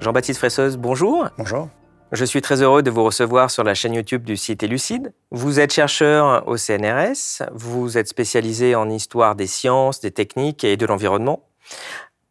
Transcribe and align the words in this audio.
Jean-Baptiste 0.00 0.38
Fresseuse, 0.38 0.76
bonjour. 0.76 1.28
Bonjour. 1.38 1.68
Je 2.12 2.24
suis 2.24 2.40
très 2.40 2.62
heureux 2.62 2.82
de 2.82 2.90
vous 2.90 3.04
recevoir 3.04 3.50
sur 3.50 3.64
la 3.64 3.74
chaîne 3.74 3.94
YouTube 3.94 4.22
du 4.22 4.36
site 4.36 4.62
Lucide. 4.62 5.12
Vous 5.30 5.60
êtes 5.60 5.72
chercheur 5.72 6.46
au 6.46 6.56
CNRS, 6.56 7.42
vous 7.52 7.98
êtes 7.98 8.08
spécialisé 8.08 8.74
en 8.74 8.88
histoire 8.88 9.34
des 9.34 9.46
sciences, 9.46 10.00
des 10.00 10.10
techniques 10.10 10.64
et 10.64 10.76
de 10.76 10.86
l'environnement. 10.86 11.48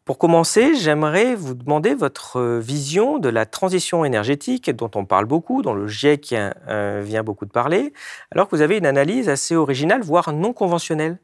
Pour 0.04 0.18
commencer, 0.18 0.74
j'aimerais 0.74 1.34
vous 1.34 1.54
demander 1.54 1.94
votre 1.94 2.58
vision 2.58 3.18
de 3.18 3.28
la 3.28 3.44
transition 3.44 4.06
énergétique 4.06 4.70
dont 4.70 4.90
on 4.94 5.04
parle 5.04 5.26
beaucoup, 5.26 5.60
dont 5.60 5.74
le 5.74 5.86
GIEC 5.86 6.32
euh, 6.32 7.02
vient 7.04 7.22
beaucoup 7.22 7.44
de 7.44 7.50
parler, 7.50 7.92
alors 8.30 8.48
que 8.48 8.56
vous 8.56 8.62
avez 8.62 8.78
une 8.78 8.86
analyse 8.86 9.28
assez 9.28 9.54
originale, 9.54 10.00
voire 10.00 10.32
non 10.32 10.54
conventionnelle. 10.54 11.18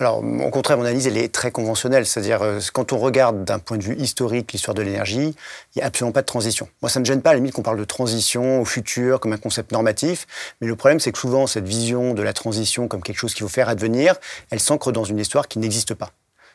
Alors, 0.00 0.22
au 0.22 0.50
contraire, 0.50 0.78
mon 0.78 0.84
analyse, 0.84 1.06
elle 1.06 1.16
est 1.16 1.32
très 1.32 1.50
conventionnelle. 1.50 2.06
C'est-à-dire, 2.06 2.42
euh, 2.42 2.60
quand 2.72 2.92
on 2.92 2.98
regarde 2.98 3.44
d'un 3.44 3.58
point 3.58 3.76
de 3.76 3.82
vue 3.82 3.96
historique 3.96 4.52
l'histoire 4.52 4.74
de 4.74 4.82
l'énergie, 4.82 5.34
il 5.74 5.78
n'y 5.78 5.82
a 5.82 5.86
absolument 5.86 6.12
pas 6.12 6.20
de 6.20 6.26
transition. 6.26 6.68
Moi, 6.82 6.88
ça 6.88 7.00
ne 7.00 7.02
me 7.02 7.06
gêne 7.06 7.22
pas, 7.22 7.30
à 7.30 7.32
la 7.32 7.38
limite, 7.38 7.54
qu'on 7.54 7.62
parle 7.62 7.78
de 7.78 7.84
transition 7.84 8.60
au 8.60 8.64
futur 8.64 9.20
comme 9.20 9.32
un 9.32 9.38
concept 9.38 9.72
normatif. 9.72 10.26
Mais 10.60 10.66
le 10.66 10.76
problème, 10.76 11.00
c'est 11.00 11.12
que 11.12 11.18
souvent, 11.18 11.46
cette 11.46 11.66
vision 11.66 12.14
de 12.14 12.22
la 12.22 12.32
transition 12.32 12.88
comme 12.88 13.02
quelque 13.02 13.18
chose 13.18 13.34
qu'il 13.34 13.42
faut 13.42 13.52
faire 13.52 13.68
advenir, 13.68 14.14
elle 14.50 14.60
s'ancre 14.60 14.92
dans 14.92 15.04
une 15.04 15.18
histoire 15.18 15.48
qui 15.48 15.58
n'existe 15.58 15.94
pas. 15.94 16.10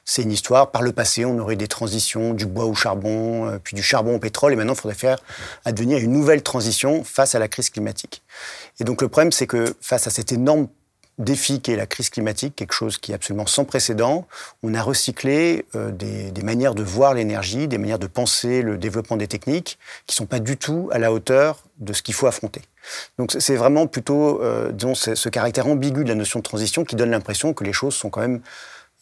C'est 0.05 0.23
une 0.23 0.31
histoire, 0.31 0.71
par 0.71 0.81
le 0.81 0.91
passé, 0.91 1.23
on 1.23 1.39
aurait 1.39 1.55
des 1.55 1.69
transitions 1.69 2.33
du 2.33 2.45
bois 2.45 2.65
au 2.65 2.73
charbon, 2.73 3.47
euh, 3.47 3.57
puis 3.63 3.75
du 3.75 3.81
charbon 3.81 4.15
au 4.15 4.19
pétrole, 4.19 4.51
et 4.51 4.55
maintenant, 4.55 4.73
il 4.73 4.79
faudrait 4.79 4.97
faire 4.97 5.17
advenir 5.63 5.97
une 5.99 6.11
nouvelle 6.11 6.43
transition 6.43 7.05
face 7.05 7.35
à 7.35 7.39
la 7.39 7.47
crise 7.47 7.69
climatique. 7.69 8.21
Et 8.79 8.83
donc, 8.83 9.01
le 9.01 9.07
problème, 9.07 9.31
c'est 9.31 9.47
que 9.47 9.75
face 9.79 10.07
à 10.07 10.09
cette 10.09 10.33
énorme 10.33 10.67
défi 11.17 11.61
qui 11.61 11.71
est 11.71 11.75
la 11.75 11.85
crise 11.85 12.09
climatique, 12.09 12.55
quelque 12.55 12.73
chose 12.73 12.97
qui 12.97 13.11
est 13.11 13.15
absolument 13.15 13.45
sans 13.45 13.65
précédent. 13.65 14.27
On 14.63 14.73
a 14.73 14.81
recyclé 14.81 15.65
euh, 15.75 15.91
des, 15.91 16.31
manières 16.43 16.75
de 16.75 16.83
voir 16.83 17.13
l'énergie, 17.13 17.67
des 17.67 17.77
manières 17.77 17.99
de 17.99 18.07
penser 18.07 18.61
le 18.61 18.77
développement 18.77 19.17
des 19.17 19.27
techniques 19.27 19.77
qui 20.07 20.13
ne 20.13 20.17
sont 20.17 20.25
pas 20.25 20.39
du 20.39 20.57
tout 20.57 20.89
à 20.91 20.99
la 20.99 21.11
hauteur 21.11 21.63
de 21.79 21.93
ce 21.93 22.01
qu'il 22.01 22.13
faut 22.13 22.27
affronter. 22.27 22.61
Donc 23.17 23.33
c'est 23.37 23.55
vraiment 23.55 23.87
plutôt, 23.87 24.41
euh, 24.41 24.71
ce 24.93 25.29
caractère 25.29 25.67
ambigu 25.67 26.03
de 26.03 26.09
la 26.09 26.15
notion 26.15 26.39
de 26.39 26.43
transition 26.43 26.83
qui 26.83 26.95
donne 26.95 27.11
l'impression 27.11 27.53
que 27.53 27.63
les 27.63 27.73
choses 27.73 27.93
sont 27.93 28.09
quand 28.09 28.21
même 28.21 28.41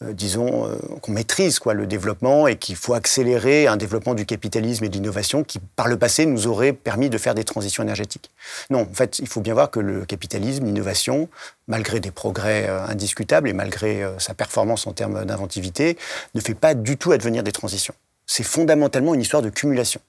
euh, 0.02 0.12
disons, 0.12 0.66
euh, 0.66 0.76
qu'on 1.00 1.12
maîtrise 1.12 1.58
quoi, 1.58 1.74
le 1.74 1.86
développement 1.86 2.46
et 2.46 2.56
qu'il 2.56 2.76
faut 2.76 2.94
accélérer 2.94 3.66
un 3.66 3.76
développement 3.76 4.14
du 4.14 4.26
capitalisme 4.26 4.84
et 4.84 4.88
de 4.88 4.94
l'innovation 4.94 5.44
qui, 5.44 5.58
par 5.76 5.88
le 5.88 5.98
passé, 5.98 6.26
nous 6.26 6.46
aurait 6.46 6.72
permis 6.72 7.10
de 7.10 7.18
faire 7.18 7.34
des 7.34 7.44
transitions 7.44 7.82
énergétiques. 7.82 8.30
Non, 8.70 8.82
en 8.82 8.94
fait, 8.94 9.18
il 9.18 9.28
faut 9.28 9.40
bien 9.40 9.54
voir 9.54 9.70
que 9.70 9.80
le 9.80 10.04
capitalisme, 10.04 10.64
l'innovation, 10.64 11.28
malgré 11.68 12.00
des 12.00 12.10
progrès 12.10 12.66
euh, 12.68 12.86
indiscutables 12.86 13.48
et 13.48 13.52
malgré 13.52 14.06
sa 14.18 14.34
performance 14.34 14.86
en 14.86 14.92
termes 14.92 15.24
d'inventivité, 15.24 15.96
ne 16.34 16.40
fait 16.40 16.54
pas 16.54 16.74
du 16.74 16.96
tout 16.96 17.12
advenir 17.12 17.42
des 17.42 17.52
transitions. 17.52 17.94
C'est 18.26 18.42
fondamentalement 18.42 19.14
une 19.14 19.20
histoire 19.20 19.42
de 19.42 19.50
cumulation 19.50 20.00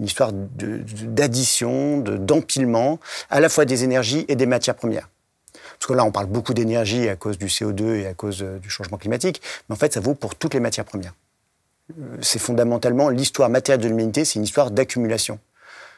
une 0.00 0.06
histoire 0.06 0.32
d'addition, 0.32 1.98
d'empilement, 1.98 2.98
à 3.30 3.40
la 3.40 3.48
fois 3.48 3.64
des 3.66 3.84
énergies 3.84 4.24
et 4.26 4.34
des 4.34 4.46
matières 4.46 4.74
premières. 4.74 5.08
Parce 5.82 5.88
que 5.88 5.94
là, 5.94 6.04
on 6.04 6.12
parle 6.12 6.26
beaucoup 6.26 6.54
d'énergie 6.54 7.08
à 7.08 7.16
cause 7.16 7.38
du 7.38 7.46
CO2 7.46 7.96
et 7.96 8.06
à 8.06 8.14
cause 8.14 8.44
euh, 8.44 8.60
du 8.60 8.70
changement 8.70 8.98
climatique, 8.98 9.42
mais 9.68 9.72
en 9.72 9.76
fait, 9.76 9.92
ça 9.92 9.98
vaut 9.98 10.14
pour 10.14 10.36
toutes 10.36 10.54
les 10.54 10.60
matières 10.60 10.84
premières. 10.84 11.12
Euh, 11.90 12.18
c'est 12.20 12.38
fondamentalement 12.38 13.08
l'histoire 13.08 13.50
matérielle 13.50 13.80
de 13.80 13.88
l'humanité, 13.88 14.24
c'est 14.24 14.38
une 14.38 14.44
histoire 14.44 14.70
d'accumulation. 14.70 15.40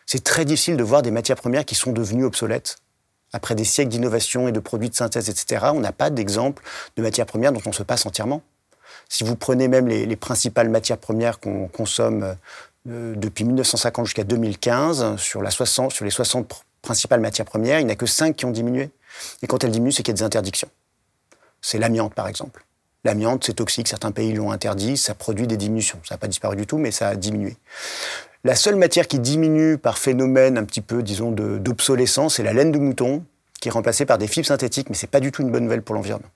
C'est 0.07 0.25
très 0.25 0.47
difficile 0.47 0.79
de 0.79 0.83
voir 0.83 1.03
des 1.03 1.11
matières 1.11 1.37
premières 1.37 1.67
qui 1.67 1.75
sont 1.75 1.93
devenues 1.93 2.25
obsolètes. 2.25 2.79
Après 3.35 3.55
des 3.55 3.65
siècles 3.65 3.91
d'innovation 3.91 4.49
et 4.49 4.53
de 4.53 4.59
produits 4.59 4.89
de 4.89 4.95
synthèse, 4.95 5.29
etc., 5.29 5.67
on 5.75 5.81
n'a 5.81 5.93
pas 5.93 6.09
d'exemple 6.09 6.63
de 6.97 7.03
matières 7.03 7.27
premières 7.27 7.53
dont 7.53 7.61
on 7.67 7.73
se 7.73 7.83
passe 7.83 8.07
entièrement. 8.07 8.41
Si 9.11 9.23
vous 9.23 9.37
prenez 9.37 9.69
même 9.69 9.87
les, 9.87 10.17
principales 10.17 10.71
matières 10.71 10.97
premières 10.97 11.41
qu'on 11.41 11.69
consomme 11.69 12.37
euh, 12.89 13.15
depuis 13.17 13.45
1950 13.45 14.07
jusqu'à 14.07 14.25
2015, 14.25 15.17
sur, 15.17 15.43
la 15.43 15.51
60, 15.51 15.93
sur 15.93 16.07
les 16.07 16.11
60 16.11 16.65
principales 16.81 17.21
matières 17.21 17.45
premières, 17.45 17.81
il 17.81 17.87
n'y 17.87 17.93
a 17.93 17.97
que 17.97 18.07
5 18.07 18.35
qui 18.35 18.47
ont 18.47 18.51
diminué. 18.51 18.91
Et 19.43 19.47
quand 19.47 19.65
elle 19.65 19.71
diminue, 19.71 19.93
c'est 19.93 20.03
qu'il 20.03 20.13
y 20.13 20.17
a 20.17 20.19
des 20.19 20.23
interdictions. 20.23 20.69
C'est 21.61 21.79
l'amiante, 21.79 22.15
par 22.15 22.29
exemple. 22.29 22.65
L'amiante, 23.05 23.45
c'est 23.45 23.55
toxique, 23.55 23.89
certains 23.89 24.13
pays 24.13 24.33
l'ont 24.33 24.51
interdit, 24.51 24.97
ça 24.97 25.15
produit 25.15 25.47
des 25.47 25.57
diminutions. 25.57 26.01
Ça 26.09 26.15
n'a 26.15 26.19
pas 26.19 26.29
disparu 26.29 26.57
du 26.57 26.67
tout, 26.67 26.79
mais 26.79 26.91
ça 26.91 27.09
a 27.09 27.17
diminué. 27.17 27.57
La 28.45 28.55
seule 28.55 28.77
matière 28.77 29.09
qui 29.09 29.19
diminue 29.19 29.79
par 29.79 29.99
phénomène 29.99 30.59
un 30.59 30.65
petit 30.65 30.81
peu, 30.81 31.03
disons, 31.03 31.31
d'obsolescence, 31.31 32.37
c'est 32.37 32.43
la 32.43 32.53
laine 32.53 32.73
de 32.73 32.79
mouton, 32.79 33.25
qui 33.61 33.69
est 33.69 33.71
remplacée 33.71 34.05
par 34.05 34.19
des 34.19 34.27
fibres 34.27 34.47
synthétiques, 34.47 34.91
mais 34.91 34.95
ce 34.95 35.07
n'est 35.07 35.11
pas 35.11 35.21
du 35.21 35.33
tout 35.33 35.41
une 35.41 35.51
bonne 35.51 35.65
nouvelle 35.65 35.81
pour 35.81 35.95
l'environnement. 35.95 36.29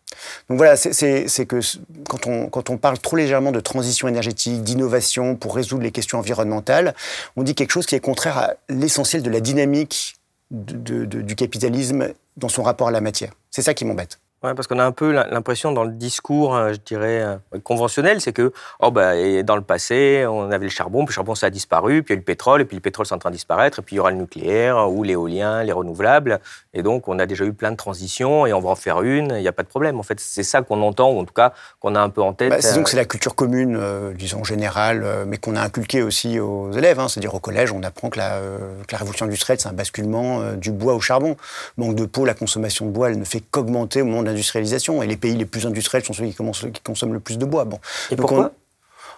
Donc 0.49 0.57
voilà, 0.57 0.77
c'est 0.77 1.47
que 1.47 1.61
quand 2.09 2.27
on, 2.27 2.49
quand 2.49 2.71
on 2.71 2.79
parle 2.79 2.99
trop 2.99 3.17
légèrement 3.17 3.53
de 3.53 3.61
transition 3.61 4.09
énergétique, 4.09 4.63
d'innovation 4.63 5.37
pour 5.37 5.55
résoudre 5.55 5.83
les 5.83 5.93
questions 5.93 6.19
environnementales, 6.19 6.95
on 7.37 7.43
dit 7.43 7.55
quelque 7.55 7.73
chose 7.73 7.85
qui 7.85 7.95
est 7.95 8.01
contraire 8.01 8.39
à 8.39 8.55
l'essentiel 8.71 9.23
de 9.23 9.29
la 9.29 9.41
dynamique 9.41 10.17
du 10.51 11.35
capitalisme 11.37 12.09
dans 12.39 12.49
son 12.49 12.63
rapport 12.63 12.89
à 12.89 12.91
la 12.91 13.01
matière. 13.01 13.33
C'est 13.51 13.63
ça 13.63 13.75
qui 13.75 13.85
m'embête. 13.85 14.19
Ouais, 14.45 14.55
parce 14.55 14.69
qu'on 14.69 14.79
a 14.79 14.85
un 14.85 14.93
peu 14.93 15.11
l'impression 15.11 15.73
dans 15.73 15.83
le 15.83 15.91
discours, 15.91 16.55
euh, 16.55 16.73
je 16.73 16.79
dirais, 16.79 17.23
euh, 17.23 17.59
conventionnel, 17.65 18.21
c'est 18.21 18.33
que 18.33 18.53
oh 18.79 18.93
bah, 18.93 19.15
dans 19.43 19.57
le 19.57 19.63
passé, 19.63 20.27
on 20.29 20.53
avait 20.53 20.67
le 20.67 20.71
charbon, 20.71 21.01
puis 21.05 21.09
le 21.09 21.15
charbon 21.15 21.35
ça 21.35 21.47
a 21.47 21.51
disparu, 21.51 22.05
puis 22.05 22.15
il 22.15 22.17
y 22.17 22.17
a 22.17 22.19
eu 22.19 22.21
le 22.21 22.25
pétrole, 22.25 22.61
et 22.61 22.65
puis 22.65 22.77
le 22.77 22.81
pétrole 22.81 23.05
c'est 23.05 23.17
en 23.17 23.19
train 23.19 23.31
de 23.31 23.35
disparaître, 23.35 23.81
et 23.81 23.83
puis 23.83 23.97
il 23.97 23.99
y 23.99 24.01
aura 24.01 24.13
le 24.13 24.17
nucléaire, 24.17 24.93
ou 24.93 25.03
l'éolien, 25.03 25.65
les 25.65 25.73
renouvelables, 25.73 26.39
et 26.73 26.85
donc 26.85 27.09
on 27.09 27.19
a 27.19 27.27
déjà 27.27 27.45
eu 27.47 27.53
plein 27.53 27.73
de 27.73 27.77
transitions, 27.77 28.47
et 28.47 28.53
on 28.53 28.61
va 28.61 28.69
en 28.71 28.77
faire 28.77 29.03
une, 29.03 29.33
il 29.35 29.41
n'y 29.41 29.49
a 29.49 29.53
pas 29.53 29.65
de 29.65 29.69
problème. 29.69 29.99
En 29.99 30.05
fait, 30.05 30.21
c'est 30.21 30.45
ça 30.45 30.63
qu'on 30.63 30.83
entend, 30.83 31.11
ou 31.11 31.19
en 31.19 31.25
tout 31.25 31.35
cas 31.35 31.53
qu'on 31.81 31.97
a 31.97 32.01
un 32.01 32.09
peu 32.09 32.23
en 32.23 32.33
tête. 32.33 32.51
Bah, 32.51 32.59
disons 32.59 32.85
que 32.85 32.91
c'est 32.91 32.97
la 32.97 33.07
culture 33.07 33.35
commune, 33.35 33.77
euh, 33.77 34.13
disons 34.15 34.45
générale, 34.45 35.05
mais 35.27 35.39
qu'on 35.39 35.57
a 35.57 35.63
inculqué 35.63 36.01
aussi 36.03 36.39
aux 36.39 36.71
élèves. 36.71 37.01
Hein. 37.01 37.09
C'est-à-dire 37.09 37.35
au 37.35 37.41
collège, 37.41 37.73
on 37.73 37.83
apprend 37.83 38.09
que 38.09 38.19
la, 38.19 38.39
que 38.87 38.93
la 38.93 38.99
révolution 38.99 39.27
industrielle, 39.27 39.59
c'est 39.59 39.69
un 39.69 39.73
basculement 39.73 40.53
du 40.53 40.71
bois 40.71 40.95
au 40.95 41.01
charbon. 41.01 41.37
Manque 41.77 41.97
de 41.97 42.05
peau, 42.05 42.25
la 42.25 42.35
consommation 42.35 42.87
de 42.87 42.93
bois, 42.93 43.11
elle 43.11 43.19
ne 43.19 43.25
fait 43.25 43.41
qu'augmenter 43.41 44.03
au 44.03 44.05
moment 44.05 44.23
de 44.23 44.28
l'industrialisation. 44.29 45.03
Et 45.03 45.07
les 45.07 45.17
pays 45.17 45.37
les 45.37 45.47
plus 45.47 45.67
industriels 45.67 46.05
sont 46.05 46.13
ceux 46.13 46.27
qui, 46.27 46.35
qui 46.73 46.83
consomment 46.83 47.15
le 47.15 47.21
plus 47.21 47.39
de 47.39 47.45
bois. 47.45 47.65
Bon. 47.65 47.79
Et 48.11 48.17
pourquoi 48.17 48.53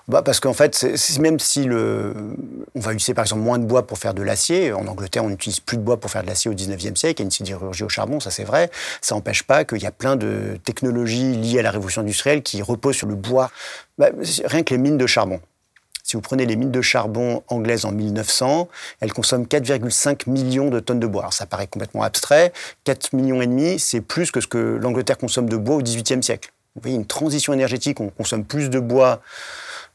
bah 0.09 0.23
parce 0.23 0.41
qu'en 0.41 0.55
fait, 0.55 0.85
même 1.21 1.39
si 1.39 1.65
le, 1.65 2.15
on 2.75 2.81
va 2.81 2.93
utiliser 2.93 3.15
par 3.15 3.25
exemple 3.25 3.43
moins 3.43 3.59
de 3.59 3.65
bois 3.65 3.87
pour 3.87 3.99
faire 3.99 4.13
de 4.13 4.23
l'acier, 4.23 4.73
en 4.73 4.87
Angleterre 4.89 5.25
on 5.25 5.29
n'utilise 5.29 5.61
plus 5.61 5.77
de 5.77 5.83
bois 5.83 6.01
pour 6.01 6.11
faire 6.11 6.23
de 6.23 6.27
l'acier 6.27 6.51
au 6.51 6.55
19e 6.55 6.97
siècle, 6.97 7.21
il 7.21 7.21
y 7.21 7.23
a 7.23 7.27
une 7.27 7.31
sidérurgie 7.31 7.85
au 7.85 7.89
charbon, 7.89 8.19
ça 8.19 8.31
c'est 8.31 8.43
vrai, 8.43 8.71
ça 9.01 9.15
n'empêche 9.15 9.45
pas 9.45 9.65
qu'il 9.65 9.83
y 9.83 9.87
a 9.87 9.93
plein 9.93 10.17
de 10.17 10.59
technologies 10.65 11.37
liées 11.37 11.61
à 11.61 11.63
la 11.63 11.71
révolution 11.71 12.03
industrielle 12.03 12.43
qui 12.43 12.61
reposent 12.61 12.97
sur 12.97 13.07
le 13.07 13.15
bois. 13.15 13.51
Bah, 13.99 14.09
rien 14.45 14.63
que 14.63 14.75
les 14.75 14.79
mines 14.79 14.99
de 14.99 15.07
charbon. 15.07 15.41
Si 16.11 16.17
vous 16.17 16.23
prenez 16.23 16.45
les 16.45 16.57
mines 16.57 16.73
de 16.73 16.83
charbon 16.83 17.45
anglaises 17.47 17.85
en 17.85 17.93
1900, 17.93 18.69
elles 18.99 19.13
consomment 19.13 19.45
4,5 19.45 20.29
millions 20.29 20.69
de 20.69 20.81
tonnes 20.81 20.99
de 20.99 21.07
bois. 21.07 21.23
Alors 21.23 21.33
ça 21.33 21.47
paraît 21.47 21.69
complètement 21.69 22.03
abstrait. 22.03 22.53
4 22.83 23.13
millions 23.13 23.41
et 23.41 23.47
demi, 23.47 23.79
c'est 23.79 24.01
plus 24.01 24.33
que 24.33 24.41
ce 24.41 24.49
que 24.49 24.59
l'Angleterre 24.59 25.19
consomme 25.19 25.49
de 25.49 25.57
bois 25.57 25.77
au 25.77 25.83
XVIIIe 25.83 26.21
siècle. 26.21 26.51
Vous 26.75 26.83
voyez, 26.83 26.97
une 26.97 27.07
transition 27.07 27.53
énergétique, 27.53 28.01
on 28.01 28.09
consomme 28.09 28.45
plus 28.45 28.71
de 28.71 28.81
bois 28.81 29.21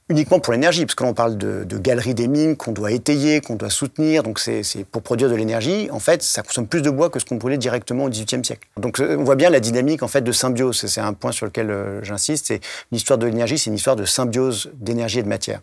uniquement 0.07 0.39
pour 0.39 0.53
l'énergie, 0.53 0.85
parce 0.85 0.95
que 0.95 1.03
là 1.03 1.09
on 1.09 1.13
parle 1.13 1.37
de, 1.37 1.65
galeries 1.77 2.13
des 2.13 2.29
mines 2.29 2.55
qu'on 2.55 2.71
doit 2.71 2.93
étayer, 2.93 3.41
qu'on 3.41 3.55
doit 3.55 3.69
soutenir, 3.69 4.23
donc 4.23 4.39
c'est 4.39 4.63
pour 4.89 5.01
produire 5.01 5.29
de 5.29 5.35
l'énergie. 5.35 5.89
En 5.91 5.99
fait, 5.99 6.23
ça 6.23 6.43
consomme 6.43 6.67
plus 6.67 6.81
de 6.81 6.91
bois 6.91 7.09
que 7.09 7.19
ce 7.19 7.25
qu'on 7.25 7.35
brûlait 7.35 7.57
directement 7.57 8.05
au 8.05 8.09
XVIIIe 8.09 8.45
siècle. 8.45 8.69
Donc 8.77 9.01
on 9.01 9.25
voit 9.25 9.35
bien 9.35 9.49
la 9.49 9.59
dynamique 9.59 10.01
en 10.01 10.07
fait 10.07 10.21
de 10.21 10.31
symbiose. 10.31 10.85
C'est 10.85 11.01
un 11.01 11.11
point 11.11 11.33
sur 11.33 11.45
lequel 11.45 11.71
euh, 11.71 12.01
j'insiste. 12.03 12.45
C'est 12.47 12.61
l'histoire 12.93 13.17
de 13.17 13.25
l'énergie, 13.25 13.57
c'est 13.57 13.69
une 13.69 13.75
histoire 13.75 13.97
de 13.97 14.05
symbiose 14.05 14.71
d'énergie 14.75 15.19
et 15.19 15.23
de 15.23 15.27
matière. 15.27 15.59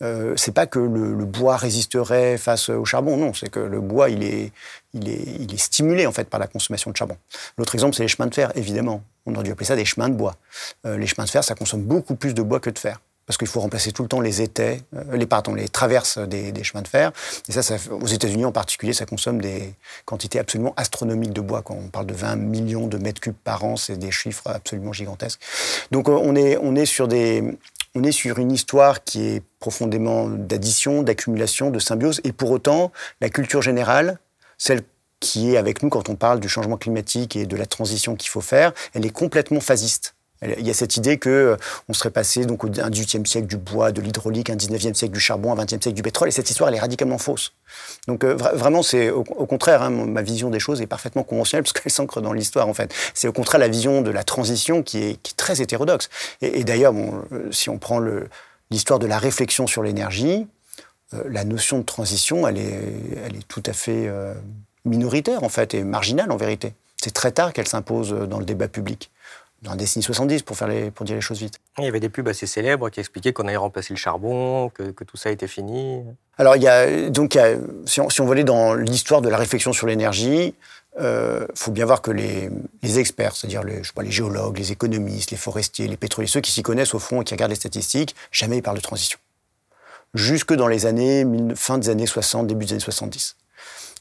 Euh, 0.00 0.34
c'est 0.36 0.52
pas 0.52 0.66
que 0.66 0.78
le, 0.78 1.24
bois 1.24 1.56
résisterait 1.56 2.38
face 2.38 2.68
au 2.68 2.84
charbon, 2.84 3.16
non, 3.16 3.34
c'est 3.34 3.50
que 3.50 3.60
le 3.60 3.80
bois, 3.80 4.10
il 4.10 4.22
est, 4.22 4.52
il, 4.94 5.08
est, 5.08 5.24
il 5.40 5.54
est 5.54 5.58
stimulé 5.58 6.06
en 6.06 6.12
fait 6.12 6.28
par 6.28 6.40
la 6.40 6.46
consommation 6.46 6.90
de 6.90 6.96
charbon. 6.96 7.16
L'autre 7.58 7.74
exemple, 7.74 7.94
c'est 7.94 8.02
les 8.02 8.08
chemins 8.08 8.26
de 8.26 8.34
fer, 8.34 8.52
évidemment. 8.56 9.02
On 9.26 9.34
aurait 9.34 9.44
dû 9.44 9.52
appeler 9.52 9.66
ça 9.66 9.76
des 9.76 9.84
chemins 9.84 10.08
de 10.08 10.14
bois. 10.14 10.36
Euh, 10.86 10.98
les 10.98 11.06
chemins 11.06 11.24
de 11.24 11.30
fer, 11.30 11.44
ça 11.44 11.54
consomme 11.54 11.82
beaucoup 11.82 12.16
plus 12.16 12.34
de 12.34 12.42
bois 12.42 12.60
que 12.60 12.70
de 12.70 12.78
fer 12.78 12.98
parce 13.26 13.38
qu'il 13.38 13.46
faut 13.46 13.60
remplacer 13.60 13.92
tout 13.92 14.02
le 14.02 14.08
temps 14.08 14.20
les 14.20 14.42
étais, 14.42 14.82
euh, 14.94 15.16
les, 15.16 15.26
pardon, 15.26 15.54
les 15.54 15.68
traverses 15.68 16.18
des, 16.18 16.64
chemins 16.64 16.82
de 16.82 16.88
fer. 16.88 17.12
Et 17.48 17.52
ça, 17.52 17.62
ça 17.62 17.76
aux 17.90 18.06
États-Unis 18.06 18.44
en 18.44 18.52
particulier, 18.52 18.92
ça 18.92 19.06
consomme 19.06 19.40
des 19.40 19.74
quantités 20.04 20.38
absolument 20.38 20.74
astronomiques 20.76 21.32
de 21.32 21.40
bois. 21.40 21.62
Quand 21.62 21.74
on 21.74 21.88
parle 21.88 22.06
de 22.06 22.14
20 22.14 22.36
millions 22.36 22.88
de 22.88 22.98
mètres 22.98 23.20
cubes 23.20 23.36
par 23.44 23.64
an, 23.64 23.76
c'est 23.76 23.96
des 23.96 24.10
chiffres 24.10 24.48
absolument 24.48 24.92
gigantesques. 24.92 25.40
Donc 25.90 26.08
on 26.08 26.34
est, 26.34 26.58
on 26.60 26.74
est 26.74 26.86
sur 26.86 27.08
des, 27.08 27.44
on 27.94 28.02
est 28.02 28.12
sur 28.12 28.38
une 28.38 28.52
histoire 28.52 29.04
qui 29.04 29.22
est 29.22 29.42
profondément 29.58 30.28
d'addition, 30.28 31.02
d'accumulation, 31.02 31.70
de 31.70 31.78
symbiose, 31.78 32.20
et 32.24 32.32
pour 32.32 32.50
autant, 32.50 32.92
la 33.20 33.28
culture 33.28 33.62
générale, 33.62 34.18
celle 34.58 34.82
qui 35.20 35.52
est 35.52 35.56
avec 35.56 35.82
nous 35.82 35.88
quand 35.88 36.08
on 36.08 36.16
parle 36.16 36.40
du 36.40 36.48
changement 36.48 36.76
climatique 36.76 37.36
et 37.36 37.46
de 37.46 37.56
la 37.56 37.66
transition 37.66 38.16
qu'il 38.16 38.30
faut 38.30 38.40
faire, 38.40 38.72
elle 38.94 39.06
est 39.06 39.10
complètement 39.10 39.60
phasiste. 39.60 40.14
Il 40.42 40.66
y 40.66 40.70
a 40.70 40.74
cette 40.74 40.96
idée 40.96 41.18
que 41.18 41.30
euh, 41.30 41.56
on 41.88 41.92
serait 41.92 42.10
passé 42.10 42.44
donc 42.44 42.64
au 42.64 42.68
XVIIIe 42.68 43.26
siècle 43.26 43.46
du 43.46 43.56
bois, 43.56 43.92
de 43.92 44.00
l'hydraulique, 44.00 44.50
un 44.50 44.56
XIXe 44.56 44.98
siècle 44.98 45.14
du 45.14 45.20
charbon, 45.20 45.52
un 45.52 45.64
XXe 45.64 45.80
siècle 45.80 45.92
du 45.92 46.02
pétrole, 46.02 46.28
et 46.28 46.32
cette 46.32 46.50
histoire 46.50 46.68
elle 46.68 46.74
est 46.74 46.80
radicalement 46.80 47.18
fausse. 47.18 47.52
Donc 48.08 48.24
euh, 48.24 48.34
vraiment 48.34 48.82
c'est 48.82 49.10
au, 49.10 49.22
contraire 49.22 49.82
hein, 49.82 49.90
ma 49.90 50.22
vision 50.22 50.50
des 50.50 50.58
choses 50.58 50.80
est 50.80 50.86
parfaitement 50.86 51.22
conventionnelle 51.22 51.62
parce 51.64 51.72
qu'elle 51.72 51.92
s'ancre 51.92 52.20
dans 52.20 52.32
l'histoire 52.32 52.68
en 52.68 52.74
fait. 52.74 52.92
C'est 53.14 53.28
au 53.28 53.32
contraire 53.32 53.60
la 53.60 53.68
vision 53.68 54.02
de 54.02 54.10
la 54.10 54.24
transition 54.24 54.82
qui 54.82 54.98
est, 54.98 55.36
très 55.36 55.62
hétérodoxe. 55.62 56.10
Et, 56.40 56.64
d'ailleurs 56.64 56.92
bon, 56.92 57.22
euh, 57.32 57.50
si 57.52 57.70
on 57.70 57.78
prend 57.78 58.00
l'histoire 58.70 58.98
de 58.98 59.06
la 59.06 59.18
réflexion 59.18 59.66
sur 59.66 59.82
l'énergie, 59.82 60.46
la 61.28 61.44
notion 61.44 61.78
de 61.78 61.84
transition, 61.84 62.48
elle 62.48 62.58
est 62.58 63.48
tout 63.48 63.62
à 63.66 63.72
fait 63.72 64.10
minoritaire 64.84 65.42
en 65.44 65.48
fait 65.48 65.74
et 65.74 65.84
marginale 65.84 66.30
en 66.32 66.36
vérité. 66.36 66.72
C'est 66.96 67.12
très 67.12 67.32
tard 67.32 67.52
qu'elle 67.52 67.68
s'impose 67.68 68.12
dans 68.12 68.38
le 68.38 68.44
débat 68.44 68.68
public 68.68 69.10
dans 69.62 69.70
la 69.70 69.76
décennie 69.76 70.02
70 70.02 70.42
pour, 70.42 70.56
faire 70.56 70.68
les, 70.68 70.90
pour 70.90 71.06
dire 71.06 71.14
les 71.14 71.20
choses 71.20 71.38
vite. 71.38 71.60
Il 71.78 71.84
y 71.84 71.86
avait 71.86 72.00
des 72.00 72.08
pubs 72.08 72.26
assez 72.28 72.46
célèbres 72.46 72.90
qui 72.90 73.00
expliquaient 73.00 73.32
qu'on 73.32 73.46
allait 73.46 73.56
remplacer 73.56 73.94
le 73.94 73.98
charbon, 73.98 74.70
que, 74.70 74.90
que, 74.90 75.04
tout 75.04 75.16
ça 75.16 75.30
était 75.30 75.46
fini. 75.46 76.02
Alors, 76.36 76.56
il 76.56 76.62
y 76.62 76.68
a, 76.68 77.10
donc, 77.10 77.34
il 77.34 77.38
y 77.38 77.40
a, 77.40 77.54
si, 77.86 78.00
on, 78.00 78.10
si, 78.10 78.20
on, 78.20 78.26
veut 78.26 78.32
aller 78.32 78.44
dans 78.44 78.74
l'histoire 78.74 79.22
de 79.22 79.28
la 79.28 79.36
réflexion 79.36 79.72
sur 79.72 79.86
l'énergie, 79.86 80.54
il 80.94 81.02
euh, 81.04 81.46
faut 81.54 81.70
bien 81.70 81.86
voir 81.86 82.02
que 82.02 82.10
les, 82.10 82.50
les 82.82 82.98
experts, 82.98 83.36
c'est-à-dire 83.36 83.62
les, 83.62 83.80
les, 84.02 84.10
géologues, 84.10 84.58
les 84.58 84.72
économistes, 84.72 85.30
les 85.30 85.36
forestiers, 85.36 85.86
les 85.86 85.96
pétroliers, 85.96 86.28
ceux 86.28 86.40
qui 86.40 86.50
s'y 86.50 86.62
connaissent 86.62 86.94
au 86.94 86.98
fond 86.98 87.22
et 87.22 87.24
qui 87.24 87.32
regardent 87.32 87.52
les 87.52 87.56
statistiques, 87.56 88.14
jamais 88.30 88.58
ils 88.58 88.62
parlent 88.62 88.76
de 88.76 88.82
transition. 88.82 89.18
Jusque 90.12 90.52
dans 90.52 90.68
les 90.68 90.84
années, 90.84 91.24
fin 91.54 91.78
des 91.78 91.88
années 91.88 92.06
60, 92.06 92.46
début 92.46 92.66
des 92.66 92.72
années 92.72 92.80
70. 92.80 93.36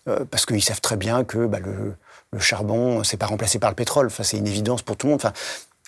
Euh, 0.07 0.25
parce 0.29 0.47
qu'ils 0.47 0.63
savent 0.63 0.81
très 0.81 0.97
bien 0.97 1.23
que 1.23 1.45
bah, 1.45 1.59
le, 1.59 1.93
le 2.33 2.39
charbon, 2.39 3.03
c'est 3.03 3.17
pas 3.17 3.25
remplacé 3.25 3.59
par 3.59 3.69
le 3.69 3.75
pétrole. 3.75 4.07
Enfin, 4.07 4.23
c'est 4.23 4.37
une 4.37 4.47
évidence 4.47 4.81
pour 4.81 4.95
tout 4.95 5.07
le 5.07 5.11
monde. 5.11 5.21
Enfin, 5.21 5.33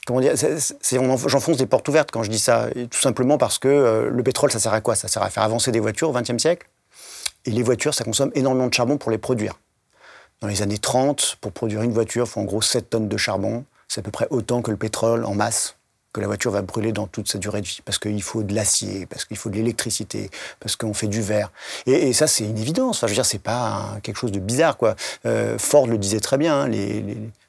comment 0.06 0.20
dire, 0.20 0.34
j'enfonce 1.26 1.58
des 1.58 1.66
portes 1.66 1.88
ouvertes 1.88 2.12
quand 2.12 2.24
je 2.24 2.30
dis 2.30 2.40
ça, 2.40 2.68
tout 2.90 3.00
simplement 3.00 3.38
parce 3.38 3.60
que 3.60 3.68
euh, 3.68 4.10
le 4.10 4.24
pétrole, 4.24 4.52
ça 4.52 4.60
sert 4.60 4.74
à 4.74 4.82
quoi? 4.82 4.96
Ça 4.96 5.08
sert 5.08 5.24
à 5.24 5.30
faire 5.30 5.44
avancer 5.44 5.72
des 5.72 5.80
voitures 5.80 6.10
au 6.10 6.14
XXe 6.14 6.38
siècle. 6.38 6.68
Et 7.46 7.52
les 7.52 7.64
voitures, 7.64 7.94
ça 7.94 8.04
consomme 8.04 8.32
énormément 8.36 8.68
de 8.68 8.74
charbon 8.74 8.98
pour 8.98 9.12
les 9.12 9.18
produire. 9.18 9.60
Dans 10.42 10.48
les 10.48 10.62
années 10.62 10.78
30, 10.78 11.38
pour 11.40 11.52
produire 11.52 11.82
une 11.82 11.94
voiture, 11.94 12.26
il 12.26 12.30
faut 12.30 12.42
en 12.42 12.46
gros 12.46 12.62
7 12.62 12.90
tonnes 12.90 13.08
de 13.08 13.18
charbon. 13.18 13.66
C'est 13.88 14.00
à 14.00 14.04
peu 14.04 14.12
près 14.12 14.28
autant 14.30 14.62
que 14.62 14.72
le 14.72 14.78
pétrole 14.78 15.26
en 15.26 15.36
masse 15.36 15.76
que 16.14 16.22
la 16.22 16.28
voiture 16.28 16.52
va 16.52 16.62
brûler 16.62 16.92
dans 16.92 17.08
toute 17.08 17.28
sa 17.28 17.40
durée 17.40 17.62
de 17.62 17.68
vie, 17.68 17.82
parce 17.84 17.98
qu'il 17.98 18.22
faut 18.22 18.44
de 18.44 18.54
l'acier, 18.54 19.08
parce 19.08 19.26
qu'il 19.26 19.36
faut 19.36 19.50
de 19.50 19.56
l'électricité, 19.56 20.30
parce 20.60 20.76
qu'on 20.76 20.94
fait 20.94 21.08
du 21.08 21.22
verre. 21.22 21.52
Et, 21.88 22.14
ça, 22.14 22.28
c'est 22.28 22.46
une 22.46 22.58
évidence. 22.60 22.98
Enfin, 22.98 23.08
je 23.08 23.12
veux 23.12 23.16
dire, 23.16 23.26
c'est 23.26 23.40
pas 23.40 23.98
quelque 24.04 24.18
chose 24.18 24.32
de 24.32 24.40
bizarre, 24.40 24.78
quoi. 24.78 24.96
Euh, 25.26 25.58
Ford 25.58 25.88
le 25.88 25.98
disait 25.98 26.20
très 26.20 26.38
bien. 26.38 26.62
Hein, 26.62 26.68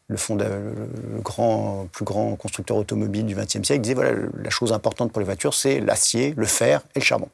le, 0.08 0.16
fond 0.16 0.36
le, 0.36 1.20
grand, 1.20 1.86
plus 1.92 2.04
grand 2.04 2.34
constructeur 2.36 2.78
automobile 2.78 3.26
du 3.26 3.34
XXe 3.34 3.62
siècle 3.62 3.80
disait 3.80 3.94
voilà, 3.94 4.12
la 4.42 4.50
chose 4.50 4.72
importante 4.72 5.12
pour 5.12 5.20
les 5.20 5.26
voitures, 5.26 5.54
c'est 5.54 5.80
l'acier, 5.80 6.34
le 6.36 6.46
fer 6.46 6.82
et 6.94 7.00
le 7.00 7.04
charbon. 7.04 7.28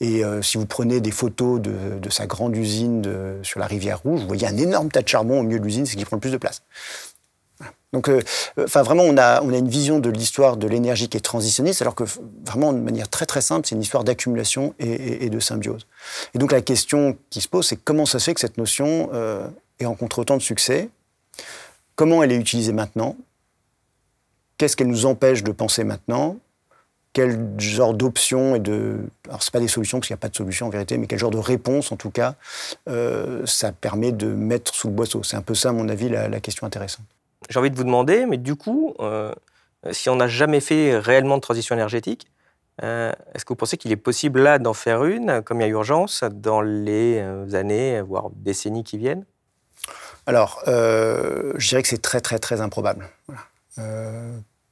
Et 0.00 0.24
euh, 0.24 0.42
si 0.42 0.58
vous 0.58 0.66
prenez 0.66 1.00
des 1.00 1.10
photos 1.10 1.60
de, 1.60 2.10
sa 2.10 2.26
grande 2.26 2.56
usine 2.56 3.02
sur 3.42 3.60
la 3.60 3.66
rivière 3.66 4.00
Rouge, 4.00 4.20
vous 4.20 4.26
voyez 4.26 4.46
un 4.46 4.56
énorme 4.56 4.90
tas 4.90 5.02
de 5.02 5.08
charbon 5.08 5.40
au 5.40 5.42
milieu 5.42 5.58
de 5.58 5.64
l'usine, 5.64 5.86
ce 5.86 5.96
qui 5.96 6.04
prend 6.04 6.16
le 6.16 6.20
plus 6.20 6.32
de 6.32 6.36
place. 6.36 6.62
Donc, 7.94 8.08
euh, 8.08 8.20
enfin, 8.58 8.82
vraiment, 8.82 9.04
on 9.04 9.16
a, 9.16 9.40
une 9.40 9.68
vision 9.68 9.98
de 9.98 10.10
l'histoire 10.10 10.58
de 10.58 10.66
l'énergie 10.66 11.08
qui 11.08 11.16
est 11.16 11.22
transitionniste, 11.22 11.80
alors 11.80 11.94
que 11.94 12.04
vraiment, 12.44 12.72
de 12.72 12.78
manière 12.78 13.08
très 13.08 13.24
très 13.24 13.40
simple, 13.40 13.66
c'est 13.66 13.74
une 13.74 13.80
histoire 13.80 14.04
d'accumulation 14.04 14.74
et, 14.78 15.30
de 15.30 15.40
symbiose. 15.40 15.86
Et 16.34 16.38
donc, 16.38 16.52
la 16.52 16.60
question 16.60 17.16
qui 17.30 17.40
se 17.40 17.48
pose, 17.48 17.66
c'est 17.66 17.76
comment 17.76 18.04
ça 18.04 18.18
se 18.18 18.26
fait 18.26 18.34
que 18.34 18.40
cette 18.40 18.58
notion 18.58 19.08
euh, 19.14 19.48
ait 19.80 19.86
rencontré 19.86 20.20
autant 20.20 20.36
de 20.36 20.42
succès? 20.42 20.90
Comment 21.96 22.22
elle 22.22 22.32
est 22.32 22.36
utilisée 22.36 22.72
maintenant? 22.72 23.16
Qu'est-ce 24.58 24.76
qu'elle 24.76 24.88
nous 24.88 25.06
empêche 25.06 25.42
de 25.42 25.52
penser 25.52 25.82
maintenant? 25.84 26.36
Quel 27.14 27.58
genre 27.58 27.94
d'options 27.94 28.54
et 28.54 28.60
de... 28.60 28.98
Alors, 29.28 29.42
ce 29.42 29.50
pas 29.50 29.60
des 29.60 29.68
solutions, 29.68 29.98
parce 29.98 30.08
qu'il 30.08 30.14
n'y 30.14 30.18
a 30.18 30.20
pas 30.20 30.28
de 30.28 30.36
solution 30.36 30.66
en 30.66 30.70
vérité, 30.70 30.98
mais 30.98 31.06
quel 31.06 31.18
genre 31.18 31.30
de 31.30 31.38
réponse, 31.38 31.90
en 31.90 31.96
tout 31.96 32.10
cas, 32.10 32.34
euh, 32.86 33.46
ça 33.46 33.72
permet 33.72 34.12
de 34.12 34.26
mettre 34.26 34.74
sous 34.74 34.88
le 34.88 34.92
boisseau? 34.94 35.22
C'est 35.22 35.36
un 35.36 35.42
peu 35.42 35.54
ça, 35.54 35.70
à 35.70 35.72
mon 35.72 35.88
avis, 35.88 36.10
la 36.10 36.40
question 36.40 36.66
intéressante. 36.66 37.06
J'ai 37.48 37.58
envie 37.58 37.70
de 37.70 37.76
vous 37.76 37.84
demander, 37.84 38.26
mais 38.26 38.36
du 38.36 38.56
coup, 38.56 38.94
euh, 39.00 39.32
si 39.90 40.10
on 40.10 40.16
n'a 40.16 40.28
jamais 40.28 40.60
fait 40.60 40.98
réellement 40.98 41.36
de 41.36 41.40
transition 41.40 41.74
énergétique, 41.74 42.26
euh, 42.82 43.12
est-ce 43.34 43.44
que 43.44 43.48
vous 43.48 43.56
pensez 43.56 43.76
qu'il 43.76 43.90
est 43.90 43.96
possible 43.96 44.40
là 44.40 44.58
d'en 44.58 44.74
faire 44.74 45.04
une, 45.04 45.42
comme 45.42 45.60
il 45.60 45.64
y 45.64 45.66
a 45.66 45.68
urgence, 45.68 46.24
dans 46.30 46.60
les 46.60 47.18
euh, 47.18 47.54
années, 47.54 48.00
voire 48.02 48.30
décennies 48.34 48.84
qui 48.84 48.98
viennent? 48.98 49.24
Alors, 50.26 50.62
je 50.66 51.68
dirais 51.68 51.80
que 51.80 51.88
c'est 51.88 52.02
très, 52.02 52.20
très, 52.20 52.38
très 52.38 52.60
improbable. 52.60 53.08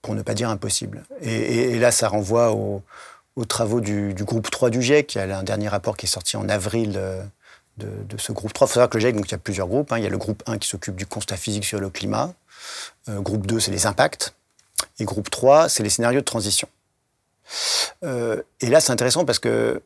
pour 0.03 0.15
ne 0.15 0.23
pas 0.23 0.35
dire 0.35 0.51
impossible. 0.51 1.05
Et, 1.23 1.79
là, 1.79 1.91
ça 1.91 2.09
renvoie 2.09 2.53
aux, 2.53 2.83
travaux 3.49 3.81
du, 3.81 4.13
groupe 4.15 4.51
3 4.51 4.69
du 4.69 4.83
GIEC. 4.83 5.15
Il 5.15 5.19
y 5.19 5.21
a 5.23 5.39
un 5.39 5.43
dernier 5.43 5.69
rapport 5.69 5.97
qui 5.97 6.05
est 6.05 6.11
sorti 6.11 6.37
en 6.37 6.47
avril 6.51 7.01
de, 7.79 8.17
ce 8.19 8.33
groupe 8.33 8.53
3. 8.53 8.67
Il 8.67 8.69
faut 8.69 8.75
savoir 8.75 8.91
que 8.91 8.99
le 8.99 9.01
GIEC, 9.01 9.17
donc, 9.17 9.29
il 9.29 9.33
y 9.33 9.35
a 9.35 9.39
plusieurs 9.39 9.67
groupes. 9.67 9.93
Hein. 9.93 9.99
Il 9.99 10.05
y 10.05 10.07
a 10.07 10.11
le 10.11 10.19
groupe 10.19 10.43
1 10.47 10.59
qui 10.59 10.69
s'occupe 10.69 10.95
du 10.95 11.07
constat 11.07 11.39
physique 11.39 11.65
sur 11.65 11.81
le 11.81 11.89
climat. 11.89 12.35
Euh, 13.09 13.21
groupe 13.21 13.47
2, 13.47 13.61
c'est 13.61 13.71
les 13.71 13.87
impacts. 13.87 14.35
Et 14.99 15.05
groupe 15.05 15.31
3, 15.31 15.69
c'est 15.69 15.83
les 15.83 15.91
scénarios 15.91 16.21
de 16.21 16.25
transition. 16.25 16.69
Euh, 18.05 18.43
et 18.61 18.67
là, 18.67 18.81
c'est 18.81 18.93
intéressant 18.93 19.25
parce 19.25 19.39
que 19.39 19.83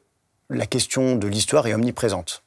la 0.49 0.67
question 0.67 1.17
de 1.17 1.29
l'histoire 1.29 1.67
est 1.67 1.75
omniprésente. 1.75 2.43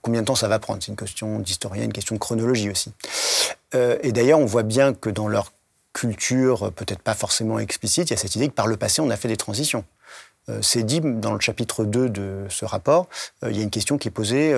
Combien 0.00 0.22
de 0.22 0.26
temps 0.26 0.34
ça 0.34 0.48
va 0.48 0.58
prendre? 0.58 0.82
C'est 0.82 0.90
une 0.90 0.96
question 0.96 1.38
d'historien, 1.38 1.84
une 1.84 1.92
question 1.92 2.14
de 2.14 2.20
chronologie 2.20 2.70
aussi. 2.70 2.92
Euh, 3.74 3.98
et 4.02 4.12
d'ailleurs, 4.12 4.38
on 4.38 4.46
voit 4.46 4.62
bien 4.62 4.94
que 4.94 5.10
dans 5.10 5.28
leur 5.28 5.52
culture, 5.92 6.72
peut-être 6.72 7.02
pas 7.02 7.14
forcément 7.14 7.58
explicite, 7.58 8.08
il 8.08 8.12
y 8.12 8.14
a 8.14 8.16
cette 8.16 8.36
idée 8.36 8.48
que 8.48 8.54
par 8.54 8.66
le 8.66 8.76
passé, 8.76 9.02
on 9.02 9.10
a 9.10 9.16
fait 9.16 9.28
des 9.28 9.36
transitions. 9.36 9.84
c'est 10.62 10.82
dit 10.82 11.00
dans 11.02 11.34
le 11.34 11.40
chapitre 11.40 11.84
2 11.84 12.08
de 12.08 12.46
ce 12.48 12.64
rapport, 12.64 13.08
il 13.42 13.56
y 13.56 13.60
a 13.60 13.62
une 13.62 13.70
question 13.70 13.98
qui 13.98 14.08
est 14.08 14.12
posée 14.12 14.54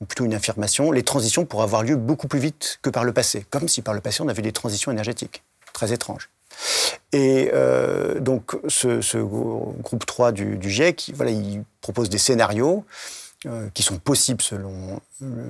ou 0.00 0.04
plutôt 0.04 0.24
une 0.24 0.34
affirmation, 0.34 0.92
les 0.92 1.02
transitions 1.02 1.44
pourraient 1.44 1.64
avoir 1.64 1.82
lieu 1.82 1.96
beaucoup 1.96 2.28
plus 2.28 2.40
vite 2.40 2.78
que 2.82 2.90
par 2.90 3.04
le 3.04 3.12
passé, 3.12 3.46
comme 3.50 3.68
si 3.68 3.82
par 3.82 3.94
le 3.94 4.00
passé 4.00 4.22
on 4.22 4.28
avait 4.28 4.42
des 4.42 4.52
transitions 4.52 4.92
énergétiques. 4.92 5.42
Très 5.72 5.92
étrange. 5.92 6.30
Et 7.12 7.50
euh, 7.52 8.20
donc 8.20 8.56
ce, 8.68 9.18
groupe 9.22 10.06
3 10.06 10.32
du, 10.32 10.58
GIEC, 10.62 11.12
voilà, 11.14 11.30
il 11.30 11.62
propose 11.80 12.08
des 12.08 12.18
scénarios 12.18 12.84
euh, 13.46 13.68
qui 13.74 13.82
sont 13.82 13.98
possibles 13.98 14.42
selon, 14.42 15.00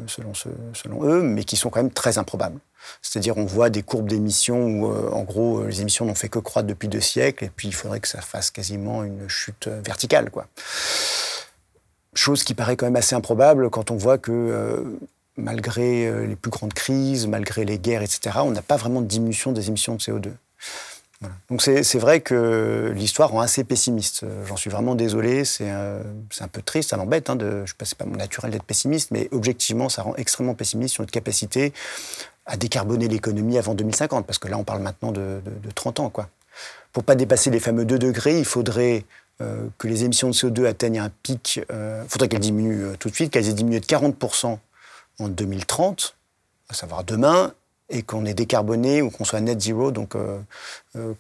selon, 0.07 0.33
selon, 0.35 1.05
eux, 1.05 1.23
mais 1.23 1.45
qui 1.45 1.57
sont 1.57 1.71
quand 1.71 1.83
même 1.83 1.93
très 1.93 2.19
improbables. 2.19 2.61
C'est-à-dire 3.03 3.37
on 3.37 3.47
voit 3.47 3.71
des 3.71 3.83
courbes 3.83 4.09
d'émissions 4.09 4.65
où, 4.65 4.93
euh, 4.93 5.11
en 5.11 5.23
gros, 5.23 5.65
les 5.65 5.81
émissions 5.81 6.05
n'ont 6.05 6.15
fait 6.15 6.29
que 6.29 6.39
croître 6.39 6.69
depuis 6.69 6.89
deux 6.89 7.01
siècles, 7.01 7.45
et 7.45 7.51
puis 7.55 7.69
il 7.69 7.75
faudrait 7.75 8.01
que 8.01 8.09
ça 8.09 8.21
fasse 8.21 8.51
quasiment 8.51 9.03
une 9.03 9.29
chute 9.29 9.69
verticale. 9.69 10.31
Quoi. 10.31 10.47
Chose 12.17 12.45
qui 12.45 12.55
paraît 12.55 12.77
quand 12.77 12.87
même 12.87 12.97
assez 12.97 13.15
improbable 13.15 13.71
quand 13.71 13.91
on 13.91 13.97
voit 13.97 14.19
que 14.19 14.33
euh, 14.33 14.83
malgré 15.37 16.07
euh, 16.07 16.27
les 16.27 16.35
plus 16.35 16.51
grandes 16.51 16.73
crises, 16.73 17.27
malgré 17.27 17.65
les 17.65 17.79
guerres, 17.79 18.03
etc., 18.03 18.39
on 18.43 18.51
n'a 18.51 18.63
pas 18.63 18.77
vraiment 18.77 19.03
de 19.03 19.07
diminution 19.07 19.53
des 19.53 19.69
émissions 19.69 19.95
de 19.95 20.01
CO2. 20.01 20.31
Donc 21.49 21.63
c'est 21.63 21.99
vrai 21.99 22.21
que 22.21 22.93
l'histoire 22.95 23.31
rend 23.31 23.41
assez 23.41 23.65
pessimiste. 23.65 24.27
J'en 24.47 24.57
suis 24.57 24.69
vraiment 24.69 24.95
désolé, 24.95 25.47
c'est 25.47 25.71
un, 25.71 26.01
un, 26.41 26.49
peu 26.49 26.61
triste, 26.61 26.91
ça 26.91 26.99
m'embête. 26.99 27.31
Hein, 27.31 27.39
je 27.41 27.71
sais 27.71 27.75
pas, 27.77 27.87
pas 28.05 28.05
mon 28.05 28.17
naturel 28.17 28.51
d'être 28.51 28.65
pessimiste, 28.65 29.11
mais 29.13 29.29
objectivement, 29.33 29.89
ça 29.89 30.03
rend 30.03 30.15
extrêmement 30.17 30.55
pessimiste 30.55 30.95
sur 30.95 31.03
notre 31.03 31.13
capacité 31.13 31.73
à 32.45 32.59
décarboner 32.59 33.09
l'économie 33.09 33.57
avant 33.57 33.75
2050, 33.75 34.27
parce 34.27 34.39
que 34.39 34.49
là, 34.49 34.59
on 34.59 34.65
parle 34.65 34.83
maintenant 34.83 35.11
de, 35.11 35.41
de, 35.45 35.69
de 35.69 35.71
30 35.75 36.01
ans. 36.01 36.11
Quoi. 36.11 36.29
Pour 36.93 37.03
pas 37.03 37.15
dépasser 37.15 37.51
les 37.51 37.61
fameux 37.61 37.85
2 37.85 37.99
degrés, 37.99 38.39
il 38.39 38.45
faudrait 38.45 39.05
euh, 39.43 39.69
que 39.77 39.87
les 39.87 40.05
émissions 40.05 40.29
de 40.29 40.33
CO2 40.33 40.65
atteignent 40.65 41.01
un 41.01 41.11
pic, 41.11 41.57
il 41.57 41.65
euh, 41.71 42.03
faudrait 42.09 42.29
qu'elles 42.29 42.41
diminuent 42.41 42.85
euh, 42.85 42.97
tout 42.99 43.11
de 43.11 43.15
suite, 43.15 43.31
qu'elles 43.31 43.49
aient 43.49 43.55
diminué 43.55 43.81
de 43.81 43.85
40% 43.85 44.59
en 45.19 45.29
2030, 45.29 46.17
à 46.71 46.75
savoir 46.75 47.05
demain, 47.05 47.53
et 47.91 48.03
qu'on 48.03 48.25
ait 48.25 48.33
décarboné 48.33 49.03
ou 49.03 49.11
qu'on 49.11 49.25
soit 49.25 49.41
net 49.41 49.61
zero, 49.61 49.93
donc 49.93 50.17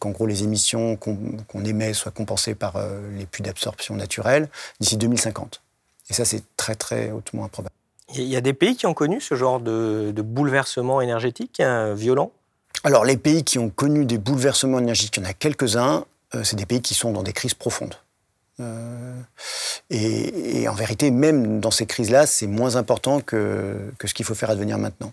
qu'en 0.00 0.10
gros 0.10 0.26
les 0.26 0.42
émissions 0.42 0.96
qu'on 0.96 1.64
émet 1.64 1.92
soient 1.92 2.10
compensées 2.10 2.56
par 2.56 2.74
les 3.16 3.24
puits 3.24 3.44
d'absorption 3.44 3.94
naturelle 3.94 4.48
d'ici 4.80 4.96
2050. 4.96 5.62
Et 6.10 6.12
ça, 6.12 6.24
c'est 6.24 6.42
très 6.56 6.74
très 6.74 7.12
hautement 7.12 7.44
improbable. 7.44 7.72
Il 8.16 8.24
y 8.24 8.34
a 8.34 8.40
des 8.40 8.52
pays 8.52 8.74
qui 8.74 8.86
ont 8.86 8.94
connu 8.94 9.20
ce 9.20 9.36
genre 9.36 9.60
de, 9.60 10.12
bouleversement 10.16 11.00
énergétique 11.00 11.60
hein, 11.60 11.94
violent? 11.94 12.32
Alors, 12.82 13.04
les 13.04 13.16
pays 13.16 13.44
qui 13.44 13.60
ont 13.60 13.70
connu 13.70 14.04
des 14.04 14.18
bouleversements 14.18 14.80
énergétiques, 14.80 15.18
il 15.18 15.22
y 15.22 15.26
en 15.26 15.30
a 15.30 15.34
quelques-uns. 15.34 16.04
c'est 16.42 16.56
des 16.56 16.66
pays 16.66 16.82
qui 16.82 16.94
sont 16.94 17.12
dans 17.12 17.22
des 17.22 17.32
crises 17.32 17.54
profondes. 17.54 17.94
Euh, 18.60 19.20
et, 19.90 20.66
en 20.68 20.74
vérité, 20.74 21.10
même 21.10 21.60
dans 21.60 21.70
ces 21.70 21.86
crises-là, 21.86 22.26
c'est 22.26 22.46
moins 22.46 22.76
important 22.76 23.20
que, 23.20 23.92
ce 24.04 24.14
qu'il 24.14 24.24
faut 24.24 24.34
faire 24.34 24.50
advenir 24.50 24.78
maintenant. 24.78 25.12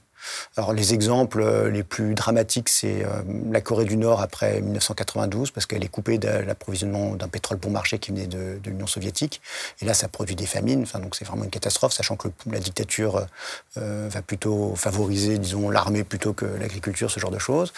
Alors 0.55 0.71
les 0.71 0.93
exemples 0.93 1.41
euh, 1.41 1.69
les 1.69 1.83
plus 1.83 2.15
dramatiques, 2.15 2.69
c'est 2.69 3.03
euh, 3.03 3.09
la 3.51 3.59
Corée 3.59 3.83
du 3.83 3.97
Nord 3.97 4.21
après 4.21 4.61
1992, 4.61 5.51
parce 5.51 5.65
qu'elle 5.65 5.83
est 5.83 5.89
coupée 5.89 6.17
de 6.17 6.29
l'approvisionnement 6.29 7.15
d'un 7.15 7.27
pétrole 7.27 7.57
bon 7.57 7.71
marché 7.71 7.99
qui 7.99 8.11
venait 8.11 8.27
de, 8.27 8.57
l'Union 8.65 8.87
soviétique. 8.87 9.41
Et 9.81 9.85
là, 9.85 9.93
ça 9.93 10.07
produit 10.07 10.37
des 10.37 10.45
famines. 10.45 10.85
Donc 11.01 11.15
c'est 11.15 11.25
vraiment 11.25 11.43
une 11.43 11.49
catastrophe, 11.49 11.91
sachant 11.91 12.15
que 12.15 12.29
la 12.49 12.59
dictature 12.59 13.27
va 13.75 14.21
plutôt 14.21 14.75
favoriser, 14.75 15.37
disons, 15.37 15.69
l'armée 15.69 16.05
plutôt 16.05 16.31
que 16.31 16.45
l'agriculture, 16.45 17.11
ce 17.11 17.19
genre 17.19 17.31
de 17.31 17.39
choses. 17.39 17.73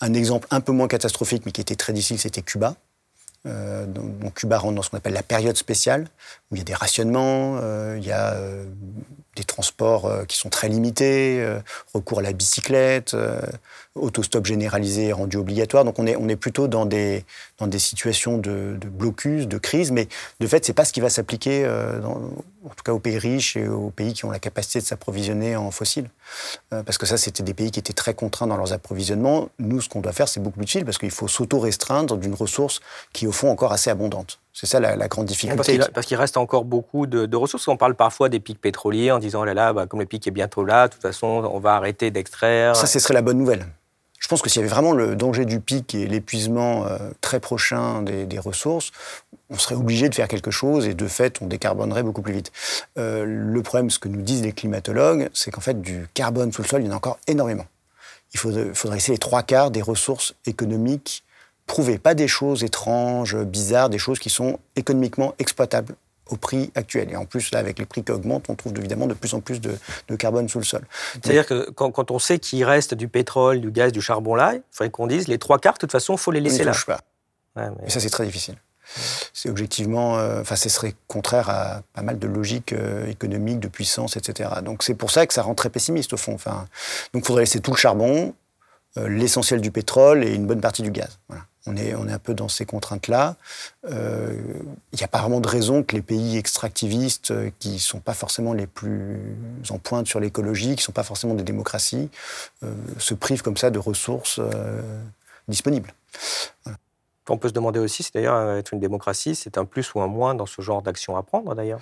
Un 0.00 0.14
exemple 0.14 0.48
un 0.50 0.60
peu 0.60 0.72
moins 0.72 0.88
catastrophique, 0.88 1.42
mais 1.44 1.52
qui 1.52 1.60
était 1.60 1.76
très 1.76 1.92
difficile, 1.92 2.18
c'était 2.18 2.42
Cuba. 2.42 2.76
Euh, 3.46 3.86
Cuba 4.34 4.58
rentre 4.58 4.74
dans 4.74 4.82
ce 4.82 4.90
qu'on 4.90 4.98
appelle 4.98 5.14
la 5.14 5.22
période 5.22 5.56
spéciale, 5.56 6.08
où 6.50 6.56
il 6.56 6.58
y 6.58 6.60
a 6.60 6.64
des 6.64 6.74
rationnements, 6.74 7.58
euh, 7.62 7.96
il 7.98 8.06
y 8.06 8.12
a 8.12 8.34
euh, 8.34 8.66
des 9.36 9.44
transports 9.44 10.06
euh, 10.06 10.24
qui 10.24 10.36
sont 10.36 10.50
très 10.50 10.68
limités, 10.68 11.46
recours 11.94 12.18
à 12.18 12.22
la 12.22 12.32
bicyclette, 12.32 13.16
autostop 13.96 14.46
généralisé 14.46 15.12
rendu 15.12 15.36
obligatoire. 15.36 15.84
Donc 15.84 15.98
on 15.98 16.06
est, 16.06 16.16
on 16.16 16.28
est 16.28 16.36
plutôt 16.36 16.68
dans 16.68 16.86
des, 16.86 17.24
dans 17.58 17.66
des 17.66 17.78
situations 17.78 18.38
de, 18.38 18.78
blocus, 18.86 19.48
de 19.48 19.58
crise, 19.58 19.90
mais 19.90 20.08
de 20.40 20.46
fait, 20.46 20.64
ce 20.64 20.70
n'est 20.70 20.74
pas 20.74 20.84
ce 20.84 20.92
qui 20.92 21.00
va 21.00 21.10
s'appliquer, 21.10 21.66
en 21.66 22.68
tout 22.68 22.84
cas 22.84 22.92
aux 22.92 22.98
pays 22.98 23.18
riches 23.18 23.56
et 23.56 23.66
aux 23.66 23.90
pays 23.90 24.12
qui 24.12 24.24
ont 24.24 24.30
la 24.30 24.38
capacité 24.38 24.80
de 24.80 24.84
s'approvisionner 24.84 25.56
en 25.56 25.70
fossiles. 25.70 26.08
parce 26.70 26.98
que 26.98 27.06
ça, 27.06 27.16
c'était 27.16 27.42
des 27.42 27.54
pays 27.54 27.70
qui 27.70 27.80
étaient 27.80 27.92
très 27.92 28.14
contraints 28.14 28.46
dans 28.46 28.56
leurs 28.56 28.72
approvisionnements. 28.72 29.48
Nous, 29.58 29.80
ce 29.80 29.88
qu'on 29.88 30.00
doit 30.00 30.12
faire, 30.12 30.28
c'est 30.28 30.40
beaucoup 30.40 30.58
plus 30.58 30.64
utile, 30.64 30.84
parce 30.84 30.98
qu'il 30.98 31.10
faut 31.10 31.28
s'auto-restreindre 31.28 32.16
d'une 32.16 32.34
ressource 32.34 32.80
qui 33.12 33.26
au 33.26 33.32
fond 33.32 33.50
encore 33.50 33.72
assez 33.72 33.90
abondante. 33.90 34.38
C'est 34.52 34.66
ça 34.66 34.80
la, 34.80 35.08
grande 35.08 35.26
difficulté. 35.26 35.78
Parce 35.94 36.06
qu'il 36.06 36.16
reste 36.16 36.36
encore 36.36 36.64
beaucoup 36.64 37.06
de, 37.06 37.36
ressources. 37.36 37.68
On 37.68 37.76
parle 37.76 37.94
parfois 37.94 38.28
des 38.28 38.40
pics 38.40 38.60
pétroliers 38.60 39.10
en 39.10 39.18
disant, 39.18 39.42
oh 39.42 39.44
là 39.44 39.54
là, 39.54 39.72
bah, 39.72 39.86
comme 39.86 40.00
le 40.00 40.06
pic 40.06 40.26
est 40.26 40.32
bientôt 40.32 40.64
là, 40.64 40.88
de 40.88 40.92
toute 40.92 41.02
façon, 41.02 41.26
on 41.26 41.58
va 41.60 41.74
arrêter 41.76 42.10
d'extraire. 42.10 42.76
Ça, 42.76 42.86
ce 42.86 42.98
serait 42.98 43.14
la 43.14 43.22
bonne 43.22 43.38
nouvelle. 43.38 43.66
Je 44.20 44.28
pense 44.28 44.42
que 44.42 44.50
s'il 44.50 44.60
y 44.60 44.64
avait 44.64 44.72
vraiment 44.72 44.92
le 44.92 45.16
danger 45.16 45.46
du 45.46 45.60
pic 45.60 45.94
et 45.94 46.06
l'épuisement 46.06 46.86
euh, 46.86 46.98
très 47.22 47.40
prochain 47.40 48.02
des, 48.02 48.38
ressources, 48.38 48.92
on 49.48 49.58
serait 49.58 49.74
obligé 49.74 50.08
de 50.08 50.14
faire 50.14 50.28
quelque 50.28 50.50
chose 50.50 50.86
et 50.86 50.94
de 50.94 51.08
fait, 51.08 51.40
on 51.40 51.46
décarbonerait 51.46 52.02
beaucoup 52.02 52.22
plus 52.22 52.34
vite. 52.34 52.52
Euh, 52.98 53.24
le 53.26 53.62
problème, 53.62 53.90
ce 53.90 53.98
que 53.98 54.08
nous 54.08 54.20
disent 54.20 54.42
les 54.42 54.52
climatologues, 54.52 55.30
c'est 55.32 55.50
qu'en 55.50 55.62
fait, 55.62 55.80
du 55.80 56.06
carbone 56.14 56.52
sous 56.52 56.62
le 56.62 56.68
sol, 56.68 56.82
il 56.82 56.86
y 56.86 56.90
en 56.90 56.92
a 56.92 56.96
encore 56.96 57.18
énormément. 57.26 57.66
Il 58.34 58.38
faudrait, 58.38 58.72
faudrait 58.74 58.98
essayer 58.98 59.14
les 59.14 59.18
trois 59.18 59.42
quarts 59.42 59.70
des 59.70 59.82
ressources 59.82 60.34
économiques 60.46 61.24
prouvées, 61.66 61.98
pas 61.98 62.14
des 62.14 62.28
choses 62.28 62.62
étranges, 62.62 63.36
bizarres, 63.36 63.88
des 63.88 63.98
choses 63.98 64.18
qui 64.18 64.30
sont 64.30 64.58
économiquement 64.76 65.34
exploitables 65.38 65.96
au 66.30 66.36
prix 66.36 66.70
actuel. 66.74 67.10
Et 67.10 67.16
en 67.16 67.24
plus, 67.24 67.50
là, 67.50 67.58
avec 67.58 67.78
les 67.78 67.84
prix 67.84 68.02
qui 68.02 68.12
augmentent, 68.12 68.48
on 68.48 68.54
trouve 68.54 68.72
évidemment 68.78 69.06
de 69.06 69.14
plus 69.14 69.34
en 69.34 69.40
plus 69.40 69.60
de, 69.60 69.76
carbone 70.16 70.48
sous 70.48 70.58
le 70.58 70.64
sol. 70.64 70.82
C'est-à-dire 71.12 71.46
que 71.46 71.70
quand, 71.70 72.10
on 72.10 72.18
sait 72.18 72.38
qu'il 72.38 72.64
reste 72.64 72.94
du 72.94 73.08
pétrole, 73.08 73.60
du 73.60 73.70
gaz, 73.70 73.92
du 73.92 74.00
charbon 74.00 74.34
là, 74.34 74.54
il 74.54 74.62
faudrait 74.70 74.90
qu'on 74.90 75.06
dise 75.06 75.28
les 75.28 75.38
trois 75.38 75.58
quarts, 75.58 75.74
de 75.74 75.78
toute 75.78 75.92
façon, 75.92 76.14
il 76.14 76.18
faut 76.18 76.30
les 76.30 76.40
laisser 76.40 76.64
là. 76.64 76.72
Pas. 76.86 77.00
mais... 77.56 77.90
ça, 77.90 78.00
c'est 78.00 78.10
très 78.10 78.24
difficile. 78.24 78.56
C'est 79.32 79.48
objectivement, 79.48 80.18
euh, 80.18 80.40
enfin, 80.40 80.56
ce 80.56 80.68
serait 80.68 80.94
contraire 81.06 81.48
à 81.48 81.82
pas 81.94 82.02
mal 82.02 82.18
de 82.18 82.26
logiques 82.26 82.72
euh, 82.72 83.06
économiques, 83.06 83.60
de 83.60 83.68
puissance, 83.68 84.16
etc. 84.16 84.50
Donc 84.64 84.82
c'est 84.82 84.94
pour 84.94 85.10
ça 85.10 85.26
que 85.26 85.34
ça 85.34 85.42
rend 85.42 85.54
très 85.54 85.70
pessimiste 85.70 86.12
au 86.12 86.16
fond. 86.16 86.34
Enfin, 86.34 86.66
donc 87.12 87.22
il 87.22 87.26
faudrait 87.26 87.42
laisser 87.42 87.60
tout 87.60 87.70
le 87.70 87.76
charbon, 87.76 88.34
euh, 88.98 89.08
l'essentiel 89.08 89.60
du 89.60 89.70
pétrole 89.70 90.24
et 90.24 90.34
une 90.34 90.46
bonne 90.46 90.60
partie 90.60 90.82
du 90.82 90.90
gaz. 90.90 91.18
On, 91.66 91.76
est, 91.76 91.92
un 91.92 92.18
peu 92.18 92.34
dans 92.34 92.48
ces 92.48 92.64
contraintes-là. 92.64 93.36
Il 93.84 93.90
euh, 93.92 94.34
n'y 94.94 95.02
a 95.02 95.08
pas 95.08 95.20
vraiment 95.20 95.40
de 95.40 95.48
raison 95.48 95.82
que 95.82 95.94
les 95.94 96.02
pays 96.02 96.36
extractivistes, 96.36 97.30
euh, 97.32 97.50
qui 97.58 97.72
ne 97.72 97.78
sont 97.78 98.00
pas 98.00 98.14
forcément 98.14 98.52
les 98.52 98.66
plus 98.66 99.18
en 99.68 99.78
pointe 99.78 100.06
sur 100.06 100.20
l'écologie, 100.20 100.70
qui 100.70 100.82
ne 100.82 100.82
sont 100.82 100.92
pas 100.92 101.02
forcément 101.02 101.34
des 101.34 101.44
démocraties, 101.44 102.08
se 102.98 103.14
privent 103.14 103.42
comme 103.42 103.56
ça 103.56 103.70
de 103.70 103.78
ressources 103.78 104.40
disponibles. 105.48 105.92
On 107.30 107.38
peut 107.38 107.48
se 107.48 107.54
demander 107.54 107.78
aussi 107.78 108.02
si 108.02 108.10
d'ailleurs 108.12 108.56
être 108.56 108.74
une 108.74 108.80
démocratie, 108.80 109.34
c'est 109.34 109.58
un 109.58 109.64
plus 109.64 109.94
ou 109.94 110.00
un 110.00 110.06
moins 110.06 110.34
dans 110.34 110.46
ce 110.46 110.60
genre 110.62 110.82
d'action 110.82 111.16
à 111.16 111.22
prendre 111.22 111.54
d'ailleurs? 111.54 111.80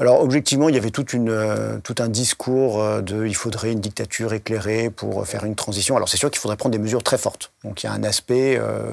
Alors 0.00 0.20
objectivement, 0.20 0.68
il 0.68 0.76
y 0.76 0.78
avait 0.78 0.92
toute 0.92 1.12
une, 1.12 1.28
euh, 1.28 1.78
tout 1.82 1.96
un 1.98 2.08
discours 2.08 2.80
euh, 2.80 3.00
de 3.00 3.26
il 3.26 3.34
faudrait 3.34 3.72
une 3.72 3.80
dictature 3.80 4.32
éclairée 4.32 4.90
pour 4.90 5.26
faire 5.26 5.44
une 5.44 5.56
transition. 5.56 5.96
Alors 5.96 6.08
c'est 6.08 6.16
sûr 6.16 6.30
qu'il 6.30 6.38
faudrait 6.38 6.56
prendre 6.56 6.72
des 6.72 6.78
mesures 6.78 7.02
très 7.02 7.18
fortes. 7.18 7.50
Donc 7.64 7.82
il 7.82 7.86
y 7.86 7.88
a 7.88 7.92
un 7.92 8.04
aspect, 8.04 8.52
il 8.52 8.60
euh, 8.60 8.92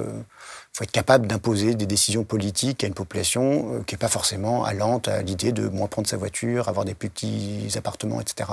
faut 0.74 0.84
être 0.84 0.92
capable 0.92 1.28
d'imposer 1.28 1.76
des 1.76 1.86
décisions 1.86 2.24
politiques 2.24 2.84
à 2.84 2.88
une 2.88 2.96
population 2.96 3.84
qui 3.86 3.94
n'est 3.94 4.00
pas 4.00 4.08
forcément 4.08 4.66
allante 4.66 5.08
à 5.08 5.22
l'idée 5.22 5.52
de 5.52 5.68
moins 5.68 5.88
prendre 5.88 6.08
sa 6.08 6.18
voiture, 6.18 6.70
avoir 6.70 6.86
des 6.86 6.96
petits 6.96 7.70
appartements, 7.76 8.20
etc. 8.20 8.50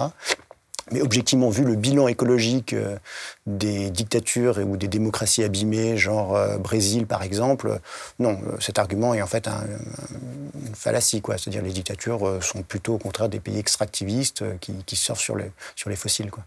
Mais 0.92 1.00
objectivement, 1.00 1.48
vu 1.48 1.64
le 1.64 1.74
bilan 1.74 2.06
écologique 2.08 2.74
euh, 2.74 2.98
des 3.46 3.90
dictatures 3.90 4.58
ou 4.58 4.76
des 4.76 4.88
démocraties 4.88 5.42
abîmées, 5.42 5.96
genre 5.96 6.36
euh, 6.36 6.58
Brésil 6.58 7.06
par 7.06 7.22
exemple, 7.22 7.80
non, 8.18 8.38
euh, 8.46 8.56
cet 8.60 8.78
argument 8.78 9.14
est 9.14 9.22
en 9.22 9.26
fait 9.26 9.48
une 9.48 10.74
fallacie. 10.74 11.22
C'est-à-dire 11.36 11.62
les 11.62 11.72
dictatures 11.72 12.42
sont 12.42 12.62
plutôt 12.62 12.94
au 12.94 12.98
contraire 12.98 13.28
des 13.28 13.40
pays 13.40 13.58
extractivistes 13.58 14.44
qui, 14.60 14.72
qui 14.84 14.96
surfent 14.96 15.20
sur, 15.20 15.36
sur 15.76 15.88
les 15.88 15.96
fossiles. 15.96 16.30
Quoi. 16.30 16.44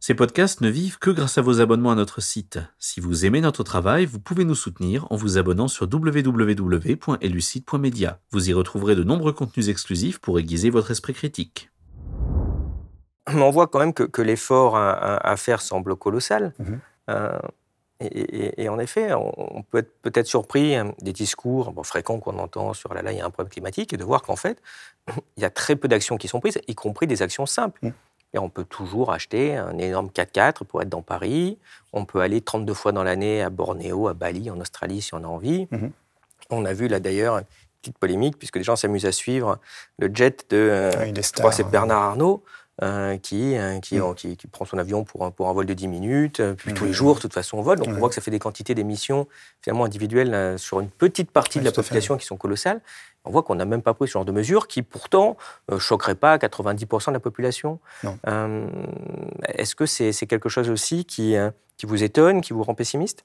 Ces 0.00 0.14
podcasts 0.14 0.60
ne 0.60 0.68
vivent 0.68 0.98
que 0.98 1.10
grâce 1.10 1.38
à 1.38 1.42
vos 1.42 1.60
abonnements 1.60 1.90
à 1.90 1.96
notre 1.96 2.20
site. 2.20 2.60
Si 2.78 3.00
vous 3.00 3.26
aimez 3.26 3.40
notre 3.40 3.64
travail, 3.64 4.06
vous 4.06 4.20
pouvez 4.20 4.44
nous 4.44 4.54
soutenir 4.54 5.08
en 5.10 5.16
vous 5.16 5.38
abonnant 5.38 5.66
sur 5.68 5.88
www.elucide.media. 5.92 8.20
Vous 8.30 8.48
y 8.48 8.52
retrouverez 8.52 8.94
de 8.94 9.02
nombreux 9.02 9.32
contenus 9.32 9.68
exclusifs 9.68 10.18
pour 10.18 10.38
aiguiser 10.38 10.70
votre 10.70 10.92
esprit 10.92 11.14
critique 11.14 11.70
on 13.34 13.50
voit 13.50 13.66
quand 13.66 13.78
même 13.78 13.92
que, 13.92 14.22
l'effort 14.22 14.76
à, 14.76 15.36
faire 15.36 15.60
semble 15.60 15.96
colossal. 15.96 16.52
Mhm. 16.58 16.80
Euh, 17.10 17.38
et, 18.00 18.68
en 18.68 18.78
effet, 18.78 19.14
on, 19.14 19.62
peut 19.62 19.78
être 19.78 19.90
peut-être 20.02 20.26
surpris 20.26 20.76
hein, 20.76 20.92
des 21.00 21.14
discours 21.14 21.72
fréquents 21.82 22.18
qu'on 22.18 22.38
entend 22.38 22.74
sur 22.74 22.92
là, 22.92 23.00
là, 23.00 23.12
il 23.12 23.18
y 23.18 23.20
a 23.22 23.24
un 23.24 23.30
problème 23.30 23.50
climatique, 23.50 23.94
et 23.94 23.96
de 23.96 24.04
voir 24.04 24.22
qu'en 24.22 24.36
fait, 24.36 24.60
il 25.36 25.42
y 25.42 25.46
a 25.46 25.50
très 25.50 25.76
peu 25.76 25.88
d'actions 25.88 26.18
qui 26.18 26.28
sont 26.28 26.40
prises, 26.40 26.60
y 26.68 26.74
compris 26.74 27.06
des 27.06 27.22
actions 27.22 27.46
simples. 27.46 27.78
Mhm. 27.82 27.92
Et 28.34 28.38
on 28.38 28.50
peut 28.50 28.64
toujours 28.64 29.12
acheter 29.12 29.56
un 29.56 29.78
énorme 29.78 30.08
4x4 30.08 30.64
pour 30.64 30.82
être 30.82 30.90
dans 30.90 31.00
Paris. 31.00 31.58
On 31.94 32.04
peut 32.04 32.20
aller 32.20 32.42
32 32.42 32.74
fois 32.74 32.92
dans 32.92 33.02
l'année 33.02 33.40
à 33.40 33.48
Bornéo, 33.48 34.08
à 34.08 34.14
Bali, 34.14 34.50
en 34.50 34.60
Australie, 34.60 35.00
si 35.00 35.14
on 35.14 35.24
a 35.24 35.26
envie. 35.26 35.66
Mhm. 35.70 35.90
On 36.50 36.64
a 36.66 36.74
vu 36.74 36.88
là 36.88 37.00
d'ailleurs 37.00 37.38
une 37.38 37.44
petite 37.80 37.98
polémique, 37.98 38.38
puisque 38.38 38.56
les 38.56 38.62
gens 38.62 38.76
s'amusent 38.76 39.06
à 39.06 39.12
suivre 39.12 39.58
le 39.98 40.10
jet 40.12 40.44
de, 40.50 40.56
euh, 40.56 41.14
je 41.14 41.32
crois 41.32 41.52
c'est 41.52 41.64
Bernard 41.64 42.02
Arnault, 42.02 42.42
euh, 42.82 43.16
qui, 43.16 43.56
euh, 43.56 43.78
mm. 43.78 44.14
qui, 44.14 44.36
qui, 44.36 44.46
prend 44.48 44.66
son 44.66 44.76
avion 44.76 45.02
pour 45.04 45.24
un, 45.24 45.30
pour 45.30 45.48
un 45.48 45.52
vol 45.54 45.64
de 45.64 45.72
10 45.72 45.88
minutes, 45.88 46.40
euh, 46.40 46.52
puis 46.52 46.74
tous 46.74 46.84
les 46.84 46.90
mm. 46.90 46.92
jours, 46.92 47.14
de 47.16 47.20
toute 47.20 47.32
façon, 47.32 47.56
on 47.56 47.62
vole. 47.62 47.78
Donc 47.78 47.88
on 47.88 47.92
voit 47.92 48.10
que 48.10 48.14
ça 48.14 48.20
fait 48.20 48.30
des 48.30 48.38
quantités 48.38 48.74
d'émissions 48.74 49.26
finalement 49.62 49.86
individuelles 49.86 50.58
sur 50.58 50.80
une 50.80 50.90
petite 50.90 51.30
partie 51.30 51.58
de 51.58 51.64
la 51.64 51.72
population 51.72 52.18
qui 52.18 52.26
sont 52.26 52.36
colossales. 52.36 52.82
On 53.24 53.30
voit 53.30 53.42
qu'on 53.42 53.54
n'a 53.54 53.64
même 53.64 53.80
pas 53.80 53.94
pris 53.94 54.06
ce 54.08 54.12
genre 54.12 54.26
de 54.26 54.32
mesures 54.32 54.68
qui 54.68 54.82
pourtant 54.82 55.38
ne 55.70 55.78
choqueraient 55.78 56.14
pas 56.14 56.36
90% 56.36 57.08
de 57.08 57.12
la 57.12 57.20
population. 57.20 57.80
Est-ce 59.48 59.74
que 59.74 59.86
c'est 59.86 60.26
quelque 60.26 60.50
chose 60.50 60.68
aussi 60.68 61.06
qui, 61.06 61.34
qui 61.78 61.86
vous 61.86 62.02
étonne, 62.02 62.42
qui 62.42 62.52
vous 62.52 62.62
rend 62.62 62.74
pessimiste? 62.74 63.24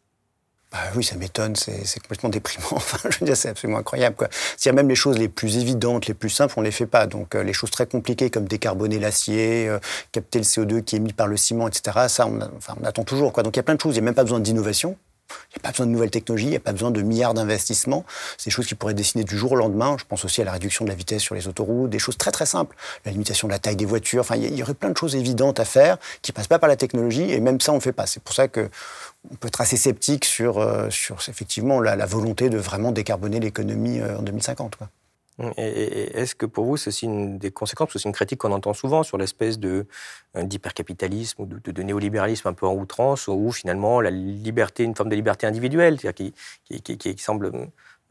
Bah 0.71 0.79
oui, 0.95 1.03
ça 1.03 1.17
m'étonne, 1.17 1.55
c'est 1.57 1.99
complètement 1.99 2.29
déprimant. 2.29 2.67
Enfin, 2.71 3.09
je 3.09 3.19
veux 3.19 3.25
dire, 3.25 3.35
c'est 3.35 3.49
absolument 3.49 3.79
incroyable. 3.79 4.15
C'est-à-dire 4.55 4.75
même 4.75 4.87
les 4.87 4.95
choses 4.95 5.17
les 5.17 5.27
plus 5.27 5.57
évidentes, 5.57 6.07
les 6.07 6.13
plus 6.13 6.29
simples, 6.29 6.53
on 6.55 6.61
ne 6.61 6.65
les 6.65 6.71
fait 6.71 6.85
pas. 6.85 7.07
Donc 7.07 7.35
euh, 7.35 7.43
les 7.43 7.51
choses 7.51 7.71
très 7.71 7.85
compliquées 7.85 8.29
comme 8.29 8.45
décarboner 8.45 8.97
l'acier, 8.97 9.67
euh, 9.67 9.79
capter 10.13 10.39
le 10.39 10.45
CO2 10.45 10.83
qui 10.83 10.95
est 10.95 10.99
émis 10.99 11.11
par 11.11 11.27
le 11.27 11.35
ciment, 11.35 11.67
etc. 11.67 12.07
Ça, 12.07 12.25
on, 12.25 12.39
enfin, 12.57 12.75
on 12.81 12.85
attend 12.85 13.03
toujours. 13.03 13.33
Quoi. 13.33 13.43
Donc 13.43 13.57
il 13.57 13.59
y 13.59 13.61
a 13.61 13.63
plein 13.63 13.75
de 13.75 13.81
choses. 13.81 13.95
Il 13.95 13.99
n'y 13.99 14.05
a 14.05 14.05
même 14.05 14.15
pas 14.15 14.23
besoin 14.23 14.39
d'innovation. 14.39 14.95
Il 15.31 15.57
n'y 15.57 15.61
a 15.61 15.63
pas 15.63 15.71
besoin 15.71 15.85
de 15.85 15.91
nouvelles 15.91 16.11
technologies, 16.11 16.47
il 16.47 16.51
n'y 16.51 16.55
a 16.57 16.61
pas 16.61 16.71
besoin 16.71 16.91
de 16.91 17.01
milliards 17.01 17.33
d'investissements. 17.33 18.05
C'est 18.37 18.45
des 18.45 18.51
choses 18.51 18.67
qui 18.67 18.75
pourraient 18.75 18.93
dessiner 18.93 19.23
du 19.23 19.37
jour 19.37 19.53
au 19.53 19.55
lendemain. 19.55 19.95
Je 19.99 20.05
pense 20.05 20.25
aussi 20.25 20.41
à 20.41 20.45
la 20.45 20.51
réduction 20.51 20.85
de 20.85 20.89
la 20.89 20.95
vitesse 20.95 21.21
sur 21.21 21.35
les 21.35 21.47
autoroutes, 21.47 21.89
des 21.89 21.99
choses 21.99 22.17
très 22.17 22.31
très 22.31 22.45
simples. 22.45 22.75
La 23.05 23.11
limitation 23.11 23.47
de 23.47 23.53
la 23.53 23.59
taille 23.59 23.75
des 23.75 23.85
voitures. 23.85 24.21
Enfin, 24.21 24.35
il 24.35 24.55
y 24.55 24.63
aurait 24.63 24.73
plein 24.73 24.89
de 24.89 24.97
choses 24.97 25.15
évidentes 25.15 25.59
à 25.59 25.65
faire 25.65 25.97
qui 26.21 26.31
ne 26.31 26.35
passent 26.35 26.47
pas 26.47 26.59
par 26.59 26.69
la 26.69 26.75
technologie 26.75 27.31
et 27.31 27.39
même 27.39 27.59
ça, 27.59 27.71
on 27.71 27.75
ne 27.75 27.81
fait 27.81 27.91
pas. 27.91 28.07
C'est 28.07 28.21
pour 28.21 28.33
ça 28.33 28.47
que 28.47 28.69
on 29.29 29.35
peut 29.35 29.47
être 29.47 29.61
assez 29.61 29.77
sceptique 29.77 30.25
sur, 30.25 30.57
euh, 30.57 30.89
sur 30.89 31.17
effectivement 31.27 31.79
la, 31.79 32.05
volonté 32.05 32.49
de 32.49 32.57
vraiment 32.57 32.91
décarboner 32.91 33.39
l'économie 33.39 33.99
euh, 33.99 34.17
en 34.17 34.21
2050. 34.23 34.75
Quoi. 34.75 34.89
Et, 35.57 36.19
est-ce 36.19 36.35
que 36.35 36.45
pour 36.45 36.65
vous, 36.65 36.77
c'est 36.77 36.89
aussi 36.89 37.05
une 37.05 37.37
des 37.37 37.51
conséquences, 37.51 37.87
parce 37.87 37.93
que 37.93 37.99
c'est 37.99 38.09
une 38.09 38.15
critique 38.15 38.39
qu'on 38.39 38.51
entend 38.51 38.73
souvent 38.73 39.03
sur 39.03 39.17
l'espèce 39.17 39.57
euh, 39.63 39.83
d'hypercapitalisme 40.35 41.41
ou 41.41 41.45
de, 41.45 41.81
néolibéralisme 41.81 42.47
un 42.47 42.53
peu 42.53 42.65
en 42.65 42.73
outrance, 42.73 43.27
où 43.27 43.51
finalement 43.51 44.01
la 44.01 44.11
liberté, 44.11 44.83
une 44.83 44.95
forme 44.95 45.09
de 45.09 45.15
liberté 45.15 45.47
individuelle, 45.47 45.99
qui, 46.13 46.33
qui, 46.81 47.15
semble 47.17 47.51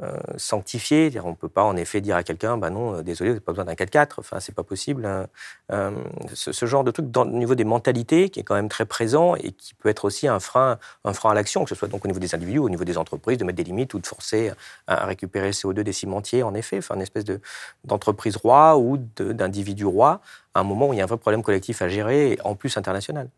euh, 0.02 0.16
sanctifié. 0.36 1.12
On 1.22 1.30
ne 1.30 1.34
peut 1.34 1.48
pas 1.48 1.62
en 1.62 1.76
effet 1.76 2.00
dire 2.00 2.16
à 2.16 2.22
quelqu'un, 2.22 2.56
bah 2.56 2.70
non, 2.70 2.94
euh, 2.94 3.02
désolé, 3.02 3.30
vous 3.30 3.34
n'avez 3.34 3.44
pas 3.44 3.52
besoin 3.52 3.66
d'un 3.66 3.74
4x4. 3.74 4.14
Enfin, 4.18 4.40
c'est 4.40 4.54
pas 4.54 4.62
possible. 4.62 5.04
Hein. 5.04 5.26
Euh, 5.72 5.90
ce, 6.32 6.66
genre 6.66 6.84
de 6.84 6.90
truc 6.90 7.14
au 7.16 7.24
niveau 7.26 7.54
des 7.54 7.64
mentalités 7.64 8.30
qui 8.30 8.40
est 8.40 8.42
quand 8.42 8.54
même 8.54 8.70
très 8.70 8.86
présent 8.86 9.34
et 9.34 9.52
qui 9.52 9.74
peut 9.74 9.88
être 9.90 10.06
aussi 10.06 10.26
un 10.26 10.40
frein, 10.40 10.78
un 11.04 11.12
frein 11.12 11.32
à 11.32 11.34
l'action, 11.34 11.64
que 11.64 11.68
ce 11.68 11.74
soit 11.74 11.88
donc 11.88 12.04
au 12.04 12.08
niveau 12.08 12.20
des 12.20 12.34
individus, 12.34 12.60
au 12.60 12.70
niveau 12.70 12.84
des 12.84 12.96
entreprises, 12.96 13.36
de 13.36 13.44
mettre 13.44 13.56
des 13.56 13.64
limites 13.64 13.92
ou 13.92 13.98
de 13.98 14.06
forcer 14.06 14.52
à, 14.86 15.04
récupérer 15.04 15.48
le 15.48 15.52
CO2 15.52 15.82
des 15.82 15.92
cimentiers, 15.92 16.42
en 16.42 16.54
effet. 16.54 16.78
Enfin, 16.78 16.94
une 16.94 17.02
espèce 17.02 17.24
de, 17.24 17.40
d'entreprise 17.84 18.36
roi 18.36 18.78
ou 18.78 18.96
d'individu 18.96 19.84
roi 19.84 20.20
à 20.54 20.60
un 20.60 20.64
moment 20.64 20.88
où 20.88 20.92
il 20.94 20.96
y 20.96 21.00
a 21.00 21.04
un 21.04 21.06
vrai 21.06 21.18
problème 21.18 21.42
collectif 21.42 21.82
à 21.82 21.88
gérer, 21.88 22.38
en 22.44 22.54
plus 22.54 22.76
international. 22.76 23.28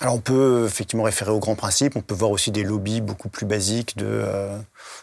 Alors 0.00 0.14
on 0.14 0.20
peut 0.20 0.64
effectivement 0.66 1.04
référer 1.04 1.30
aux 1.30 1.38
grands 1.38 1.54
principes, 1.54 1.94
on 1.94 2.00
peut 2.00 2.16
voir 2.16 2.32
aussi 2.32 2.50
des 2.50 2.64
lobbies 2.64 3.00
beaucoup 3.00 3.28
plus 3.28 3.46
basiques 3.46 3.96
de, 3.96 4.06
euh, 4.08 4.58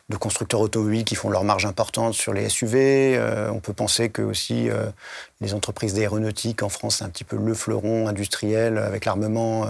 de 0.09 0.17
constructeurs 0.17 0.59
automobiles 0.59 1.05
qui 1.05 1.15
font 1.15 1.29
leur 1.29 1.45
marge 1.45 1.65
importante 1.65 2.13
sur 2.13 2.33
les 2.33 2.49
SUV. 2.49 3.15
Euh, 3.15 3.49
on 3.51 3.61
peut 3.61 3.71
penser 3.71 4.09
que 4.09 4.21
aussi 4.21 4.69
euh, 4.69 4.87
les 5.39 5.53
entreprises 5.53 5.93
d'aéronautique 5.93 6.61
en 6.61 6.67
France, 6.67 6.97
c'est 6.97 7.05
un 7.05 7.09
petit 7.09 7.23
peu 7.23 7.37
le 7.37 7.53
fleuron 7.53 8.09
industriel 8.09 8.77
avec 8.77 9.05
l'armement 9.05 9.65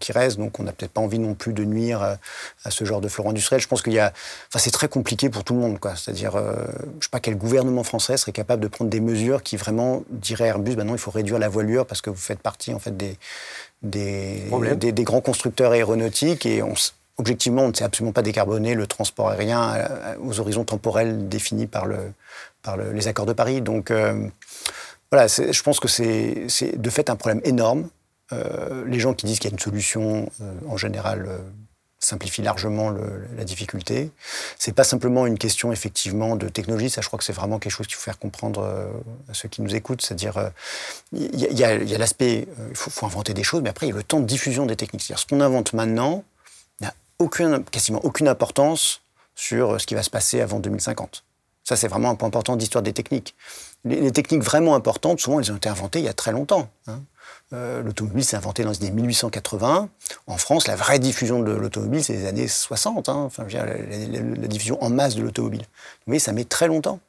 qui 0.00 0.12
reste, 0.12 0.38
donc 0.38 0.60
on 0.60 0.64
n'a 0.64 0.72
peut-être 0.72 0.92
pas 0.92 1.00
envie 1.00 1.18
non 1.18 1.34
plus 1.34 1.54
de 1.54 1.64
nuire 1.64 2.18
à 2.64 2.70
ce 2.70 2.84
genre 2.84 3.00
de 3.00 3.08
fleuron 3.08 3.30
industriel. 3.30 3.60
Je 3.60 3.66
pense 3.66 3.82
qu'il 3.82 3.94
y 3.94 3.98
a, 3.98 4.12
enfin 4.48 4.58
c'est 4.58 4.70
très 4.70 4.88
compliqué 4.88 5.30
pour 5.30 5.42
tout 5.44 5.54
le 5.54 5.60
monde, 5.60 5.80
quoi. 5.80 5.96
C'est-à-dire, 5.96 6.36
je 6.36 7.04
sais 7.04 7.10
pas 7.10 7.18
quel 7.18 7.36
gouvernement 7.36 7.82
français 7.82 8.16
serait 8.16 8.30
capable 8.30 8.62
de 8.62 8.68
prendre 8.68 8.90
des 8.90 9.00
mesures 9.00 9.42
qui 9.42 9.56
vraiment 9.56 10.04
diraient 10.10 10.44
à 10.44 10.48
Airbus, 10.48 10.76
ben 10.76 10.84
non, 10.84 10.94
il 10.94 11.00
faut 11.00 11.10
réduire 11.10 11.40
la 11.40 11.48
voilure 11.48 11.84
parce 11.84 12.00
que 12.00 12.10
vous 12.10 12.16
faites 12.16 12.40
partie 12.40 12.72
en 12.72 12.78
fait 12.78 12.96
des 12.96 13.18
des, 13.82 14.44
des, 14.76 15.04
grands 15.04 15.20
constructeurs 15.20 15.72
aéronautiques 15.72 16.46
et 16.46 16.62
on, 16.62 16.74
objectivement, 17.18 17.62
on 17.62 17.68
ne 17.68 17.74
sait 17.74 17.84
absolument 17.84 18.12
pas 18.12 18.22
décarboner 18.22 18.74
le 18.74 18.86
transport 18.86 19.28
aérien 19.28 19.74
euh, 19.74 20.16
aux 20.20 20.40
horizons 20.40 20.64
temporels 20.64 21.28
définis 21.28 21.66
par, 21.66 21.86
le, 21.86 22.12
par 22.62 22.76
les 22.76 23.08
accords 23.08 23.26
de 23.26 23.32
Paris. 23.32 23.60
Donc 23.60 23.90
euh, 23.90 24.28
voilà, 25.10 25.26
je 25.26 25.62
pense 25.62 25.80
que 25.80 25.88
c'est 25.88 26.46
de 26.76 26.90
fait 26.90 27.10
un 27.10 27.16
problème 27.16 27.40
énorme. 27.44 27.88
Euh, 28.32 28.84
les 28.86 29.00
gens 29.00 29.14
qui 29.14 29.26
disent 29.26 29.38
qu'il 29.38 29.50
y 29.50 29.52
a 29.52 29.54
une 29.54 29.60
solution, 29.60 30.30
en 30.68 30.76
général, 30.76 31.28
simplifie 32.08 32.42
largement 32.42 32.90
la 32.90 33.44
difficulté. 33.44 34.10
C'est 34.58 34.72
pas 34.72 34.84
simplement 34.84 35.26
une 35.26 35.38
question 35.38 35.72
effectivement 35.72 36.36
de 36.36 36.48
technologie, 36.48 36.90
ça 36.90 37.00
je 37.00 37.06
crois 37.06 37.18
que 37.18 37.24
c'est 37.24 37.32
vraiment 37.32 37.58
quelque 37.58 37.72
chose 37.72 37.86
qu'il 37.86 37.96
faut 37.96 38.02
faire 38.02 38.18
comprendre 38.18 38.62
euh, 38.62 38.88
à 39.30 39.34
ceux 39.34 39.48
qui 39.48 39.62
nous 39.62 39.74
écoutent, 39.74 40.02
c'est-à-dire 40.02 40.50
il 41.12 41.38
y, 41.38 41.64
a, 41.64 41.98
l'aspect, 41.98 42.48
euh, 42.58 42.68
il 42.70 42.76
faut, 42.76 43.06
inventer 43.06 43.34
des 43.34 43.42
choses, 43.42 43.62
mais 43.62 43.70
après 43.70 43.86
il 43.86 43.90
y 43.90 43.92
a 43.92 43.96
le 43.96 44.02
temps 44.02 44.20
de 44.20 44.26
diffusion 44.26 44.66
des 44.66 44.76
techniques. 44.76 45.02
C'est-à-dire 45.02 45.20
ce 45.20 45.26
qu'on 45.26 45.40
invente 45.40 45.72
maintenant 45.72 46.24
n'a 46.80 46.94
aucune, 47.18 47.64
quasiment 47.64 48.04
aucune 48.04 48.28
importance 48.28 49.02
sur 49.34 49.80
ce 49.80 49.86
qui 49.86 49.94
va 49.94 50.02
se 50.02 50.10
passer 50.10 50.40
avant 50.40 50.60
2050. 50.60 51.24
Ça 51.64 51.76
c'est 51.76 51.88
vraiment 51.88 52.10
un 52.10 52.14
point 52.14 52.28
important 52.28 52.56
d'histoire 52.56 52.82
des 52.82 52.92
techniques. 52.92 53.34
Les, 53.84 54.10
techniques 54.10 54.42
vraiment 54.42 54.74
importantes, 54.74 55.20
souvent 55.20 55.40
elles 55.40 55.52
ont 55.52 55.56
été 55.56 55.68
inventées 55.68 56.00
il 56.00 56.06
y 56.06 56.08
a 56.08 56.14
très 56.14 56.32
longtemps. 56.32 56.70
Hein. 56.86 57.02
Euh, 57.54 57.82
l'automobile 57.82 58.24
s'est 58.24 58.36
inventé 58.36 58.62
dans 58.62 58.70
les 58.70 58.78
années 58.82 58.90
1880. 58.90 59.88
En 60.26 60.36
France, 60.36 60.66
la 60.66 60.76
vraie 60.76 60.98
diffusion 60.98 61.42
de 61.42 61.52
l'automobile, 61.52 62.04
c'est 62.04 62.12
les 62.12 62.26
années 62.26 62.46
60. 62.46 63.08
Hein. 63.08 63.14
Enfin, 63.14 63.46
la, 63.50 64.48
diffusion 64.48 64.82
en 64.82 64.90
masse 64.90 65.14
de 65.14 65.22
l'automobile. 65.22 65.62
Mais 66.06 66.18
ça 66.18 66.32
met 66.32 66.44
très 66.44 66.68
longtemps. 66.68 67.00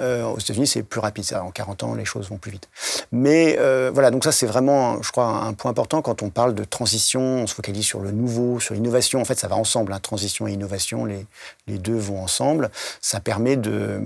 Euh, 0.00 0.24
aux 0.24 0.38
États-Unis, 0.38 0.68
c'est 0.68 0.84
plus 0.84 1.00
rapide. 1.00 1.24
Ça. 1.24 1.42
En 1.42 1.50
40 1.50 1.82
ans, 1.82 1.94
les 1.94 2.04
choses 2.04 2.28
vont 2.28 2.38
plus 2.38 2.52
vite. 2.52 2.68
Mais 3.10 3.56
euh, 3.58 3.90
voilà, 3.92 4.12
donc 4.12 4.22
ça, 4.22 4.30
c'est 4.30 4.46
vraiment, 4.46 5.02
je 5.02 5.10
crois, 5.10 5.26
un 5.26 5.54
point 5.54 5.72
important 5.72 6.02
quand 6.02 6.22
on 6.22 6.30
parle 6.30 6.54
de 6.54 6.62
transition. 6.62 7.20
On 7.20 7.46
se 7.48 7.54
focalise 7.54 7.84
sur 7.84 7.98
le 7.98 8.12
nouveau, 8.12 8.60
sur 8.60 8.74
l'innovation. 8.74 9.20
En 9.20 9.24
fait, 9.24 9.40
ça 9.40 9.48
va 9.48 9.56
ensemble. 9.56 9.92
Hein. 9.92 9.98
Transition 10.00 10.46
et 10.46 10.52
innovation, 10.52 11.04
les, 11.04 11.26
les 11.66 11.78
deux 11.78 11.98
vont 11.98 12.22
ensemble. 12.22 12.70
Ça 13.00 13.18
permet 13.18 13.56
de 13.56 14.00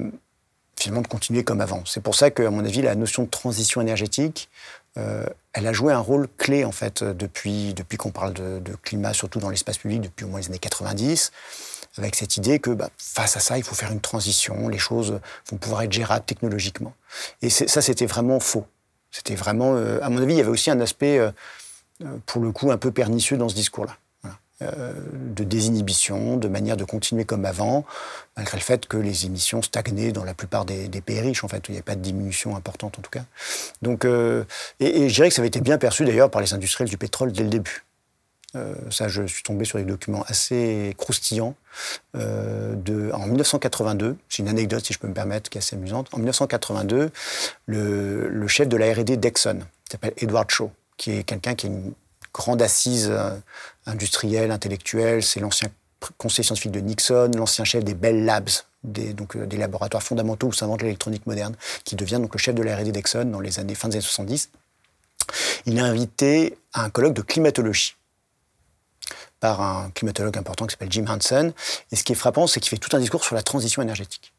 finalement 0.77 1.03
de 1.03 1.09
continuer 1.09 1.45
comme 1.45 1.61
avant. 1.61 1.83
C'est 1.87 2.03
pour 2.03 2.15
ça 2.15 2.31
qu'à 2.31 2.51
mon 2.51 2.65
avis, 2.65 2.83
la 2.83 2.95
notion 2.95 3.23
de 3.23 3.29
transition 3.29 3.81
énergétique, 3.81 4.49
euh, 4.97 5.27
elle 5.53 5.67
a 5.67 5.73
joué 5.73 5.93
un 5.93 5.99
rôle 5.99 6.29
clé 6.39 6.65
en 6.65 6.73
fait 6.73 7.03
depuis, 7.03 7.75
depuis 7.75 7.97
qu'on 7.97 8.11
parle 8.11 8.33
de, 8.33 8.61
climat, 8.83 9.13
surtout 9.13 9.39
dans 9.39 9.51
l'espace 9.51 9.79
public 9.79 10.01
depuis 10.01 10.25
au 10.25 10.29
moins 10.29 10.41
les 10.41 10.47
années 10.47 10.59
90, 10.59 11.33
avec 11.97 12.15
cette 12.17 12.37
idée 12.37 12.59
que 12.59 12.71
bah, 12.71 12.91
face 12.99 13.37
à 13.37 13.41
ça, 13.41 13.57
il 13.59 13.65
faut 13.65 13.75
faire 13.75 13.93
une 13.93 14.01
transition, 14.01 14.69
les 14.69 14.79
choses 14.79 15.21
vont 15.51 15.57
pouvoir 15.57 15.83
être 15.83 15.93
gérables 15.93 16.25
technologiquement. 16.25 16.95
Et 17.43 17.51
ça, 17.51 17.83
c'était 17.83 18.07
vraiment 18.07 18.41
faux. 18.41 18.67
C'était 19.11 19.37
vraiment, 19.37 19.77
euh, 19.77 20.01
à 20.03 20.11
mon 20.11 20.21
avis, 20.21 20.35
il 20.35 20.39
y 20.39 20.41
avait 20.41 20.51
aussi 20.51 20.71
un 20.71 20.81
aspect, 20.81 21.19
euh, 21.19 21.31
pour 22.27 22.43
le 22.43 22.51
coup, 22.51 22.73
un 22.73 22.79
peu 22.79 22.91
pernicieux 22.91 23.37
dans 23.37 23.49
ce 23.49 23.55
discours-là. 23.55 23.97
Euh, 24.63 24.93
de 25.35 25.43
désinhibition, 25.43 26.37
de 26.37 26.47
manière 26.47 26.77
de 26.77 26.85
continuer 26.85 27.25
comme 27.25 27.45
avant, 27.45 27.85
malgré 28.37 28.57
le 28.57 28.63
fait 28.63 28.87
que 28.87 28.97
les 28.97 29.27
émissions 29.27 29.63
stagnaient 29.63 30.13
dans 30.13 30.23
la 30.23 30.33
plupart 30.33 30.65
des, 30.65 30.89
pays 31.01 31.19
riches, 31.19 31.43
en 31.43 31.49
fait, 31.49 31.65
il 31.69 31.73
n'y 31.73 31.79
avait 31.79 31.83
pas 31.83 31.97
de 31.97 32.01
diminution 32.01 32.55
importante 32.55 32.97
en 32.97 33.03
tout 33.03 33.11
cas. 33.11 33.25
Donc, 33.83 34.05
euh, 34.05 34.45
et, 34.79 35.09
je 35.09 35.15
dirais 35.15 35.29
que 35.29 35.35
ça 35.35 35.43
avait 35.43 35.49
été 35.49 35.61
bien 35.61 35.77
perçu 35.77 36.05
d'ailleurs 36.05 36.31
par 36.31 36.41
les 36.41 36.55
industriels 36.55 36.89
du 36.89 36.97
pétrole 36.97 37.33
dès 37.33 37.43
le 37.43 37.49
début. 37.49 37.85
Euh, 38.55 38.77
ça, 38.93 39.09
je 39.09 39.27
suis 39.27 39.43
tombé 39.43 39.65
sur 39.65 39.79
des 39.79 39.85
documents 39.85 40.23
assez 40.29 40.95
croustillants. 40.99 41.57
de, 42.15 43.11
en 43.13 43.27
1982, 43.27 44.17
c'est 44.29 44.45
une 44.45 44.49
anecdote 44.49 44.87
si 44.87 44.93
je 44.93 45.01
peux 45.01 45.09
me 45.09 45.15
permettre, 45.15 45.51
qui 45.51 45.59
est 45.59 45.63
assez 45.63 45.75
amusante. 45.75 46.07
En 46.13 46.19
1982, 46.19 47.11
le, 47.67 48.47
chef 48.47 48.69
de 48.69 48.77
la 48.77 48.95
R&D 48.95 49.17
d'Exxon, 49.17 49.59
s'appelle 49.91 50.13
Edward 50.19 50.49
Shaw, 50.49 50.71
qui 50.97 51.11
est 51.11 51.25
quelqu'un 51.25 51.57
qui 51.57 51.67
a 51.67 51.71
une 51.71 51.93
grande 52.35 52.61
assise 52.61 53.09
euh, 53.11 53.31
industrielle, 53.87 54.51
intellectuelle. 54.51 55.23
C'est 55.23 55.41
l'ancien 55.41 55.69
conseiller 56.19 56.45
scientifique 56.45 56.73
de 56.73 56.81
Nixon, 56.81 57.31
l'ancien 57.35 57.65
chef 57.65 57.83
des 57.83 57.95
Bell 57.95 58.27
Labs, 58.27 58.51
des, 58.83 59.15
donc, 59.15 59.37
euh, 59.37 59.47
des 59.47 59.57
laboratoires 59.57 60.03
fondamentaux 60.03 60.49
où 60.49 60.53
s'invente 60.53 60.83
l'électronique 60.83 61.27
moderne, 61.27 61.55
qui 61.85 61.97
devient 61.97 62.19
donc 62.21 62.35
le 62.35 62.39
chef 62.39 62.55
de 62.55 62.63
la 62.63 62.77
R&D 62.77 62.93
d'Exxon 62.93 63.25
dans 63.25 63.41
les 63.41 63.59
années 63.59 63.75
fin 63.75 63.89
des 63.89 63.97
années 63.97 64.03
70. 64.03 64.51
Il 65.65 65.79
est 65.79 65.81
invité 65.81 66.59
à 66.75 66.85
un 66.85 66.91
colloque 66.91 67.15
de 67.15 67.23
climatologie 67.23 67.97
par 69.41 69.63
un 69.63 69.91
climatologue 69.91 70.37
important 70.37 70.67
qui 70.67 70.73
s'appelle 70.73 70.93
Jim 70.93 71.07
Hansen. 71.09 71.53
Et 71.93 71.97
ce 71.97 72.05
qui 72.05 72.13
est 72.13 72.17
frappant, 72.17 72.47
c'est 72.47 72.61
qu'il 72.61 72.71
fait 72.71 72.79
tout 72.79 72.95
un 72.95 73.01
discours 73.01 73.25
sur 73.25 73.35
la 73.35 73.43
transition 73.43 73.81
énergétique. 73.81 74.35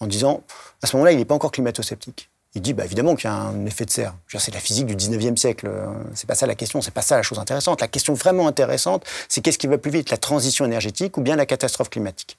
En 0.00 0.06
disant, 0.06 0.42
à 0.82 0.86
ce 0.86 0.96
moment-là, 0.96 1.12
il 1.12 1.18
n'est 1.18 1.24
pas 1.24 1.34
encore 1.34 1.52
climato-sceptique 1.52 2.30
il 2.56 2.62
dit 2.62 2.72
bah, 2.72 2.86
évidemment 2.86 3.14
qu'il 3.14 3.28
y 3.28 3.32
a 3.32 3.36
un 3.36 3.66
effet 3.66 3.84
de 3.84 3.90
serre. 3.90 4.14
C'est 4.38 4.52
la 4.52 4.60
physique 4.60 4.86
du 4.86 4.96
19e 4.96 5.36
siècle. 5.36 5.70
C'est 6.14 6.26
pas 6.26 6.34
ça 6.34 6.46
la 6.46 6.54
question, 6.54 6.80
c'est 6.80 6.90
pas 6.90 7.02
ça 7.02 7.16
la 7.16 7.22
chose 7.22 7.38
intéressante. 7.38 7.82
La 7.82 7.88
question 7.88 8.14
vraiment 8.14 8.48
intéressante, 8.48 9.04
c'est 9.28 9.42
qu'est-ce 9.42 9.58
qui 9.58 9.66
va 9.66 9.76
plus 9.76 9.90
vite, 9.90 10.08
la 10.08 10.16
transition 10.16 10.64
énergétique 10.64 11.18
ou 11.18 11.20
bien 11.20 11.36
la 11.36 11.44
catastrophe 11.44 11.90
climatique? 11.90 12.38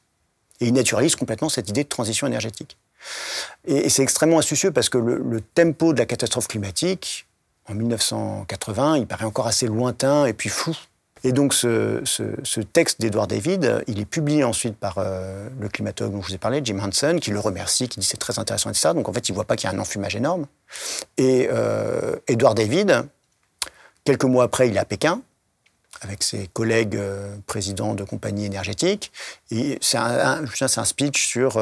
Et 0.60 0.68
il 0.68 0.74
naturalise 0.74 1.16
complètement 1.16 1.50
cette 1.50 1.70
idée 1.70 1.84
de 1.84 1.90
transition 1.90 2.26
énergétique. 2.26 2.78
Et, 3.66 3.90
c'est 3.90 4.02
extrêmement 4.02 4.40
astucieux 4.40 4.72
parce 4.72 4.90
que 4.90 4.98
le, 4.98 5.40
tempo 5.42 5.94
de 5.94 6.00
la 6.00 6.08
catastrophe 6.08 6.48
climatique, 6.48 7.28
en 7.70 7.76
1980, 7.76 8.98
il 8.98 9.06
paraît 9.06 9.26
encore 9.26 9.46
assez 9.46 9.68
lointain 9.68 10.26
et 10.26 10.34
puis 10.34 10.50
flou 10.50 10.76
et 11.28 11.34
donc 11.34 11.54
ce, 11.54 12.62
texte 12.72 13.02
d'Edward 13.02 13.30
David, 13.30 13.84
il 13.88 14.00
est 14.00 14.06
publié 14.06 14.46
ensuite 14.46 14.78
par 14.78 14.96
euh, 14.98 15.50
le 15.60 15.68
climatologue 15.68 16.14
dont 16.14 16.22
je 16.22 16.30
vous 16.30 16.36
ai 16.36 16.38
parlé, 16.38 16.62
Jim 16.64 16.80
Hansen, 16.80 17.20
qui 17.20 17.32
le 17.32 17.40
remercie, 17.42 17.90
qui 17.90 18.00
dit 18.00 18.06
c'est 18.06 18.16
très 18.16 18.40
intéressant, 18.40 18.70
etc. 18.70 18.92
Donc 18.96 19.10
en 19.10 19.14
fait, 19.14 19.28
il 19.28 19.34
ne 19.34 19.36
voit 19.36 19.44
pas 19.44 19.58
qu'il 19.58 19.70
y 19.70 19.74
a 19.74 19.76
un 19.76 19.80
enfumage 19.80 20.16
énorme. 20.16 20.46
Et 21.18 21.50
euh, 21.52 22.16
Edward 22.30 22.56
David, 22.56 23.04
quelques 24.06 24.24
mois 24.24 24.46
après, 24.46 24.70
il 24.70 24.78
est 24.78 24.80
à 24.80 24.86
Pékin, 24.86 25.22
avec 26.00 26.24
ses 26.24 26.48
collègues 26.48 26.96
euh, 26.96 27.36
présidents 27.46 27.94
de 27.94 28.06
compagnies 28.06 28.46
énergétiques. 28.46 29.12
Et 29.52 29.80
c'est 29.82 29.98
un, 29.98 30.46
speech 30.86 31.28
sur 31.28 31.62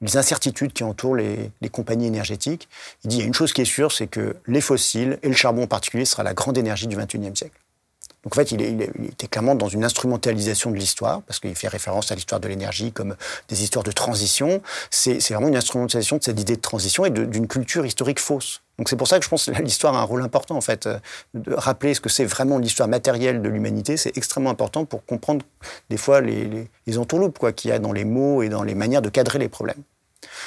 les 0.00 0.16
incertitudes 0.16 0.72
qui 0.72 0.82
entourent 0.82 1.14
les, 1.14 1.52
les, 1.60 1.68
compagnies 1.68 2.08
énergétiques. 2.08 2.68
Il 3.04 3.10
dit 3.10 3.18
il 3.18 3.20
y 3.20 3.22
a 3.22 3.26
une 3.26 3.34
chose 3.34 3.52
qui 3.52 3.62
est 3.62 3.66
sûre, 3.66 3.92
c'est 3.92 4.08
que 4.08 4.34
les 4.48 4.60
fossiles, 4.60 5.20
et 5.22 5.28
le 5.28 5.34
charbon 5.36 5.62
en 5.62 5.68
particulier, 5.68 6.06
sera 6.06 6.24
la 6.24 6.34
grande 6.34 6.58
énergie 6.58 6.88
du 6.88 6.96
XXIe 6.96 7.36
siècle. 7.36 7.60
Donc 8.26 8.36
en 8.36 8.40
fait, 8.40 8.50
il, 8.50 8.82
était 9.04 9.28
clairement 9.28 9.54
dans 9.54 9.68
une 9.68 9.84
instrumentalisation 9.84 10.72
de 10.72 10.76
l'histoire, 10.76 11.22
parce 11.22 11.38
qu'il 11.38 11.54
fait 11.54 11.68
référence 11.68 12.10
à 12.10 12.16
l'histoire 12.16 12.40
de 12.40 12.48
l'énergie 12.48 12.90
comme 12.90 13.14
des 13.48 13.62
histoires 13.62 13.84
de 13.84 13.92
transition. 13.92 14.62
C'est 14.90 15.20
vraiment 15.30 15.46
une 15.46 15.56
instrumentalisation 15.56 16.16
de 16.16 16.24
cette 16.24 16.40
idée 16.40 16.56
de 16.56 16.60
transition 16.60 17.04
et 17.04 17.10
d'une 17.10 17.46
culture 17.46 17.86
historique 17.86 18.18
fausse. 18.18 18.62
Donc 18.78 18.88
c'est 18.88 18.96
pour 18.96 19.06
ça 19.06 19.20
que 19.20 19.24
je 19.24 19.28
pense 19.28 19.46
que 19.46 19.62
l'histoire 19.62 19.94
a 19.94 20.00
un 20.00 20.02
rôle 20.02 20.22
important, 20.22 20.56
en 20.56 20.60
fait. 20.60 20.86
Euh, 20.86 20.98
de 21.34 21.54
rappeler 21.54 21.94
ce 21.94 22.00
que 22.00 22.08
c'est 22.08 22.24
vraiment 22.24 22.58
l'histoire 22.58 22.88
matérielle 22.88 23.42
de 23.42 23.48
l'humanité, 23.48 23.96
c'est 23.96 24.18
extrêmement 24.18 24.50
important 24.50 24.84
pour 24.86 25.06
comprendre 25.06 25.46
des 25.88 25.96
fois 25.96 26.20
les, 26.20 26.68
les, 26.88 26.98
entourloupes 26.98 27.52
qu'il 27.54 27.70
y 27.70 27.72
a 27.72 27.78
dans 27.78 27.92
les 27.92 28.04
mots 28.04 28.42
et 28.42 28.48
dans 28.48 28.64
les 28.64 28.74
manières 28.74 29.02
de 29.02 29.08
cadrer 29.08 29.38
les 29.38 29.48
problèmes. 29.48 29.82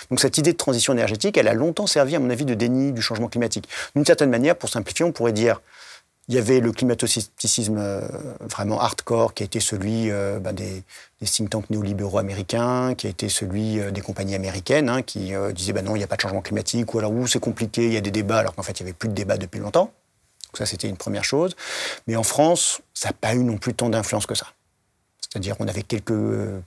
Donc 0.10 0.20
cette 0.20 0.38
idée 0.38 0.52
de 0.52 0.58
transition 0.58 0.92
énergétique, 0.92 1.38
elle 1.38 1.48
a 1.48 1.54
longtemps 1.54 1.88
servi, 1.88 2.15
à 2.15 2.20
mon 2.20 2.30
avis, 2.30 2.44
de 2.44 2.56
déni 2.56 2.92
du 2.92 3.02
changement 3.02 3.30
climatique. 3.30 3.70
D'une 3.96 4.06
certaine 4.06 4.30
manière, 4.30 4.58
pour 4.58 4.70
simplifier, 4.70 5.06
on 5.06 5.13
pourrait 5.13 5.32
dire 5.32 5.62
il 6.30 6.36
y 6.36 6.38
avait 6.38 6.60
le 6.60 6.72
climato-scepticisme 6.72 7.78
euh, 7.80 8.08
vraiment 8.42 8.80
hardcore 8.80 9.34
qui 9.34 9.42
a 9.42 9.46
été 9.48 9.60
celui 9.60 10.12
euh, 10.12 10.39
bah, 10.39 10.54
des, 10.54 10.84
think 11.26 11.50
tanks 11.50 11.70
néolibéraux 11.72 12.20
américains, 12.20 12.94
qui 12.94 13.08
a 13.08 13.10
été 13.10 13.30
celui 13.30 13.80
euh, 13.80 13.89
des 13.89 14.02
compagnies 14.02 14.36
américaines 14.36 14.89
hein, 14.89 15.02
qui 15.02 15.34
disaient 15.54 15.74
bah 15.74 15.82
non, 15.82 15.96
il 15.96 15.98
n'y 15.98 16.04
a 16.04 16.08
pas 16.08 16.18
de 16.18 16.22
changement 16.22 16.42
climatique, 16.42 16.94
ou 16.94 17.00
alors 17.00 17.12
où 17.12 17.26
c'est 17.26 17.39
compliqué, 17.39 17.88
il 17.88 17.94
y 17.94 17.98
a 17.98 18.02
des 18.02 18.12
débats, 18.12 18.38
alors 18.38 18.54
qu'en 18.54 18.62
fait 18.62 18.80
il 18.80 18.84
n'y 18.84 18.89
avait 18.89 18.98
plus 18.98 19.10
de 19.10 19.15
débats 19.15 19.38
depuis 19.38 19.60
longtemps. 19.60 19.92
Ça 20.54 20.68
c'était 20.68 20.88
une 20.88 20.98
première 20.98 21.24
chose. 21.24 21.56
Mais 22.06 22.15
en 22.15 22.24
France, 22.24 22.82
ça 22.94 23.10
n'a 23.10 23.13
pas 23.13 23.34
eu 23.34 23.44
non 23.44 23.58
plus 23.58 23.74
tant 23.74 23.89
d'influence 23.89 24.28
que 24.28 24.36
ça. 24.36 24.48
C'est-à-dire 25.30 25.58
qu'on 25.58 25.68
avait 25.68 25.84
quelques 25.84 26.12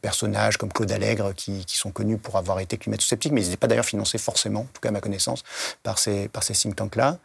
personnages 0.01 0.57
comme 0.57 0.73
Claude 0.73 0.93
Allègre 0.93 1.35
qui, 1.35 1.65
sont 1.67 1.91
connus 1.91 2.17
pour 2.17 2.37
avoir 2.37 2.61
été 2.61 2.77
climato-sceptiques, 2.77 3.33
mais 3.33 3.41
ils 3.43 3.47
n'étaient 3.47 3.57
pas 3.57 3.67
d'ailleurs 3.67 3.85
financés 3.85 4.19
forcément, 4.19 4.61
en 4.61 4.69
tout 4.73 4.81
cas 4.81 4.91
à 4.91 4.93
ma 4.93 5.01
connaissance, 5.01 5.43
par 5.83 5.99
ces, 5.99 6.29
par 6.29 6.45
ces 6.45 6.55
think 6.55 6.77
tanks-là. 6.77 7.19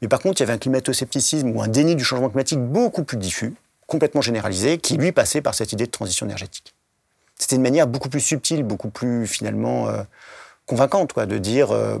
Mais 0.00 0.08
par 0.08 0.20
contre, 0.20 0.40
il 0.40 0.44
y 0.44 0.44
avait 0.44 0.54
un 0.54 0.58
climato-scepticisme 0.58 1.50
ou 1.50 1.60
un 1.60 1.68
déni 1.68 1.94
du 1.94 2.04
changement 2.04 2.30
climatique 2.30 2.58
beaucoup 2.58 3.04
plus 3.04 3.18
diffus, 3.18 3.54
complètement 3.86 4.22
généralisé, 4.22 4.78
qui 4.78 4.96
lui 4.96 5.12
passait 5.12 5.42
par 5.42 5.54
cette 5.54 5.72
idée 5.72 5.84
de 5.84 5.90
transition 5.90 6.24
énergétique. 6.24 6.74
C'était 7.38 7.56
une 7.56 7.62
manière 7.62 7.86
beaucoup 7.86 8.08
plus 8.08 8.20
subtile, 8.20 8.62
beaucoup 8.62 8.88
plus 8.88 9.26
finalement 9.26 9.88
euh, 9.88 10.02
convaincante, 10.68 11.18
de 11.18 11.38
dire 11.38 11.72
euh, 11.72 11.98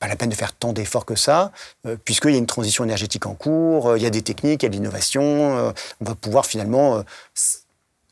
pas 0.00 0.08
la 0.08 0.16
peine 0.16 0.30
de 0.30 0.34
faire 0.34 0.52
tant 0.52 0.72
d'efforts 0.72 1.04
que 1.04 1.14
ça, 1.14 1.52
euh, 1.86 1.96
puisqu'il 2.02 2.32
y 2.32 2.34
a 2.34 2.38
une 2.38 2.46
transition 2.46 2.82
énergétique 2.82 3.26
en 3.26 3.34
cours, 3.34 3.90
euh, 3.90 3.98
il 3.98 4.02
y 4.02 4.06
a 4.06 4.10
des 4.10 4.22
techniques, 4.22 4.62
il 4.62 4.66
y 4.66 4.68
a 4.68 4.70
de 4.70 4.74
l'innovation, 4.74 5.72
on 6.00 6.04
va 6.04 6.14
pouvoir 6.16 6.46
finalement 6.46 7.04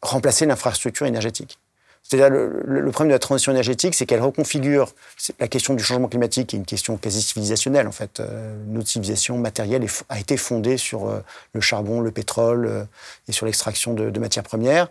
remplacer 0.03 0.47
l'infrastructure 0.47 1.07
énergétique. 1.07 1.59
C'est-à-dire 2.03 2.31
le, 2.31 2.91
problème 2.91 3.09
de 3.09 3.15
la 3.15 3.19
transition 3.19 3.53
énergétique, 3.53 3.95
c'est 3.95 4.07
qu'elle 4.07 4.23
reconfigure 4.23 4.95
la 5.41 5.49
question 5.49 5.75
du 5.75 5.83
changement 5.83 6.09
climatique, 6.09 6.49
qui 6.49 6.57
est 6.57 6.59
une 6.59 6.65
question 6.65 6.97
quasi 6.97 7.21
civilisationnelle 7.21 7.87
en 7.87 7.93
fait. 7.93 8.23
notre 8.67 8.89
civilisation 8.89 9.37
matérielle 9.37 9.85
a 10.09 10.19
été 10.19 10.39
fondée 10.39 10.79
sur 10.79 11.23
le 11.53 11.61
charbon, 11.61 12.01
le 12.01 12.11
pétrole 12.11 12.87
et 13.29 13.33
sur 13.33 13.45
l'extraction 13.45 13.93
de, 13.93 14.19
matières 14.19 14.45
premières 14.45 14.89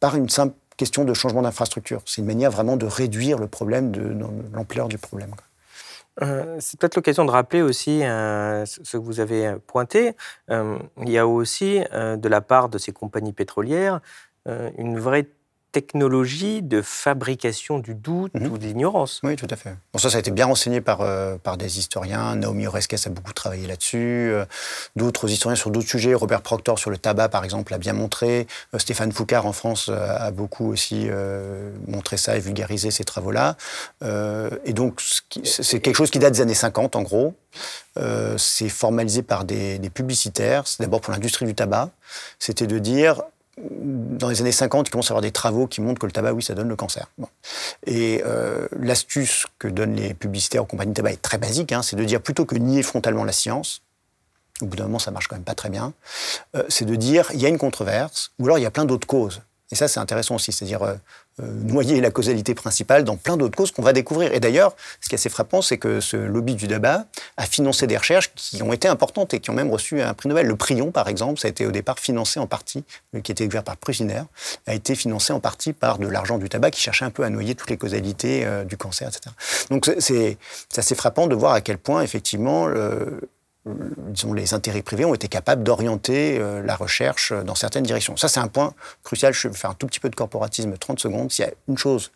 par 0.00 0.16
une 0.16 0.30
simple 0.30 0.54
question 0.78 1.04
de 1.04 1.12
changement 1.12 1.42
d'infrastructure. 1.42 2.00
C'est 2.06 2.22
une 2.22 2.26
manière 2.26 2.50
vraiment 2.50 2.78
de 2.78 2.86
réduire 2.86 3.36
le 3.38 3.48
problème, 3.48 3.90
de, 3.90 4.16
l'ampleur 4.54 4.88
du 4.88 4.96
problème. 4.96 5.34
Euh, 6.22 6.56
c'est 6.60 6.80
peut-être 6.80 6.96
l'occasion 6.96 7.24
de 7.24 7.30
rappeler 7.30 7.62
aussi 7.62 8.04
euh, 8.04 8.64
ce 8.66 8.96
que 8.96 9.02
vous 9.02 9.20
avez 9.20 9.54
pointé. 9.66 10.16
Euh, 10.50 10.78
il 11.02 11.10
y 11.10 11.18
a 11.18 11.26
aussi, 11.26 11.80
de 11.92 12.28
la 12.28 12.40
part 12.40 12.68
de 12.68 12.78
ces 12.78 12.92
compagnies 12.92 13.32
pétrolières, 13.32 14.00
une 14.76 14.98
vraie 14.98 15.26
technologie 15.72 16.62
de 16.62 16.80
fabrication 16.80 17.78
du 17.78 17.94
doute 17.94 18.32
mhm. 18.34 18.50
ou 18.50 18.58
de 18.58 18.64
l'ignorance. 18.64 19.20
Oui, 19.22 19.36
tout 19.36 19.46
à 19.50 19.56
fait. 19.56 19.74
Bon, 19.92 19.98
ça, 19.98 20.08
ça 20.08 20.16
a 20.16 20.20
été 20.20 20.30
bien 20.30 20.46
renseigné 20.46 20.80
par, 20.80 21.02
euh, 21.02 21.36
par 21.36 21.56
des 21.56 21.78
historiens. 21.78 22.36
Naomi 22.36 22.66
Oreskes 22.66 23.06
a 23.06 23.10
beaucoup 23.10 23.32
travaillé 23.32 23.66
là-dessus. 23.66 24.30
Euh, 24.32 24.44
d'autres 24.96 25.30
historiens 25.30 25.56
sur 25.56 25.70
d'autres 25.70 25.88
sujets. 25.88 26.14
Robert 26.14 26.42
Proctor 26.42 26.78
sur 26.78 26.90
le 26.90 26.96
tabac, 26.96 27.28
par 27.28 27.44
exemple, 27.44 27.72
l'a 27.72 27.78
bien 27.78 27.92
montré. 27.92 28.46
Euh, 28.74 28.78
Stéphane 28.78 29.12
Foucard, 29.12 29.46
en 29.46 29.52
France, 29.52 29.90
a 29.90 30.30
beaucoup 30.30 30.70
aussi 30.70 31.08
montré 31.86 32.16
ça 32.16 32.36
et 32.36 32.40
vulgarisé 32.40 32.90
ces 32.90 33.04
travaux-là. 33.04 33.56
et 34.02 34.72
donc, 34.72 35.00
c'est 35.44 35.80
quelque 35.80 35.96
chose 35.96 36.10
qui 36.10 36.18
date 36.18 36.34
des 36.34 36.40
années 36.40 36.54
50, 36.54 36.96
en 36.96 37.02
gros. 37.02 37.34
c'est 38.36 38.68
formalisé 38.68 39.22
par 39.22 39.44
des, 39.44 39.78
des 39.78 39.90
publicitaires. 39.90 40.66
C'est 40.66 40.82
d'abord 40.82 41.00
pour 41.00 41.12
l'industrie 41.12 41.46
du 41.46 41.54
tabac. 41.54 41.90
C'était 42.38 42.66
de 42.66 42.78
dire 42.78 43.22
dans 43.70 44.28
les 44.28 44.40
années 44.40 44.52
50, 44.52 44.88
il 44.88 44.90
commence 44.90 45.06
à 45.06 45.08
y 45.08 45.12
avoir 45.12 45.22
des 45.22 45.32
travaux 45.32 45.66
qui 45.66 45.80
montrent 45.80 46.00
que 46.00 46.06
le 46.06 46.12
tabac, 46.12 46.32
oui, 46.32 46.42
ça 46.42 46.54
donne 46.54 46.68
le 46.68 46.76
cancer. 46.76 47.06
Et 47.86 48.22
euh, 48.24 48.68
l'astuce 48.78 49.46
que 49.58 49.68
donnent 49.68 49.94
les 49.94 50.14
publicitaires 50.14 50.62
aux 50.62 50.66
compagnies 50.66 50.92
de 50.92 50.96
tabac 50.96 51.12
est 51.12 51.22
très 51.22 51.38
basique, 51.38 51.72
hein, 51.72 51.82
c'est 51.82 51.96
de 51.96 52.04
dire 52.04 52.20
plutôt 52.20 52.44
que 52.44 52.56
nier 52.56 52.82
frontalement 52.82 53.24
la 53.24 53.32
science, 53.32 53.82
au 54.60 54.66
bout 54.66 54.76
d'un 54.76 54.84
moment, 54.84 54.98
ça 54.98 55.10
marche 55.10 55.28
quand 55.28 55.36
même 55.36 55.44
pas 55.44 55.54
très 55.54 55.70
bien, 55.70 55.92
euh, 56.56 56.64
c'est 56.68 56.84
de 56.84 56.96
dire 56.96 57.30
il 57.32 57.40
y 57.40 57.46
a 57.46 57.48
une 57.48 57.58
controverse, 57.58 58.32
ou 58.38 58.46
alors 58.46 58.58
il 58.58 58.62
y 58.62 58.66
a 58.66 58.70
plein 58.70 58.84
d'autres 58.84 59.06
causes. 59.06 59.40
Et 59.70 59.74
ça, 59.74 59.86
c'est 59.86 60.00
intéressant 60.00 60.36
aussi, 60.36 60.52
c'est-à-dire 60.52 60.82
euh, 60.82 60.94
noyer 61.42 62.00
la 62.00 62.10
causalité 62.10 62.54
principale 62.54 63.04
dans 63.04 63.16
plein 63.16 63.36
d'autres 63.36 63.56
causes 63.56 63.70
qu'on 63.70 63.82
va 63.82 63.92
découvrir. 63.92 64.32
Et 64.32 64.40
d'ailleurs, 64.40 64.74
ce 65.00 65.08
qui 65.08 65.14
est 65.14 65.18
assez 65.18 65.28
frappant, 65.28 65.62
c'est 65.62 65.78
que 65.78 66.00
ce 66.00 66.16
lobby 66.16 66.54
du 66.54 66.68
tabac 66.68 67.06
a 67.36 67.46
financé 67.46 67.86
des 67.86 67.96
recherches 67.96 68.32
qui 68.34 68.62
ont 68.62 68.72
été 68.72 68.88
importantes 68.88 69.34
et 69.34 69.40
qui 69.40 69.50
ont 69.50 69.54
même 69.54 69.70
reçu 69.70 70.00
un 70.00 70.14
prix 70.14 70.28
Nobel. 70.28 70.46
Le 70.46 70.56
Prion, 70.56 70.90
par 70.90 71.08
exemple, 71.08 71.40
ça 71.40 71.48
a 71.48 71.50
été 71.50 71.66
au 71.66 71.70
départ 71.70 71.98
financé 71.98 72.40
en 72.40 72.46
partie, 72.46 72.84
euh, 73.14 73.20
qui 73.20 73.32
était 73.32 73.46
ouvert 73.46 73.64
par 73.64 73.76
Prusiner, 73.76 74.22
a 74.66 74.74
été 74.74 74.94
financé 74.94 75.32
en 75.32 75.40
partie 75.40 75.72
par 75.72 75.98
de 75.98 76.06
l'argent 76.06 76.38
du 76.38 76.48
tabac 76.48 76.70
qui 76.70 76.80
cherchait 76.80 77.04
un 77.04 77.10
peu 77.10 77.24
à 77.24 77.30
noyer 77.30 77.54
toutes 77.54 77.70
les 77.70 77.76
causalités 77.76 78.46
du 78.66 78.76
cancer, 78.76 79.08
etc. 79.08 79.34
Donc 79.70 79.90
c'est 79.98 80.38
assez 80.76 80.94
frappant 80.94 81.26
de 81.26 81.34
voir 81.34 81.52
à 81.52 81.60
quel 81.60 81.78
point, 81.78 82.02
effectivement, 82.02 82.68
disons, 83.66 84.32
les 84.32 84.54
intérêts 84.54 84.82
privés 84.82 85.04
ont 85.04 85.14
été 85.14 85.28
capables 85.28 85.62
d'orienter 85.62 86.38
euh, 86.38 86.62
la 86.62 86.76
recherche 86.76 87.32
dans 87.32 87.54
certaines 87.54 87.84
directions. 87.84 88.16
Ça, 88.16 88.28
c'est 88.28 88.40
un 88.40 88.48
point 88.48 88.74
crucial. 89.02 89.32
Je 89.32 89.48
vais 89.48 89.54
faire 89.54 89.70
un 89.70 89.74
tout 89.74 89.86
petit 89.86 90.00
peu 90.00 90.08
de 90.08 90.16
corporatisme, 90.16 90.76
30 90.76 91.00
secondes. 91.00 91.30
S'il 91.32 91.44
y 91.44 91.48
a 91.48 91.52
une 91.68 91.78
chose 91.78 92.12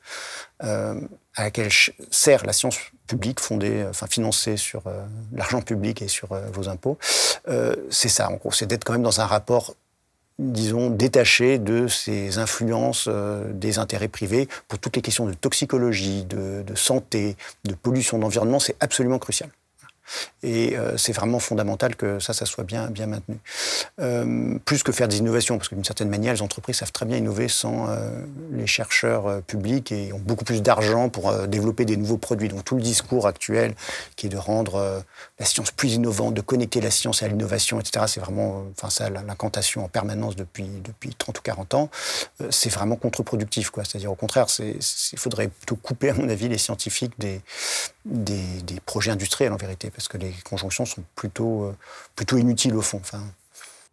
euh, 0.65 1.01
à 1.37 1.45
laquelle 1.45 1.71
sert 2.11 2.47
la 2.47 2.53
science 2.53 2.79
publique, 3.07 3.41
fondée, 3.41 3.85
enfin 3.89 4.07
financée 4.07 4.57
sur 4.57 4.87
euh, 4.87 5.05
l'argent 5.33 5.61
public 5.63 6.03
et 6.03 6.09
sur 6.09 6.29
vos 6.53 6.69
impôts, 6.69 6.99
c'est 7.91 8.09
ça. 8.09 8.29
C'est 8.53 8.67
d'être 8.67 8.85
quand 8.85 8.93
même 8.93 9.03
dans 9.03 9.21
un 9.21 9.27
rapport 9.27 9.75
disons, 10.39 10.91
détaché 10.91 11.59
de 11.59 11.89
ces 11.89 12.39
influences 12.39 13.09
des 13.09 13.79
intérêts 13.79 14.09
privés 14.09 14.49
pour 14.67 14.79
toutes 14.79 14.97
les 14.97 15.03
questions 15.03 15.27
de 15.27 15.35
toxicologie, 15.35 16.25
de, 16.25 16.65
de 16.67 16.75
santé, 16.75 17.37
de 17.65 17.75
pollution 17.75 18.19
d'environnement, 18.19 18.59
c'est 18.59 18.75
absolument 18.81 19.19
crucial. 19.19 19.51
Et 20.43 20.77
euh, 20.77 20.97
c'est 20.97 21.13
vraiment 21.13 21.39
fondamental 21.39 21.95
que 21.95 22.19
ça, 22.19 22.33
ça 22.33 22.47
soit 22.47 22.65
bien, 22.65 22.89
bien 22.89 23.07
maintenu. 23.07 23.39
Euh, 24.01 24.59
plus 24.65 24.83
que 24.83 24.91
faire 24.91 25.07
des 25.07 25.19
innovations, 25.19 25.57
parce 25.57 25.69
que 25.69 25.75
d'une 25.77 25.85
certaine 25.85 26.09
manière, 26.09 26.35
les 26.35 26.43
entreprises 26.43 26.77
savent 26.77 26.91
très 26.91 27.07
bien 27.07 27.17
innover 27.17 27.49
sans 27.49 27.89
euh, 27.89 28.11
les 28.53 28.67
chercheurs 28.67 29.43
publics 29.43 29.93
et 29.93 30.13
ont 30.13 30.19
beaucoup 30.19 30.45
plus 30.45 30.61
d'argent 30.61 31.09
pour 31.09 31.33
développer 31.47 31.85
des 31.85 31.97
nouveaux 31.97 32.19
produits. 32.19 32.49
Donc 32.49 32.65
tout 32.65 32.75
le 32.75 32.83
discours 32.83 33.27
actuel, 33.27 33.75
qui 34.17 34.27
est 34.27 34.31
de 34.31 34.37
rendre 34.37 35.03
la 35.39 35.47
science 35.47 35.71
plus 35.71 35.95
innovante, 35.95 36.35
de 36.35 36.41
connecter 36.41 36.81
la 36.81 36.91
science 36.91 37.23
à 37.23 37.29
l'innovation, 37.29 37.79
etc., 37.79 38.07
c'est 38.09 38.21
vraiment, 38.21 38.65
enfin 38.81 39.11
l'incantation 39.11 39.85
en 39.85 39.89
permanence 39.89 40.37
depuis, 40.37 40.67
depuis 40.83 41.15
30 41.15 41.39
ou 41.39 41.43
40 41.43 41.75
ans, 41.75 41.91
c'est 42.51 42.71
vraiment 42.71 42.97
contre-productif. 42.97 43.71
C'est-à-dire 43.85 44.11
au 44.11 44.17
contraire, 44.17 44.47
il 44.59 45.19
faudrait 45.19 45.49
plutôt 45.49 45.77
couper, 45.77 46.11
à 46.11 46.15
mon 46.15 46.29
avis, 46.29 46.49
les 46.49 46.59
scientifiques 46.59 47.13
des, 47.19 47.41
des, 48.05 48.63
des 48.63 48.81
projets 48.81 49.11
industriels 49.11 49.53
en 49.53 49.57
vérité 49.57 49.91
parce 49.91 50.09
que 50.09 50.19
les 50.19 50.32
conjonctions 50.45 50.85
sont 50.85 51.05
plutôt, 51.15 51.65
euh, 51.65 52.39
inutiles 52.39 52.77
au 52.77 52.83
fond. 52.83 53.01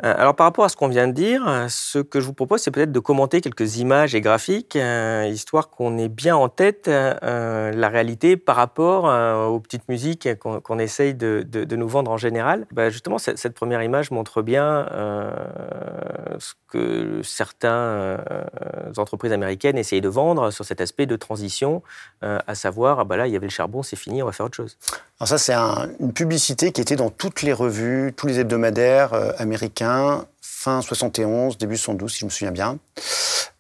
Euh, 0.02 0.14
alors 0.18 0.34
par 0.34 0.46
rapport 0.46 0.64
à 0.64 0.70
ce 0.70 0.78
qu'on 0.78 0.88
vient 0.88 1.10
de 1.10 1.12
dire, 1.12 1.68
ce 1.70 2.00
que 2.00 2.22
je 2.22 2.26
vous 2.26 2.34
propose, 2.34 2.62
c'est 2.62 2.72
peut-être 2.72 2.94
de 2.94 3.00
commenter 3.00 3.42
quelques 3.42 3.78
images 3.80 4.16
et 4.16 4.22
graphiques, 4.22 4.78
euh, 4.78 5.30
histoire 5.30 5.70
qu'on 5.70 5.98
ait 5.98 6.08
bien 6.08 6.38
en 6.38 6.48
tête 6.48 6.88
la 6.88 7.90
réalité 7.90 8.38
par 8.38 8.56
rapport 8.56 9.06
aux 9.50 9.60
petites 9.60 9.90
musiques 9.90 10.30
qu'on 10.40 10.80
essaye 10.80 11.14
de, 11.14 11.76
nous 11.76 11.88
vendre 11.88 12.12
en 12.12 12.18
général. 12.18 12.66
Bah, 12.72 12.90
justement, 12.90 13.18
cette, 13.18 13.54
première 13.54 13.84
image 13.84 14.12
montre 14.12 14.42
bien 14.42 14.86
ce 16.38 16.54
que 16.70 17.22
certaines 17.24 18.20
entreprises 18.96 19.34
américaines 19.34 19.78
essayaient 19.78 20.02
de 20.02 20.08
vendre 20.08 20.52
sur 20.52 20.64
cet 20.64 20.80
aspect 20.80 21.08
de 21.08 21.18
transition, 21.18 21.84
à 22.22 22.56
savoir, 22.56 23.00
ah 23.00 23.04
bah 23.06 23.18
là, 23.18 23.28
il 23.28 23.34
y 23.34 23.36
avait 23.36 23.48
le 23.48 23.52
charbon, 23.52 23.84
c'est 23.84 23.96
fini, 23.96 24.22
on 24.22 24.26
va 24.26 24.32
faire 24.32 24.46
autre 24.46 24.56
chose. 24.56 24.78
Alors 25.20 25.28
ça, 25.28 25.38
c'est 25.38 25.54
une 25.54 26.14
publicité 26.14 26.72
qui 26.72 26.80
était 26.80 26.96
dans 26.96 27.10
toutes 27.10 27.42
les 27.42 27.52
revues, 27.52 28.14
tous 28.16 28.28
les 28.28 28.40
hebdomadaires 28.40 29.14
euh, 29.14 29.32
américains, 29.38 30.26
fin 30.42 30.82
71, 30.82 31.58
début 31.58 31.76
72, 31.76 32.12
si 32.12 32.20
je 32.20 32.26
me 32.26 32.30
souviens 32.30 32.52
bien. 32.52 32.78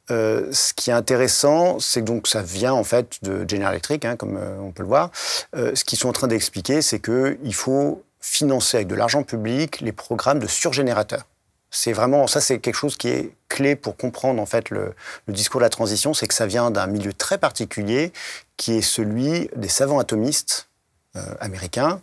Euh, 0.10 0.48
ce 0.54 0.74
qui 0.74 0.89
est 0.89 0.93
intéressant, 0.93 1.80
c'est 1.80 2.00
que 2.00 2.06
donc 2.06 2.28
ça 2.28 2.41
vient 2.41 2.74
en 2.74 2.86
fait 2.86 3.24
de 3.24 3.45
General 3.48 3.74
Electric, 3.74 4.06
hein, 4.06 4.15
comme 4.15 4.38
euh, 4.38 4.58
on 4.62 4.72
peut 4.72 4.84
le 4.84 4.88
voir. 4.88 5.12
ce 5.54 5.84
qu'ils 5.84 6.00
sont 6.00 6.08
en 6.08 6.13
train 6.13 6.28
d'expliquer, 6.28 6.82
c'est 6.82 7.00
qu'il 7.00 7.54
faut 7.54 8.04
financer 8.22 8.78
avec 8.78 8.88
de 8.88 8.95
l'argent 8.95 9.24
public 9.24 9.82
les 9.82 9.91
programmes 9.91 10.39
de 10.39 10.48
surgénérateurs. 10.48 11.26
C'est 11.72 11.93
vraiment 11.93 12.26
ça, 12.28 12.39
c'est 12.39 12.60
quelque 12.60 12.76
chose 12.76 12.95
qui 12.95 13.10
est 13.10 13.32
clé 13.50 13.76
pour 13.76 13.98
comprendre 13.98 14.42
en 14.42 14.46
fait 14.46 14.70
le, 14.70 14.94
discours 15.28 15.60
de 15.60 15.66
la 15.66 15.70
transition, 15.70 16.14
c'est 16.14 16.28
que 16.28 16.34
ça 16.34 16.46
vient 16.46 16.72
d'un 16.72 16.88
milieu 16.88 17.12
très 17.12 17.38
particulier 17.38 18.14
qui 18.56 18.78
est 18.78 18.82
celui 18.82 19.50
des 19.56 19.68
savants 19.68 20.00
atomistes 20.00 20.70
euh, 21.16 21.22
américain, 21.40 22.02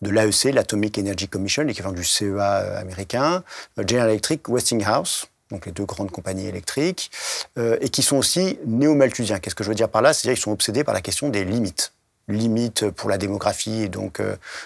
de 0.00 0.10
l'AEC, 0.10 0.52
l'Atomic 0.52 0.98
Energy 0.98 1.28
Commission, 1.28 1.62
l'équivalent 1.62 1.94
du 1.94 2.04
CEA 2.04 2.24
euh, 2.24 2.80
américain, 2.80 3.44
euh, 3.78 3.84
General 3.86 4.08
Electric, 4.08 4.48
Westinghouse, 4.48 5.26
donc 5.50 5.66
les 5.66 5.72
deux 5.72 5.84
grandes 5.84 6.10
compagnies 6.10 6.46
électriques, 6.46 7.10
et 7.56 7.88
qui 7.88 8.02
sont 8.02 8.16
aussi 8.16 8.58
néo-malthusiens. 8.66 9.38
Qu'est-ce 9.38 9.54
que 9.54 9.62
je 9.62 9.68
veux 9.68 9.76
dire 9.76 9.88
par 9.88 10.02
là? 10.02 10.12
C'est-à-dire 10.12 10.34
qu'ils 10.34 10.42
sont 10.42 10.50
obsédés 10.50 10.82
par 10.82 10.92
la 10.92 11.02
question 11.02 11.28
des 11.28 11.44
limites. 11.44 11.92
Limites 12.28 12.90
pour 12.90 13.08
la 13.08 13.18
démographie 13.18 13.82
et 13.82 13.88
donc 13.88 14.20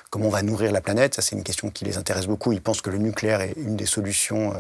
comment 0.09 0.27
on 0.27 0.31
va 0.31 0.43
nourrir 0.43 0.73
la 0.73 0.81
planète. 0.81 1.15
Ça, 1.15 1.23
c'est 1.23 1.37
une 1.37 1.43
question 1.43 1.71
qui 1.71 1.85
les 1.85 1.99
intéresse 1.99 2.27
beaucoup. 2.27 2.53
Ils 2.53 2.63
pensent 2.63 2.81
que 2.81 2.91
le 2.91 2.99
nucléaire 2.99 3.41
est 3.43 3.55
une 3.57 3.77
des 3.77 3.87
solutions 3.87 4.55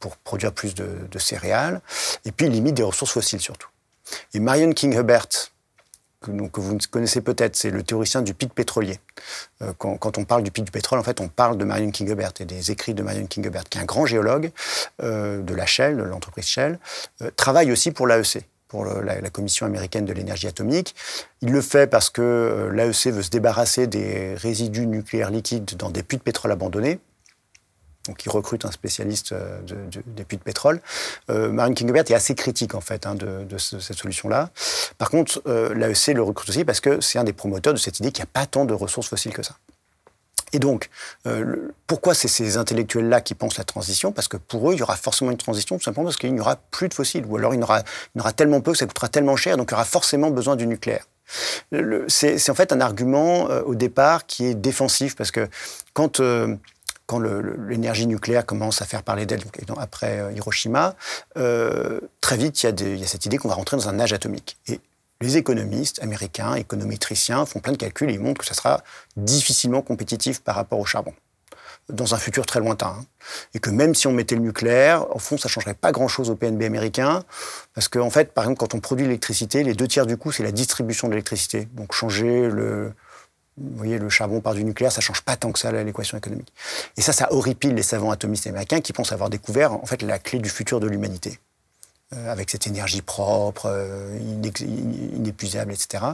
pour 0.00 0.16
produire 0.18 0.52
plus 0.52 0.74
de, 0.74 1.18
céréales. 1.18 1.80
Et 2.24 2.32
puis, 2.32 2.48
limite 2.48 2.74
des 2.74 2.82
ressources 2.82 3.12
fossiles 3.12 3.40
surtout. 3.40 3.68
Et 4.34 4.40
Marion 4.40 4.72
King 4.72 4.92
Herbert, 4.92 5.28
que, 6.22 6.60
vous 6.60 6.78
connaissez 6.90 7.20
peut-être, 7.20 7.56
c'est 7.56 7.70
le 7.70 7.82
théoricien 7.82 8.22
du 8.22 8.32
pic 8.32 8.54
pétrolier. 8.54 8.98
Euh, 9.60 9.72
quand, 9.76 10.18
on 10.18 10.24
parle 10.24 10.42
du 10.42 10.50
pic 10.50 10.64
du 10.64 10.70
pétrole, 10.70 10.98
en 10.98 11.02
fait, 11.02 11.20
on 11.20 11.28
parle 11.28 11.58
de 11.58 11.64
Marion 11.64 11.90
Kingebert 11.90 12.32
et 12.40 12.44
des 12.44 12.70
écrits 12.70 12.94
de 12.94 13.02
Marion 13.02 13.26
Kingebert, 13.26 13.64
qui 13.64 13.78
est 13.78 13.82
un 13.82 13.84
grand 13.84 14.06
géologue 14.06 14.52
euh, 15.02 15.42
de 15.42 15.54
la 15.54 15.66
Shell, 15.66 15.96
de 15.96 16.02
l'entreprise 16.02 16.46
Shell, 16.46 16.78
euh, 17.20 17.30
travaille 17.36 17.72
aussi 17.72 17.90
pour 17.90 18.06
l'AEC 18.06 18.46
pour 18.72 18.86
la, 18.86 19.28
Commission 19.28 19.66
américaine 19.66 20.06
de 20.06 20.14
l'énergie 20.14 20.46
atomique. 20.46 20.94
Il 21.42 21.52
le 21.52 21.60
fait 21.60 21.86
parce 21.86 22.08
que 22.08 22.70
l'AEC 22.72 23.12
veut 23.12 23.22
se 23.22 23.28
débarrasser 23.28 23.86
des 23.86 24.34
résidus 24.34 24.86
nucléaires 24.86 25.30
liquides 25.30 25.76
dans 25.76 25.90
des 25.90 26.02
puits 26.02 26.16
de 26.16 26.22
pétrole 26.22 26.52
abandonnés. 26.52 26.98
Donc, 28.06 28.24
il 28.24 28.30
recrute 28.30 28.64
un 28.64 28.70
spécialiste 28.70 29.32
euh, 29.32 29.60
des 30.06 30.24
puits 30.24 30.38
de 30.38 30.42
pétrole. 30.42 30.80
Euh, 31.28 31.52
Marine 31.52 31.74
Kingebert 31.74 32.04
est 32.10 32.14
assez 32.14 32.34
critique, 32.34 32.74
en 32.74 32.80
fait, 32.80 33.04
hein, 33.04 33.14
de, 33.14 33.58
cette 33.58 33.98
solution-là. 33.98 34.48
Par 34.96 35.10
contre, 35.10 35.42
euh, 35.46 35.74
l'AEC 35.74 36.14
le 36.14 36.22
recrute 36.22 36.48
aussi 36.48 36.64
parce 36.64 36.80
que 36.80 37.02
c'est 37.02 37.18
un 37.18 37.24
des 37.24 37.34
promoteurs 37.34 37.74
de 37.74 37.78
cette 37.78 38.00
idée 38.00 38.10
qu'il 38.10 38.24
n'y 38.24 38.30
a 38.30 38.32
pas 38.32 38.46
tant 38.46 38.64
de 38.64 38.72
ressources 38.72 39.08
fossiles 39.08 39.34
que 39.34 39.42
ça. 39.42 39.56
Et 40.52 40.58
donc, 40.58 40.90
euh, 41.26 41.72
pourquoi 41.86 42.14
c'est 42.14 42.28
ces 42.28 42.56
intellectuels-là 42.56 43.20
qui 43.20 43.34
pensent 43.34 43.58
la 43.58 43.64
transition? 43.64 44.12
Parce 44.12 44.28
que 44.28 44.36
pour 44.36 44.70
eux, 44.70 44.74
il 44.74 44.78
y 44.78 44.82
aura 44.82 44.96
forcément 44.96 45.30
une 45.30 45.36
transition, 45.36 45.78
tout 45.78 45.84
simplement 45.84 46.04
parce 46.04 46.16
qu'il 46.16 46.32
n'y 46.34 46.40
aura 46.40 46.56
plus 46.56 46.88
de 46.88 46.94
fossiles. 46.94 47.24
Ou 47.26 47.36
alors, 47.36 47.54
il 47.54 47.60
y, 47.60 47.62
aura, 47.62 47.82
aura 48.18 48.32
tellement 48.32 48.60
peu 48.60 48.72
que 48.72 48.78
ça 48.78 48.86
coûtera 48.86 49.08
tellement 49.08 49.36
cher, 49.36 49.56
donc 49.56 49.70
il 49.70 49.72
y 49.72 49.74
aura 49.74 49.84
forcément 49.84 50.30
besoin 50.30 50.56
du 50.56 50.66
nucléaire. 50.66 51.06
C'est 52.08 52.50
en 52.50 52.54
fait 52.54 52.72
un 52.72 52.80
argument 52.82 53.44
au 53.44 53.74
départ 53.74 54.26
qui 54.26 54.44
est 54.44 54.54
défensif 54.54 55.16
parce 55.16 55.30
que 55.30 55.48
quand 55.94 56.20
quand 57.06 57.20
l'énergie 57.20 58.06
nucléaire 58.06 58.46
commence 58.46 58.80
à 58.80 58.86
faire 58.86 59.02
parler 59.02 59.26
d'elle, 59.26 59.42
après 59.78 60.20
euh, 60.20 60.32
Hiroshima, 60.32 60.94
euh, 61.36 62.00
très 62.20 62.36
vite, 62.36 62.62
il 62.62 62.98
y, 62.98 63.04
a 63.04 63.06
cette 63.06 63.26
idée 63.26 63.38
qu'on 63.38 63.48
va 63.48 63.54
rentrer 63.54 63.76
dans 63.76 63.88
un 63.88 64.00
âge 64.00 64.12
atomique. 64.12 64.56
Les 65.22 65.36
économistes 65.36 66.02
américains, 66.02 66.54
économétriciens, 66.54 67.46
font 67.46 67.60
plein 67.60 67.72
de 67.72 67.78
calculs 67.78 68.10
et 68.10 68.14
ils 68.14 68.20
montrent 68.20 68.40
que 68.40 68.46
ça 68.46 68.54
sera 68.54 68.82
difficilement 69.16 69.82
compétitif 69.82 70.40
par 70.40 70.56
rapport 70.56 70.78
au 70.78 70.84
charbon, 70.84 71.14
dans 71.88 72.14
un 72.14 72.18
futur 72.18 72.44
très 72.44 72.60
lointain. 72.60 72.96
Hein. 72.98 73.04
Et 73.54 73.58
que 73.60 73.70
même 73.70 73.94
si 73.94 74.06
on 74.06 74.12
mettait 74.12 74.34
le 74.34 74.42
nucléaire, 74.42 75.14
au 75.14 75.18
fond, 75.18 75.38
ça 75.38 75.48
ne 75.48 75.52
changerait 75.52 75.74
pas 75.74 75.92
grand-chose 75.92 76.30
au 76.30 76.36
PNB 76.36 76.62
américain, 76.62 77.22
parce 77.74 77.88
qu'en 77.88 78.06
en 78.06 78.10
fait, 78.10 78.32
par 78.32 78.44
exemple, 78.44 78.58
quand 78.58 78.74
on 78.74 78.80
produit 78.80 79.06
l'électricité, 79.06 79.62
les 79.62 79.74
deux 79.74 79.88
tiers 79.88 80.06
du 80.06 80.16
coût, 80.16 80.32
c'est 80.32 80.42
la 80.42 80.52
distribution 80.52 81.08
de 81.08 81.12
l'électricité. 81.12 81.68
Donc 81.72 81.92
changer 81.94 82.48
le, 82.48 82.92
le 83.56 84.08
charbon 84.08 84.40
par 84.40 84.54
du 84.54 84.64
nucléaire, 84.64 84.92
ça 84.92 85.00
change 85.00 85.22
pas 85.22 85.36
tant 85.36 85.52
que 85.52 85.58
ça 85.58 85.70
l'équation 85.70 86.18
économique. 86.18 86.52
Et 86.96 87.02
ça, 87.02 87.12
ça 87.12 87.32
horripile 87.32 87.74
les 87.74 87.82
savants 87.82 88.10
atomistes 88.10 88.46
américains 88.46 88.80
qui 88.80 88.92
pensent 88.92 89.12
avoir 89.12 89.30
découvert 89.30 89.72
en 89.72 89.86
fait 89.86 90.02
la 90.02 90.18
clé 90.18 90.38
du 90.38 90.48
futur 90.48 90.80
de 90.80 90.86
l'humanité, 90.86 91.38
avec 92.28 92.50
cette 92.50 92.66
énergie 92.66 93.02
propre, 93.02 93.66
euh, 93.66 94.18
inépuisable, 95.16 95.72
etc. 95.72 96.04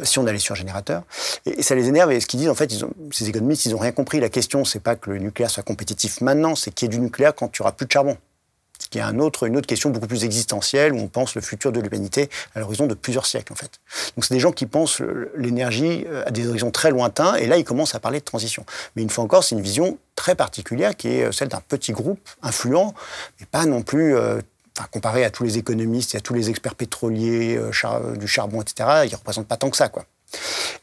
Euh, 0.00 0.04
si 0.04 0.18
on 0.18 0.26
a 0.26 0.32
les 0.32 0.38
surgénérateurs, 0.38 1.02
et, 1.46 1.62
ça 1.62 1.74
les 1.74 1.88
énerve. 1.88 2.12
Et 2.12 2.20
ce 2.20 2.26
qu'ils 2.26 2.40
disent, 2.40 2.48
en 2.48 2.54
fait, 2.54 2.72
ces 3.12 3.28
économistes, 3.28 3.66
ils 3.66 3.74
ont 3.74 3.78
rien 3.78 3.92
compris. 3.92 4.20
La 4.20 4.28
question, 4.28 4.64
c'est 4.64 4.80
pas 4.80 4.96
que 4.96 5.10
le 5.10 5.18
nucléaire 5.18 5.50
soit 5.50 5.62
compétitif 5.62 6.20
maintenant, 6.20 6.54
c'est 6.54 6.70
qu'il 6.72 6.86
y 6.86 6.94
ait 6.94 6.96
du 6.96 7.00
nucléaire 7.00 7.34
quand 7.34 7.48
tu 7.48 7.62
auras 7.62 7.72
plus 7.72 7.86
de 7.86 7.92
charbon 7.92 8.16
ce 8.78 8.88
qui 8.88 8.98
est 8.98 9.02
un 9.02 9.18
une 9.18 9.22
autre 9.22 9.66
question 9.66 9.90
beaucoup 9.90 10.06
plus 10.06 10.24
existentielle, 10.24 10.92
où 10.92 10.98
on 10.98 11.08
pense 11.08 11.34
le 11.34 11.40
futur 11.40 11.72
de 11.72 11.80
l'humanité 11.80 12.30
à 12.54 12.60
l'horizon 12.60 12.86
de 12.86 12.94
plusieurs 12.94 13.26
siècles, 13.26 13.52
en 13.52 13.56
fait. 13.56 13.80
Donc 14.16 14.24
c'est 14.24 14.34
des 14.34 14.40
gens 14.40 14.52
qui 14.52 14.66
pensent 14.66 15.02
l'énergie 15.36 16.04
euh, 16.08 16.22
à 16.26 16.30
des 16.30 16.46
horizons 16.46 16.70
très 16.70 16.90
lointains, 16.90 17.34
et 17.34 17.46
là, 17.46 17.56
ils 17.56 17.64
commencent 17.64 17.94
à 17.94 18.00
parler 18.00 18.20
de 18.20 18.24
transition. 18.24 18.64
Mais 18.94 19.02
une 19.02 19.10
fois 19.10 19.24
encore, 19.24 19.42
c'est 19.42 19.56
une 19.56 19.62
vision 19.62 19.98
très 20.14 20.34
particulière, 20.34 20.96
qui 20.96 21.08
est 21.08 21.24
euh, 21.24 21.32
celle 21.32 21.48
d'un 21.48 21.60
petit 21.60 21.92
groupe 21.92 22.20
influent, 22.42 22.94
mais 23.40 23.46
pas 23.46 23.66
non 23.66 23.82
plus... 23.82 24.16
Euh, 24.16 24.40
comparé 24.86 25.24
à 25.24 25.30
tous 25.30 25.44
les 25.44 25.58
économistes 25.58 26.14
et 26.14 26.18
à 26.18 26.20
tous 26.20 26.34
les 26.34 26.50
experts 26.50 26.74
pétroliers, 26.74 27.58
du 28.16 28.28
charbon, 28.28 28.62
etc., 28.62 28.88
ils 29.04 29.10
ne 29.10 29.16
représentent 29.16 29.48
pas 29.48 29.56
tant 29.56 29.70
que 29.70 29.76
ça, 29.76 29.88
quoi. 29.88 30.04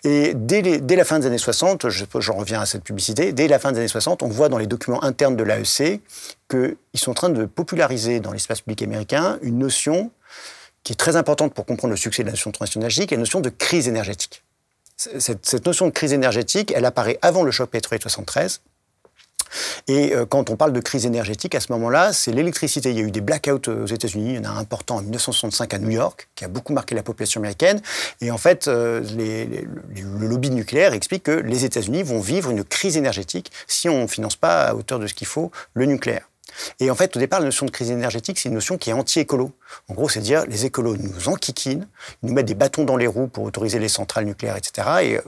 Et 0.04 0.34
dès, 0.36 0.62
la 0.96 1.06
fin 1.06 1.20
des 1.20 1.28
années 1.28 1.38
60, 1.38 1.90
j'en 2.20 2.34
reviens 2.36 2.62
à 2.62 2.66
cette 2.66 2.84
publicité, 2.84 3.32
dès 3.32 3.48
la 3.48 3.60
fin 3.60 3.72
des 3.72 3.80
années 3.80 3.88
60, 3.88 4.24
on 4.24 4.28
voit 4.28 4.50
dans 4.50 4.58
les 4.58 4.68
documents 4.68 5.04
internes 5.04 5.36
de 5.36 5.44
l'AEC 5.44 6.02
qu'ils 6.50 6.78
sont 6.96 7.12
en 7.12 7.16
train 7.16 7.30
de 7.30 7.46
populariser 7.46 8.20
dans 8.20 8.32
l'espace 8.32 8.62
public 8.62 8.84
américain 8.84 9.40
une 9.42 9.58
notion 9.58 10.12
qui 10.84 10.94
est 10.94 10.96
très 10.96 11.16
importante 11.16 11.54
pour 11.54 11.66
comprendre 11.66 11.92
le 11.92 11.98
succès 11.98 12.22
de 12.22 12.28
la 12.28 12.34
notion 12.34 12.52
de 12.52 12.56
transition 12.56 12.80
énergétique, 12.80 13.12
la 13.12 13.18
notion 13.18 13.42
de 13.42 13.50
crise 13.50 13.88
énergétique. 13.88 14.44
Cette, 14.98 15.46
cette, 15.46 15.66
notion 15.66 15.88
de 15.88 15.92
crise 15.92 16.14
énergétique, 16.14 16.72
elle 16.76 16.86
apparaît 16.86 17.18
avant 17.22 17.44
le 17.44 17.52
choc 17.52 17.70
pétrolier 17.70 17.98
de 17.98 18.04
73. 18.04 18.62
Et 19.88 20.14
euh, 20.14 20.26
quand 20.26 20.50
on 20.50 20.56
parle 20.56 20.74
de 20.74 20.80
crise 20.80 21.06
énergétique, 21.06 21.56
à 21.56 21.60
ce 21.60 21.72
moment-là, 21.74 22.14
c'est 22.14 22.32
l'électricité. 22.32 22.90
Il 22.92 22.98
y 22.98 23.00
a 23.00 23.04
eu 23.04 23.12
des 23.12 23.22
blackouts 23.22 23.70
aux 23.70 23.86
États-Unis. 23.86 24.34
Il 24.34 24.36
y 24.36 24.40
en 24.40 24.50
a 24.50 24.54
un 24.54 24.58
important 24.58 24.98
en 24.98 25.02
1965 25.02 25.74
à 25.74 25.80
New 25.80 25.90
York, 25.90 26.28
qui 26.36 26.46
a 26.46 26.48
beaucoup 26.48 26.74
marqué 26.74 26.96
la 26.96 27.04
population 27.04 27.40
américaine. 27.42 27.82
Et 28.22 28.32
en 28.32 28.38
fait, 28.38 28.68
euh, 28.68 29.02
le 29.16 30.28
lobby 30.28 30.50
nucléaire 30.50 30.94
explique 30.94 31.24
que 31.24 31.32
les 31.32 31.66
États-Unis 31.66 32.04
vont 32.04 32.20
vivre 32.20 32.50
une 32.50 32.64
crise 32.64 32.98
énergétique 32.98 33.52
si 33.68 33.90
on 33.90 34.04
ne 34.04 34.08
finance 34.08 34.36
pas 34.36 34.66
à 34.66 34.76
hauteur 34.76 35.00
de 35.00 35.08
ce 35.08 35.14
qu'il 35.14 35.28
faut 35.28 35.52
le 35.74 35.86
nucléaire. 35.86 36.28
Et 36.80 36.90
en 36.90 36.96
fait, 36.96 37.16
au 37.16 37.20
départ, 37.20 37.40
la 37.40 37.46
notion 37.46 37.66
de 37.66 37.72
crise 37.72 37.92
énergétique, 37.92 38.40
c'est 38.40 38.50
une 38.50 38.56
notion 38.56 38.78
qui 38.78 38.90
est 38.90 38.94
anti-écolo. 38.94 39.52
En 39.90 39.94
gros, 39.94 40.10
c'est 40.10 40.20
dire 40.20 40.46
les 40.48 40.66
écolos 40.66 40.98
nous 40.98 41.30
enquiquinent, 41.30 41.88
ils 42.24 42.30
nous 42.30 42.34
mettent 42.34 42.46
des 42.46 42.56
bâtons 42.56 42.84
dans 42.84 42.98
les 42.98 43.08
roues 43.08 43.28
pour 43.28 43.44
autoriser 43.44 43.80
les 43.80 43.90
centrales 43.90 44.26
nucléaires, 44.26 44.58
etc. 44.58 44.88
Et 45.04 45.18
euh, 45.18 45.22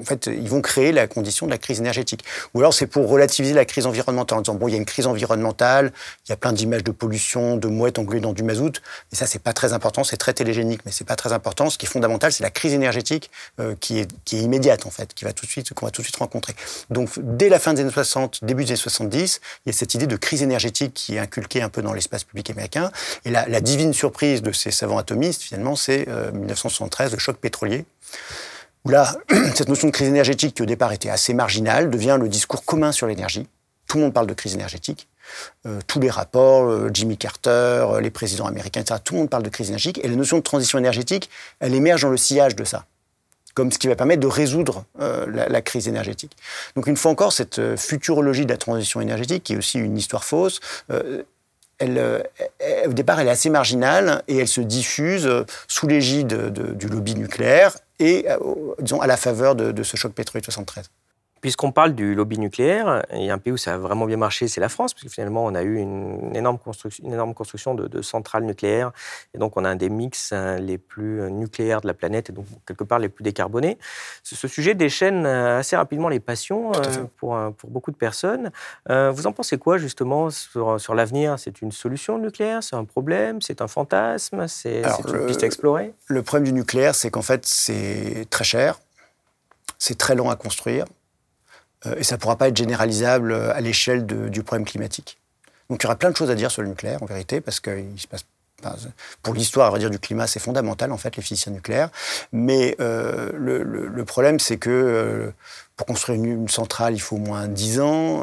en 0.00 0.04
fait, 0.04 0.26
ils 0.26 0.48
vont 0.48 0.60
créer 0.60 0.92
la 0.92 1.06
condition 1.06 1.46
de 1.46 1.50
la 1.50 1.58
crise 1.58 1.80
énergétique. 1.80 2.24
Ou 2.54 2.60
alors, 2.60 2.74
c'est 2.74 2.86
pour 2.86 3.08
relativiser 3.08 3.54
la 3.54 3.64
crise 3.64 3.86
environnementale 3.86 4.38
en 4.38 4.42
disant 4.42 4.54
bon, 4.54 4.68
il 4.68 4.72
y 4.72 4.74
a 4.74 4.78
une 4.78 4.84
crise 4.84 5.06
environnementale, 5.06 5.92
il 6.26 6.30
y 6.30 6.32
a 6.32 6.36
plein 6.36 6.52
d'images 6.52 6.84
de 6.84 6.90
pollution, 6.90 7.56
de 7.56 7.68
mouettes 7.68 7.98
engluées 7.98 8.20
dans 8.20 8.32
du 8.32 8.42
mazout, 8.42 8.80
mais 9.10 9.18
ça, 9.18 9.26
c'est 9.26 9.42
pas 9.42 9.52
très 9.52 9.72
important, 9.72 10.04
c'est 10.04 10.16
très 10.16 10.32
télégénique, 10.32 10.80
mais 10.84 10.92
c'est 10.92 11.06
pas 11.06 11.16
très 11.16 11.32
important. 11.32 11.70
Ce 11.70 11.78
qui 11.78 11.86
est 11.86 11.88
fondamental, 11.88 12.32
c'est 12.32 12.42
la 12.42 12.50
crise 12.50 12.72
énergétique 12.72 13.30
euh, 13.60 13.74
qui, 13.80 13.98
est, 13.98 14.32
immédiate, 14.32 14.86
en 14.86 14.90
fait, 14.90 15.14
qui 15.14 15.24
va 15.24 15.32
tout 15.32 15.46
de 15.46 15.50
suite, 15.50 15.72
qu'on 15.74 15.86
va 15.86 15.90
tout 15.90 16.02
de 16.02 16.06
suite 16.06 16.16
rencontrer. 16.16 16.54
Donc, 16.90 17.10
dès 17.18 17.48
la 17.48 17.58
fin 17.58 17.74
des 17.74 17.82
années 17.82 17.90
60, 17.90 18.44
début 18.44 18.64
des 18.64 18.70
années 18.70 18.76
70, 18.76 19.40
il 19.64 19.68
y 19.68 19.74
a 19.74 19.76
cette 19.76 19.94
idée 19.94 20.06
de 20.06 20.16
crise 20.16 20.42
énergétique 20.42 20.94
qui 20.94 21.16
est 21.16 21.18
inculquée 21.18 21.62
un 21.62 21.68
peu 21.68 21.82
dans 21.82 21.92
l'espace 21.92 22.24
public 22.24 22.50
américain. 22.50 22.90
Et 23.24 23.30
la, 23.30 23.46
la 23.48 23.60
divine 23.84 23.94
surprise 23.94 24.40
de 24.40 24.50
ces 24.52 24.70
savants 24.70 24.96
atomistes, 24.96 25.42
finalement, 25.42 25.76
c'est 25.76 26.06
1973, 26.32 27.12
euh, 27.12 27.16
le 27.16 27.20
choc 27.20 27.36
pétrolier, 27.36 27.84
où 28.84 28.88
là, 28.88 29.14
cette 29.54 29.68
notion 29.68 29.88
de 29.88 29.92
crise 29.92 30.08
énergétique, 30.08 30.54
qui 30.54 30.62
au 30.62 30.66
départ 30.66 30.92
était 30.92 31.10
assez 31.10 31.34
marginale, 31.34 31.90
devient 31.90 32.16
le 32.18 32.28
discours 32.28 32.64
commun 32.64 32.92
sur 32.92 33.06
l'énergie. 33.06 33.46
Tout 33.86 33.98
le 33.98 34.04
monde 34.04 34.14
parle 34.14 34.26
de 34.26 34.32
crise 34.32 34.54
énergétique. 34.54 35.08
Euh, 35.66 35.80
tous 35.86 36.00
les 36.00 36.08
rapports, 36.08 36.64
euh, 36.64 36.90
Jimmy 36.94 37.18
Carter, 37.18 37.86
les 38.00 38.10
présidents 38.10 38.46
américains, 38.46 38.80
etc., 38.80 39.00
tout 39.04 39.14
le 39.14 39.20
monde 39.20 39.30
parle 39.30 39.42
de 39.42 39.50
crise 39.50 39.68
énergétique. 39.68 40.02
Et 40.02 40.08
la 40.08 40.16
notion 40.16 40.38
de 40.38 40.42
transition 40.42 40.78
énergétique, 40.78 41.28
elle 41.60 41.74
émerge 41.74 42.02
dans 42.02 42.10
le 42.10 42.16
sillage 42.16 42.56
de 42.56 42.64
ça 42.64 42.86
comme 43.52 43.70
ce 43.70 43.78
qui 43.78 43.86
va 43.86 43.94
permettre 43.94 44.20
de 44.20 44.26
résoudre 44.26 44.84
la, 44.98 45.48
la, 45.48 45.62
crise 45.62 45.86
énergétique. 45.86 46.36
Donc 46.74 46.88
une 46.88 46.96
fois 46.96 47.12
encore, 47.12 47.32
cette 47.32 47.76
futurologie 47.76 48.46
de 48.46 48.50
la 48.50 48.56
transition 48.56 49.00
énergétique, 49.00 49.44
qui 49.44 49.52
est 49.52 49.56
aussi 49.56 49.78
une 49.78 49.96
histoire 49.96 50.24
fausse, 50.24 50.58
euh, 51.82 52.22
au 52.86 52.92
départ, 52.92 53.20
elle 53.20 53.28
est 53.28 53.32
assez 53.32 53.50
marginale 53.50 54.22
et 54.28 54.38
elle 54.38 54.48
se 54.48 54.60
diffuse 54.60 55.26
euh, 55.26 55.44
sous 55.68 55.86
l'égide 55.86 56.52
du 56.76 56.88
lobby 56.88 57.14
nucléaire 57.14 57.76
et, 57.98 58.26
euh, 58.30 59.00
à 59.00 59.06
la 59.06 59.16
faveur 59.16 59.54
de, 59.54 59.72
de 59.72 59.82
ce 59.82 59.96
choc 59.96 60.12
pétrolier 60.12 60.40
de 60.40 60.46
73. 60.46 60.90
Puisqu'on 61.44 61.72
parle 61.72 61.92
du 61.92 62.14
lobby 62.14 62.38
nucléaire, 62.38 63.04
il 63.12 63.24
y 63.24 63.28
a 63.28 63.34
un 63.34 63.38
pays 63.38 63.52
où 63.52 63.58
ça 63.58 63.74
a 63.74 63.76
vraiment 63.76 64.06
bien 64.06 64.16
marché, 64.16 64.48
c'est 64.48 64.62
la 64.62 64.70
France, 64.70 64.94
parce 64.94 65.04
que 65.04 65.10
finalement, 65.10 65.44
on 65.44 65.54
a 65.54 65.62
eu 65.62 65.76
une 65.76 66.34
énorme 66.34 66.56
construction, 66.56 67.04
une 67.04 67.12
énorme 67.12 67.34
construction 67.34 67.74
de, 67.74 68.00
centrales 68.00 68.44
nucléaires, 68.44 68.92
et 69.34 69.38
donc 69.38 69.58
on 69.58 69.64
a 69.66 69.68
un 69.68 69.76
des 69.76 69.90
mix 69.90 70.32
hein, 70.32 70.56
les 70.56 70.78
plus 70.78 71.30
nucléaires 71.30 71.82
de 71.82 71.86
la 71.86 71.92
planète, 71.92 72.30
et 72.30 72.32
donc 72.32 72.46
quelque 72.66 72.82
part 72.82 72.98
les 72.98 73.10
plus 73.10 73.22
décarbonés. 73.22 73.76
Ce, 74.22 74.48
sujet 74.48 74.72
déchaîne 74.72 75.26
euh, 75.26 75.58
assez 75.58 75.76
rapidement 75.76 76.08
les 76.08 76.18
passions 76.18 76.72
euh, 76.72 77.04
pour, 77.18 77.36
euh, 77.36 77.50
pour 77.50 77.68
beaucoup 77.68 77.90
de 77.90 77.96
personnes. 77.98 78.50
vous 78.88 79.26
en 79.26 79.32
pensez 79.32 79.58
quoi 79.58 79.76
justement 79.76 80.30
sur, 80.30 80.80
sur 80.80 80.94
l'avenir? 80.94 81.38
C'est 81.38 81.60
une 81.60 81.72
solution 81.72 82.16
nucléaire? 82.16 82.62
C'est 82.62 82.76
un 82.76 82.86
problème? 82.86 83.42
C'est 83.42 83.60
un 83.60 83.68
fantasme? 83.68 84.48
C'est 84.48 84.80
une 84.80 85.26
piste 85.26 85.42
à 85.42 85.46
explorer? 85.46 85.92
Le 86.06 86.22
problème 86.22 86.44
du 86.44 86.54
nucléaire, 86.54 86.94
c'est 86.94 87.10
qu'en 87.10 87.20
fait, 87.20 87.44
c'est 87.44 88.26
très 88.30 88.44
cher, 88.44 88.80
c'est 89.78 89.98
très 89.98 90.14
long 90.14 90.30
à 90.30 90.36
construire 90.36 90.86
euh, 90.86 91.03
et 91.96 92.04
ça 92.04 92.16
ne 92.16 92.20
pourra 92.20 92.36
pas 92.36 92.48
être 92.48 92.56
généralisable 92.56 93.32
euh, 93.32 93.54
à 93.54 93.60
l'échelle 93.60 94.06
du 94.06 94.42
problème 94.42 94.64
climatique. 94.64 95.18
Donc 95.70 95.82
il 95.82 95.84
y 95.84 95.86
aura 95.86 95.96
plein 95.96 96.10
de 96.10 96.16
choses 96.16 96.30
à 96.30 96.34
dire 96.34 96.50
sur 96.50 96.62
le 96.62 96.68
nucléaire, 96.68 97.02
en 97.02 97.06
vérité, 97.06 97.40
parce 97.40 97.60
que 97.60 97.82
se 97.96 98.06
passe 98.06 98.24
pour 99.22 99.34
l'histoire, 99.34 99.78
dire, 99.78 99.90
du 99.90 99.98
climat, 99.98 100.26
c'est 100.26 100.40
fondamental, 100.40 100.90
en 100.90 100.96
fait, 100.96 101.16
les 101.16 101.22
physiciens 101.22 101.52
nucléaires. 101.52 101.90
Mais 102.32 102.74
euh, 102.80 103.30
le, 103.34 104.04
problème, 104.06 104.40
c'est 104.40 104.56
que 104.56 105.30
pour 105.76 105.86
construire 105.86 106.22
une, 106.22 106.48
centrale, 106.48 106.94
il 106.94 106.98
faut 106.98 107.16
au 107.16 107.18
moins 107.18 107.46
10 107.46 107.80
ans. 107.80 108.22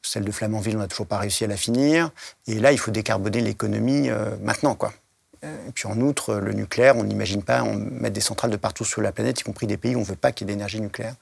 celle 0.00 0.24
de 0.24 0.32
Flamanville, 0.32 0.76
on 0.76 0.80
n'a 0.80 0.88
toujours 0.88 1.06
pas 1.06 1.18
réussi 1.18 1.44
à 1.44 1.46
la 1.46 1.58
finir. 1.58 2.10
Et 2.46 2.54
là, 2.54 2.72
il 2.72 2.78
faut 2.78 2.90
décarboner 2.90 3.42
l'économie 3.42 4.08
maintenant, 4.40 4.74
quoi. 4.74 4.94
Et 5.42 5.72
puis 5.72 5.86
en 5.86 6.00
outre, 6.00 6.34
le 6.34 6.52
nucléaire, 6.52 6.96
on 6.96 7.04
n'imagine 7.04 7.42
pas 7.42 7.62
on 7.62 7.74
mettre 7.74 8.14
des 8.14 8.20
centrales 8.20 8.50
de 8.50 8.56
partout 8.56 8.84
sur 8.84 9.00
la 9.00 9.12
planète, 9.12 9.40
y 9.40 9.44
compris 9.44 9.66
des 9.66 9.76
pays 9.76 9.94
où 9.94 9.98
on 9.98 10.02
ne 10.02 10.06
veut 10.06 10.16
pas 10.16 10.32
qu'il 10.32 10.46
y 10.46 10.50
ait 10.50 10.54
d'énergie 10.54 10.80
nucléaire. 10.80 11.14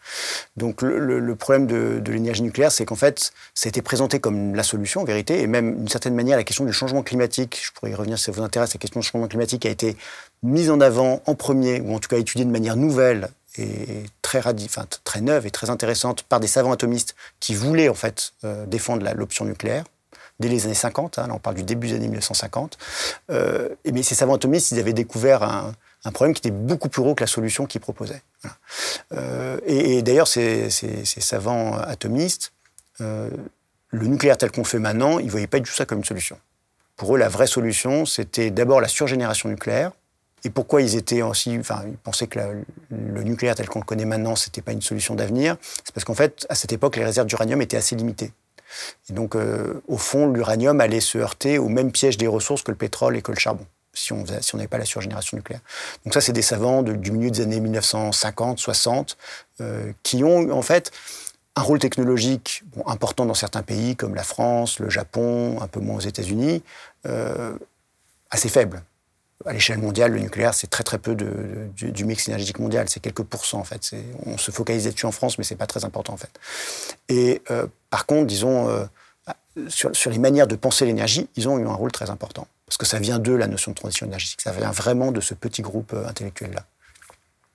Donc 0.57 0.83
le, 0.83 1.35
problème 1.35 1.67
de, 1.67 2.03
l'énergie 2.11 2.43
nucléaire, 2.43 2.73
c'est 2.73 2.87
qu'en 2.87 2.97
fait, 2.97 3.33
ça 3.55 3.67
a 3.67 3.69
été 3.69 3.83
présenté 3.83 4.21
comme 4.21 4.55
la 4.55 4.63
solution, 4.63 5.03
en 5.03 5.05
vérité, 5.05 5.43
et 5.43 5.47
même 5.47 5.77
d'une 5.77 5.89
certaine 5.89 6.15
manière, 6.15 6.37
la 6.37 6.45
question 6.45 6.65
du 6.65 6.73
changement 6.73 7.03
climatique, 7.03 7.61
je 7.63 7.73
pourrais 7.73 7.91
y 7.91 7.95
revenir 7.95 8.19
si 8.19 8.25
ça 8.25 8.33
vous 8.33 8.43
intéresse, 8.43 8.73
la 8.73 8.79
question 8.79 9.01
du 9.01 9.07
changement 9.07 9.29
climatique 9.29 9.67
a 9.67 9.71
été 9.71 9.97
mise 10.43 10.71
en 10.71 10.81
avant 10.81 11.23
en 11.27 11.35
premier, 11.35 11.81
ou 11.81 11.95
en 11.95 11.99
tout 11.99 12.09
cas 12.09 12.19
étudiée 12.19 12.45
de 12.45 12.51
manière 12.51 12.77
nouvelle 12.77 13.29
et 13.59 14.05
très, 14.23 14.41
enfin, 14.47 14.87
très 15.05 15.21
neuve 15.21 15.47
et 15.47 15.51
très 15.51 15.71
intéressante 15.71 16.23
par 16.23 16.41
des 16.41 16.47
savants 16.47 16.73
atomistes 16.73 17.15
qui 17.41 17.55
voulaient 17.55 17.89
en 17.89 17.95
fait 17.95 18.33
euh, 18.45 18.67
défendre 18.67 19.07
l'option 19.15 19.45
nucléaire 19.45 19.85
dès 20.41 20.49
les 20.49 20.67
années 20.67 20.75
50, 20.75 21.19
hein, 21.19 21.27
là 21.29 21.35
on 21.35 21.39
parle 21.39 21.57
du 21.57 21.63
début 21.63 21.89
des 21.89 21.95
années 21.95 22.09
1950. 22.09 22.79
Euh, 23.31 23.69
mais 23.91 24.03
ces 24.03 24.15
savants 24.15 24.35
atomistes, 24.35 24.71
ils 24.73 24.79
avaient 24.79 24.93
découvert 24.93 25.43
un, 25.43 25.73
problème 26.13 26.35
qui 26.35 26.39
était 26.39 26.53
beaucoup 26.57 26.89
plus 26.89 27.03
gros 27.03 27.17
que 27.17 27.25
la 27.25 27.27
solution 27.27 27.67
qu'ils 27.67 27.81
proposaient. 27.81 28.23
Euh, 29.13 29.59
et, 29.67 30.03
d'ailleurs, 30.03 30.29
ces, 30.29 30.71
savants 30.71 31.75
atomistes, 31.75 32.53
euh, 33.01 33.29
le 33.91 34.07
nucléaire 34.07 34.37
tel 34.37 34.51
qu'on 34.51 34.63
le 34.63 34.67
fait 34.67 34.79
maintenant, 34.79 35.19
ils 35.19 35.27
ne 35.27 35.31
voyaient 35.31 35.47
pas 35.47 35.59
du 35.59 35.69
tout 35.69 35.75
ça 35.75 35.85
comme 35.85 35.99
une 35.99 36.05
solution. 36.05 36.39
Pour 36.97 37.15
eux, 37.15 37.19
la 37.19 37.29
vraie 37.29 37.47
solution, 37.47 38.07
c'était 38.07 38.51
d'abord 38.51 38.81
la 38.81 38.89
surgénération 38.89 39.49
nucléaire. 39.49 39.93
Et 40.45 40.51
pourquoi 40.51 40.81
ils 40.81 40.97
étaient 40.97 41.23
aussi, 41.23 41.57
enfin, 41.59 41.83
ils 41.87 41.97
pensaient 41.97 42.29
que 42.29 42.39
le 42.91 43.23
nucléaire 43.23 43.57
tel 43.57 43.69
qu'on 43.69 43.81
le 43.81 43.85
connaît 43.85 44.05
maintenant, 44.05 44.37
c'était 44.37 44.63
pas 44.63 44.73
une 44.73 44.83
solution 44.83 45.15
d'avenir? 45.15 45.57
C'est 45.85 45.93
parce 45.93 46.05
qu'en 46.05 46.15
fait, 46.15 46.47
à 46.49 46.55
cette 46.55 46.73
époque, 46.73 46.97
les 46.97 47.05
réserves 47.05 47.27
d'uranium 47.27 47.61
étaient 47.63 47.77
assez 47.77 47.97
limitées. 47.97 48.33
Et 49.09 49.13
donc, 49.13 49.35
euh, 49.35 49.83
au 49.89 49.97
fond, 49.97 50.29
l'uranium 50.29 50.81
allait 50.81 51.01
se 51.01 51.19
heurter 51.19 51.59
au 51.59 51.69
même 51.69 51.93
piège 51.93 52.17
des 52.17 52.27
ressources 52.27 52.63
que 52.63 52.71
le 52.71 52.77
pétrole 52.77 53.17
et 53.17 53.23
que 53.23 53.33
le 53.33 53.39
charbon. 53.39 53.67
si 53.95 54.13
on 54.13 54.25
n'avait 54.55 54.69
pas 54.69 54.79
la 54.79 54.85
surgénération 54.85 55.37
nucléaire. 55.37 55.63
Donc 56.05 56.13
ça, 56.13 56.21
c'est 56.21 56.33
des 56.33 56.43
savants 56.43 56.83
du 56.83 57.11
milieu 57.11 57.31
des 57.31 57.41
années 57.41 57.61
1950, 57.61 58.59
60, 58.59 59.17
euh, 59.61 59.93
qui 60.03 60.23
ont 60.23 60.51
en 60.51 60.63
fait 60.63 60.93
un 61.57 61.63
rôle 61.63 61.79
technologique 61.79 62.63
important 62.85 63.25
dans 63.25 63.35
certains 63.35 63.63
pays 63.63 63.97
comme 63.97 64.15
la 64.15 64.23
France, 64.23 64.79
le 64.79 64.91
Japon, 64.91 65.59
un 65.63 65.67
peu 65.67 65.81
moins 65.81 65.97
aux 65.97 66.01
États-Unis, 66.01 66.63
euh, 67.07 67.57
assez 68.31 68.51
faible. 68.51 68.83
À 69.47 69.53
l'échelle 69.53 69.79
mondiale, 69.79 70.13
le 70.13 70.21
nucléaire, 70.21 70.55
c'est 70.55 70.67
très 70.67 70.85
très 70.85 70.99
peu 70.99 71.15
du, 71.15 72.05
mix 72.05 72.29
énergétique 72.29 72.59
mondial, 72.59 72.89
c'est 72.89 73.01
quelques 73.01 73.23
pourcents 73.23 73.61
en 73.61 73.65
fait. 73.65 73.95
On 74.25 74.39
se 74.39 74.51
focalise 74.51 74.85
dessus 74.85 75.07
en 75.07 75.13
France, 75.13 75.39
mais 75.39 75.45
c'est 75.45 75.57
pas 75.57 75.67
très 75.67 75.85
important 75.85 76.15
en 76.15 76.17
fait. 76.17 76.31
Et 77.09 77.43
par 77.97 78.05
contre, 78.05 78.27
disons, 78.27 78.69
euh, 78.69 78.85
sur, 79.69 80.11
les 80.11 80.19
manières 80.19 80.47
de 80.47 80.55
penser 80.55 80.85
l'énergie, 80.85 81.31
ils 81.35 81.49
ont 81.49 81.59
eu 81.59 81.67
un 81.67 81.73
rôle 81.73 81.91
très 81.93 82.11
important. 82.11 82.47
Parce 82.67 82.77
que 82.77 82.85
ça 82.85 82.99
vient 82.99 83.19
d'eux, 83.19 83.37
la 83.37 83.47
notion 83.47 83.71
de 83.71 83.77
transition 83.77 84.05
énergétique. 84.05 84.43
Ça 84.43 84.53
vient 84.53 84.71
vraiment 84.71 85.13
de 85.13 85.23
ce 85.23 85.33
petit 85.33 85.63
groupe 85.63 85.95
intellectuel-là. 86.07 86.67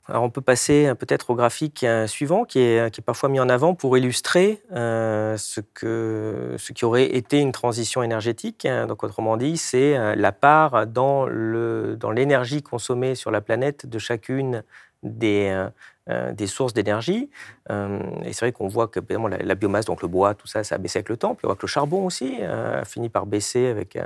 Alors 0.08 0.23
on 0.23 0.32
peut 0.32 0.41
passer 0.41 0.91
peut-être 0.97 1.30
au 1.30 1.36
graphique 1.36 1.84
euh, 1.84 2.08
suivant 2.08 2.43
qui 2.43 2.58
est, 2.58 2.91
qui 2.91 3.01
est 3.01 3.04
parfois 3.04 3.30
mis 3.30 3.39
en 3.39 3.49
avant 3.49 3.75
pour 3.75 3.95
illustrer 3.99 4.63
euh, 4.71 5.38
ce, 5.38 5.62
que, 5.62 6.56
ce 6.58 6.73
qui 6.73 6.86
aurait 6.86 7.15
été 7.15 7.38
une 7.38 7.51
transition 7.51 8.01
énergétique. 8.01 8.67
Donc 8.88 9.04
autrement 9.04 9.38
dit, 9.38 9.58
c'est 9.58 9.95
euh, 9.95 10.15
la 10.15 10.32
part 10.32 10.88
dans 10.88 11.27
l'énergie 11.27 12.63
dans 12.63 12.69
consommée 12.71 13.13
sur 13.13 13.30
la 13.30 13.41
planète 13.41 13.86
de 13.86 13.99
chacune 13.99 14.63
des, 15.04 15.67
euh, 16.12 16.32
des 16.34 16.47
sources 16.47 16.74
d'énergie. 16.74 17.30
Euh, 17.69 18.00
et 18.24 18.34
c'est 18.34 18.45
vrai 18.45 18.52
qu'on 18.52 18.67
voit 18.67 18.88
que 18.88 19.00
la, 19.43 19.56
biomasse, 19.56 19.86
donc 19.86 20.02
le 20.02 20.08
bois, 20.08 20.34
tout 20.34 20.47
ça, 20.47 20.63
ça 20.63 20.76
a 20.76 20.78
baissé 20.78 21.00
avec 21.00 21.10
le 21.10 21.17
temps. 21.17 21.36
Puis 21.36 21.45
on 21.45 21.50
voit 21.50 21.56
que 21.56 21.62
le 21.63 21.67
charbon 21.67 22.06
aussi 22.06 22.38
euh, 22.41 22.82
a 22.82 22.86
fini 22.86 23.10
par 23.10 23.26
baisser 23.26 23.67
avec, 23.67 23.97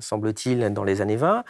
semble-t-il, 0.00 0.72
dans 0.72 0.82
les 0.82 1.00
années 1.00 1.16
20. 1.16 1.44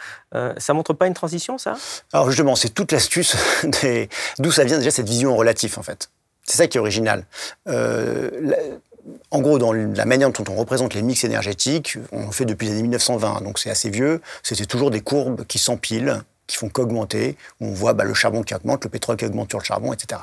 ça 0.57 0.73
montre 0.73 0.93
pas 0.93 1.07
une 1.07 1.13
transition, 1.13 1.57
ça? 1.57 1.75
Alors 2.13 2.29
justement, 2.29 2.55
c'est 2.55 2.69
toute 2.69 2.91
l'astuce 2.91 3.35
d'où 4.39 4.51
ça 4.51 4.63
vient 4.63 4.77
déjà 4.77 4.91
cette 4.91 5.09
vision 5.09 5.35
relative, 5.35 5.79
en 5.79 5.83
fait. 5.83 6.11
C'est 6.43 6.57
ça 6.57 6.67
qui 6.67 6.77
est 6.77 6.81
original. 6.81 7.25
en 7.65 9.41
gros, 9.41 9.57
dans 9.57 9.73
la 9.73 10.05
manière 10.05 10.29
dont 10.29 10.43
on 10.47 10.55
représente 10.55 10.93
les 10.93 11.01
mix 11.01 11.23
énergétiques, 11.23 11.97
on 12.11 12.27
le 12.27 12.31
fait 12.31 12.45
depuis 12.45 12.67
les 12.67 12.73
années 12.73 12.83
1920, 12.83 13.41
donc 13.41 13.57
c'est 13.57 13.71
assez 13.71 13.89
vieux. 13.89 14.21
C'était 14.43 14.65
toujours 14.65 14.91
des 14.91 15.01
courbes 15.01 15.45
qui 15.45 15.57
s'empilent 15.57 16.21
qui 16.49 16.57
font 16.57 16.67
qu'augmenter, 16.67 17.37
où 17.61 17.67
on 17.67 17.73
voit 17.73 17.93
bah, 17.93 18.03
le 18.03 18.13
charbon 18.13 18.41
qui 18.43 18.53
augmente, 18.55 18.83
le 18.83 18.89
pétrole 18.89 19.15
qui 19.15 19.25
augmente 19.25 19.51
sur 19.51 19.59
le 19.59 19.63
charbon, 19.63 19.93
etc. 19.93 20.19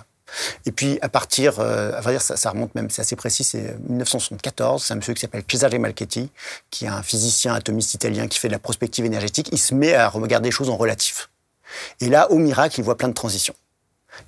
Et 0.67 0.73
puis, 0.73 0.99
à 1.03 1.09
partir, 1.09 1.61
euh, 1.61 1.93
à 1.97 2.11
dire, 2.11 2.21
ça, 2.21 2.51
remonte 2.51 2.75
même, 2.75 2.91
c'est 2.91 3.03
assez 3.03 3.15
précis, 3.15 3.45
c'est 3.45 3.79
1974, 3.89 4.85
c'est 4.85 4.93
un 4.93 4.97
monsieur 4.97 5.15
qui 5.15 5.21
s'appelle 5.21 5.45
Cesare 5.49 5.79
Malchetti, 5.79 6.31
qui 6.71 6.85
est 6.85 6.89
un 6.89 7.03
physicien 7.03 7.55
atomiste 7.55 7.95
italien 7.95 8.27
qui 8.27 8.41
fait 8.41 8.49
de 8.49 8.53
la 8.53 8.59
prospective 8.59 9.05
énergétique. 9.05 9.49
Il 9.53 9.59
se 9.59 9.73
met 9.75 9.95
à 9.95 10.09
regarder 10.09 10.49
les 10.49 10.53
choses 10.53 10.69
en 10.69 10.77
relatif. 10.77 11.31
Et 12.01 12.09
là, 12.09 12.31
au 12.33 12.39
miracle, 12.39 12.81
il 12.81 12.83
voit 12.83 12.97
plein 12.97 13.09
de 13.09 13.15
transitions. 13.15 13.55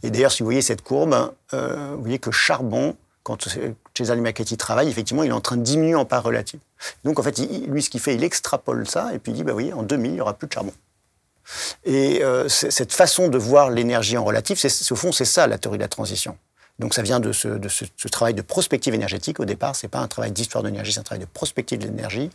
Et 0.04 0.10
d'ailleurs, 0.10 0.30
si 0.30 0.42
vous 0.42 0.46
voyez 0.46 0.62
cette 0.62 0.82
courbe, 0.82 1.32
euh, 1.52 1.94
vous 1.94 2.02
voyez 2.02 2.20
que 2.20 2.30
charbon, 2.30 2.94
quand 3.24 3.48
Cesare 3.94 4.16
Malchetti 4.18 4.56
travaille, 4.56 4.88
effectivement, 4.88 5.24
il 5.24 5.30
est 5.30 5.32
en 5.32 5.40
train 5.40 5.56
de 5.56 5.62
diminuer 5.62 5.96
en 5.96 6.04
part 6.04 6.22
relative. 6.22 6.60
Donc, 7.02 7.18
en 7.18 7.22
fait, 7.24 7.38
lui, 7.66 7.82
ce 7.82 7.90
qu'il 7.90 8.00
fait, 8.00 8.14
il 8.14 8.22
extrapole 8.22 8.88
ça, 8.88 9.12
et 9.12 9.18
puis 9.18 9.32
il 9.32 9.34
dit, 9.34 9.42
bah, 9.42 9.52
oui, 9.52 9.72
en 9.72 9.82
2000, 9.82 10.10
il 10.10 10.14
n'y 10.14 10.20
aura 10.20 10.34
plus 10.34 10.46
de 10.46 10.52
charbon. 10.52 10.72
Et 11.84 12.22
euh, 12.22 12.48
cette 12.48 12.92
façon 12.92 13.28
de 13.28 13.38
voir 13.38 13.70
l'énergie 13.70 14.16
en 14.16 14.24
relatif, 14.24 14.64
au 14.90 14.96
fond, 14.96 15.12
c'est 15.12 15.24
ça 15.24 15.46
la 15.46 15.58
théorie 15.58 15.78
de 15.78 15.82
la 15.82 15.88
transition. 15.88 16.36
Donc 16.78 16.94
ça 16.94 17.02
vient 17.02 17.18
de 17.18 17.32
ce, 17.32 17.48
travail 18.08 18.34
de 18.34 18.42
prospective 18.42 18.94
énergétique 18.94 19.40
au 19.40 19.44
départ. 19.44 19.74
C'est 19.74 19.88
pas 19.88 19.98
un 19.98 20.06
travail 20.06 20.30
d'histoire 20.30 20.62
de 20.62 20.68
l'énergie, 20.68 20.92
c'est 20.92 21.00
un 21.00 21.04
travail 21.04 21.24
de 21.24 21.30
prospective 21.30 21.78
de 21.78 21.86
l'énergie. 21.86 22.30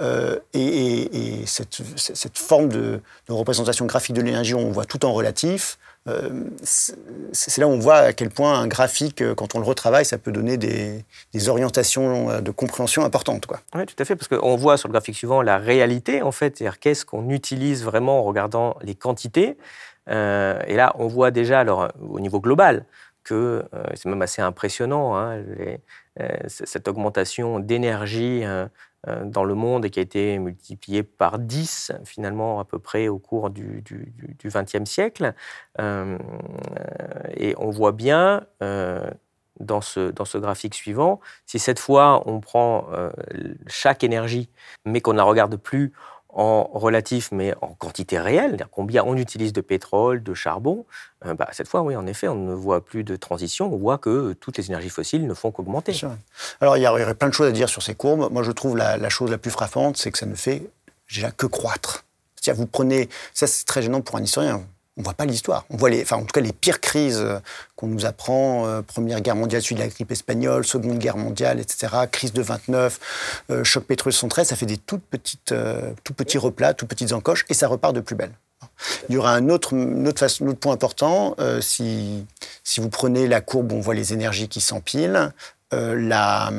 Euh, 0.00 0.38
et, 0.52 1.40
et, 1.40 1.46
cette, 1.46 1.78
cette, 1.96 2.36
forme 2.36 2.68
de, 2.68 3.00
de, 3.28 3.32
représentation 3.32 3.86
graphique 3.86 4.14
de 4.14 4.20
l'énergie, 4.20 4.54
on 4.54 4.70
voit 4.70 4.84
tout 4.84 5.06
en 5.06 5.12
relatif. 5.14 5.78
Euh, 6.08 6.44
c'est 6.62 7.58
là 7.58 7.68
où 7.68 7.70
on 7.70 7.78
voit 7.78 7.96
à 7.96 8.12
quel 8.12 8.30
point 8.30 8.58
un 8.58 8.66
graphique, 8.66 9.20
euh, 9.22 9.34
quand 9.34 9.54
on 9.54 9.58
le 9.58 9.64
retravaille, 9.64 10.04
ça 10.04 10.18
peut 10.18 10.32
donner 10.32 10.56
des, 10.56 11.04
orientations 11.48 12.30
euh, 12.30 12.40
de 12.40 12.50
compréhension 12.50 13.04
importantes. 13.04 13.46
Quoi. 13.46 13.60
Oui, 13.74 13.84
tout 13.86 13.94
à 13.98 14.04
fait, 14.04 14.16
parce 14.16 14.28
qu'on 14.28 14.56
voit 14.56 14.76
sur 14.76 14.88
le 14.88 14.92
graphique 14.92 15.16
suivant 15.16 15.42
la 15.42 15.58
réalité, 15.58 16.22
en 16.22 16.32
fait, 16.32 16.56
c'est-à-dire 16.56 16.78
qu'est-ce 16.78 17.04
qu'on 17.04 17.28
utilise 17.30 17.84
vraiment 17.84 18.20
en 18.20 18.22
regardant 18.22 18.76
les 18.82 18.94
quantités. 18.94 19.56
et 20.08 20.74
là, 20.74 20.94
on 20.98 21.06
voit 21.06 21.30
déjà, 21.30 21.60
alors, 21.60 21.88
au 22.00 22.20
niveau 22.20 22.40
global, 22.40 22.86
que 23.24 23.62
c'est 23.94 24.06
même 24.06 24.22
assez 24.22 24.40
impressionnant, 24.40 25.16
hein, 25.16 25.42
cette 26.48 26.88
augmentation 26.88 27.60
d'énergie 27.60 28.42
dans 29.06 29.44
le 29.44 29.54
monde 29.54 29.84
et 29.84 29.90
qui 29.90 30.00
a 30.00 30.02
été 30.02 30.38
multiplié 30.38 31.02
par 31.02 31.38
10 31.38 31.92
finalement 32.04 32.60
à 32.60 32.64
peu 32.64 32.78
près 32.78 33.08
au 33.08 33.18
cours 33.18 33.50
du 33.50 33.84
XXe 34.44 34.90
siècle. 34.90 35.34
Euh, 35.80 36.18
et 37.36 37.54
on 37.58 37.70
voit 37.70 37.92
bien 37.92 38.44
euh, 38.62 39.08
dans 39.60 39.80
ce, 39.80 40.10
dans 40.10 40.24
ce 40.24 40.36
graphique 40.38 40.74
suivant, 40.74 41.20
si 41.46 41.58
cette 41.58 41.78
fois 41.78 42.22
on 42.26 42.40
prend 42.40 42.86
chaque 43.66 44.02
énergie 44.04 44.50
mais 44.84 45.00
qu'on 45.00 45.12
ne 45.12 45.18
la 45.18 45.24
regarde 45.24 45.56
plus 45.56 45.92
en 46.30 46.64
relatif, 46.72 47.30
mais 47.32 47.54
en 47.62 47.68
quantité 47.68 48.18
réelle, 48.18 48.66
combien 48.70 49.02
on 49.04 49.16
utilise 49.16 49.52
de 49.52 49.60
pétrole, 49.60 50.22
de 50.22 50.34
charbon, 50.34 50.84
euh, 51.24 51.34
bah, 51.34 51.48
cette 51.52 51.68
fois, 51.68 51.82
oui, 51.82 51.96
en 51.96 52.06
effet, 52.06 52.28
on 52.28 52.34
ne 52.34 52.54
voit 52.54 52.84
plus 52.84 53.02
de 53.02 53.16
transition, 53.16 53.72
on 53.72 53.76
voit 53.76 53.98
que 53.98 54.34
toutes 54.34 54.58
les 54.58 54.66
énergies 54.66 54.90
fossiles 54.90 55.26
ne 55.26 55.34
font 55.34 55.50
qu'augmenter. 55.50 55.98
Alors, 56.60 56.76
il 56.76 56.82
y 56.82 56.86
aurait 56.86 57.14
plein 57.14 57.28
de 57.28 57.34
choses 57.34 57.48
à 57.48 57.52
dire 57.52 57.68
sur 57.68 57.82
ces 57.82 57.94
courbes. 57.94 58.30
Moi, 58.30 58.42
je 58.42 58.52
trouve 58.52 58.76
la, 58.76 58.96
la 58.98 59.08
chose 59.08 59.30
la 59.30 59.38
plus 59.38 59.50
frappante, 59.50 59.96
c'est 59.96 60.10
que 60.10 60.18
ça 60.18 60.26
ne 60.26 60.34
fait 60.34 60.70
déjà 61.08 61.30
que 61.30 61.46
croître. 61.46 62.04
C'est-à-dire, 62.36 62.60
vous 62.60 62.68
prenez, 62.68 63.08
ça 63.34 63.46
c'est 63.46 63.64
très 63.64 63.82
gênant 63.82 64.00
pour 64.00 64.16
un 64.16 64.22
historien, 64.22 64.62
on 64.98 65.02
voit 65.02 65.14
pas 65.14 65.24
l'histoire. 65.24 65.64
On 65.70 65.76
voit 65.76 65.90
les, 65.90 66.02
enfin, 66.02 66.16
en 66.16 66.22
tout 66.22 66.32
cas 66.32 66.40
les 66.40 66.52
pires 66.52 66.80
crises 66.80 67.20
euh, 67.20 67.38
qu'on 67.76 67.86
nous 67.86 68.04
apprend 68.04 68.66
euh, 68.66 68.82
première 68.82 69.20
guerre 69.20 69.36
mondiale 69.36 69.62
suite 69.62 69.78
de 69.78 69.82
la 69.82 69.88
grippe 69.88 70.10
espagnole, 70.10 70.64
seconde 70.64 70.98
guerre 70.98 71.16
mondiale, 71.16 71.60
etc. 71.60 71.94
Crise 72.10 72.32
de 72.32 72.42
29, 72.42 73.44
euh, 73.50 73.64
choc 73.64 73.84
pétrolier 73.84 74.14
113, 74.14 74.48
ça 74.48 74.56
fait 74.56 74.66
des 74.66 74.76
tout 74.76 74.98
petits 74.98 76.38
replats, 76.38 76.74
toutes 76.74 76.88
petites 76.88 77.12
encoches, 77.12 77.46
et 77.48 77.54
ça 77.54 77.68
repart 77.68 77.94
de 77.94 78.00
plus 78.00 78.16
belle. 78.16 78.32
Il 79.08 79.14
y 79.14 79.18
aura 79.18 79.32
un 79.32 79.48
autre, 79.48 79.76
autre, 79.76 80.52
point 80.54 80.72
important. 80.72 81.36
si, 81.60 82.26
si 82.64 82.80
vous 82.80 82.88
prenez 82.88 83.26
la 83.26 83.40
courbe 83.40 83.72
on 83.72 83.80
voit 83.80 83.94
les 83.94 84.12
énergies 84.12 84.48
qui 84.48 84.60
s'empilent, 84.60 85.32
la, 85.72 86.50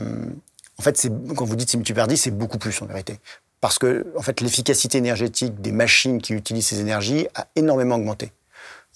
en 0.80 0.82
fait, 0.82 1.10
quand 1.36 1.44
vous 1.44 1.58
dites 1.58 1.70
c'est 1.70 1.78
multiplié 1.78 2.02
par 2.02 2.08
10, 2.08 2.18
c'est 2.18 2.32
beaucoup 2.32 2.58
plus 2.58 2.82
en 2.82 2.86
vérité 2.86 3.20
parce 3.62 3.80
que 3.80 4.06
en 4.18 4.22
fait, 4.22 4.42
l'efficacité 4.42 4.98
énergétique 4.98 5.62
des 5.62 5.72
machines 5.72 6.22
qui 6.22 6.34
utilisent 6.34 6.68
ces 6.68 6.80
énergies 6.80 7.28
a 7.36 7.48
énormément 7.56 7.96
augmenté. 7.96 8.32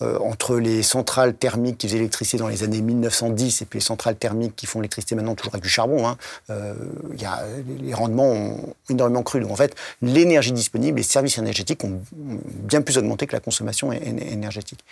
Euh, 0.02 0.18
entre 0.20 0.58
les 0.58 0.82
centrales 0.82 1.36
thermiques 1.36 1.78
qui 1.78 1.88
faisaient 1.88 1.98
l'électricité 1.98 2.38
dans 2.38 2.48
les 2.48 2.64
années 2.64 2.82
1910 2.82 3.62
et 3.62 3.66
puis 3.66 3.78
les 3.78 3.86
centrales 3.86 4.16
thermiques 4.16 4.56
qui 4.56 4.66
font 4.66 4.80
l'électricité 4.80 5.14
maintenant 5.14 5.36
toujours 5.36 5.54
avec 5.54 5.62
du 5.62 5.70
charbon, 5.70 6.08
hein, 6.08 6.18
euh, 6.50 6.74
y 7.16 7.26
a, 7.26 7.44
les 7.80 7.94
rendements 7.94 8.32
ont 8.32 8.74
énormément 8.90 9.22
cru. 9.22 9.40
Donc 9.40 9.52
en 9.52 9.56
fait, 9.56 9.76
l'énergie 10.02 10.52
disponible, 10.52 10.98
les 10.98 11.04
services 11.04 11.38
énergétiques 11.38 11.84
ont 11.84 12.02
bien 12.12 12.82
plus 12.82 12.98
augmenté 12.98 13.28
que 13.28 13.34
la 13.34 13.40
consommation 13.40 13.92
énergétique. 13.92 14.84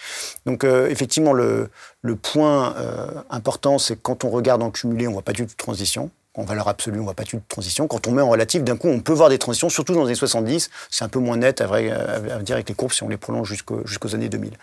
Donc 0.46 0.64
euh, 0.64 0.88
effectivement, 0.88 1.34
le, 1.34 1.72
le 2.04 2.16
point 2.16 2.76
euh, 2.78 3.08
important, 3.32 3.80
c'est 3.80 3.96
que 3.96 4.02
quand 4.02 4.24
on 4.24 4.30
regarde 4.30 4.62
en 4.62 4.70
cumulé, 4.70 5.08
on 5.08 5.10
ne 5.10 5.14
voit 5.16 5.24
pas 5.24 5.34
du 5.34 5.48
tout 5.48 5.52
de 5.52 5.58
transition 5.58 6.12
en 6.36 6.44
valeur 6.44 6.68
absolue, 6.70 6.98
on 6.98 7.02
ne 7.02 7.06
voit 7.06 7.14
pas 7.14 7.24
de 7.24 7.40
transition. 7.48 7.88
Quand 7.88 8.08
on 8.08 8.12
met 8.12 8.22
en 8.22 8.30
relatif, 8.30 8.64
d'un 8.64 8.78
coup, 8.78 8.88
on 8.88 9.02
peut 9.02 9.12
voir 9.12 9.30
des 9.30 9.38
transitions, 9.38 9.70
surtout 9.70 9.94
dans 9.94 10.02
les 10.02 10.08
années 10.08 10.16
70. 10.16 10.70
C'est 10.90 11.04
un 11.04 11.10
peu 11.10 11.20
moins 11.20 11.38
net, 11.38 11.60
à, 11.60 11.68
vrai, 11.68 11.92
à 11.92 12.40
dire, 12.40 12.56
avec 12.56 12.70
les 12.70 12.76
courbes, 12.76 12.94
si 12.94 13.04
on 13.04 13.10
les 13.10 13.18
prolonge 13.18 13.50
jusqu'aux 13.50 14.16
années 14.16 14.30
2000. 14.30 14.54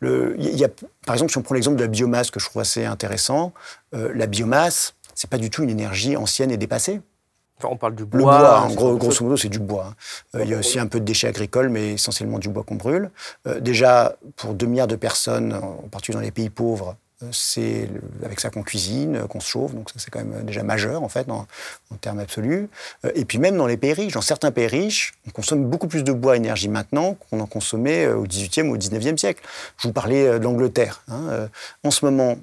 Le, 0.00 0.36
y 0.38 0.64
a, 0.64 0.68
par 1.04 1.14
exemple, 1.14 1.32
si 1.32 1.38
on 1.38 1.42
prend 1.42 1.54
l'exemple 1.54 1.76
de 1.76 1.82
la 1.82 1.88
biomasse, 1.88 2.30
que 2.30 2.38
je 2.38 2.46
trouve 2.46 2.62
assez 2.62 2.84
intéressant, 2.84 3.52
euh, 3.94 4.12
la 4.14 4.26
biomasse, 4.26 4.94
c'est 5.14 5.28
pas 5.28 5.38
du 5.38 5.50
tout 5.50 5.64
une 5.64 5.70
énergie 5.70 6.16
ancienne 6.16 6.50
et 6.52 6.56
dépassée. 6.56 7.00
Enfin, 7.58 7.68
on 7.72 7.76
parle 7.76 7.94
du 7.94 8.04
bois. 8.04 8.18
Le 8.18 8.24
bois, 8.24 8.60
en 8.60 8.74
gros, 8.74 8.96
grosso 8.96 9.24
modo, 9.24 9.36
c'est 9.36 9.48
du 9.48 9.58
bois. 9.58 9.88
Hein. 9.88 9.94
Euh, 10.36 10.44
il 10.44 10.50
y 10.50 10.54
a 10.54 10.58
aussi 10.58 10.78
un 10.78 10.86
peu 10.86 11.00
de 11.00 11.04
déchets 11.04 11.26
agricoles, 11.26 11.70
mais 11.70 11.94
essentiellement 11.94 12.38
du 12.38 12.50
bois 12.50 12.62
qu'on 12.62 12.74
brûle. 12.76 13.10
Euh, 13.46 13.60
déjà, 13.60 14.16
pour 14.36 14.54
2 14.54 14.66
milliards 14.66 14.86
de 14.86 14.96
personnes, 14.96 15.54
en 15.54 15.88
particulier 15.88 16.18
dans 16.18 16.24
les 16.24 16.30
pays 16.30 16.50
pauvres, 16.50 16.96
c'est 17.32 17.88
avec 18.22 18.40
ça 18.40 18.50
qu'on 18.50 18.62
cuisine, 18.62 19.26
qu'on 19.28 19.40
se 19.40 19.48
chauffe, 19.48 19.74
donc 19.74 19.90
ça 19.90 19.96
c'est 19.98 20.10
quand 20.10 20.22
même 20.22 20.44
déjà 20.44 20.62
majeur 20.62 21.02
en 21.02 21.08
fait 21.08 21.28
en, 21.30 21.46
termes 22.00 22.18
absolus. 22.18 22.68
Euh, 23.04 23.12
et 23.14 23.24
puis 23.24 23.38
même 23.38 23.56
dans 23.56 23.66
les 23.66 23.76
pays 23.76 23.94
riches, 23.94 24.12
dans 24.12 24.20
certains 24.20 24.50
pays 24.50 24.66
riches, 24.66 25.14
on 25.26 25.30
consomme 25.30 25.64
beaucoup 25.64 25.88
plus 25.88 26.04
de 26.04 26.12
bois 26.12 26.34
et 26.34 26.38
énergie 26.38 26.68
maintenant 26.68 27.14
qu'on 27.14 27.40
en 27.40 27.46
consommait 27.46 28.04
euh, 28.04 28.16
au 28.16 28.24
XVIIIe 28.24 28.68
ou 28.68 28.74
au 28.74 28.76
XIXe 28.76 29.18
siècle. 29.18 29.42
Je 29.78 29.88
vous 29.88 29.94
parlais 29.94 30.26
euh, 30.26 30.38
de 30.38 30.44
l'Angleterre. 30.44 31.02
Hein. 31.08 31.48
En 31.82 31.90
ce 31.90 32.04
moment, 32.04 32.36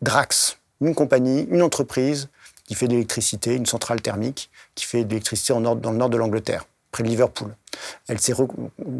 Drax, 0.00 0.58
une 0.80 0.94
compagnie, 0.94 1.48
une 1.50 1.62
entreprise 1.62 2.28
qui 2.64 2.74
fait 2.74 2.86
de 2.86 2.92
l'électricité, 2.92 3.54
une 3.54 3.66
centrale 3.66 4.00
thermique 4.00 4.50
qui 4.74 4.84
fait 4.84 5.04
de 5.04 5.08
l'électricité 5.08 5.54
dans 5.54 5.74
le 5.74 5.96
nord 5.96 6.10
de 6.10 6.16
l'Angleterre 6.16 6.66
de 7.02 7.08
Liverpool. 7.08 7.54
Elle, 8.08 8.18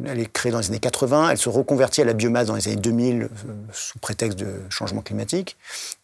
elle, 0.07 0.21
est 0.21 0.33
créée 0.33 0.53
dans 0.53 0.59
les 0.59 0.69
années 0.69 0.79
80, 0.79 1.31
elle 1.31 1.39
se 1.39 1.49
reconvertit 1.49 2.03
à 2.03 2.05
la 2.05 2.13
biomasse 2.13 2.49
dans 2.49 2.55
les 2.55 2.69
années 2.69 2.77
2000 2.77 3.23
euh, 3.23 3.29
sous 3.73 3.99
prétexte 3.99 4.39
de 4.39 4.61
changement 4.71 5.03
climatique. 5.03 5.57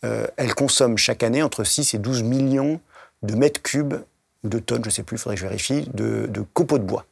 Euh, 0.05 0.27
elle 0.37 0.55
consomme 0.55 0.97
chaque 0.97 1.23
année 1.23 1.43
entre 1.43 1.65
6 1.65 1.95
et 1.95 1.99
12 1.99 2.23
millions 2.23 2.81
de 3.23 3.35
mètres 3.35 3.63
cubes 3.63 3.95
ou 4.45 4.49
de 4.49 4.59
tonnes, 4.59 4.83
je 4.83 4.89
ne 4.89 4.93
sais 4.93 5.03
plus, 5.03 5.17
il 5.17 5.21
faudrait 5.21 5.37
que 5.37 5.41
je 5.41 5.47
vérifie, 5.47 5.89
de, 5.95 6.29
copeaux 6.53 6.79
de 6.79 6.85
bois. 6.85 7.05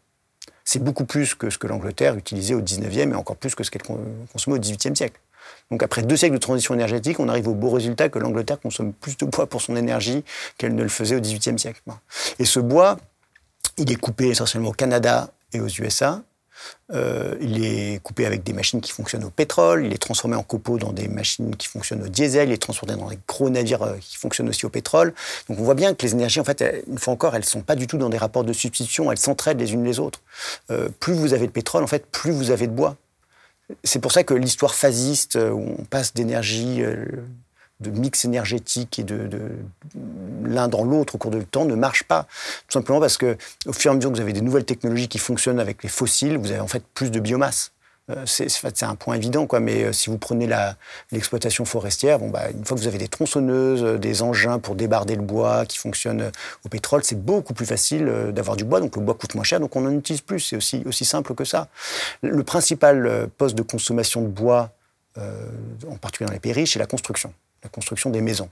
C'est 0.64 0.82
beaucoup 0.82 1.05
plus 1.05 1.34
que 1.34 1.50
ce 1.50 1.59
que 1.59 1.66
l'Angleterre 1.66 2.16
utilisait 2.16 2.55
au 2.55 2.61
19e 2.61 3.12
et 3.12 3.14
encore 3.14 3.36
plus 3.36 3.55
que 3.55 3.64
ce 3.64 3.70
qu'elle 3.70 3.82
consommait 3.82 4.57
au 4.57 4.61
18e 4.61 4.94
siècle. 4.94 5.20
Donc 5.70 5.82
après 5.82 6.02
deux 6.02 6.16
siècles 6.16 6.34
de 6.34 6.40
transition 6.40 6.74
énergétique, 6.74 7.20
on 7.20 7.28
arrive 7.28 7.48
au 7.48 7.55
beau 7.55 7.70
résultat 7.70 8.09
que 8.09 8.18
l'Angleterre 8.18 8.61
consomme 8.61 8.92
plus 8.92 9.16
de 9.16 9.26
bois 9.26 9.46
pour 9.46 9.62
son 9.62 9.76
énergie 9.76 10.24
qu'elle 10.59 10.74
ne 10.74 10.82
le 10.82 10.88
faisait 10.88 11.16
au 11.16 11.20
18e 11.20 11.59
siècle. 11.59 11.80
Et 12.38 12.44
ce 12.44 12.61
bois, 12.61 12.98
il 13.76 13.90
est 13.90 13.96
coupé 13.96 14.28
essentiellement 14.28 14.70
au 14.70 14.74
Canada 14.74 15.30
et 15.52 15.60
aux 15.60 15.68
USA. 15.68 16.22
Euh, 16.92 17.36
il 17.40 17.64
est 17.64 18.02
coupé 18.02 18.26
avec 18.26 18.42
des 18.42 18.52
machines 18.52 18.80
qui 18.80 18.92
fonctionnent 18.92 19.24
au 19.24 19.30
pétrole, 19.30 19.86
il 19.86 19.92
est 19.92 19.98
transformé 19.98 20.36
en 20.36 20.42
copeaux 20.42 20.78
dans 20.78 20.92
des 20.92 21.08
machines 21.08 21.54
qui 21.56 21.68
fonctionnent 21.68 22.02
au 22.02 22.08
diesel, 22.08 22.48
il 22.48 22.52
est 22.52 22.58
transformé 22.58 22.96
dans 22.96 23.08
des 23.08 23.18
gros 23.26 23.48
navires 23.48 23.82
euh, 23.82 23.96
qui 24.00 24.16
fonctionnent 24.16 24.48
aussi 24.48 24.66
au 24.66 24.70
pétrole. 24.70 25.14
Donc 25.48 25.58
on 25.58 25.62
voit 25.62 25.74
bien 25.74 25.94
que 25.94 26.04
les 26.04 26.12
énergies, 26.12 26.40
en 26.40 26.44
fait, 26.44 26.64
une 26.86 26.98
fois 26.98 27.14
encore, 27.14 27.34
elles 27.34 27.42
ne 27.42 27.46
sont 27.46 27.62
pas 27.62 27.76
du 27.76 27.86
tout 27.86 27.96
dans 27.96 28.08
des 28.08 28.18
rapports 28.18 28.44
de 28.44 28.52
substitution, 28.52 29.10
elles 29.10 29.18
s'entraident 29.18 29.60
les 29.60 29.72
unes 29.72 29.84
les 29.84 29.98
autres. 29.98 30.20
Euh, 30.70 30.88
plus 31.00 31.14
vous 31.14 31.32
avez 31.32 31.46
de 31.46 31.52
pétrole, 31.52 31.82
en 31.84 31.88
fait, 31.88 32.06
plus 32.06 32.32
vous 32.32 32.50
avez 32.50 32.66
de 32.66 32.72
bois. 32.72 32.96
C'est 33.84 34.00
pour 34.00 34.10
ça 34.10 34.24
que 34.24 34.34
l'histoire 34.34 34.74
phasiste, 34.74 35.36
où 35.36 35.76
on 35.78 35.84
passe 35.84 36.12
d'énergie 36.12 36.82
de 37.81 37.91
mix 37.91 38.24
énergétique 38.24 38.99
et 38.99 39.05
de, 39.05 39.28
l'un 40.45 40.68
dans 40.68 40.85
l'autre 40.85 41.14
au 41.14 41.18
cours 41.18 41.31
du 41.31 41.45
temps 41.45 41.64
ne 41.64 41.74
marche 41.74 42.05
pas. 42.05 42.24
Tout 42.68 42.72
simplement 42.72 43.01
parce 43.01 43.16
que 43.16 43.37
au 43.66 43.72
fur 43.72 43.91
et 43.91 43.93
à 43.93 43.97
mesure 43.97 44.11
que 44.11 44.16
vous 44.16 44.22
avez 44.22 44.33
des 44.33 44.43
nouvelles 44.43 44.64
technologies 44.64 45.09
qui 45.09 45.18
fonctionnent 45.18 45.61
avec 45.61 45.83
les 45.83 45.89
fossiles, 45.89 46.37
vous 46.37 46.51
avez 46.51 46.61
en 46.61 46.68
fait 46.68 46.85
plus 46.95 47.11
de 47.11 47.20
biomasse. 47.20 47.72
Euh, 48.11 48.24
c'est 48.26 48.83
un 48.83 48.95
point 48.95 49.14
évident, 49.14 49.47
quoi. 49.47 49.61
Mais 49.61 49.85
euh, 49.85 49.93
si 49.93 50.11
vous 50.11 50.18
prenez 50.18 50.49
l'exploitation 51.12 51.64
forestière, 51.64 52.18
bon, 52.18 52.31
bah, 52.31 52.51
une 52.51 52.64
fois 52.64 52.76
que 52.76 52.83
vous 52.83 52.89
avez 52.89 52.99
des 52.99 53.09
tronçonneuses, 53.09 53.83
euh, 53.83 53.99
des 53.99 54.22
engins 54.22 54.59
pour 54.59 54.74
débarder 54.74 55.16
le 55.16 55.22
bois 55.22 55.66
qui 55.66 55.78
fonctionnent 55.78 56.31
au 56.64 56.68
pétrole, 56.68 57.05
c'est 57.05 57.20
beaucoup 57.20 57.55
plus 57.55 57.66
facile 57.66 58.31
d'avoir 58.33 58.57
du 58.57 58.64
bois. 58.64 58.81
Donc 58.81 58.97
le 58.97 59.03
bois 59.03 59.14
coûte 59.14 59.35
moins 59.35 59.45
cher, 59.45 59.61
donc 59.61 59.76
on 59.76 59.87
en 59.87 59.93
utilise 59.93 60.22
plus. 60.22 60.41
C'est 60.41 60.57
aussi, 60.57 60.83
aussi 60.87 61.05
simple 61.05 61.35
que 61.35 61.45
ça. 61.45 61.68
Le 62.22 62.43
principal 62.43 63.28
poste 63.39 63.55
de 63.55 63.62
consommation 63.62 64.22
de 64.22 64.28
bois, 64.28 64.70
en 65.16 65.97
particulier 66.01 66.28
dans 66.28 66.33
les 66.33 66.41
pays 66.41 66.53
riches, 66.53 66.72
c'est 66.72 66.78
la 66.78 66.87
construction 66.87 67.33
la 67.62 67.68
construction 67.68 68.11
des 68.11 68.20
maisons. 68.20 68.50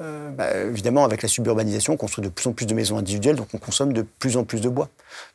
Euh, 0.00 0.30
bah, 0.30 0.56
évidemment, 0.56 1.04
avec 1.04 1.22
la 1.22 1.28
suburbanisation, 1.28 1.94
on 1.94 1.96
construit 1.96 2.24
de 2.24 2.28
plus 2.28 2.46
en 2.46 2.52
plus 2.52 2.66
de 2.66 2.74
maisons 2.74 2.98
individuelles, 2.98 3.36
donc 3.36 3.48
on 3.52 3.58
consomme 3.58 3.92
de 3.92 4.02
plus 4.02 4.36
en 4.36 4.44
plus 4.44 4.60
de 4.60 4.68
bois. 4.68 4.88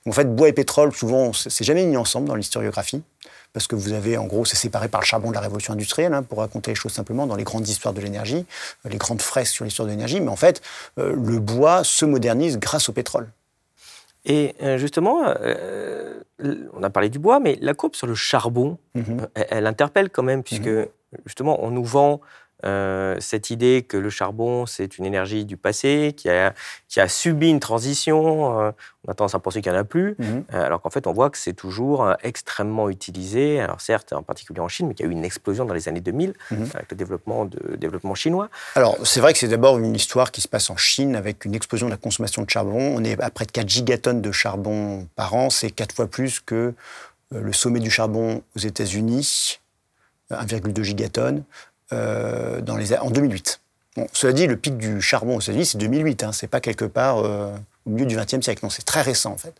en 0.05 0.11
fait, 0.11 0.33
bois 0.33 0.47
et 0.47 0.53
pétrole, 0.53 0.93
souvent, 0.93 1.33
c'est 1.33 1.65
jamais 1.65 1.85
mis 1.85 1.97
ensemble 1.97 2.27
dans 2.27 2.35
l'historiographie, 2.35 3.03
parce 3.51 3.67
que 3.67 3.75
vous 3.75 3.91
avez, 3.91 4.17
en 4.17 4.25
gros, 4.25 4.45
c'est 4.45 4.55
séparé 4.55 4.87
par 4.87 5.01
le 5.01 5.05
charbon 5.05 5.29
de 5.29 5.35
la 5.35 5.41
révolution 5.41 5.73
industrielle, 5.73 6.13
hein, 6.13 6.23
pour 6.23 6.39
raconter 6.39 6.71
les 6.71 6.75
choses 6.75 6.93
simplement, 6.93 7.27
dans 7.27 7.35
les 7.35 7.43
grandes 7.43 7.67
histoires 7.67 7.93
de 7.93 7.99
l'énergie, 7.99 8.45
euh, 8.85 8.89
les 8.89 8.97
grandes 8.97 9.21
fresques 9.21 9.53
sur 9.53 9.65
l'histoire 9.65 9.85
de 9.85 9.91
l'énergie. 9.91 10.21
Mais 10.21 10.29
en 10.29 10.37
fait, 10.37 10.61
euh, 10.97 11.13
le 11.13 11.39
bois 11.39 11.83
se 11.83 12.05
modernise 12.05 12.57
grâce 12.57 12.87
au 12.89 12.93
pétrole. 12.93 13.27
Et 14.29 14.55
justement, 14.75 15.23
on 16.41 16.83
a 16.83 16.89
parlé 16.89 17.07
du 17.07 17.17
bois, 17.17 17.39
mais 17.39 17.57
la 17.61 17.73
courbe 17.73 17.95
sur 17.95 18.07
le 18.07 18.15
charbon, 18.15 18.77
mhm. 18.93 19.25
elle, 19.35 19.65
interpelle 19.65 20.09
quand 20.09 20.23
même, 20.23 20.43
puisque 20.43 20.67
mhm. 20.67 20.87
justement, 21.25 21.63
on 21.63 21.71
nous 21.71 21.85
vend 21.85 22.19
euh, 22.65 23.15
cette 23.19 23.51
idée 23.51 23.85
que 23.87 23.97
le 23.97 24.09
charbon, 24.09 24.65
c'est 24.65 24.97
une 24.97 25.05
énergie 25.05 25.45
du 25.45 25.57
passé, 25.57 26.13
qui 26.17 26.27
a, 26.29 26.55
qui 26.87 26.99
a 26.99 27.07
subi 27.07 27.49
une 27.49 27.59
transition. 27.59 28.59
Euh, 28.59 28.71
on 29.05 29.11
a 29.11 29.13
tendance 29.13 29.35
à 29.35 29.39
penser 29.39 29.61
qu'il 29.61 29.71
n'y 29.71 29.77
en 29.77 29.81
a 29.81 29.83
plus, 29.83 30.15
mhm. 30.17 30.43
euh, 30.53 30.65
alors 30.65 30.81
qu'en 30.81 30.89
fait, 30.89 31.05
on 31.05 31.13
voit 31.13 31.29
que 31.29 31.37
c'est 31.37 31.53
toujours 31.53 32.11
extrêmement 32.23 32.89
utilisé. 32.89 33.59
Alors 33.59 33.79
certes, 33.79 34.11
en 34.11 34.23
particulier 34.23 34.59
en 34.59 34.67
Chine, 34.67 34.87
mais 34.87 34.95
qu'il 34.95 35.05
y 35.05 35.09
a 35.09 35.11
eu 35.11 35.15
une 35.15 35.23
explosion 35.23 35.65
dans 35.65 35.73
les 35.73 35.87
années 35.87 36.01
2000 36.01 36.33
mhm. 36.49 36.69
avec 36.73 36.91
le 36.91 36.97
développement, 36.97 37.45
de, 37.45 37.75
développement 37.75 38.15
chinois. 38.15 38.49
Alors, 38.75 38.97
c'est 39.03 39.19
vrai 39.19 39.33
que 39.33 39.39
c'est 39.39 39.47
d'abord 39.47 39.77
une 39.77 39.95
histoire 39.95 40.31
qui 40.31 40.41
se 40.41 40.47
passe 40.47 40.69
en 40.71 40.77
Chine 40.77 41.15
avec 41.15 41.45
une 41.45 41.53
explosion 41.53 41.85
de 41.85 41.91
la 41.91 41.97
consommation 41.97 42.41
de 42.41 42.49
charbon. 42.49 42.95
On 42.95 43.03
est 43.03 43.21
à 43.21 43.29
près 43.29 43.45
de 43.45 43.51
4 43.51 43.69
gigatonnes 43.69 44.21
de 44.21 44.31
charbon 44.31 45.07
par 45.15 45.35
an. 45.35 45.51
C'est 45.51 45.69
4 45.69 45.93
fois 45.93 46.07
plus 46.07 46.39
que 46.39 46.73
le 47.31 47.53
sommet 47.53 47.81
du 47.81 47.91
charbon 47.91 48.41
aux 48.55 48.59
États-Unis, 48.59 49.59
1,2 50.31 50.81
gigatonnes. 50.81 51.43
Euh, 51.93 52.61
dans 52.61 52.75
les, 52.75 52.97
en 52.97 53.09
2008. 53.09 53.61
Bon, 53.97 54.07
cela 54.13 54.31
dit, 54.31 54.45
le 54.45 54.57
pic 54.57 54.77
du 54.77 55.01
charbon 55.01 55.37
aux 55.37 55.39
États-Unis, 55.39 55.65
c'est 55.65 55.79
2008. 55.79 56.23
Hein, 56.23 56.31
c'est 56.31 56.47
pas 56.47 56.61
quelque 56.61 56.85
part 56.85 57.17
euh, 57.17 57.51
au 57.87 57.89
milieu 57.89 58.05
du 58.05 58.15
XXe 58.15 58.41
siècle. 58.41 58.63
Non, 58.63 58.69
c'est 58.69 58.85
très 58.85 59.01
récent 59.01 59.31
en 59.31 59.37
fait. 59.37 59.55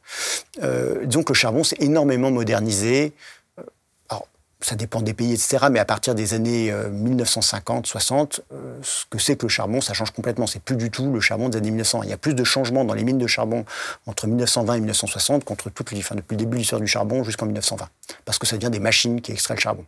Euh, 0.61 1.05
disons 1.05 1.23
que 1.23 1.33
le 1.33 1.37
charbon 1.37 1.63
s'est 1.63 1.77
énormément 1.79 2.29
modernisé. 2.29 3.13
Euh, 3.57 3.63
alors, 4.09 4.27
ça 4.61 4.75
dépend 4.75 5.01
des 5.01 5.15
pays, 5.15 5.33
etc. 5.33 5.57
Mais 5.71 5.79
à 5.79 5.85
partir 5.85 6.13
des 6.13 6.35
années 6.35 6.71
1950, 6.71 7.87
60, 7.87 8.41
ce 8.83 9.05
que 9.09 9.17
c'est 9.17 9.37
que 9.37 9.47
le 9.47 9.49
charbon, 9.49 9.81
ça 9.81 9.93
change 9.93 10.11
complètement. 10.11 10.45
C'est 10.45 10.61
plus 10.61 10.75
du 10.75 10.91
tout 10.91 11.11
le 11.11 11.19
charbon 11.19 11.49
des 11.49 11.57
années 11.57 11.71
1900. 11.71 12.03
Il 12.03 12.09
y 12.09 12.13
a 12.13 12.17
plus 12.17 12.35
de 12.35 12.43
changements 12.43 12.85
dans 12.85 12.93
les 12.93 13.03
mines 13.03 13.17
de 13.17 13.27
charbon 13.27 13.65
entre 14.05 14.27
1920 14.27 14.75
et 14.75 14.79
1960 14.81 15.45
contre 15.45 15.71
toutes 15.71 15.91
les, 15.91 15.99
enfin, 15.99 16.13
depuis 16.13 16.35
le 16.35 16.39
début 16.39 16.57
de 16.57 16.59
l'histoire 16.59 16.81
du 16.81 16.87
charbon 16.87 17.23
jusqu'en 17.23 17.47
1920, 17.47 17.89
parce 18.23 18.37
que 18.37 18.45
ça 18.45 18.55
devient 18.55 18.69
des 18.69 18.79
machines 18.79 19.19
qui 19.19 19.31
extraient 19.31 19.55
le 19.55 19.61
charbon 19.61 19.85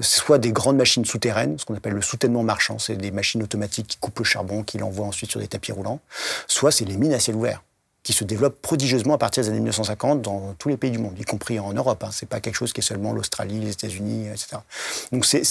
soit 0.00 0.38
des 0.38 0.52
grandes 0.52 0.76
machines 0.76 1.04
souterraines, 1.04 1.58
ce 1.58 1.64
qu'on 1.64 1.74
appelle 1.74 1.94
le 1.94 2.02
soutènement 2.02 2.42
marchand, 2.42 2.78
c'est 2.78 2.96
des 2.96 3.10
machines 3.10 3.42
automatiques 3.42 3.86
qui 3.86 3.96
coupent 3.98 4.18
le 4.18 4.24
charbon, 4.24 4.62
qui 4.62 4.78
l'envoient 4.78 5.06
ensuite 5.06 5.30
sur 5.30 5.40
des 5.40 5.48
tapis 5.48 5.72
roulants, 5.72 6.00
soit 6.46 6.70
c'est 6.70 6.84
les 6.84 6.96
mines 6.96 7.14
à 7.14 7.20
ciel 7.20 7.36
ouvert 7.36 7.62
qui 8.06 8.12
se 8.12 8.22
développent 8.22 8.62
prodigieusement 8.62 9.14
à 9.14 9.18
partir 9.18 9.42
des 9.42 9.48
années 9.48 9.58
1950 9.58 10.22
dans 10.22 10.54
tous 10.60 10.68
les 10.68 10.76
pays 10.76 10.92
du 10.92 10.98
monde, 10.98 11.18
y 11.18 11.24
compris 11.24 11.58
en 11.58 11.72
Europe. 11.72 12.04
Hein. 12.04 12.12
Ce 12.12 12.24
n'est 12.24 12.28
pas 12.28 12.38
quelque 12.38 12.54
chose 12.54 12.72
qui 12.72 12.78
est 12.78 12.84
seulement 12.84 13.12
l'Australie, 13.12 13.58
les 13.58 13.72
États-Unis, 13.72 14.28
etc. 14.28 14.58
Donc 15.10 15.26
ces, 15.26 15.42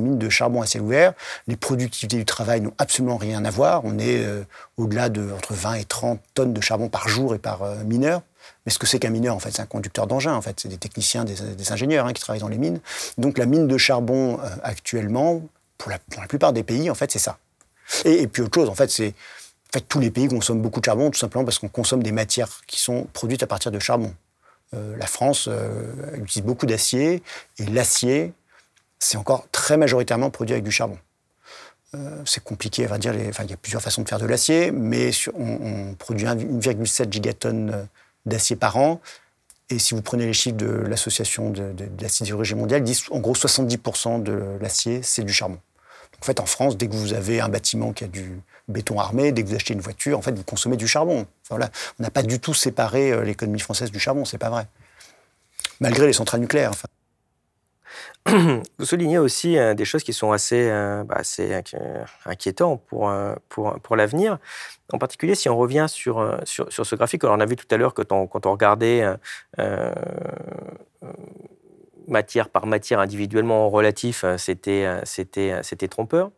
mines 0.00 0.16
de 0.16 0.28
charbon 0.28 0.62
à 0.62 0.66
ciel 0.66 0.84
ouvert, 0.84 1.14
les 1.48 1.56
productivités 1.56 2.16
du 2.16 2.24
travail 2.24 2.60
n'ont 2.60 2.74
absolument 2.78 3.16
rien 3.16 3.44
à 3.44 3.50
voir. 3.50 3.80
On 3.84 3.98
est 3.98 4.24
euh, 4.24 4.44
au-delà 4.76 5.08
de 5.08 5.32
entre 5.32 5.52
20 5.52 5.74
et 5.74 5.84
30 5.84 6.20
tonnes 6.34 6.54
de 6.54 6.60
charbon 6.60 6.88
par 6.88 7.08
jour 7.08 7.34
et 7.34 7.40
par 7.40 7.64
euh, 7.64 7.82
mineur. 7.82 8.22
Mais 8.66 8.72
ce 8.72 8.78
que 8.78 8.86
c'est 8.86 8.98
qu'un 8.98 9.10
mineur, 9.10 9.34
en 9.34 9.38
fait, 9.38 9.50
c'est 9.50 9.62
un 9.62 9.66
conducteur 9.66 10.06
d'engin, 10.06 10.34
en 10.34 10.42
fait. 10.42 10.60
C'est 10.60 10.68
des 10.68 10.76
techniciens, 10.76 11.24
des, 11.24 11.72
ingénieurs 11.72 12.06
hein, 12.06 12.12
qui 12.12 12.20
travaillent 12.20 12.40
dans 12.40 12.48
les 12.48 12.58
mines. 12.58 12.80
Donc 13.18 13.38
la 13.38 13.46
mine 13.46 13.66
de 13.66 13.78
charbon, 13.78 14.38
euh, 14.40 14.48
actuellement, 14.62 15.42
pour 15.78 15.90
la, 15.90 15.98
plupart 16.26 16.52
des 16.52 16.62
pays, 16.62 16.90
en 16.90 16.94
fait, 16.94 17.10
c'est 17.10 17.18
ça. 17.18 17.38
Et, 18.04 18.26
puis 18.26 18.42
autre 18.42 18.54
chose, 18.54 18.68
en 18.68 18.74
fait, 18.74 18.90
c'est... 18.90 19.14
En 19.68 19.78
fait, 19.78 19.84
tous 19.88 20.00
les 20.00 20.10
pays 20.10 20.26
consomment 20.26 20.62
beaucoup 20.62 20.80
de 20.80 20.84
charbon, 20.84 21.10
tout 21.10 21.18
simplement 21.18 21.44
parce 21.44 21.60
qu'on 21.60 21.68
consomme 21.68 22.02
des 22.02 22.10
matières 22.10 22.48
qui 22.66 22.80
sont 22.80 23.06
produites 23.12 23.44
à 23.44 23.46
partir 23.46 23.70
de 23.70 23.78
charbon. 23.78 24.12
Euh, 24.74 24.96
la 24.96 25.06
France 25.06 25.46
euh, 25.48 26.16
utilise 26.16 26.44
beaucoup 26.44 26.66
d'acier, 26.66 27.22
et 27.58 27.66
l'acier, 27.66 28.32
c'est 28.98 29.16
encore 29.16 29.46
très 29.52 29.76
majoritairement 29.76 30.28
produit 30.30 30.54
avec 30.54 30.64
du 30.64 30.72
charbon. 30.72 30.98
c'est 32.24 32.42
compliqué, 32.42 32.86
enfin, 32.86 32.98
il 32.98 33.50
y 33.50 33.52
a 33.52 33.56
plusieurs 33.56 33.82
façons 33.82 34.02
de 34.02 34.08
faire 34.08 34.18
de 34.18 34.26
l'acier, 34.26 34.72
mais 34.72 35.10
on, 35.34 35.90
on 35.90 35.94
produit 35.94 36.26
1,7 36.26 37.12
gigatonnes 37.12 37.88
d'acier 38.26 38.56
par 38.56 38.76
an. 38.76 39.00
Et 39.70 39.78
si 39.78 39.94
vous 39.94 40.02
prenez 40.02 40.26
les 40.26 40.32
chiffres 40.32 40.56
de 40.56 40.66
l'association 40.66 41.50
de, 41.50 41.74
la 42.00 42.08
sidérurgie 42.08 42.54
mondiale, 42.54 42.80
ils 42.80 42.84
disent 42.84 43.04
en 43.10 43.20
gros 43.20 43.34
70% 43.34 44.22
de 44.22 44.58
l'acier, 44.60 45.02
c'est 45.02 45.22
du 45.22 45.32
charbon. 45.32 45.58
en 46.20 46.24
fait, 46.24 46.40
en 46.40 46.46
France, 46.46 46.76
dès 46.76 46.88
que 46.88 46.94
vous 46.94 47.12
avez 47.12 47.40
un 47.40 47.48
bâtiment 47.48 47.92
qui 47.92 48.04
a 48.04 48.08
du 48.08 48.40
béton 48.68 48.98
armé, 48.98 49.32
dès 49.32 49.42
que 49.42 49.48
vous 49.48 49.54
achetez 49.54 49.74
une 49.74 49.80
voiture, 49.80 50.18
en 50.18 50.22
fait, 50.22 50.32
vous 50.32 50.44
consommez 50.44 50.76
du 50.76 50.88
charbon. 50.88 51.26
voilà. 51.48 51.70
On 51.98 52.02
n'a 52.02 52.10
pas 52.10 52.22
du 52.22 52.40
tout 52.40 52.54
séparé 52.54 53.12
euh, 53.12 53.22
l'économie 53.22 53.60
française 53.60 53.90
du 53.90 54.00
charbon, 54.00 54.24
c'est 54.24 54.38
pas 54.38 54.50
vrai. 54.50 54.66
Malgré 55.80 56.06
les 56.06 56.12
centrales 56.12 56.40
nucléaires. 56.40 56.70
Enfin. 56.70 56.88
Vous 58.78 58.84
soulignez 58.84 59.18
aussi 59.18 59.56
euh, 59.56 59.74
des 59.74 59.84
choses 59.84 60.04
qui 60.04 60.12
sont 60.12 60.32
assez, 60.32 60.68
euh, 60.68 61.04
bah, 61.04 61.22
inquiétantes 62.26 62.82
pour, 62.86 63.12
pour, 63.48 63.80
pour 63.80 63.96
l'avenir. 63.96 64.38
En 64.92 64.98
particulier, 64.98 65.34
si 65.34 65.48
on 65.48 65.56
revient 65.56 65.86
sur, 65.88 66.38
sur, 66.44 66.70
ce 66.70 66.94
graphique, 66.94 67.24
alors 67.24 67.36
on 67.36 67.40
a 67.40 67.46
vu 67.46 67.56
tout 67.56 67.66
à 67.70 67.76
l'heure 67.76 67.94
que 67.94 68.02
quand 68.02 68.46
on 68.46 68.52
regardait 68.52 69.06
matière 72.08 72.48
par 72.48 72.66
matière 72.66 73.00
individuellement 73.00 73.66
en 73.66 73.70
relatif, 73.70 74.24
c'était 74.36 75.00
trompeur. 75.88 76.30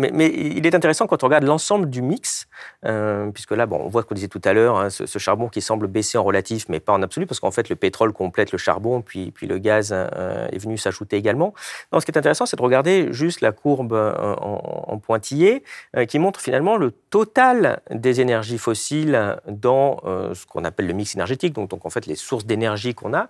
Mais, 0.00 0.28
il 0.28 0.64
est 0.64 0.76
intéressant 0.76 1.08
quand 1.08 1.24
on 1.24 1.26
regarde 1.26 1.42
l'ensemble 1.42 1.90
du 1.90 2.02
mix, 2.02 2.46
euh, 2.84 3.32
puisque 3.32 3.50
là, 3.50 3.66
bon, 3.66 3.80
on 3.82 3.88
voit 3.88 4.02
ce 4.02 4.06
qu'on 4.06 4.14
disait 4.14 4.28
tout 4.28 4.40
à 4.44 4.52
l'heure, 4.52 4.78
hein, 4.78 4.90
ce, 4.90 5.18
charbon 5.18 5.48
qui 5.48 5.60
semble 5.60 5.88
baisser 5.88 6.16
en 6.18 6.22
relatif, 6.22 6.66
mais 6.68 6.78
pas 6.78 6.92
en 6.92 7.02
absolu, 7.02 7.26
parce 7.26 7.40
qu'en 7.40 7.50
fait, 7.50 7.68
le 7.68 7.74
pétrole 7.74 8.12
complète 8.12 8.52
le 8.52 8.58
charbon, 8.58 9.02
puis, 9.02 9.32
le 9.42 9.58
gaz 9.58 9.90
euh, 9.92 10.46
est 10.52 10.58
venu 10.58 10.78
s'ajouter 10.78 11.16
également. 11.16 11.52
ce 11.92 12.04
qui 12.04 12.12
est 12.12 12.18
intéressant, 12.18 12.46
c'est 12.46 12.56
de 12.56 12.62
regarder 12.62 13.08
juste 13.12 13.40
la 13.40 13.50
courbe 13.50 13.92
euh, 13.92 14.14
en, 14.36 14.98
pointillé, 14.98 15.64
qui 16.08 16.18
montre 16.18 16.40
finalement 16.40 16.76
le 16.76 16.90
total 16.90 17.80
des 17.90 18.20
énergies 18.20 18.58
fossiles 18.58 19.36
dans 19.46 20.00
ce 20.04 20.44
qu'on 20.44 20.64
appelle 20.64 20.86
le 20.86 20.92
mix 20.92 21.14
énergétique, 21.14 21.54
donc, 21.54 21.70
donc 21.70 21.86
en 21.86 21.90
fait 21.90 22.06
les 22.06 22.16
sources 22.16 22.44
d'énergie 22.44 22.94
qu'on 22.94 23.14
a. 23.14 23.28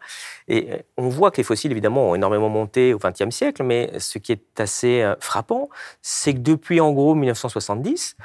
Et 0.48 0.68
on 0.96 1.08
voit 1.08 1.30
que 1.30 1.36
les 1.36 1.44
fossiles, 1.44 1.70
évidemment, 1.70 2.10
ont 2.10 2.14
énormément 2.14 2.48
monté 2.48 2.94
au 2.94 2.98
XXe 2.98 3.30
siècle, 3.30 3.62
mais 3.62 3.92
ce 3.98 4.18
qui 4.18 4.32
est 4.32 4.60
assez 4.60 5.12
frappant, 5.20 5.68
c'est 6.00 6.32
que 6.32 6.38
depuis 6.38 6.57
en 6.80 6.92
gros 6.92 7.14
1970, 7.14 8.16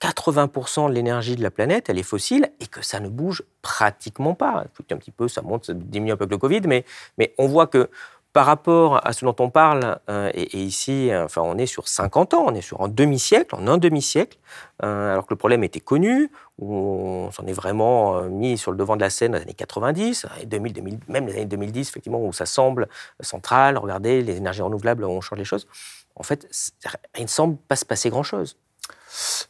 80% 0.00 0.88
de 0.88 0.94
l'énergie 0.94 1.36
de 1.36 1.42
la 1.42 1.50
planète, 1.50 1.88
elle 1.88 1.98
est 1.98 2.04
fossile 2.04 2.50
et 2.60 2.66
que 2.66 2.82
ça 2.82 3.00
ne 3.00 3.08
bouge 3.08 3.42
pratiquement 3.62 4.34
pas. 4.34 4.64
Un 4.90 4.96
petit 4.96 5.10
peu, 5.10 5.28
ça 5.28 5.42
monte, 5.42 5.66
ça 5.66 5.74
diminue 5.74 6.12
un 6.12 6.16
peu 6.16 6.24
avec 6.24 6.32
le 6.32 6.38
Covid, 6.38 6.62
mais, 6.66 6.84
mais 7.18 7.34
on 7.38 7.48
voit 7.48 7.66
que 7.66 7.90
par 8.32 8.46
rapport 8.46 9.04
à 9.04 9.12
ce 9.12 9.24
dont 9.24 9.34
on 9.40 9.50
parle, 9.50 9.98
euh, 10.10 10.30
et, 10.34 10.58
ici, 10.58 11.10
enfin, 11.12 11.42
on 11.44 11.56
est 11.58 11.66
sur 11.66 11.88
50 11.88 12.34
ans, 12.34 12.44
on 12.46 12.54
est 12.54 12.60
sur 12.60 12.80
un 12.82 12.88
demi-siècle, 12.88 13.54
en 13.54 13.66
un 13.66 13.78
demi-siècle, 13.78 14.38
euh, 14.84 15.12
alors 15.12 15.26
que 15.26 15.32
le 15.32 15.38
problème 15.38 15.64
était 15.64 15.80
connu, 15.80 16.30
on 16.60 17.30
s'en 17.32 17.46
est 17.46 17.52
vraiment 17.52 18.18
euh, 18.18 18.28
mis 18.28 18.58
sur 18.58 18.70
le 18.70 18.76
devant 18.76 18.96
de 18.96 19.00
la 19.00 19.10
scène 19.10 19.32
dans 19.32 19.38
les 19.38 19.44
années 19.44 19.54
90, 19.54 20.26
et 20.42 20.46
2000, 20.46 21.00
même 21.08 21.26
les 21.26 21.32
années 21.32 21.46
2010, 21.46 21.88
effectivement, 21.88 22.22
où 22.22 22.32
ça 22.32 22.46
semble 22.46 22.86
central, 23.20 23.78
regardez, 23.78 24.22
les 24.22 24.36
énergies 24.36 24.62
renouvelables, 24.62 25.04
on 25.04 25.20
change 25.20 25.38
les 25.38 25.44
choses. 25.44 25.66
En 26.18 26.24
fait, 26.24 26.48
il 27.16 27.22
ne 27.22 27.28
semble 27.28 27.56
pas 27.56 27.76
se 27.76 27.84
passer 27.84 28.10
grand-chose. 28.10 28.56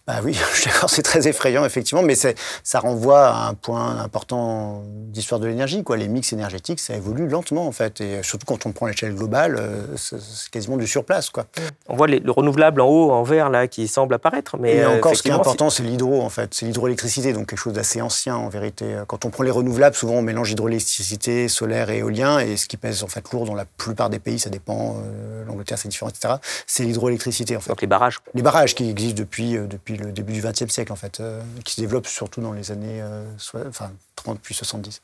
Bah 0.06 0.20
oui, 0.24 0.38
c'est 0.88 1.02
très 1.02 1.28
effrayant, 1.28 1.64
effectivement, 1.64 2.02
mais 2.02 2.14
ça 2.14 2.80
renvoie 2.80 3.28
à 3.28 3.48
un 3.48 3.54
point 3.54 3.98
important 4.00 4.82
d'histoire 4.86 5.40
de 5.40 5.46
l'énergie. 5.46 5.84
Quoi. 5.84 5.96
Les 5.96 6.08
mix 6.08 6.32
énergétiques, 6.32 6.80
ça 6.80 6.94
évolue 6.94 7.28
lentement, 7.28 7.66
en 7.66 7.72
fait. 7.72 8.00
Et 8.00 8.22
surtout 8.22 8.46
quand 8.46 8.66
on 8.66 8.72
prend 8.72 8.86
l'échelle 8.86 9.14
globale, 9.14 9.56
euh, 9.58 9.96
c'est 9.96 10.50
quasiment 10.50 10.76
du 10.76 10.86
surplace. 10.86 11.30
Quoi. 11.30 11.46
On 11.88 11.96
voit 11.96 12.06
le 12.06 12.30
renouvelable 12.30 12.80
en 12.80 12.86
haut, 12.86 13.10
en 13.10 13.22
vert, 13.22 13.50
là, 13.50 13.68
qui 13.68 13.88
semble 13.88 14.14
apparaître. 14.14 14.56
Mais 14.58 14.76
Et 14.76 14.86
encore, 14.86 15.16
ce 15.16 15.22
qui 15.22 15.28
est 15.28 15.32
important, 15.32 15.70
c'est 15.70 15.82
l'hydro, 15.82 16.22
en 16.22 16.30
fait. 16.30 16.54
C'est 16.54 16.66
l'hydroélectricité, 16.66 17.32
donc 17.32 17.48
quelque 17.48 17.58
chose 17.58 17.74
d'assez 17.74 18.00
ancien, 18.00 18.36
en 18.36 18.48
vérité. 18.48 19.02
Quand 19.06 19.24
on 19.24 19.30
prend 19.30 19.42
les 19.42 19.50
renouvelables, 19.50 19.96
souvent, 19.96 20.14
on 20.14 20.22
mélange 20.22 20.52
hydroélectricité, 20.52 21.48
solaire 21.48 21.90
et 21.90 21.98
éolien. 21.98 22.38
Et 22.38 22.56
ce 22.56 22.66
qui 22.66 22.76
pèse, 22.76 23.02
en 23.02 23.08
fait, 23.08 23.24
lourd 23.32 23.44
dans 23.44 23.54
la 23.54 23.64
plupart 23.64 24.10
des 24.10 24.18
pays, 24.18 24.38
ça 24.38 24.50
dépend. 24.50 24.96
Euh, 24.98 25.44
L'Angleterre, 25.46 25.78
c'est 25.78 25.88
différent, 25.88 26.10
etc. 26.10 26.34
C'est 26.66 26.84
l'hydroélectricité, 26.84 27.56
en 27.56 27.60
fait. 27.60 27.70
Donc 27.70 27.80
les 27.80 27.86
barrages. 27.86 28.18
Les 28.34 28.42
barrages 28.42 28.74
qui 28.74 28.88
existent 28.88 29.18
depuis, 29.18 29.56
euh, 29.56 29.57
depuis 29.66 29.96
le 29.96 30.12
début 30.12 30.32
du 30.32 30.40
XXe 30.40 30.68
siècle, 30.68 30.92
en 30.92 30.96
fait, 30.96 31.20
euh, 31.20 31.40
qui 31.64 31.74
se 31.74 31.80
développe 31.80 32.06
surtout 32.06 32.40
dans 32.40 32.52
les 32.52 32.70
années 32.70 33.00
euh, 33.00 33.24
enfin, 33.68 33.90
30 34.16 34.40
puis 34.40 34.54
70. 34.54 35.02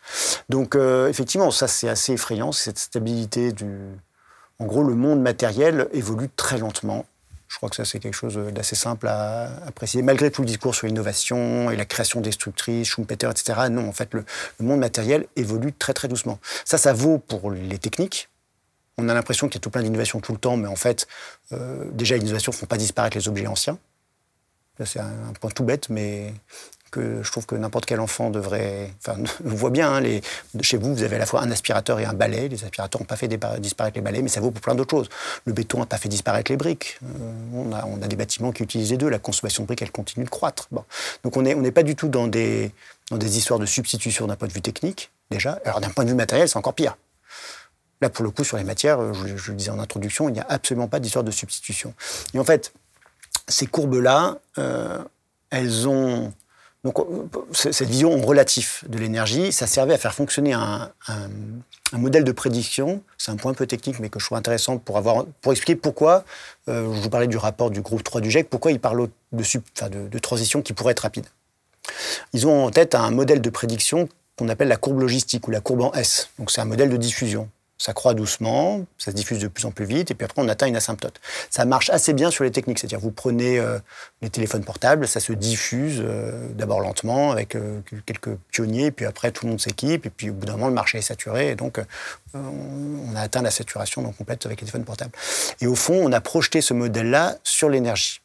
Donc, 0.48 0.74
euh, 0.74 1.09
effectivement, 1.09 1.50
ça, 1.50 1.68
c'est 1.68 1.88
assez 1.88 2.12
effrayant, 2.12 2.52
cette 2.52 2.78
stabilité 2.78 3.52
du. 3.52 3.68
En 4.59 4.66
gros, 4.66 4.84
le 4.84 4.94
monde 4.94 5.20
matériel 5.20 5.88
évolue 5.92 6.28
très 6.36 6.59
lentement. 6.59 7.07
Je 7.48 7.57
crois 7.57 7.68
que 7.68 7.76
ça, 7.76 7.84
c'est 7.84 7.98
quelque 7.98 8.14
chose 8.14 8.36
d'assez 8.52 8.76
simple 8.76 9.07
à, 9.09 9.48
préciser. 9.74 10.02
Malgré 10.02 10.30
tout 10.30 10.42
le 10.42 10.46
discours 10.46 10.74
sur 10.74 10.86
l'innovation 10.86 11.70
et 11.70 11.76
la 11.76 11.84
création 11.84 12.20
destructrice, 12.20 12.88
Schumpeter, 12.88 13.28
etc., 13.30 13.68
non, 13.70 13.88
en 13.88 13.92
fait, 13.92 14.14
le, 14.14 14.24
monde 14.61 14.80
matériel 14.80 15.26
évolue 15.36 15.72
très, 15.72 15.92
très 15.92 16.09
doucement. 16.09 16.38
Ça, 16.64 16.78
ça 16.78 16.92
vaut 16.92 17.18
pour 17.18 17.50
les 17.50 17.78
techniques, 17.78 18.28
on 18.96 19.09
a 19.09 19.14
l'impression 19.14 19.48
qu'il 19.48 19.57
y 19.57 19.59
a 19.59 19.61
tout 19.61 19.70
plein 19.70 19.82
d'innovations 19.82 20.20
tout 20.20 20.32
le 20.32 20.38
temps, 20.38 20.57
mais 20.57 20.68
en 20.68 20.76
fait, 20.76 21.09
déjà, 21.92 22.16
les 22.16 22.22
innovations 22.22 22.52
ne 22.52 22.57
font 22.57 22.66
pas 22.66 22.76
disparaître 22.76 23.16
les 23.16 23.28
objets 23.28 23.46
anciens. 23.46 23.78
C'est 24.83 25.01
un, 25.01 25.33
point 25.41 25.51
tout 25.51 25.64
bête, 25.64 25.89
mais 25.89 26.33
que 26.95 27.22
je 27.25 27.31
trouve 27.31 27.45
que 27.45 27.57
n'importe 27.57 27.87
quel 27.87 27.99
enfant 27.99 28.31
devrait. 28.31 28.91
Enfin, 29.01 29.18
on 29.45 29.55
voit 29.55 29.70
bien, 29.70 29.97
hein, 29.97 30.20
chez 30.61 30.77
vous, 30.77 30.95
vous 30.95 31.03
avez 31.03 31.16
à 31.16 31.18
la 31.18 31.27
fois 31.27 31.43
un 31.43 31.51
aspirateur 31.51 31.99
et 31.99 32.05
un 32.05 32.12
balai. 32.12 32.49
Les 32.49 32.62
aspirateurs 32.62 33.01
n'ont 33.01 33.07
pas 33.07 33.16
fait 33.16 33.29
disparaître 33.59 33.97
les 33.97 34.03
balais, 34.03 34.22
mais 34.22 34.29
ça 34.29 34.41
vaut 34.41 34.53
pour 34.53 34.62
plein 34.62 34.75
d'autres 34.75 34.91
choses. 34.91 35.09
Le 35.45 35.53
béton 35.53 35.81
n'a 35.81 35.87
pas 35.87 35.99
fait 35.99 36.09
disparaître 36.09 36.51
les 36.53 36.57
briques. 36.57 36.99
Euh, 37.03 37.33
on, 37.53 38.03
a, 38.03 38.07
des 38.07 38.16
bâtiments 38.16 38.53
qui 38.53 38.62
utilisent 38.62 38.91
les 38.91 38.97
deux. 38.97 39.09
La 39.09 39.18
consommation 39.18 39.64
de 39.64 39.66
briques, 39.66 39.83
elle 39.83 39.91
continue 39.91 40.25
de 40.25 40.31
croître. 40.31 40.68
Donc 41.25 41.37
on 41.37 41.43
n'est 41.43 41.72
pas 41.72 41.83
du 41.83 41.97
tout 41.97 42.09
dans 42.09 42.29
des, 42.29 42.70
histoires 43.11 43.59
de 43.59 43.66
substitution 43.66 44.27
d'un 44.29 44.37
point 44.37 44.49
de 44.49 44.53
vue 44.53 44.62
technique, 44.62 45.11
déjà. 45.31 45.59
Alors 45.64 45.81
d'un 45.81 45.91
point 45.91 46.05
de 46.05 46.11
vue 46.11 46.16
matériel, 46.16 46.49
c'est 46.49 46.59
encore 46.59 46.75
pire. 46.75 46.97
Là, 48.01 48.09
pour 48.09 48.25
le 48.25 48.31
coup, 48.31 48.45
sur 48.45 48.57
les 48.57 48.64
matières, 48.64 49.14
je, 49.14 49.37
je 49.37 49.51
le 49.51 49.57
disais 49.57 49.70
en 49.70 49.79
introduction, 49.79 50.29
il 50.29 50.33
n'y 50.33 50.41
a 50.41 50.47
absolument 50.49 50.89
pas 50.89 51.01
d'histoire 51.01 51.25
de 51.25 51.31
substitution. 51.31 51.95
Et 52.35 52.39
en 52.39 52.45
fait, 52.45 52.72
ces 53.49 53.66
courbes-là, 53.66 54.38
euh, 54.59 55.03
elles 55.51 55.88
ont. 55.88 56.32
Donc, 56.84 56.99
cette 57.53 57.88
vision 57.88 58.20
relative 58.20 58.80
de 58.86 58.99
l'énergie, 58.99 59.53
ça 59.53 59.66
servait 59.66 59.95
à 59.95 59.99
faire 59.99 60.14
fonctionner 60.14 60.53
un, 60.53 60.90
modèle 61.92 62.24
de 62.24 62.32
prédiction. 62.32 63.03
C'est 63.16 63.30
un 63.30 63.36
point 63.36 63.53
un 63.53 63.55
peu 63.55 63.66
technique, 63.66 64.01
mais 64.01 64.11
que 64.11 64.20
je 64.20 64.26
trouve 64.26 64.36
intéressant 64.36 64.76
pour, 64.76 64.99
avoir, 64.99 65.24
pour 65.40 65.53
expliquer 65.53 65.76
pourquoi, 65.76 66.24
euh, 66.68 66.82
je 66.95 67.01
vous 67.01 67.09
parlais 67.09 67.26
du 67.26 67.38
rapport 67.38 67.70
du 67.70 67.80
groupe 67.80 68.03
3 68.03 68.20
du 68.20 68.30
GIEC, 68.30 68.51
pourquoi 68.51 68.70
ils 68.70 68.80
parlent 68.80 69.09
de, 69.32 69.42
de, 69.42 70.09
de 70.09 70.18
transition 70.18 70.61
qui 70.61 70.74
pourrait 70.74 70.92
être 70.92 71.01
rapide. 71.01 71.24
Ils 72.34 72.47
ont 72.47 72.66
en 72.66 72.70
tête 72.70 72.95
un 72.95 73.11
modèle 73.11 73.40
de 73.40 73.51
prédiction 73.51 74.09
qu'on 74.36 74.51
appelle 74.51 74.68
la 74.68 74.76
courbe 74.76 75.01
logistique 75.01 75.49
ou 75.49 75.51
la 75.51 75.61
courbe 75.61 75.80
en 75.82 75.92
S. 75.92 76.28
Donc, 76.38 76.51
c'est 76.51 76.61
un 76.61 76.66
modèle 76.66 76.90
de 76.90 76.99
diffusion 76.99 77.49
ça 77.79 77.93
croît 77.93 78.14
doucement, 78.14 78.85
ça 78.99 79.11
se 79.11 79.16
diffuse 79.16 79.39
de 79.39 79.49
plus 79.49 79.64
en 79.64 79.70
plus 79.70 79.85
vite, 79.85 80.11
et 80.11 80.14
puis 80.14 80.25
après 80.25 80.41
on 80.41 80.49
atteint 80.49 80.66
une 80.66 80.77
asymptote. 80.77 81.20
Ça 81.51 81.64
marche 81.64 81.91
assez 81.91 82.12
bien 82.12 82.31
sur 82.31 82.45
les 82.45 82.51
techniques, 82.51 82.79
c'est-à-dire 82.79 83.01
vous 83.01 83.11
prenez 83.11 83.59
euh, 83.59 83.79
les 84.22 84.31
téléphones 84.31 84.64
portables, 84.64 85.09
ça 85.09 85.20
se 85.20 85.33
diffuse 85.33 86.01
euh, 86.01 86.49
d'abord 86.55 86.81
lentement 86.81 87.33
avec 87.33 87.57
euh, 87.57 87.81
quelques 88.07 88.37
pionniers, 88.53 88.91
puis 88.91 89.07
après 89.07 89.33
tout 89.33 89.47
le 89.47 89.51
monde 89.51 89.61
s'équipe, 89.61 90.07
et 90.07 90.11
puis 90.11 90.31
au 90.31 90.35
bout 90.35 90.47
d'un 90.47 90.53
moment 90.53 90.68
le 90.68 90.75
marché 90.75 90.99
est 90.99 91.03
saturé, 91.03 91.51
et 91.51 91.55
donc 91.57 91.81
on 92.35 93.14
a 93.14 93.20
atteint 93.20 93.43
la 93.43 93.51
saturation 93.51 94.03
complète 94.12 94.45
avec 94.47 94.61
les 94.61 94.66
téléphones 94.66 94.85
portables. 94.85 95.12
Et 95.61 95.66
au 95.66 95.77
fond, 95.77 95.95
on 95.95 96.12
a 96.12 96.20
projeté 96.20 96.61
ce 96.61 96.75
modèle-là 96.75 97.37
sur 97.45 97.68
l'énergie. 97.68 98.24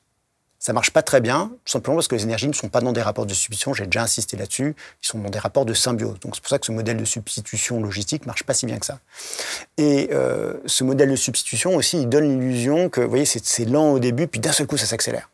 Ça 0.62 0.74
marche 0.74 0.91
pas 0.91 1.01
très 1.01 1.22
bien, 1.22 1.51
tout 1.64 1.72
simplement 1.72 1.95
parce 1.95 2.10
que 2.10 2.16
les 2.16 2.24
énergies 2.24 2.49
ne 2.49 2.53
sont 2.53 2.68
pas 2.68 2.82
dans 2.82 2.91
des 2.91 3.01
rapports 3.01 3.26
de 3.26 3.34
substitution, 3.34 3.74
j'ai 3.74 3.86
déjà 3.86 4.03
insisté 4.03 4.36
là-dessus, 4.36 4.76
ils 5.01 5.07
sont 5.07 5.18
dans 5.18 5.30
des 5.30 5.39
rapports 5.39 5.66
de 5.66 5.74
symbiose. 5.74 6.20
Donc 6.20 6.36
c'est 6.36 6.41
pour 6.41 6.49
ça 6.49 6.60
que 6.60 6.66
ce 6.66 6.74
modèle 6.74 6.97
de 6.97 7.05
substitution 7.05 7.82
logistique 7.82 8.26
marche 8.26 8.43
pas 8.43 8.53
si 8.53 8.66
bien 8.66 8.78
que 8.78 8.86
ça. 8.86 8.99
Et 9.78 10.10
euh, 10.12 10.55
ce 10.66 10.84
modèle 10.84 11.12
de 11.12 11.16
substitution 11.16 11.78
aussi, 11.78 12.01
il 12.01 12.10
donne 12.10 12.41
l'illusion 12.41 12.89
que, 12.89 12.99
vous 12.99 13.07
voyez, 13.07 13.24
c'est 13.24 13.64
lent 13.64 13.91
au 13.91 13.99
début, 13.99 14.28
puis 14.28 14.41
d'un 14.41 14.51
seul 14.51 14.68
coup, 14.68 14.76
ça 14.76 14.86
s'accélère. 14.86 15.30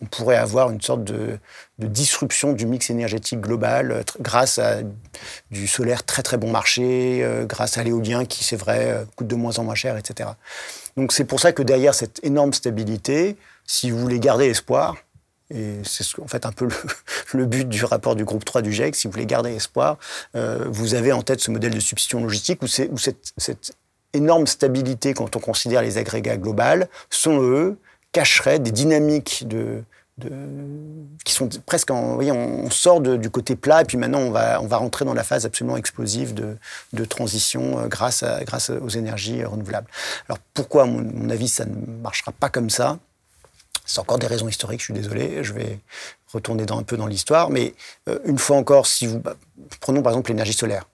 On 0.00 0.06
pourrait 0.06 0.36
avoir 0.36 0.70
une 0.70 0.80
sorte 0.80 1.04
de, 1.04 1.38
disruption 1.78 2.54
du 2.54 2.64
mix 2.64 2.88
énergétique 2.88 3.42
global 3.42 3.92
euh, 3.92 4.02
grâce 4.18 4.58
à 4.58 4.78
du 5.50 5.66
solaire 5.66 6.04
très 6.04 6.22
très 6.22 6.38
bon 6.38 6.50
marché, 6.50 7.20
euh, 7.22 7.44
grâce 7.44 7.76
à 7.76 7.84
l'éolien 7.84 8.24
qui, 8.24 8.44
c'est 8.44 8.56
vrai, 8.56 9.04
coûte 9.14 9.26
de 9.26 9.34
moins 9.34 9.58
en 9.58 9.64
moins 9.64 9.74
cher, 9.74 9.98
etc. 9.98 10.30
Donc 10.96 11.12
c'est 11.12 11.24
pour 11.24 11.38
ça 11.38 11.52
que 11.52 11.62
derrière 11.62 11.94
cette 11.94 12.24
énorme 12.24 12.54
stabilité, 12.54 13.36
si 13.66 13.90
vous 13.90 13.98
voulez 13.98 14.20
garder 14.20 14.46
espoir, 14.46 14.96
et 15.50 15.80
c'est 15.84 16.04
en 16.20 16.26
fait 16.26 16.46
un 16.46 16.52
peu 16.52 16.68
le, 17.34 17.46
but 17.46 17.68
du 17.68 17.84
rapport 17.84 18.16
du 18.16 18.24
groupe 18.24 18.44
3 18.44 18.62
du 18.62 18.72
GIEC, 18.72 18.94
si 18.94 19.06
vous 19.06 19.12
voulez 19.12 19.26
garder 19.26 19.54
espoir, 19.54 19.98
euh, 20.36 20.64
vous 20.70 20.94
avez 20.94 21.12
en 21.12 21.22
tête 21.22 21.40
ce 21.40 21.50
modèle 21.50 21.74
de 21.74 21.80
substitution 21.80 22.22
logistique 22.22 22.62
où, 22.62 22.66
cette, 22.66 23.76
énorme 24.12 24.46
stabilité 24.46 25.12
quand 25.12 25.34
on 25.34 25.40
considère 25.40 25.82
les 25.82 25.98
agrégats 25.98 26.36
globaux, 26.36 26.84
sont 27.10 27.42
eux, 27.42 27.76
cacheraient 28.12 28.60
des 28.60 28.70
dynamiques 28.70 29.44
de, 29.48 29.82
qui 31.24 31.32
sont 31.32 31.48
presque 31.66 31.90
en, 31.90 32.14
voyez, 32.14 32.30
on 32.30 32.70
sort 32.70 33.00
du 33.00 33.28
côté 33.30 33.56
plat 33.56 33.82
et 33.82 33.84
puis 33.84 33.96
maintenant 33.96 34.20
on 34.20 34.30
va, 34.30 34.62
on 34.62 34.66
va 34.68 34.76
rentrer 34.76 35.04
dans 35.04 35.14
la 35.14 35.24
phase 35.24 35.44
absolument 35.44 35.76
explosive 35.76 36.32
de, 36.32 36.56
de 36.92 37.04
transition 37.04 37.80
euh, 37.80 37.88
grâce, 37.88 38.22
à, 38.22 38.44
grâce 38.44 38.70
aux 38.70 38.88
énergies 38.88 39.44
renouvelables. 39.44 39.88
Alors 40.28 40.38
pourquoi, 40.54 40.84
à 40.84 40.86
mon 40.86 41.28
avis, 41.30 41.48
ça 41.48 41.64
ne 41.64 41.74
marchera 42.00 42.30
pas 42.30 42.48
comme 42.48 42.70
ça? 42.70 43.00
C'est 43.84 44.00
encore 44.00 44.18
des 44.18 44.26
raisons 44.26 44.48
historiques, 44.48 44.80
je 44.80 44.86
suis 44.86 44.94
désolé, 44.94 45.44
je 45.44 45.52
vais 45.52 45.78
retourner 46.32 46.64
un 46.70 46.82
peu 46.82 46.96
dans 46.96 47.06
l'histoire, 47.06 47.50
mais 47.50 47.74
euh, 48.08 48.18
une 48.24 48.38
fois 48.38 48.56
encore, 48.56 48.86
si 48.86 49.06
vous... 49.06 49.18
Bah, 49.18 49.36
prenons 49.80 50.02
par 50.02 50.12
exemple 50.12 50.30
l'énergie 50.30 50.52
solaire. 50.52 50.88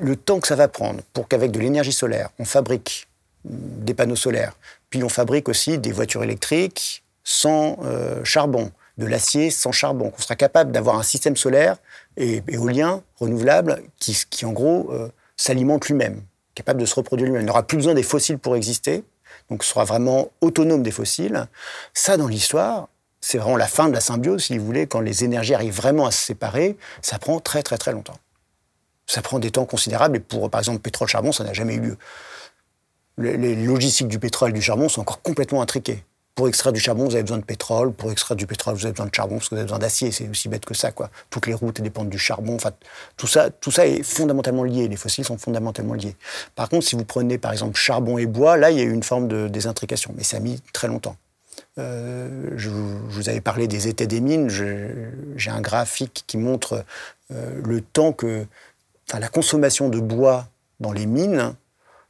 Le 0.00 0.16
temps 0.16 0.40
que 0.40 0.48
ça 0.48 0.56
va 0.56 0.66
prendre 0.66 1.00
pour 1.12 1.28
qu'avec 1.28 1.52
de 1.52 1.60
l'énergie 1.60 1.92
solaire, 1.92 2.30
on 2.38 2.44
fabrique 2.44 3.08
des 3.44 3.94
panneaux 3.94 4.16
solaires, 4.16 4.54
puis 4.90 5.02
on 5.04 5.08
fabrique 5.08 5.48
aussi 5.48 5.78
des 5.78 5.92
voitures 5.92 6.24
électriques 6.24 7.04
sans 7.22 7.78
euh, 7.84 8.24
charbon, 8.24 8.72
de 8.98 9.06
l'acier 9.06 9.50
sans 9.50 9.72
charbon, 9.72 10.10
qu'on 10.10 10.20
sera 10.20 10.36
capable 10.36 10.72
d'avoir 10.72 10.98
un 10.98 11.02
système 11.02 11.36
solaire 11.36 11.76
et 12.16 12.42
éolien 12.48 13.02
renouvelable 13.18 13.82
qui, 13.98 14.18
qui 14.28 14.44
en 14.44 14.52
gros, 14.52 14.90
euh, 14.92 15.08
s'alimente 15.36 15.86
lui-même, 15.86 16.20
capable 16.54 16.80
de 16.80 16.86
se 16.86 16.94
reproduire 16.94 17.26
lui-même. 17.26 17.42
Il 17.42 17.46
n'aura 17.46 17.62
plus 17.62 17.76
besoin 17.76 17.94
des 17.94 18.02
fossiles 18.02 18.38
pour 18.38 18.56
exister, 18.56 19.04
donc 19.50 19.64
sera 19.64 19.84
vraiment 19.84 20.30
autonome 20.40 20.82
des 20.82 20.90
fossiles. 20.90 21.46
Ça, 21.92 22.16
dans 22.16 22.28
l'histoire, 22.28 22.88
c'est 23.20 23.38
vraiment 23.38 23.56
la 23.56 23.66
fin 23.66 23.88
de 23.88 23.92
la 23.92 24.00
symbiose, 24.00 24.44
si 24.44 24.56
vous 24.56 24.64
voulez, 24.64 24.86
quand 24.86 25.00
les 25.00 25.24
énergies 25.24 25.54
arrivent 25.54 25.76
vraiment 25.76 26.06
à 26.06 26.10
se 26.10 26.24
séparer, 26.24 26.76
ça 27.02 27.18
prend 27.18 27.40
très 27.40 27.62
très 27.62 27.76
très 27.76 27.92
longtemps. 27.92 28.18
Ça 29.06 29.22
prend 29.22 29.38
des 29.38 29.50
temps 29.50 29.66
considérables, 29.66 30.16
et 30.16 30.20
pour, 30.20 30.48
par 30.50 30.60
exemple, 30.60 30.78
pétrole-charbon, 30.78 31.32
ça 31.32 31.44
n'a 31.44 31.52
jamais 31.52 31.74
eu 31.74 31.80
lieu. 31.80 31.98
Les 33.18 33.56
logistiques 33.66 34.08
du 34.08 34.18
pétrole 34.18 34.50
et 34.50 34.54
du 34.54 34.62
charbon 34.62 34.88
sont 34.88 35.02
encore 35.02 35.20
complètement 35.20 35.60
intriquées. 35.60 36.04
Pour 36.34 36.48
extraire 36.48 36.72
du 36.72 36.80
charbon, 36.80 37.04
vous 37.04 37.14
avez 37.14 37.22
besoin 37.22 37.38
de 37.38 37.44
pétrole. 37.44 37.92
Pour 37.92 38.10
extraire 38.12 38.36
du 38.36 38.46
pétrole, 38.46 38.74
vous 38.74 38.84
avez 38.86 38.92
besoin 38.92 39.06
de 39.06 39.14
charbon 39.14 39.36
parce 39.36 39.48
que 39.48 39.54
vous 39.54 39.58
avez 39.58 39.66
besoin 39.66 39.78
d'acier. 39.78 40.10
C'est 40.10 40.28
aussi 40.28 40.48
bête 40.48 40.64
que 40.64 40.74
ça, 40.74 40.92
quoi. 40.92 41.10
Toutes 41.28 41.46
les 41.46 41.54
routes 41.54 41.80
dépendent 41.80 42.08
du 42.08 42.18
charbon. 42.18 42.54
Enfin, 42.54 42.70
tout 43.16 43.26
ça, 43.26 43.50
tout 43.50 43.70
ça 43.70 43.86
est 43.86 44.02
fondamentalement 44.02 44.64
lié. 44.64 44.88
Les 44.88 44.96
fossiles 44.96 45.24
sont 45.24 45.38
fondamentalement 45.38 45.94
liés. 45.94 46.16
Par 46.54 46.68
contre, 46.68 46.86
si 46.86 46.96
vous 46.96 47.04
prenez 47.04 47.36
par 47.36 47.52
exemple 47.52 47.76
charbon 47.76 48.16
et 48.16 48.26
bois, 48.26 48.56
là, 48.56 48.70
il 48.70 48.78
y 48.78 48.80
a 48.80 48.84
eu 48.84 48.92
une 48.92 49.02
forme 49.02 49.28
de 49.28 49.48
désintrication, 49.48 50.14
mais 50.16 50.22
ça 50.22 50.38
a 50.38 50.40
mis 50.40 50.62
très 50.72 50.88
longtemps. 50.88 51.16
Euh, 51.78 52.50
je, 52.56 52.70
vous 52.70 53.28
avais 53.28 53.40
parlé 53.40 53.68
des 53.68 53.88
étés 53.88 54.06
des 54.06 54.20
mines. 54.20 54.48
J'ai 54.48 55.50
un 55.50 55.60
graphique 55.60 56.24
qui 56.26 56.36
montre 56.36 56.84
euh, 57.32 57.60
le 57.64 57.80
temps 57.80 58.12
que, 58.12 58.46
enfin, 59.08 59.18
la 59.18 59.28
consommation 59.28 59.88
de 59.88 60.00
bois 60.00 60.48
dans 60.78 60.92
les 60.92 61.06
mines, 61.06 61.54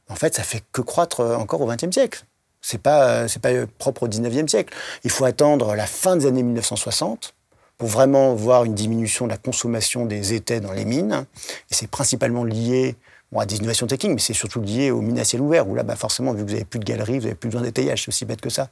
en 0.09 0.15
fait, 0.15 0.35
ça 0.35 0.43
fait 0.43 0.63
que 0.71 0.81
croître 0.81 1.21
encore 1.21 1.61
au 1.61 1.67
XXe 1.67 1.91
siècle. 1.91 2.25
C'est 2.61 2.81
pas, 2.81 3.27
c'est 3.27 3.41
pas 3.41 3.49
propre 3.77 4.03
au 4.03 4.07
19e 4.07 4.47
siècle. 4.47 4.73
Il 5.03 5.11
faut 5.11 5.25
attendre 5.25 5.75
la 5.75 5.87
fin 5.87 6.15
des 6.15 6.25
années 6.25 6.43
1960 6.43 7.33
pour 7.77 7.89
vraiment 7.89 8.35
voir 8.35 8.63
une 8.63 8.75
diminution 8.75 9.25
de 9.25 9.31
la 9.31 9.37
consommation 9.37 10.05
des 10.05 10.33
étais 10.33 10.59
dans 10.59 10.71
les 10.71 10.85
mines. 10.85 11.25
Et 11.71 11.73
c'est 11.73 11.89
principalement 11.89 12.43
lié 12.43 12.95
à 13.39 13.45
des 13.45 13.57
innovations 13.57 13.87
techniques, 13.87 14.13
mais 14.13 14.19
c'est 14.19 14.33
surtout 14.33 14.61
lié 14.61 14.91
aux 14.91 15.01
mines 15.01 15.17
à 15.19 15.23
ciel 15.23 15.41
ouvert, 15.41 15.67
où 15.67 15.73
là, 15.73 15.83
bah, 15.83 15.95
forcément, 15.95 16.33
vu 16.33 16.43
que 16.43 16.49
vous 16.49 16.53
n'avez 16.53 16.65
plus 16.65 16.79
de 16.79 16.83
galeries, 16.83 17.17
vous 17.17 17.25
n'avez 17.25 17.35
plus 17.35 17.49
besoin 17.49 17.63
d'étayage, 17.63 18.03
c'est 18.03 18.09
aussi 18.09 18.25
bête 18.25 18.41
que 18.41 18.49
ça. 18.49 18.69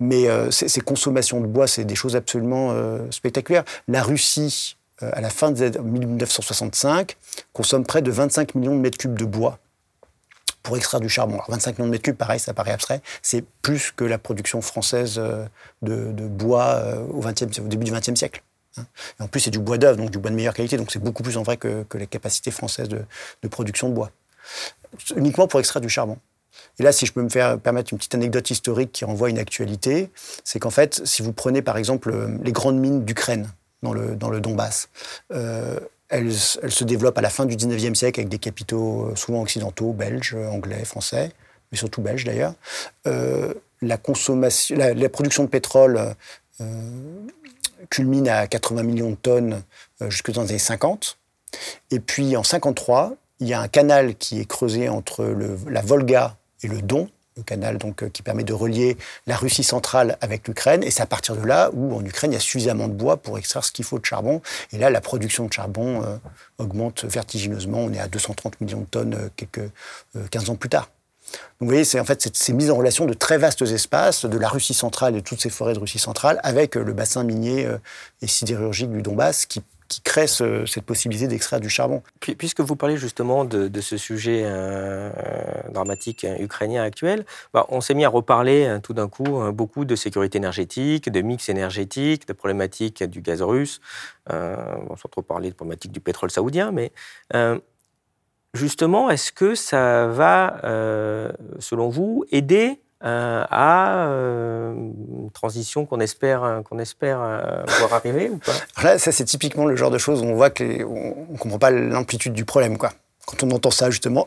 Mais 0.00 0.28
euh, 0.28 0.50
ces 0.50 0.80
consommations 0.80 1.40
de 1.40 1.46
bois, 1.46 1.66
c'est 1.66 1.84
des 1.84 1.94
choses 1.94 2.16
absolument 2.16 2.72
euh, 2.72 3.10
spectaculaires. 3.10 3.64
La 3.88 4.02
Russie, 4.02 4.76
euh, 5.02 5.10
à 5.12 5.20
la 5.20 5.30
fin 5.30 5.52
de 5.52 5.78
1965, 5.78 7.16
consomme 7.52 7.84
près 7.84 8.02
de 8.02 8.10
25 8.10 8.56
millions 8.56 8.74
de 8.74 8.80
mètres 8.80 8.98
cubes 8.98 9.18
de 9.18 9.24
bois 9.24 9.58
pour 10.62 10.76
extraire 10.76 11.00
du 11.00 11.08
charbon. 11.08 11.34
Alors 11.34 11.50
25 11.50 11.78
millions 11.78 11.86
de 11.86 11.92
mètres 11.92 12.04
cubes, 12.04 12.16
pareil, 12.16 12.38
ça 12.38 12.54
paraît 12.54 12.72
abstrait, 12.72 13.02
c'est 13.22 13.44
plus 13.62 13.92
que 13.92 14.04
la 14.04 14.18
production 14.18 14.60
française 14.60 15.20
de, 15.82 16.10
bois 16.28 16.82
au, 17.12 17.22
au 17.22 17.68
début 17.68 17.84
du 17.84 17.92
XXe 17.92 18.14
siècle. 18.14 18.42
Hein. 18.76 18.84
en 19.18 19.28
plus, 19.28 19.40
c'est 19.40 19.50
du 19.50 19.58
bois 19.58 19.78
d'œuvre, 19.78 19.96
donc 19.96 20.10
du 20.10 20.18
bois 20.18 20.30
de 20.30 20.36
meilleure 20.36 20.54
qualité, 20.54 20.76
donc 20.76 20.90
c'est 20.90 21.02
beaucoup 21.02 21.22
plus 21.22 21.36
en 21.36 21.42
vrai 21.42 21.56
que, 21.56 21.84
les 21.94 22.06
capacités 22.06 22.50
françaises 22.50 22.88
de, 22.88 23.04
production 23.48 23.88
de 23.88 23.94
bois. 23.94 24.10
Uniquement 25.16 25.46
pour 25.46 25.60
extraire 25.60 25.80
du 25.80 25.88
charbon. 25.88 26.18
Et 26.78 26.82
là, 26.82 26.92
si 26.92 27.06
je 27.06 27.12
peux 27.12 27.22
me 27.22 27.28
faire 27.28 27.58
permettre 27.58 27.92
une 27.92 27.98
petite 27.98 28.14
anecdote 28.14 28.50
historique 28.50 28.92
qui 28.92 29.04
renvoie 29.04 29.28
à 29.28 29.30
une 29.30 29.38
actualité, 29.38 30.10
c'est 30.44 30.58
qu'en 30.58 30.70
fait, 30.70 31.00
si 31.04 31.22
vous 31.22 31.32
prenez 31.32 31.62
par 31.62 31.76
exemple 31.76 32.14
les 32.42 32.52
grandes 32.52 32.78
mines 32.78 33.04
d'Ukraine 33.04 33.50
dans 33.82 33.92
le, 33.92 34.16
dans 34.16 34.30
le 34.30 34.40
Donbass, 34.40 34.88
euh, 35.32 35.78
elles, 36.10 36.32
se 36.32 36.84
développent 36.84 37.18
à 37.18 37.22
la 37.22 37.30
fin 37.30 37.46
du 37.46 37.56
19e 37.56 37.94
siècle 37.94 38.20
avec 38.20 38.28
des 38.28 38.38
capitaux 38.38 39.06
euh, 39.06 39.16
souvent 39.16 39.42
occidentaux, 39.42 39.92
belges, 39.92 40.34
anglais, 40.34 40.84
français, 40.84 41.32
mais 41.70 41.78
surtout 41.78 42.02
belges 42.02 42.24
d'ailleurs. 42.24 42.54
Euh, 43.06 43.54
la, 43.80 43.96
consommation, 43.96 44.76
la, 44.76 45.08
production 45.08 45.44
de 45.44 45.48
pétrole 45.48 46.14
culmine 47.88 48.28
à 48.28 48.46
80 48.46 48.82
millions 48.82 49.10
de 49.10 49.14
tonnes 49.14 49.62
euh, 50.02 50.10
jusque 50.10 50.30
dans 50.32 50.42
les 50.42 50.50
années 50.50 50.58
50. 50.58 51.18
Et 51.90 52.00
puis 52.00 52.36
en 52.36 52.42
53, 52.42 53.14
il 53.40 53.48
y 53.48 53.54
a 53.54 53.60
un 53.60 53.68
canal 53.68 54.14
qui 54.16 54.40
est 54.40 54.44
creusé 54.44 54.88
entre 54.88 55.24
la 55.68 55.80
Volga 55.80 56.36
et 56.62 56.68
le 56.68 56.82
Don, 56.82 57.08
le 57.36 57.42
canal 57.42 57.78
donc, 57.78 58.02
euh, 58.02 58.08
qui 58.08 58.22
permet 58.22 58.44
de 58.44 58.52
relier 58.52 58.96
la 59.26 59.36
Russie 59.36 59.64
centrale 59.64 60.16
avec 60.20 60.48
l'Ukraine. 60.48 60.82
Et 60.82 60.90
c'est 60.90 61.02
à 61.02 61.06
partir 61.06 61.36
de 61.36 61.46
là 61.46 61.70
où, 61.72 61.94
en 61.94 62.04
Ukraine, 62.04 62.32
il 62.32 62.34
y 62.34 62.38
a 62.38 62.40
suffisamment 62.40 62.88
de 62.88 62.94
bois 62.94 63.16
pour 63.16 63.38
extraire 63.38 63.64
ce 63.64 63.72
qu'il 63.72 63.84
faut 63.84 63.98
de 63.98 64.04
charbon. 64.04 64.42
Et 64.72 64.78
là, 64.78 64.90
la 64.90 65.00
production 65.00 65.46
de 65.46 65.52
charbon 65.52 66.02
euh, 66.02 66.16
augmente 66.58 67.04
vertigineusement. 67.04 67.78
On 67.78 67.92
est 67.92 68.00
à 68.00 68.08
230 68.08 68.60
millions 68.60 68.80
de 68.80 68.86
tonnes 68.86 69.30
quelques 69.36 69.70
15 70.30 70.50
ans 70.50 70.56
plus 70.56 70.68
tard. 70.68 70.88
Donc 71.32 71.38
vous 71.60 71.66
voyez, 71.66 71.84
c'est 71.84 72.00
en 72.00 72.04
fait 72.04 72.28
c'est 72.32 72.52
mise 72.52 72.70
en 72.70 72.76
relation 72.76 73.06
de 73.06 73.12
très 73.12 73.38
vastes 73.38 73.62
espaces 73.62 74.24
de 74.24 74.38
la 74.38 74.48
Russie 74.48 74.74
centrale 74.74 75.16
et 75.16 75.22
toutes 75.22 75.40
ces 75.40 75.50
forêts 75.50 75.74
de 75.74 75.78
Russie 75.78 75.98
centrale 75.98 76.40
avec 76.42 76.76
euh, 76.76 76.82
le 76.82 76.92
bassin 76.92 77.24
minier 77.24 77.66
euh, 77.66 77.78
et 78.22 78.26
sidérurgique 78.26 78.90
du 78.90 79.02
Donbass 79.02 79.46
qui, 79.46 79.62
qui 79.90 80.00
crée 80.00 80.26
cette 80.26 80.84
possibilité 80.86 81.26
d'extraire 81.26 81.60
du 81.60 81.68
charbon. 81.68 82.02
Puisque 82.20 82.60
vous 82.60 82.76
parlez 82.76 82.96
justement 82.96 83.44
de, 83.44 83.80
ce 83.80 83.98
sujet 83.98 84.44
euh, 84.44 85.10
dramatique 85.70 86.24
ukrainien 86.38 86.82
actuel, 86.82 87.26
bah, 87.52 87.66
on 87.68 87.82
s'est 87.82 87.94
mis 87.94 88.06
à 88.06 88.08
reparler 88.08 88.78
tout 88.82 88.94
d'un 88.94 89.08
coup 89.08 89.42
beaucoup 89.52 89.84
de 89.84 89.96
sécurité 89.96 90.38
énergétique, 90.38 91.10
de 91.10 91.20
mix 91.20 91.48
énergétique, 91.48 92.26
de 92.26 92.32
problématiques 92.32 93.02
du 93.02 93.20
gaz 93.20 93.42
russe, 93.42 93.80
euh, 94.32 94.56
on 94.88 94.94
trop 94.94 95.22
parlé 95.22 95.50
de 95.50 95.54
problématiques 95.54 95.92
du 95.92 96.00
pétrole 96.00 96.30
saoudien, 96.30 96.70
mais 96.70 96.92
justement, 98.54 99.10
est-ce 99.10 99.32
que 99.32 99.54
ça 99.54 100.06
va, 100.06 100.60
euh, 100.64 101.32
selon 101.58 101.88
vous, 101.88 102.24
aider 102.30 102.68
euh, 102.70 102.89
à 103.02 104.06
euh, 104.08 104.72
une 104.74 105.30
transition 105.32 105.86
qu'on 105.86 106.00
espère, 106.00 106.62
qu'on 106.68 106.78
espère 106.78 107.18
voir 107.78 107.94
arriver 107.94 108.30
ou 108.30 108.38
pas? 108.38 108.52
Là, 108.82 108.98
ça 108.98 109.12
c'est 109.12 109.24
typiquement 109.24 109.66
le 109.66 109.76
genre 109.76 109.90
de 109.90 109.98
choses 109.98 110.22
où 110.22 110.24
on 110.24 110.34
voit 110.34 110.50
qu'on 110.50 110.64
ne 110.64 111.38
comprend 111.38 111.58
pas 111.58 111.70
l'amplitude 111.70 112.32
du 112.32 112.44
problème. 112.44 112.78
Quoi. 112.78 112.92
Quand 113.26 113.42
on 113.42 113.50
entend 113.50 113.70
ça, 113.70 113.90
justement, 113.90 114.26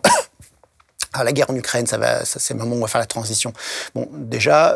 ah, 1.13 1.23
la 1.23 1.31
guerre 1.33 1.49
en 1.49 1.55
Ukraine, 1.55 1.87
ça 1.87 2.25
c'est 2.25 2.53
le 2.53 2.59
moment 2.59 2.75
où 2.75 2.79
on 2.79 2.81
va 2.81 2.87
faire 2.87 3.01
la 3.01 3.07
transition. 3.07 3.53
Bon, 3.93 4.07
déjà, 4.11 4.75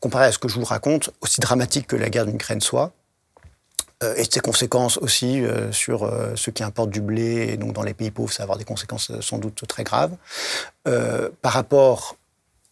comparé 0.00 0.26
à 0.26 0.32
ce 0.32 0.38
que 0.38 0.48
je 0.48 0.58
vous 0.58 0.64
raconte, 0.64 1.10
aussi 1.22 1.40
dramatique 1.40 1.86
que 1.86 1.96
la 1.96 2.10
guerre 2.10 2.26
en 2.26 2.34
Ukraine 2.34 2.60
soit, 2.60 2.92
euh, 4.02 4.14
et 4.16 4.24
ses 4.24 4.40
conséquences 4.40 4.98
aussi 4.98 5.42
euh, 5.42 5.72
sur 5.72 6.02
euh, 6.02 6.32
ceux 6.36 6.52
qui 6.52 6.62
importent 6.62 6.90
du 6.90 7.00
blé, 7.00 7.48
et 7.50 7.56
donc 7.56 7.72
dans 7.72 7.82
les 7.82 7.94
pays 7.94 8.10
pauvres, 8.10 8.32
ça 8.32 8.42
va 8.42 8.44
avoir 8.44 8.58
des 8.58 8.64
conséquences 8.64 9.12
sans 9.20 9.38
doute 9.38 9.66
très 9.66 9.84
graves. 9.84 10.14
par 10.84 11.52
rapport 11.52 12.16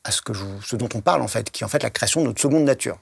à 0.05 0.11
ce, 0.11 0.22
que 0.22 0.32
ce 0.64 0.76
dont 0.76 0.88
on 0.94 1.00
parle, 1.00 1.22
en 1.22 1.28
fait, 1.28 1.50
qui 1.50 1.62
est 1.62 1.66
en 1.66 1.68
fait 1.68 1.82
la 1.82 1.90
création 1.90 2.20
de 2.20 2.26
notre 2.26 2.40
seconde 2.40 2.64
nature. 2.64 2.98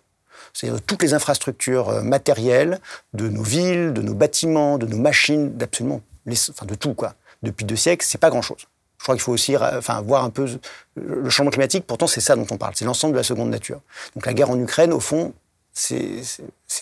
C'est-à-dire 0.53 0.80
toutes 0.82 1.03
les 1.03 1.14
infrastructures 1.14 2.03
matérielles 2.03 2.80
de 3.12 3.28
nos 3.28 3.42
villes, 3.42 3.92
de 3.92 4.03
nos 4.03 4.14
bâtiments, 4.14 4.78
de 4.78 4.86
nos 4.86 4.98
machines, 4.98 5.57
d'absolument, 5.57 6.03
enfin 6.28 6.66
de 6.66 6.74
tout, 6.74 6.94
quoi. 6.94 7.14
Depuis 7.42 7.64
deux 7.64 7.76
siècles, 7.76 8.05
c'est 8.07 8.18
pas 8.18 8.30
grand-chose. 8.30 8.66
Je 8.98 9.05
crois 9.05 9.14
qu'il 9.14 9.22
faut 9.22 9.32
aussi 9.32 9.57
enfin, 9.57 10.03
voir 10.03 10.24
un 10.24 10.30
peu 10.30 10.46
le 10.94 11.30
changement 11.30 11.51
climatique. 11.51 11.86
Pourtant, 11.86 12.07
c'est 12.07 12.20
ça 12.20 12.36
dont 12.36 12.46
on 12.51 12.59
parle. 12.59 12.74
C'est 12.76 12.84
l'ensemble 12.84 13.14
de 13.14 13.18
la 13.18 13.22
seconde 13.22 13.48
nature. 13.48 13.80
Donc 14.14 14.26
la 14.26 14.34
guerre 14.34 14.51
en 14.51 14.59
Ukraine, 14.59 14.92
au 14.92 15.01
fond, 15.01 15.32
c'est 15.72 16.20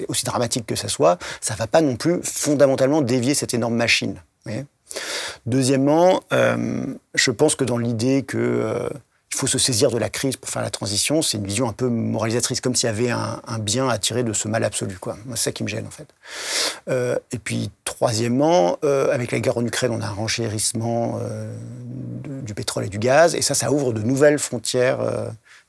aussi 0.09 0.25
dramatique 0.25 0.67
que 0.67 0.75
ça 0.75 0.89
soit, 0.89 1.19
ça 1.41 1.55
va 1.55 1.69
pas 1.69 1.81
non 1.81 1.97
plus 1.97 2.21
fondamentalement 2.25 3.03
dévier 3.03 3.35
cette 3.35 3.55
énorme 3.55 3.77
machine. 3.77 4.21
Deuxièmement, 5.47 6.23
euh, 6.33 6.87
je 7.15 7.31
pense 7.31 7.55
que 7.55 7.65
dans 7.65 7.79
l'idée 7.79 8.25
euh, 8.35 8.89
faut 9.35 9.47
se 9.47 9.59
saisir 9.59 9.91
de 9.91 9.99
la 9.99 10.11
crise 10.11 10.37
pour 10.37 10.51
faire 10.51 10.63
la 10.63 10.71
transition, 10.71 11.23
c'est 11.23 11.39
une 11.39 11.47
vision 11.47 11.69
un 11.69 11.73
peu 11.73 11.89
moralisatrice, 11.89 12.61
comme 12.61 12.75
s'il 12.75 12.87
y 12.87 12.91
avait 12.91 13.11
un, 13.11 13.41
bien 13.61 13.89
à 13.89 13.99
tirer 13.99 14.25
de 14.25 14.33
ce 14.33 14.49
mal 14.49 14.65
absolu. 14.65 14.99
C'est 15.31 15.37
ça 15.37 15.53
qui 15.53 15.63
me 15.63 15.69
gêne 15.69 15.87
en 15.87 15.91
fait. 15.91 16.09
Euh, 16.89 17.19
et 17.33 17.39
puis 17.39 17.71
troisièmement, 17.85 18.79
avec 18.83 19.33
la 19.33 19.41
guerre 19.41 19.59
en 19.59 19.65
Ukraine, 19.65 19.93
on 19.93 20.01
a 20.01 20.07
un 20.07 20.13
renchérissement 20.13 21.21
du 22.25 22.55
pétrole 22.55 22.87
et 22.87 22.89
du 22.89 22.99
gaz, 22.99 23.35
et 23.35 23.43
ça, 23.43 23.55
ça 23.55 23.71
ouvre 23.71 23.93
de 23.93 24.03
nouvelles 24.03 24.39
frontières 24.39 25.01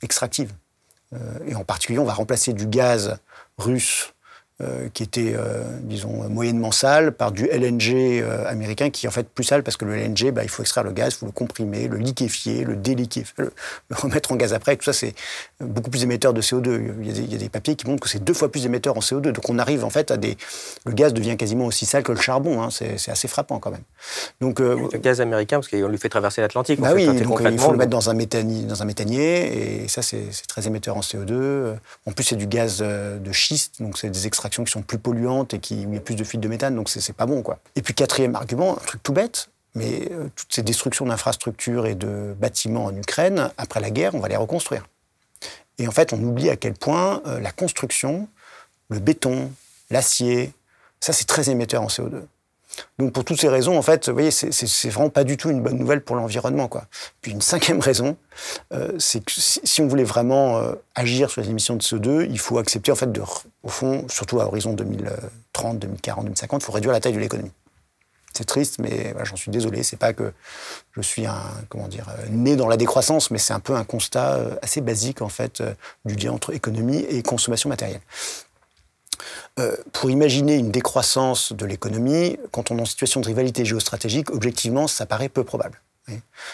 extractives. 0.01 0.53
Euh, 1.13 1.17
et 1.47 1.55
en 1.55 1.63
particulier, 1.63 1.99
on 1.99 2.05
va 2.05 2.13
remplacer 2.13 2.53
du 2.53 2.67
gaz 2.67 3.17
russe 3.57 4.13
euh, 4.61 4.89
qui 4.93 5.03
était, 5.03 5.35
euh, 5.37 5.63
disons, 5.83 6.27
moyennement 6.27 6.73
sale, 6.73 7.13
par 7.13 7.31
du 7.31 7.45
LNG 7.45 8.21
américain 8.45 8.89
qui 8.89 9.05
est 9.05 9.09
en 9.09 9.11
fait 9.11 9.25
plus 9.29 9.45
sale 9.45 9.63
parce 9.63 9.77
que 9.77 9.85
le 9.85 9.95
LNG, 9.95 10.31
bah, 10.31 10.43
il 10.43 10.49
faut 10.49 10.63
extraire 10.63 10.83
le 10.83 10.91
gaz, 10.91 11.13
il 11.13 11.17
faut 11.19 11.25
le 11.25 11.31
comprimer, 11.31 11.87
le 11.87 11.95
liquéfier, 11.95 12.65
le 12.65 12.75
déliquéfier, 12.75 13.33
le, 13.37 13.53
remettre 13.91 14.33
en 14.33 14.35
gaz 14.35 14.53
après. 14.53 14.73
Et 14.73 14.77
tout 14.77 14.83
ça, 14.83 14.91
c'est 14.91 15.13
beaucoup 15.61 15.89
plus 15.89 16.03
émetteur 16.03 16.33
de 16.33 16.41
CO2. 16.41 16.91
Il 17.01 17.31
y, 17.31 17.35
a 17.35 17.37
des, 17.37 17.47
papiers 17.47 17.75
qui 17.75 17.87
montrent 17.87 18.01
que 18.01 18.09
c'est 18.09 18.21
deux 18.21 18.33
fois 18.33 18.51
plus 18.51 18.65
émetteur 18.65 18.97
en 18.97 18.99
CO2. 18.99 19.31
Donc 19.31 19.49
on 19.49 19.59
arrive 19.59 19.85
en 19.85 19.89
fait 19.89 20.11
à 20.11 20.17
des... 20.17 20.37
Le 20.85 20.91
gaz 20.91 21.13
devient 21.13 21.37
quasiment 21.37 21.65
aussi 21.65 21.85
sale 21.85 22.03
que 22.03 22.11
le 22.11 22.19
charbon. 22.19 22.61
Hein. 22.61 22.69
C'est 22.69 23.09
assez 23.09 23.29
frappant 23.29 23.59
quand 23.59 23.71
même. 23.71 23.83
Donc, 24.41 24.59
le 24.59 24.97
gaz 24.97 25.21
américain, 25.21 25.57
parce 25.57 25.69
qu'on 25.69 25.87
lui 25.87 25.97
fait 25.97 26.09
traverser 26.09 26.41
l'Atlantique. 26.41 26.81
Bah 26.81 26.91
oui, 26.93 27.05
donc 27.05 27.39
il 27.41 27.59
faut 27.59 27.71
le 27.71 27.77
mettre 27.77 27.89
dans 27.89 28.09
un, 28.09 28.13
méthanier, 28.13 28.63
dans 28.63 28.81
un 28.81 28.85
méthanier, 28.85 29.83
et 29.83 29.87
ça, 29.87 30.01
c'est 30.01 30.29
très 30.47 30.67
émetteur 30.67 30.97
en 30.97 31.01
CO2. 31.01 31.75
En 32.05 32.11
plus, 32.11 32.25
c'est 32.25 32.35
du 32.35 32.47
gaz 32.47 32.79
de 32.79 33.31
schiste, 33.31 33.81
donc 33.81 33.97
c'est 33.97 34.09
des 34.09 34.27
extractions 34.27 34.48
qui 34.49 34.71
sont 34.71 34.81
plus 34.81 34.97
polluantes 34.97 35.53
et 35.53 35.59
qui, 35.59 35.85
où 35.85 35.89
il 35.89 35.95
y 35.95 35.97
a 35.97 36.01
plus 36.01 36.15
de 36.15 36.23
fuites 36.23 36.41
de 36.41 36.47
méthane, 36.47 36.75
donc 36.75 36.89
c'est 36.89 37.13
pas 37.13 37.25
bon. 37.25 37.41
quoi. 37.41 37.59
Et 37.75 37.81
puis 37.81 37.93
quatrième 37.93 38.35
argument, 38.35 38.77
un 38.77 38.85
truc 38.85 39.03
tout 39.03 39.13
bête, 39.13 39.49
mais 39.75 40.09
euh, 40.11 40.29
toutes 40.35 40.53
ces 40.53 40.63
destructions 40.63 41.05
d'infrastructures 41.05 41.85
et 41.85 41.95
de 41.95 42.35
bâtiments 42.37 42.85
en 42.85 42.95
Ukraine, 42.95 43.51
après 43.57 43.79
la 43.79 43.91
guerre, 43.91 44.15
on 44.15 44.19
va 44.19 44.27
les 44.27 44.35
reconstruire. 44.35 44.85
Et 45.77 45.87
en 45.87 45.91
fait, 45.91 46.11
on 46.13 46.21
oublie 46.21 46.49
à 46.49 46.57
quel 46.57 46.73
point 46.73 47.21
euh, 47.25 47.39
la 47.39 47.51
construction, 47.51 48.27
le 48.89 48.99
béton, 48.99 49.51
l'acier, 49.89 50.53
ça 50.99 51.13
c'est 51.13 51.25
très 51.25 51.49
émetteur 51.49 51.81
en 51.81 51.87
CO2. 51.87 52.23
Donc 52.97 53.13
pour 53.13 53.23
toutes 53.23 53.39
ces 53.39 53.49
raisons, 53.49 53.77
en 53.77 53.81
fait, 53.81 54.07
vous 54.07 54.13
voyez, 54.13 54.31
c'est 54.31 54.89
vraiment 54.89 55.09
pas 55.09 55.23
du 55.23 55.37
tout 55.37 55.49
une 55.49 55.61
bonne 55.61 55.77
nouvelle 55.77 56.01
pour 56.01 56.15
l'environnement. 56.15 56.67
Quoi. 56.67 56.85
Puis 57.21 57.31
une 57.31 57.41
cinquième 57.41 57.79
raison, 57.79 58.17
euh, 58.73 58.91
c'est 58.99 59.23
que 59.23 59.31
si, 59.35 59.81
on 59.81 59.87
voulait 59.87 60.03
vraiment 60.03 60.57
euh, 60.57 60.73
agir 60.95 61.29
sur 61.29 61.41
les 61.41 61.49
émissions 61.49 61.75
de 61.75 61.81
CO2, 61.81 62.27
il 62.29 62.39
faut 62.39 62.57
accepter, 62.57 62.91
en 62.91 62.95
fait, 62.95 63.11
de, 63.11 63.21
au 63.63 63.69
fond, 63.69 64.05
surtout 64.09 64.39
à 64.39 64.45
horizon 64.45 64.73
2030, 64.73 65.79
2040, 65.79 66.25
2050, 66.25 66.61
il 66.61 66.65
faut 66.65 66.71
réduire 66.71 66.93
la 66.93 66.99
taille 66.99 67.13
de 67.13 67.19
l'économie. 67.19 67.51
C'est 68.33 68.45
triste, 68.45 68.77
mais 68.79 69.15
j'en 69.23 69.35
suis 69.35 69.51
désolé. 69.51 69.81
C'est 69.83 69.97
pas 69.97 70.13
que 70.13 70.31
je 70.91 71.01
suis 71.01 71.25
un, 71.25 71.41
comment 71.67 71.87
dire, 71.87 72.05
euh, 72.09 72.27
né 72.29 72.55
dans 72.55 72.67
la 72.67 72.77
décroissance, 72.77 73.31
mais 73.31 73.39
c'est 73.39 73.53
un 73.53 73.59
peu 73.59 73.75
un 73.75 73.83
constat 73.83 74.39
assez 74.61 74.81
basique, 74.81 75.21
en 75.21 75.29
fait, 75.29 75.63
du 76.05 76.15
lien 76.15 76.31
entre 76.31 76.53
économie 76.53 77.05
et 77.09 77.23
consommation 77.23 77.69
matérielle. 77.69 78.01
Euh, 79.59 79.75
pour 79.93 80.09
imaginer 80.09 80.55
une 80.55 80.71
décroissance 80.71 81.53
de 81.53 81.65
l'économie, 81.65 82.37
quand 82.51 82.71
on 82.71 82.77
est 82.77 82.81
en 82.81 82.85
situation 82.85 83.21
de 83.21 83.25
rivalité 83.27 83.65
géostratégique, 83.65 84.29
objectivement, 84.31 84.87
ça 84.87 85.05
paraît 85.05 85.29
peu 85.29 85.43
probable. 85.43 85.81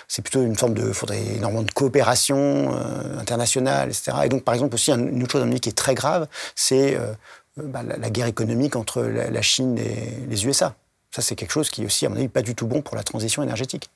C'est 0.09 0.21
plutôt 0.21 0.41
une 0.41 0.57
forme 0.57 0.73
de, 0.73 0.91
faudrait 0.91 1.23
énormément 1.37 1.63
de 1.63 1.71
coopération 1.71 2.37
euh, 2.37 3.17
internationale, 3.17 3.87
etc. 3.87 4.11
Et 4.25 4.29
donc, 4.29 4.43
par 4.43 4.53
exemple, 4.53 4.75
aussi, 4.75 4.91
une 4.91 5.23
autre 5.23 5.39
chose 5.39 5.59
qui 5.61 5.69
est 5.69 5.77
très 5.77 5.95
grave, 5.95 6.27
c'est 6.55 6.97
euh, 6.97 7.13
bah, 7.55 7.81
la, 7.81 8.09
guerre 8.09 8.27
économique 8.27 8.75
entre 8.75 9.01
la, 9.01 9.41
Chine 9.41 9.77
et 9.77 10.27
les 10.27 10.45
USA. 10.45 10.75
Ça, 11.11 11.21
c'est 11.21 11.37
quelque 11.37 11.53
chose 11.53 11.69
qui 11.69 11.83
est 11.83 11.85
aussi, 11.85 12.05
à 12.05 12.09
mon 12.09 12.17
avis, 12.17 12.27
pas 12.27 12.41
du 12.41 12.53
tout 12.53 12.67
bon 12.67 12.81
pour 12.81 12.97
la 12.97 13.03
transition 13.03 13.43
énergétique. 13.43 13.89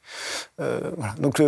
voilà. 0.58 1.14
Donc, 1.20 1.42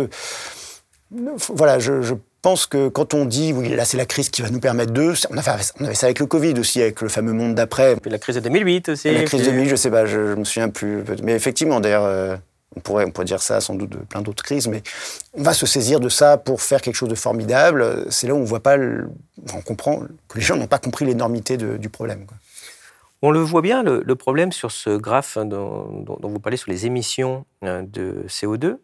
voilà, 1.48 1.78
je 1.78 2.14
pense 2.42 2.66
que 2.66 2.88
quand 2.88 3.14
on 3.14 3.24
dit, 3.24 3.52
oui, 3.52 3.68
là, 3.70 3.84
c'est 3.84 3.96
la 3.96 4.06
crise 4.06 4.28
qui 4.28 4.42
va 4.42 4.50
nous 4.50 4.60
permettre 4.60 4.92
de. 4.92 5.12
On, 5.30 5.38
avait, 5.38 5.50
on 5.80 5.84
avait 5.84 5.94
ça 5.94 6.06
avec 6.06 6.18
le 6.18 6.26
Covid 6.26 6.54
aussi, 6.58 6.82
avec 6.82 7.00
le 7.00 7.08
fameux 7.08 7.32
monde 7.32 7.54
d'après. 7.54 7.96
Puis 7.96 8.10
la 8.10 8.18
crise 8.18 8.36
de 8.36 8.40
2008 8.40 8.90
aussi. 8.90 9.12
La 9.12 9.22
crise 9.24 9.40
de 9.40 9.46
2008, 9.46 9.68
je 9.68 9.76
sais 9.76 9.90
pas, 9.90 10.06
je, 10.06 10.32
je 10.32 10.34
me 10.34 10.44
souviens 10.44 10.68
plus. 10.68 11.04
Mais 11.22 11.34
effectivement, 11.34 11.80
d'ailleurs. 11.80 12.04
Euh, 12.04 12.36
On 12.74 12.80
pourrait, 12.80 13.04
on 13.04 13.10
pourrait 13.10 13.26
dire 13.26 13.42
ça 13.42 13.60
sans 13.60 13.74
doute 13.74 13.90
de 13.90 13.98
plein 13.98 14.22
d'autres 14.22 14.42
crises, 14.42 14.66
mais 14.66 14.82
on 15.34 15.42
va 15.42 15.52
se 15.52 15.66
saisir 15.66 16.00
de 16.00 16.08
ça 16.08 16.38
pour 16.38 16.62
faire 16.62 16.80
quelque 16.80 16.96
chose 16.96 17.10
de 17.10 17.14
formidable. 17.14 18.06
C'est 18.08 18.26
là 18.26 18.32
où 18.32 18.38
on 18.38 18.44
voit 18.44 18.62
pas, 18.62 18.78
on 18.78 19.60
comprend 19.60 20.00
que 20.26 20.38
les 20.38 20.40
gens 20.40 20.56
n'ont 20.56 20.66
pas 20.66 20.78
compris 20.78 21.04
l'énormité 21.04 21.58
du 21.58 21.88
problème. 21.90 22.24
On 23.24 23.30
le 23.30 23.38
voit 23.38 23.62
bien, 23.62 23.84
le, 23.84 24.14
problème 24.16 24.50
sur 24.50 24.72
ce 24.72 24.90
graphe 24.96 25.38
dont, 25.38 26.02
dont, 26.02 26.28
vous 26.28 26.40
parlez 26.40 26.56
sur 26.56 26.72
les 26.72 26.86
émissions 26.86 27.44
euh, 27.62 27.82
de 27.82 28.24
CO2, 28.28 28.78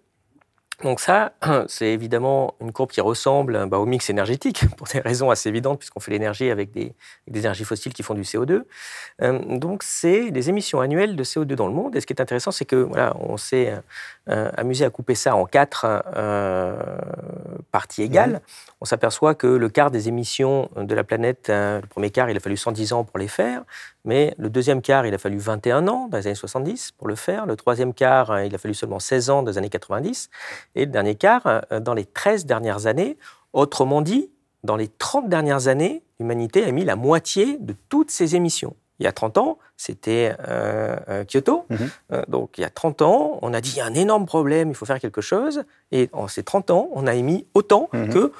donc 0.84 1.00
ça, 1.00 1.32
c'est 1.66 1.88
évidemment 1.88 2.54
une 2.60 2.72
courbe 2.72 2.90
qui 2.90 3.00
ressemble 3.00 3.66
bah, 3.66 3.78
au 3.78 3.86
mix 3.86 4.10
énergétique, 4.10 4.64
pour 4.76 4.86
des 4.86 5.00
raisons 5.00 5.30
assez 5.30 5.48
évidentes, 5.48 5.78
puisqu'on 5.78 6.00
fait 6.00 6.12
l'énergie 6.12 6.50
avec 6.50 6.70
des, 6.70 6.94
énergies 7.32 7.64
fossiles 7.64 7.92
qui 7.92 8.02
font 8.02 8.14
du 8.14 8.22
CO2. 8.22 8.62
Euh, 9.22 9.38
donc 9.58 9.82
c'est 9.82 10.30
les 10.30 10.48
émissions 10.48 10.80
annuelles 10.80 11.16
de 11.16 11.24
CO2 11.24 11.54
dans 11.54 11.66
le 11.66 11.74
monde. 11.74 11.96
Et 11.96 12.00
ce 12.00 12.06
qui 12.06 12.12
est 12.12 12.20
intéressant, 12.20 12.52
c'est 12.52 12.64
que 12.64 12.76
voilà, 12.76 13.16
on 13.18 13.36
s'est 13.36 13.74
euh, 14.28 14.50
amusé 14.56 14.84
à 14.84 14.90
couper 14.90 15.14
ça 15.14 15.36
en 15.36 15.44
quatre 15.46 15.86
euh, 16.16 16.80
parties 17.72 18.02
égales. 18.02 18.40
On 18.80 18.84
s'aperçoit 18.84 19.34
que 19.34 19.46
le 19.46 19.68
quart 19.68 19.90
des 19.90 20.08
émissions 20.08 20.68
de 20.76 20.94
la 20.94 21.04
planète, 21.04 21.46
le 21.48 21.86
premier 21.88 22.10
quart, 22.10 22.30
il 22.30 22.36
a 22.36 22.40
fallu 22.40 22.56
110 22.56 22.92
ans 22.92 23.04
pour 23.04 23.18
les 23.18 23.28
faire. 23.28 23.64
Mais 24.08 24.34
le 24.38 24.48
deuxième 24.48 24.80
quart, 24.80 25.04
il 25.04 25.12
a 25.12 25.18
fallu 25.18 25.36
21 25.36 25.86
ans 25.86 26.08
dans 26.08 26.16
les 26.16 26.26
années 26.26 26.34
70 26.34 26.92
pour 26.92 27.08
le 27.08 27.14
faire. 27.14 27.44
Le 27.44 27.56
troisième 27.56 27.92
quart, 27.92 28.30
euh, 28.30 28.46
il 28.46 28.54
a 28.54 28.58
fallu 28.58 28.72
seulement 28.72 28.98
16 28.98 29.28
ans 29.28 29.42
dans 29.42 29.50
les 29.50 29.58
années 29.58 29.68
90. 29.68 30.30
Et 30.76 30.86
le 30.86 30.90
dernier 30.90 31.14
quart, 31.14 31.42
euh, 31.46 31.80
dans 31.80 31.92
les 31.92 32.06
13 32.06 32.46
dernières 32.46 32.86
années. 32.86 33.18
Autrement 33.52 34.00
dit, 34.00 34.30
dans 34.64 34.76
les 34.76 34.88
30 34.88 35.28
dernières 35.28 35.68
années, 35.68 36.02
l'humanité 36.20 36.64
a 36.64 36.72
mis 36.72 36.86
la 36.86 36.96
moitié 36.96 37.58
de 37.58 37.74
toutes 37.90 38.10
ses 38.10 38.34
émissions. 38.34 38.74
Il 38.98 39.04
y 39.04 39.06
a 39.06 39.12
30 39.12 39.36
ans, 39.36 39.58
c'était 39.78 40.34
euh, 40.46 41.24
Kyoto. 41.24 41.64
Mhm. 41.70 41.88
donc, 42.28 42.58
il 42.58 42.62
y 42.62 42.64
a 42.64 42.70
30 42.70 43.00
ans, 43.00 43.38
on 43.40 43.54
a 43.54 43.60
dit 43.62 43.70
il 43.70 43.78
y 43.78 43.80
a 43.80 43.86
un 43.86 43.94
énorme 43.94 44.26
problème, 44.26 44.68
il 44.68 44.74
faut 44.74 44.84
faire 44.84 45.00
quelque 45.00 45.22
chose. 45.22 45.64
Et 45.92 46.10
en 46.12 46.28
ces 46.28 46.42
30 46.42 46.70
ans, 46.70 46.90
on 46.92 47.06
a 47.06 47.14
émis 47.14 47.46
autant 47.54 47.88
mhm. 47.94 48.12
que 48.12 48.32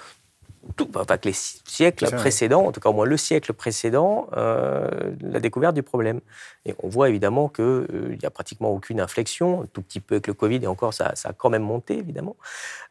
tout, 0.77 0.89
enfin, 0.95 1.17
que 1.17 1.29
les 1.29 1.35
siècles 1.35 2.11
précédents, 2.11 2.65
en 2.65 2.73
tout 2.73 2.81
cas 2.81 2.91
au 2.91 2.93
moins 2.93 3.07
le 3.07 3.17
siècle 3.17 3.53
précédent, 3.53 4.29
euh, 4.37 4.89
la 5.21 5.41
découverte 5.41 5.75
du 5.75 5.83
problème. 5.83 6.21
Et 6.67 6.75
on 6.83 6.89
voit 6.89 7.09
évidemment 7.09 7.49
qu'il 7.49 7.65
euh, 7.65 8.17
n'y 8.21 8.27
a 8.27 8.31
pratiquement 8.31 8.71
aucune 8.71 9.01
inflexion, 9.01 9.63
un 9.63 9.67
tout 9.67 9.83
petit 9.83 10.01
peu 10.01 10.17
avec 10.17 10.27
le 10.27 10.35
Covid, 10.35 10.61
et 10.63 10.67
encore 10.67 10.95
ça, 10.95 11.15
ça 11.15 11.31
a 11.31 11.33
quand 11.33 11.51
même 11.51 11.63
monté 11.63 11.99
évidemment. 11.99 12.37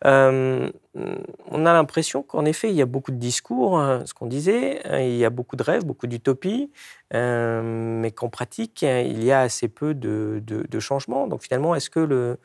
Euh, 0.05 0.69
on 1.51 1.65
a 1.65 1.73
l'impression 1.73 2.23
qu'en 2.23 2.45
effet 2.45 2.69
il 2.69 2.75
y 2.75 2.81
a 2.81 2.85
beaucoup 2.85 3.11
de 3.11 3.17
discours, 3.17 3.79
hein, 3.79 4.03
ce 4.05 4.13
qu'on 4.13 4.25
disait, 4.25 4.81
hein, 4.85 4.99
il 4.99 5.15
y 5.15 5.25
a 5.25 5.29
beaucoup 5.29 5.55
de 5.55 5.63
rêves, 5.63 5.85
beaucoup 5.85 6.07
d'utopies, 6.07 6.71
mais 7.13 8.11
qu'en 8.11 8.29
pratique 8.29 8.81
il 8.81 9.23
y 9.23 9.31
a 9.31 9.41
assez 9.41 9.67
peu 9.67 9.93
de, 9.93 10.41
de, 10.45 10.65
de 10.67 10.79
changements. 10.79 11.27
Donc 11.27 11.43
finalement, 11.43 11.75
est-ce 11.75 11.89
que 11.89 11.99
le 11.99 12.37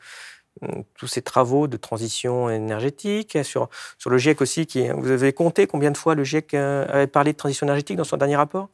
tous 0.97 1.07
ces 1.07 1.21
travaux 1.21 1.67
de 1.67 1.77
transition 1.77 2.49
énergétique, 2.49 3.37
sur, 3.43 3.69
sur 3.97 4.09
le 4.09 4.17
GIEC 4.17 4.41
aussi. 4.41 4.65
Qui, 4.65 4.89
vous 4.89 5.11
avez 5.11 5.33
compté 5.33 5.67
combien 5.67 5.91
de 5.91 5.97
fois 5.97 6.15
le 6.15 6.23
GIEC 6.23 6.53
euh, 6.53 6.85
avait 6.89 7.07
parlé 7.07 7.33
de 7.33 7.37
transition 7.37 7.65
énergétique 7.65 7.97
dans 7.97 8.03
son 8.03 8.17
dernier 8.17 8.35
rapport? 8.35 8.69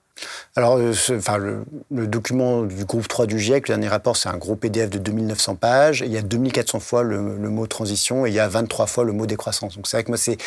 Alors, 0.55 0.77
euh, 0.77 0.93
enfin, 1.11 1.37
le, 1.37 2.07
document 2.07 2.63
du 2.63 2.83
groupe 2.83 3.07
3 3.07 3.27
du 3.27 3.39
GIEC, 3.39 3.69
le 3.69 3.75
dernier 3.75 3.87
rapport, 3.87 4.17
c'est 4.17 4.29
un 4.29 4.37
gros 4.37 4.55
PDF 4.55 4.89
de 4.89 4.97
2900 4.97 5.55
pages. 5.55 6.03
il 6.05 6.11
y 6.11 6.17
a 6.17 6.21
2400 6.21 6.79
fois 6.79 7.03
le, 7.03 7.19
mot 7.21 7.67
transition 7.67 8.25
et 8.25 8.29
il 8.29 8.35
y 8.35 8.39
a 8.39 8.47
23 8.47 8.87
fois 8.87 9.03
le 9.03 9.13
mot 9.13 9.25
décroissance. 9.25 9.75
Donc 9.75 9.87
c'est 9.87 9.97
vrai 9.97 10.03
que 10.03 10.09
moi, 10.09 10.17
c'est, 10.17 10.37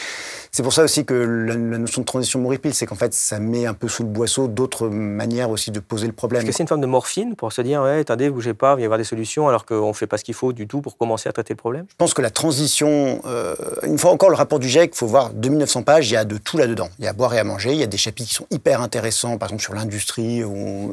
c'est 0.51 0.63
pour 0.63 0.73
ça 0.73 0.83
aussi 0.83 1.05
que 1.05 1.15
la, 1.15 1.57
notion 1.57 2.03
de 2.03 2.07
transition 2.07 2.41
m'horripile, 2.41 2.75
c'est 2.75 2.85
qu'en 2.85 2.97
fait, 2.97 3.15
ça 3.15 3.39
met 3.39 3.65
un 3.65 3.75
peu 3.75 3.89
sous 3.89 4.03
le 4.03 4.09
boisseau 4.09 4.49
d'autres 4.49 4.89
manières 4.89 5.51
aussi 5.51 5.71
de 5.71 5.81
poser 5.81 6.07
le 6.07 6.13
problème. 6.13 6.43
Est-ce 6.43 6.51
que 6.51 6.57
c'est 6.57 6.63
une 6.65 6.69
forme 6.69 6.81
de 6.81 6.87
morphine 6.87 7.35
pour 7.35 7.53
se 7.53 7.63
dire, 7.63 7.83
ouais, 7.83 8.01
attendez, 8.01 8.29
bougez 8.29 8.55
pas, 8.55 8.73
il 8.73 8.77
va 8.77 8.81
y 8.83 8.85
avoir 8.85 8.99
des 8.99 9.05
solutions 9.05 9.49
alors 9.49 9.65
qu'on 9.65 9.89
ne 9.89 9.93
fait 9.93 10.07
pas 10.07 10.19
ce 10.19 10.25
qu'il 10.25 10.35
faut 10.35 10.53
du 10.53 10.67
tout 10.67 10.83
pour 10.83 10.99
commencer 10.99 11.29
à 11.29 11.33
traiter 11.33 11.55
le 11.55 11.59
problème 11.59 11.87
Je 11.89 11.97
pense 11.97 12.13
que 12.13 12.23
la 12.23 12.31
transition, 12.31 13.23
euh, 13.25 13.55
une 13.85 13.99
fois 13.99 14.11
encore, 14.11 14.31
le 14.31 14.37
rapport 14.37 14.59
du 14.59 14.69
GIEC, 14.69 14.93
il 14.95 14.99
faut 14.99 15.07
voir 15.07 15.31
2900 15.31 15.85
pages, 15.85 16.11
il 16.11 16.15
y 16.15 16.17
a 16.17 16.25
de 16.25 16.37
tout 16.37 16.59
là-dedans. 16.59 16.89
Il 16.99 17.05
y 17.05 17.09
a 17.09 17.11
à 17.11 17.15
boire 17.15 17.33
et 17.35 17.39
à 17.39 17.45
manger, 17.45 17.73
il 17.73 17.79
y 17.79 17.83
a 17.83 17.87
des 17.87 17.97
chapitres 17.97 18.29
qui 18.29 18.35
sont 18.35 18.47
hyper 18.51 18.83
intéressants, 18.83 19.39
par 19.39 19.49
exemple 19.49 19.62
sur 19.63 19.75
l'industrie, 19.75 20.43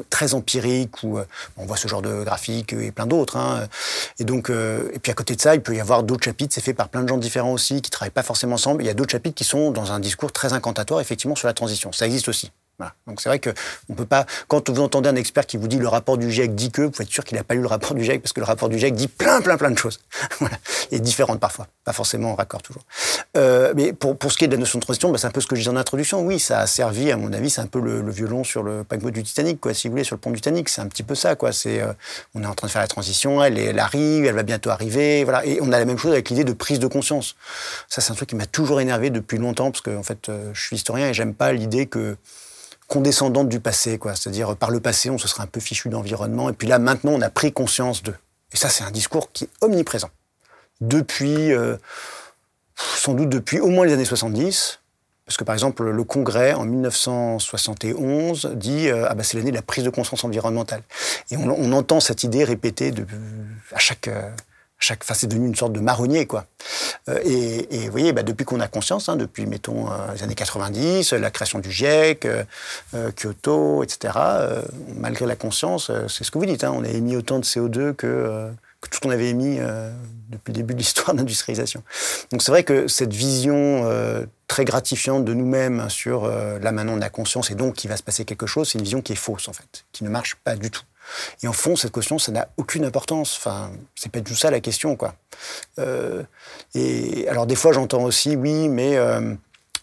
très 0.08 0.34
empirique, 0.34 1.02
où 1.02 1.18
euh, 1.18 1.24
on 1.56 1.66
voit 1.66 1.76
ce 1.76 1.88
genre 1.88 2.02
de 2.02 2.24
graphique 2.24 2.72
et 2.72 2.90
plein 2.90 3.06
d'autres. 3.06 3.36
Hein. 3.36 3.66
Et 4.18 4.24
donc, 4.24 4.50
euh, 4.50 4.90
et 4.92 4.98
puis 4.98 5.10
à 5.12 5.14
côté 5.14 5.36
de 5.36 5.40
ça, 5.40 5.54
il 5.54 5.60
peut 5.60 5.74
y 5.74 5.80
avoir 5.80 6.02
d'autres 6.02 6.24
chapitres, 6.24 6.54
c'est 6.54 6.60
fait 6.60 6.74
par 6.74 6.88
plein 6.88 7.02
de 7.02 7.08
gens 7.08 7.18
différents 7.18 7.52
aussi, 7.52 7.82
qui 7.82 7.90
travaillent 7.90 8.10
pas 8.10 8.22
forcément 8.22 8.54
ensemble. 8.54 8.82
Il 8.82 8.86
y 8.86 8.90
a 8.90 8.94
d'autres 8.94 9.12
chapitres 9.12 9.34
qui 9.34 9.44
sont 9.44 9.70
dans 9.70 9.92
un 9.92 10.00
discours 10.00 10.32
très 10.32 10.52
incantatoire, 10.52 11.00
effectivement, 11.00 11.36
sur 11.36 11.48
la 11.48 11.54
transition. 11.54 11.92
Ça 11.92 12.06
existe 12.06 12.28
aussi. 12.28 12.50
Donc 13.06 13.20
c'est 13.20 13.28
vrai 13.28 13.38
que 13.38 13.50
on 13.88 13.94
peut 13.94 14.06
pas. 14.06 14.26
Quand 14.48 14.68
vous 14.70 14.80
entendez 14.80 15.08
un 15.08 15.16
expert 15.16 15.46
qui 15.46 15.56
vous 15.56 15.68
dit 15.68 15.78
le 15.78 15.88
rapport 15.88 16.18
du 16.18 16.30
GIEC 16.30 16.54
dit 16.54 16.70
que, 16.70 16.82
vous 16.82 16.90
pouvez 16.90 17.04
être 17.04 17.10
sûr 17.10 17.24
qu'il 17.24 17.36
n'a 17.36 17.44
pas 17.44 17.54
lu 17.54 17.60
le 17.60 17.66
rapport 17.66 17.94
du 17.94 18.04
GIEC 18.04 18.22
parce 18.22 18.32
que 18.32 18.40
le 18.40 18.46
rapport 18.46 18.68
du 18.68 18.78
GIEC 18.78 18.94
dit 18.94 19.08
plein, 19.08 19.40
plein, 19.40 19.56
plein 19.56 19.70
de 19.70 19.78
choses. 19.78 20.00
voilà. 20.40 20.56
Et 20.90 21.00
différentes 21.00 21.40
parfois, 21.40 21.66
pas 21.84 21.92
forcément 21.92 22.32
en 22.32 22.34
raccord 22.34 22.62
toujours. 22.62 22.82
Euh, 23.36 23.72
mais 23.76 23.92
pour, 23.92 24.16
pour 24.16 24.32
ce 24.32 24.38
qui 24.38 24.44
est 24.44 24.48
de 24.48 24.52
la 24.52 24.58
notion 24.58 24.78
de 24.78 24.84
transition, 24.84 25.10
bah, 25.10 25.18
c'est 25.18 25.26
un 25.26 25.30
peu 25.30 25.40
ce 25.40 25.46
que 25.46 25.56
je 25.56 25.60
disais 25.60 25.70
en 25.70 25.76
introduction. 25.76 26.20
Oui, 26.22 26.38
ça 26.38 26.60
a 26.60 26.66
servi, 26.66 27.10
à 27.10 27.16
mon 27.16 27.32
avis, 27.32 27.50
c'est 27.50 27.60
un 27.60 27.66
peu 27.66 27.80
le, 27.80 28.10
violon 28.10 28.44
sur 28.44 28.62
le 28.62 28.84
paquebot 28.84 29.10
du 29.10 29.22
Titanic, 29.22 29.60
quoi. 29.60 29.74
Si 29.74 29.88
vous 29.88 29.92
voulez, 29.92 30.04
sur 30.04 30.16
le 30.16 30.20
pont 30.20 30.30
du 30.30 30.36
Titanic, 30.36 30.68
c'est 30.68 30.80
un 30.80 30.88
petit 30.88 31.02
peu 31.02 31.14
ça, 31.14 31.36
quoi. 31.36 31.52
C'est, 31.52 31.80
euh, 31.80 31.92
on 32.34 32.42
est 32.42 32.46
en 32.46 32.54
train 32.54 32.66
de 32.66 32.72
faire 32.72 32.82
la 32.82 32.88
transition, 32.88 33.42
elle, 33.42 33.58
elle 33.58 33.78
arrive, 33.78 34.24
elle 34.24 34.34
va 34.34 34.42
bientôt 34.42 34.70
arriver, 34.70 35.24
voilà. 35.24 35.44
Et 35.46 35.58
on 35.62 35.72
a 35.72 35.78
la 35.78 35.84
même 35.84 35.98
chose 35.98 36.12
avec 36.12 36.30
l'idée 36.30 36.44
de 36.44 36.52
prise 36.52 36.78
de 36.78 36.86
conscience. 36.86 37.36
Ça, 37.88 38.00
c'est 38.00 38.12
un 38.12 38.14
truc 38.16 38.28
qui 38.28 38.36
m'a 38.36 38.46
toujours 38.46 38.80
énervé 38.80 39.10
depuis 39.10 39.38
longtemps 39.38 39.70
parce 39.70 39.82
que, 39.82 39.96
en 39.96 40.02
fait, 40.02 40.28
euh, 40.28 40.50
je 40.52 40.60
suis 40.60 40.76
historien 40.76 41.08
et 41.08 41.14
j'aime 41.14 41.34
pas 41.34 41.52
l'idée 41.52 41.86
que 41.86 42.16
condescendante 42.90 43.48
du 43.48 43.60
passé, 43.60 43.98
quoi. 43.98 44.16
C'est-à-dire, 44.16 44.56
par 44.56 44.72
le 44.72 44.80
passé, 44.80 45.10
on 45.10 45.16
se 45.16 45.28
serait 45.28 45.44
un 45.44 45.46
peu 45.46 45.60
fichu 45.60 45.88
d'environnement, 45.88 46.50
et 46.50 46.52
puis 46.52 46.66
là, 46.66 46.80
maintenant, 46.80 47.12
on 47.12 47.20
a 47.20 47.30
pris 47.30 47.52
conscience 47.52 48.02
d'eux. 48.02 48.16
Et 48.52 48.56
ça, 48.56 48.68
c'est 48.68 48.82
un 48.82 48.90
discours 48.90 49.30
qui 49.32 49.44
est 49.44 49.50
omniprésent. 49.60 50.10
Depuis, 50.80 51.52
euh, 51.52 51.76
sans 52.74 53.14
doute 53.14 53.28
depuis 53.28 53.60
au 53.60 53.68
moins 53.68 53.86
les 53.86 53.92
années 53.92 54.04
70, 54.04 54.80
parce 55.24 55.36
que 55.36 55.44
par 55.44 55.54
exemple, 55.54 55.88
le 55.88 56.04
Congrès, 56.04 56.52
en 56.54 56.64
1971, 56.64 58.50
dit 58.56 58.88
euh, 58.88 59.06
Ah 59.08 59.14
ben, 59.14 59.22
c'est 59.22 59.36
l'année 59.36 59.52
de 59.52 59.56
la 59.56 59.62
prise 59.62 59.84
de 59.84 59.90
conscience 59.90 60.24
environnementale. 60.24 60.82
Et 61.30 61.36
on, 61.36 61.72
entend 61.72 62.00
cette 62.00 62.24
idée 62.24 62.42
répétée 62.42 62.92
à 63.72 63.78
chaque. 63.78 64.08
Euh, 64.08 64.28
chaque, 64.80 65.00
enfin, 65.04 65.14
c'est 65.14 65.26
devenu 65.26 65.46
une 65.46 65.54
sorte 65.54 65.74
de 65.74 65.80
marronnier, 65.80 66.26
quoi. 66.26 66.46
Euh, 67.08 67.20
et, 67.22 67.74
et, 67.74 67.86
vous 67.86 67.90
voyez, 67.90 68.12
bah, 68.12 68.22
depuis 68.22 68.44
qu'on 68.44 68.60
a 68.60 68.66
conscience, 68.66 69.08
hein, 69.08 69.16
depuis, 69.16 69.44
mettons, 69.46 69.88
euh, 69.88 70.14
les 70.14 70.22
années 70.22 70.34
90, 70.34 71.12
la 71.12 71.30
création 71.30 71.58
du 71.58 71.70
GIEC, 71.70 72.24
euh, 72.24 72.44
Kyoto, 73.12 73.84
etc., 73.84 74.14
malgré 74.96 75.26
la 75.26 75.36
conscience, 75.36 75.90
c'est 76.08 76.24
ce 76.24 76.30
que 76.30 76.38
vous 76.38 76.46
dites, 76.46 76.64
hein, 76.64 76.72
on 76.74 76.82
a 76.82 76.88
émis 76.88 77.14
autant 77.16 77.38
de 77.38 77.44
CO2 77.44 77.94
que, 77.94 78.50
que 78.80 78.88
tout 78.88 78.96
ce 78.96 79.00
qu'on 79.00 79.10
avait 79.10 79.28
émis 79.28 79.58
depuis 80.30 80.52
le 80.52 80.56
début 80.56 80.74
de 80.74 80.78
l'histoire 80.78 81.12
de 81.12 81.18
l'industrialisation. 81.18 81.82
Donc 82.32 82.42
c'est 82.42 82.50
vrai 82.50 82.64
que 82.64 82.88
cette 82.88 83.12
vision 83.12 83.84
très 84.46 84.64
gratifiante 84.64 85.24
de 85.24 85.34
nous-mêmes 85.34 85.88
sur 85.90 86.26
là 86.26 86.72
maintenant 86.72 86.94
on 86.96 87.00
a 87.02 87.08
conscience 87.10 87.50
et 87.50 87.54
donc 87.54 87.84
il 87.84 87.88
va 87.88 87.96
se 87.96 88.02
passer 88.02 88.24
quelque 88.24 88.46
chose, 88.46 88.70
c'est 88.70 88.78
une 88.78 88.84
vision 88.84 89.02
qui 89.02 89.12
est 89.12 89.16
fausse 89.16 89.48
en 89.48 89.52
fait, 89.52 89.84
qui 89.92 90.04
ne 90.04 90.08
marche 90.08 90.36
pas 90.36 90.56
du 90.56 90.70
tout. 90.70 90.82
Et 91.42 91.48
en 91.48 91.52
fond, 91.52 91.76
cette 91.76 91.92
question, 91.92 92.18
ça 92.18 92.32
n'a 92.32 92.48
aucune 92.56 92.84
importance. 92.84 93.36
Enfin, 93.36 93.70
c'est 93.94 94.10
pas 94.10 94.20
du 94.20 94.32
tout 94.32 94.36
ça 94.36 94.50
la 94.50 94.60
question, 94.60 94.96
quoi. 94.96 95.14
Euh, 95.78 96.22
et 96.74 97.28
alors, 97.28 97.46
des 97.46 97.56
fois, 97.56 97.72
j'entends 97.72 98.02
aussi, 98.04 98.36
oui, 98.36 98.68
mais 98.68 98.96
euh, 98.96 99.34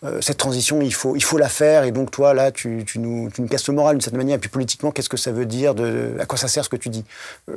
euh, 0.04 0.22
cette 0.22 0.38
transition, 0.38 0.82
il 0.82 0.94
faut, 0.94 1.16
il 1.16 1.24
faut 1.24 1.38
la 1.38 1.50
faire. 1.50 1.84
Et 1.84 1.92
donc, 1.92 2.12
toi, 2.12 2.34
là, 2.34 2.52
tu, 2.52 2.86
nous, 2.96 3.30
tu 3.32 3.42
nous 3.42 3.48
casses 3.48 3.68
le 3.68 3.74
moral 3.74 3.96
d'une 3.96 4.02
certaine 4.02 4.20
manière. 4.20 4.36
Et 4.36 4.40
puis, 4.40 4.50
politiquement, 4.50 4.92
qu'est-ce 4.92 5.10
que 5.10 5.18
ça 5.18 5.32
veut 5.32 5.46
dire 5.46 5.74
À 6.20 6.26
quoi 6.26 6.38
ça 6.38 6.48
sert 6.48 6.64
ce 6.64 6.70
que 6.70 6.78
tu 6.78 6.90
dis? 6.90 7.06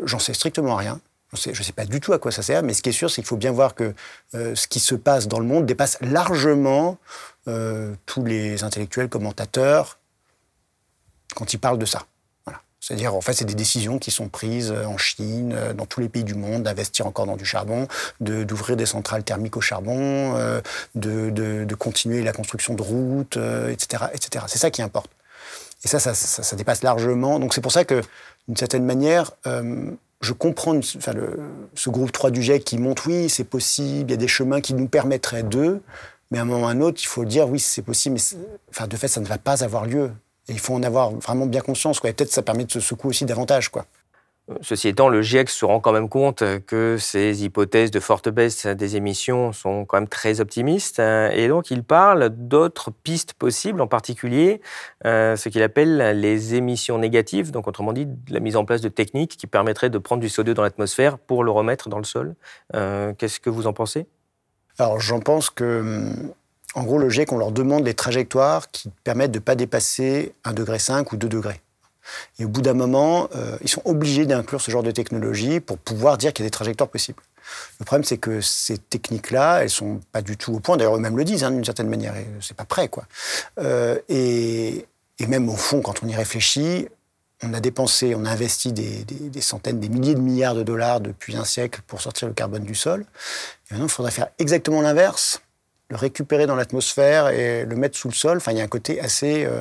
J'en 0.05 0.19
sais 0.19 0.35
strictement 0.35 0.77
rien. 0.77 1.01
Je 1.33 1.49
ne 1.49 1.55
sais, 1.55 1.63
sais, 1.63 1.73
pas 1.73 1.85
du 1.85 2.01
tout 2.01 2.13
à 2.13 2.19
quoi 2.19 2.33
ça 2.33 2.43
sert, 2.43 2.65
mais 2.65 2.75
ce 2.75 2.83
qui 2.83 2.89
est 2.89 2.93
sûr, 2.93 3.09
c'est 3.09 3.23
qu'il 3.23 3.29
faut 3.29 3.37
bien 3.37 3.53
voir 3.53 3.77
que 3.77 3.95
ce 4.33 4.67
qui 4.67 4.81
se 4.81 4.97
passe 4.97 5.29
dans 5.29 5.39
le 5.39 5.47
monde 5.47 5.65
dépasse 5.65 5.97
largement 6.01 6.99
tous 7.45 8.25
les 8.25 8.65
intellectuels 8.65 9.09
commentateurs 9.09 10.01
quand 11.37 11.53
ils 11.53 11.59
parlent 11.59 11.79
de 11.79 11.87
ça. 11.87 12.03
C'est-à-dire, 12.81 13.15
en 13.15 13.21
fait, 13.21 13.35
c'est 13.35 13.45
des 13.45 13.55
décisions 13.55 13.99
qui 13.99 14.11
sont 14.11 14.29
prises 14.29 14.73
euh, 14.73 14.87
en 14.87 14.97
Chine, 14.97 15.53
euh, 15.55 15.75
dans 15.75 15.85
tous 15.85 16.01
les 16.01 16.09
pays 16.09 16.25
du 16.25 16.35
monde, 16.35 16.63
d'investir 16.63 17.07
encore 17.07 17.27
dans 17.27 17.37
du 17.37 17.45
charbon, 17.45 17.87
d'ouvrir 18.21 18.77
des 18.77 18.87
centrales 18.87 19.23
thermiques 19.23 19.57
au 19.59 19.61
charbon, 19.61 20.35
euh, 20.37 20.61
de, 20.95 21.75
continuer 21.75 22.23
la 22.23 22.33
construction 22.33 22.75
de 22.75 22.83
routes, 22.83 23.39
etc. 23.71 24.05
etc. 24.13 24.45
C'est 24.49 24.59
ça 24.59 24.71
qui 24.71 24.83
importe. 24.83 25.11
Et 25.85 25.89
ça 25.89 25.99
ça, 25.99 26.57
dépasse 26.57 26.83
largement. 26.83 27.39
Donc 27.39 27.55
c'est 27.55 27.63
pour 27.63 27.73
ça 27.73 27.85
que, 27.85 28.03
d'une 28.49 28.57
certaine 28.57 28.85
manière, 28.85 29.33
je 29.47 30.33
comprends 30.33 30.79
ce 30.83 31.91
groupe 31.91 32.13
3 32.13 32.31
du 32.31 32.43
GIEC 32.43 32.65
qui 32.65 32.77
montre, 32.77 33.09
oui, 33.09 33.31
c'est 33.31 33.45
possible, 33.45 34.11
il 34.11 34.13
y 34.13 34.15
a 34.15 34.19
des 34.19 34.29
chemins 34.29 34.61
qui 34.61 34.75
nous 34.75 34.89
permettraient 34.89 35.43
d'eux, 35.43 35.81
mais 36.31 36.39
à 36.39 36.43
un 36.43 36.45
moment 36.45 36.67
ou 36.67 36.69
à 36.69 36.73
un 36.73 36.81
autre, 36.83 37.01
il 37.03 37.07
faut 37.07 37.25
dire, 37.25 37.49
oui, 37.49 37.61
c'est 37.61 37.83
possible, 37.83 38.17
mais 38.17 38.39
enfin, 38.69 38.87
de 38.87 38.97
fait, 38.97 39.09
ça 39.09 39.21
ne 39.21 39.27
va 39.27 39.39
pas 39.39 39.65
avoir 39.65 39.87
lieu 39.87 40.11
il 40.51 40.59
faut 40.59 40.75
en 40.75 40.83
avoir 40.83 41.11
vraiment 41.11 41.47
bien 41.47 41.61
conscience. 41.61 42.01
Quoi. 42.01 42.11
Et 42.11 42.13
peut-être 42.13 42.33
ça 42.33 42.43
permet 42.43 42.65
de 42.65 42.73
se 42.73 42.81
secouer 42.81 43.11
aussi 43.11 43.25
davantage. 43.25 43.69
Quoi. 43.69 43.87
Ceci 44.63 44.89
étant, 44.89 45.09
le 45.09 45.23
GIEC 45.23 45.49
se 45.49 45.65
rend 45.65 45.81
quand 45.81 45.93
même 45.93 46.09
compte 46.09 46.43
que 46.67 46.97
ces 46.99 47.45
hypothèses 47.45 47.91
de 47.91 48.01
forte 48.01 48.29
baisse 48.29 48.67
des 48.67 48.97
émissions 48.97 49.53
sont 49.53 49.85
quand 49.85 49.99
même 49.99 50.09
très 50.09 50.41
optimistes 50.41 50.99
et 50.99 51.47
donc 51.47 51.71
il 51.71 51.85
parle 51.85 52.31
d'autres 52.31 52.91
pistes 52.91 53.35
possibles, 53.35 53.81
en 53.81 53.87
particulier 53.87 54.61
euh, 55.07 55.37
ce 55.37 55.49
qu'il 55.49 55.63
appelle 55.63 56.19
les 56.19 56.55
émissions 56.55 56.99
négatives, 56.99 57.53
donc 57.53 57.69
autrement 57.69 57.93
dit 57.93 58.09
la 58.29 58.41
mise 58.41 58.57
en 58.57 58.65
place 58.65 58.81
de 58.81 58.89
techniques 58.89 59.37
qui 59.37 59.47
permettraient 59.47 59.91
de 59.91 59.99
prendre 59.99 60.21
du 60.21 60.29
CO2 60.29 60.53
dans 60.53 60.63
l'atmosphère 60.63 61.19
pour 61.19 61.45
le 61.45 61.53
remettre 61.53 61.89
dans 61.89 61.99
le 61.99 62.05
sol. 62.05 62.35
Euh, 62.75 63.13
qu'est-ce 63.17 63.39
que 63.39 63.51
vous 63.51 63.69
en 63.69 63.73
pensez? 63.73 64.07
Alors 64.79 64.99
j'en 64.99 65.21
pense 65.21 65.51
que, 65.51 66.11
en 66.75 66.85
gros, 66.85 66.99
le 66.99 67.09
GIEC, 67.09 67.33
on 67.33 67.39
leur 67.39 67.53
demande 67.53 67.85
des 67.85 67.95
trajectoires 67.95 68.71
qui 68.71 68.91
permettent 69.03 69.33
de 69.33 69.39
ne 69.39 69.45
pas 69.45 69.57
dépasser 69.57 70.33
1,5 70.45 70.55
degré 70.55 70.79
ou 71.13 71.17
2 71.17 71.29
degrés. 71.29 71.61
Et 72.39 72.45
au 72.45 72.49
bout 72.49 72.63
d'un 72.63 72.75
moment, 72.75 73.29
euh, 73.35 73.57
ils 73.63 73.69
sont 73.69 73.83
obligés 73.85 74.27
d'inclure 74.27 74.61
ce 74.61 74.71
genre 74.71 74.83
de 74.83 74.91
technologie 74.91 75.61
pour 75.61 75.79
pouvoir 75.79 76.19
dire 76.19 76.33
qu'il 76.33 76.45
y 76.45 76.47
a 76.47 76.49
des 76.49 76.53
trajectoires 76.53 76.89
possibles. 76.89 77.23
Le 77.81 77.85
problème, 77.85 78.05
c'est 78.05 78.19
que 78.19 78.41
ces 78.41 78.79
techniques-là, 78.79 79.63
elles 79.63 79.71
sont 79.71 80.01
pas 80.13 80.23
du 80.23 80.37
tout 80.37 80.55
au 80.55 80.61
point. 80.61 80.77
D'ailleurs, 80.77 80.97
eux-mêmes 80.97 81.17
le 81.17 81.25
disent, 81.25 81.45
hein, 81.45 81.51
d'une 81.51 81.65
certaine 81.65 81.89
manière. 81.89 82.15
C'est 82.41 82.57
pas 82.57 82.65
prêt, 82.65 82.89
quoi. 82.89 83.05
Euh, 83.59 83.99
et, 84.09 84.87
même 85.27 85.49
au 85.49 85.57
fond, 85.57 85.81
quand 85.83 86.03
on 86.03 86.09
y 86.09 86.15
réfléchit, 86.15 86.89
on 87.43 87.53
a 87.53 87.61
dépensé, 87.61 88.15
on 88.15 88.25
a 88.25 88.31
investi 88.31 88.73
des, 88.73 89.05
des, 89.05 89.41
centaines, 89.41 89.81
des 89.81 89.89
milliers 89.89 90.15
de 90.15 90.21
milliards 90.21 90.55
de 90.55 90.63
dollars 90.63 91.01
depuis 91.01 91.37
un 91.37 91.45
siècle 91.45 91.81
pour 91.87 92.01
sortir 92.01 92.29
le 92.29 92.35
carbone 92.35 92.65
du 92.65 92.75
sol. 92.75 93.03
Et 93.03 93.75
maintenant, 93.75 93.87
il 93.87 93.91
faudrait 93.91 94.13
faire 94.13 94.29
exactement 94.39 94.81
l'inverse, 94.81 95.43
le 95.91 95.97
récupérer 95.97 96.47
dans 96.47 96.55
l'atmosphère 96.55 97.29
et 97.29 97.65
le 97.65 97.77
mettre 97.77 97.99
sous 97.99 98.09
le 98.09 98.15
sol. 98.15 98.39
Enfin, 98.39 98.53
il 98.53 98.59
y 98.59 98.61
a 98.61 98.65
un 98.65 98.69
côté 98.69 99.01
assez 99.01 99.45
euh, 99.45 99.61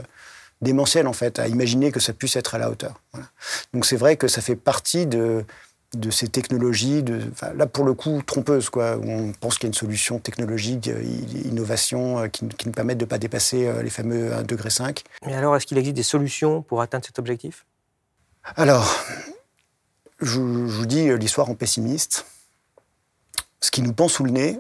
démentiel, 0.62 1.08
en 1.08 1.14
fait, 1.14 1.40
à 1.40 1.48
imaginer 1.48 1.92
que 1.92 2.00
ça 2.00 2.14
puisse 2.14 2.36
être 2.36 2.56
à 2.56 2.60
la 2.60 2.70
hauteur. 2.70 3.02
Donc 3.74 3.86
c'est 3.86 3.98
vrai 3.98 4.16
que 4.16 4.28
ça 4.28 4.42
fait 4.42 4.56
partie 4.56 5.08
de, 5.08 5.44
de 5.96 6.12
ces 6.12 6.28
technologies, 6.28 7.02
de, 7.02 7.20
là 7.56 7.66
pour 7.66 7.84
le 7.84 7.96
coup 7.96 8.22
trompeuses, 8.24 8.70
quoi, 8.70 8.98
où 8.98 9.10
on 9.10 9.32
pense 9.34 9.56
qu'il 9.56 9.64
y 9.64 9.68
a 9.68 9.72
une 9.72 9.74
solution 9.74 10.20
technologique, 10.20 10.88
euh, 10.88 11.04
innovation, 11.46 12.20
euh, 12.20 12.28
qui, 12.28 12.46
nous 12.46 12.72
permettent 12.72 13.00
de 13.00 13.06
ne 13.06 13.10
pas 13.10 13.18
dépasser 13.18 13.72
les 13.82 13.90
fameux 13.90 14.32
1,5 14.32 14.44
degré. 14.46 14.70
Mais 15.26 15.34
alors, 15.34 15.56
est-ce 15.56 15.66
qu'il 15.66 15.80
existe 15.80 15.96
des 15.96 16.04
solutions 16.04 16.62
pour 16.62 16.82
atteindre 16.82 17.06
cet 17.06 17.18
objectif? 17.18 17.66
Alors, 18.56 19.04
je, 20.22 20.40
vous 20.40 20.86
dis 20.86 21.10
l'histoire 21.18 21.50
en 21.50 21.56
pessimiste. 21.56 22.26
Ce 23.62 23.72
qui 23.72 23.82
nous 23.82 23.94
pend 23.94 24.08
sous 24.08 24.24
le 24.24 24.32
nez, 24.32 24.60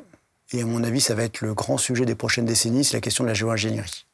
et 0.52 0.62
à 0.62 0.66
mon 0.66 0.84
avis 0.84 1.02
ça 1.02 1.16
va 1.16 1.24
être 1.24 1.42
le 1.42 1.54
grand 1.54 1.78
sujet 1.78 2.06
des 2.06 2.16
prochaines 2.16 2.46
décennies, 2.46 2.84
c'est 2.84 2.98
la 2.98 3.02
question 3.02 3.24
de 3.24 3.30
la 3.30 3.34
géo-ingénierie. 3.34 4.06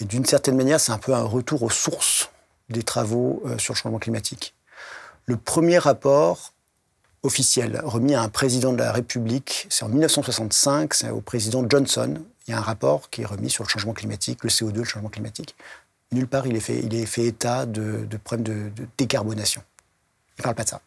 Et 0.00 0.04
d'une 0.04 0.24
certaine 0.24 0.56
manière, 0.56 0.80
c'est 0.80 0.92
un 0.92 0.98
peu 0.98 1.14
un 1.14 1.22
retour 1.22 1.62
aux 1.62 1.70
sources 1.70 2.30
des 2.68 2.82
travaux 2.82 3.42
euh, 3.46 3.58
sur 3.58 3.74
le 3.74 3.78
changement 3.78 3.98
climatique. 3.98 4.54
Le 5.26 5.36
premier 5.36 5.78
rapport 5.78 6.52
officiel 7.22 7.80
remis 7.84 8.14
à 8.14 8.22
un 8.22 8.28
président 8.28 8.72
de 8.72 8.78
la 8.78 8.92
République, 8.92 9.66
c'est 9.70 9.84
en 9.84 9.88
1965, 9.88 10.92
c'est 10.92 11.10
au 11.10 11.20
président 11.20 11.64
Johnson. 11.68 12.22
Il 12.46 12.50
y 12.50 12.54
a 12.54 12.58
un 12.58 12.62
rapport 12.62 13.08
qui 13.08 13.22
est 13.22 13.24
remis 13.24 13.48
sur 13.48 13.64
le 13.64 13.68
changement 13.68 13.94
climatique, 13.94 14.44
le 14.44 14.50
CO2, 14.50 14.78
le 14.78 14.84
changement 14.84 15.08
climatique. 15.08 15.56
Nulle 16.12 16.26
part 16.26 16.46
il 16.46 16.56
est 16.56 16.60
fait, 17.06 17.24
état 17.24 17.64
de, 17.64 18.06
problèmes 18.22 18.44
de 18.44 18.86
décarbonation. 18.98 19.62
Il 20.36 20.40
ne 20.40 20.44
parle 20.44 20.56
pas 20.56 20.64
de 20.64 20.68
ça. 20.68 20.80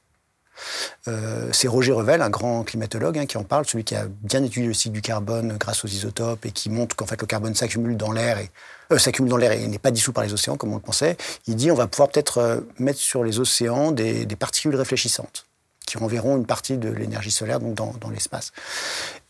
Euh, 1.07 1.49
c'est 1.51 1.67
Roger 1.67 1.93
Revel, 1.93 2.21
un 2.21 2.29
grand 2.29 2.63
climatologue, 2.63 3.17
hein, 3.17 3.25
qui 3.25 3.37
en 3.37 3.43
parle, 3.43 3.65
celui 3.65 3.83
qui 3.83 3.95
a 3.95 4.05
bien 4.07 4.43
étudié 4.43 4.67
le 4.67 4.73
cycle 4.73 4.93
du 4.93 5.01
carbone 5.01 5.57
grâce 5.57 5.85
aux 5.85 5.87
isotopes 5.87 6.45
et 6.45 6.51
qui 6.51 6.69
montre 6.69 6.95
qu'en 6.95 7.05
fait 7.05 7.19
le 7.19 7.27
carbone 7.27 7.55
s'accumule 7.55 7.97
dans 7.97 8.11
l'air 8.11 8.37
et 8.39 8.49
euh, 8.91 8.97
s'accumule 8.97 9.29
dans 9.29 9.37
l'air 9.37 9.51
et 9.51 9.67
n'est 9.67 9.79
pas 9.79 9.91
dissous 9.91 10.13
par 10.13 10.23
les 10.23 10.33
océans 10.33 10.57
comme 10.57 10.71
on 10.71 10.75
le 10.75 10.81
pensait. 10.81 11.17
Il 11.47 11.55
dit 11.55 11.71
on 11.71 11.75
va 11.75 11.87
pouvoir 11.87 12.09
peut-être 12.09 12.37
euh, 12.39 12.61
mettre 12.79 12.99
sur 12.99 13.23
les 13.23 13.39
océans 13.39 13.91
des, 13.91 14.25
particules 14.37 14.75
réfléchissantes 14.75 15.45
qui 15.85 15.97
renverront 15.97 16.37
une 16.37 16.45
partie 16.45 16.77
de 16.77 16.89
l'énergie 16.89 17.31
solaire 17.31 17.59
donc 17.59 17.73
dans, 17.99 18.09
l'espace. 18.09 18.51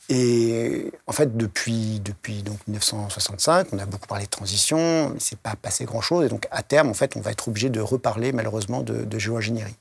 Et 0.09 0.91
en 1.05 1.11
fait, 1.11 1.37
depuis, 1.37 1.99
depuis 1.99 2.41
donc 2.41 2.57
1965, 2.67 3.67
on 3.73 3.79
a 3.79 3.85
beaucoup 3.85 4.07
parlé 4.07 4.25
de 4.25 4.29
transition, 4.29 5.09
mais 5.09 5.19
c'est 5.19 5.37
pas 5.37 5.55
passé 5.55 5.85
grand-chose. 5.85 6.25
Et 6.25 6.29
donc, 6.29 6.47
à 6.49 6.63
terme, 6.63 6.89
en 6.89 6.95
fait, 6.95 7.15
on 7.15 7.21
va 7.21 7.31
être 7.31 7.47
obligé 7.47 7.69
de 7.69 7.79
reparler, 7.79 8.31
malheureusement, 8.31 8.81
de, 8.81 9.03
de 9.03 9.19
géo-ingénierie. 9.19 9.75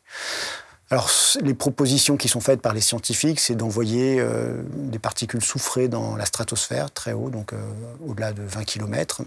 Alors, 0.91 1.11
les 1.41 1.55
propositions 1.55 2.17
qui 2.17 2.29
sont 2.29 2.41
faites 2.41 2.61
par 2.61 2.73
les 2.73 2.81
scientifiques, 2.81 3.41
c'est 3.41 3.57
d'envoyer 3.57 4.21
euh, 4.21 4.63
des 4.69 5.01
particules 5.01 5.43
soufrées 5.43 5.89
dans 5.89 6.15
la 6.15 6.27
stratosphère, 6.27 6.93
très 6.93 7.13
haut, 7.13 7.29
donc 7.29 7.53
euh, 7.53 7.73
au-delà 8.07 8.33
de 8.33 8.43
20 8.43 8.65
km. 8.65 9.23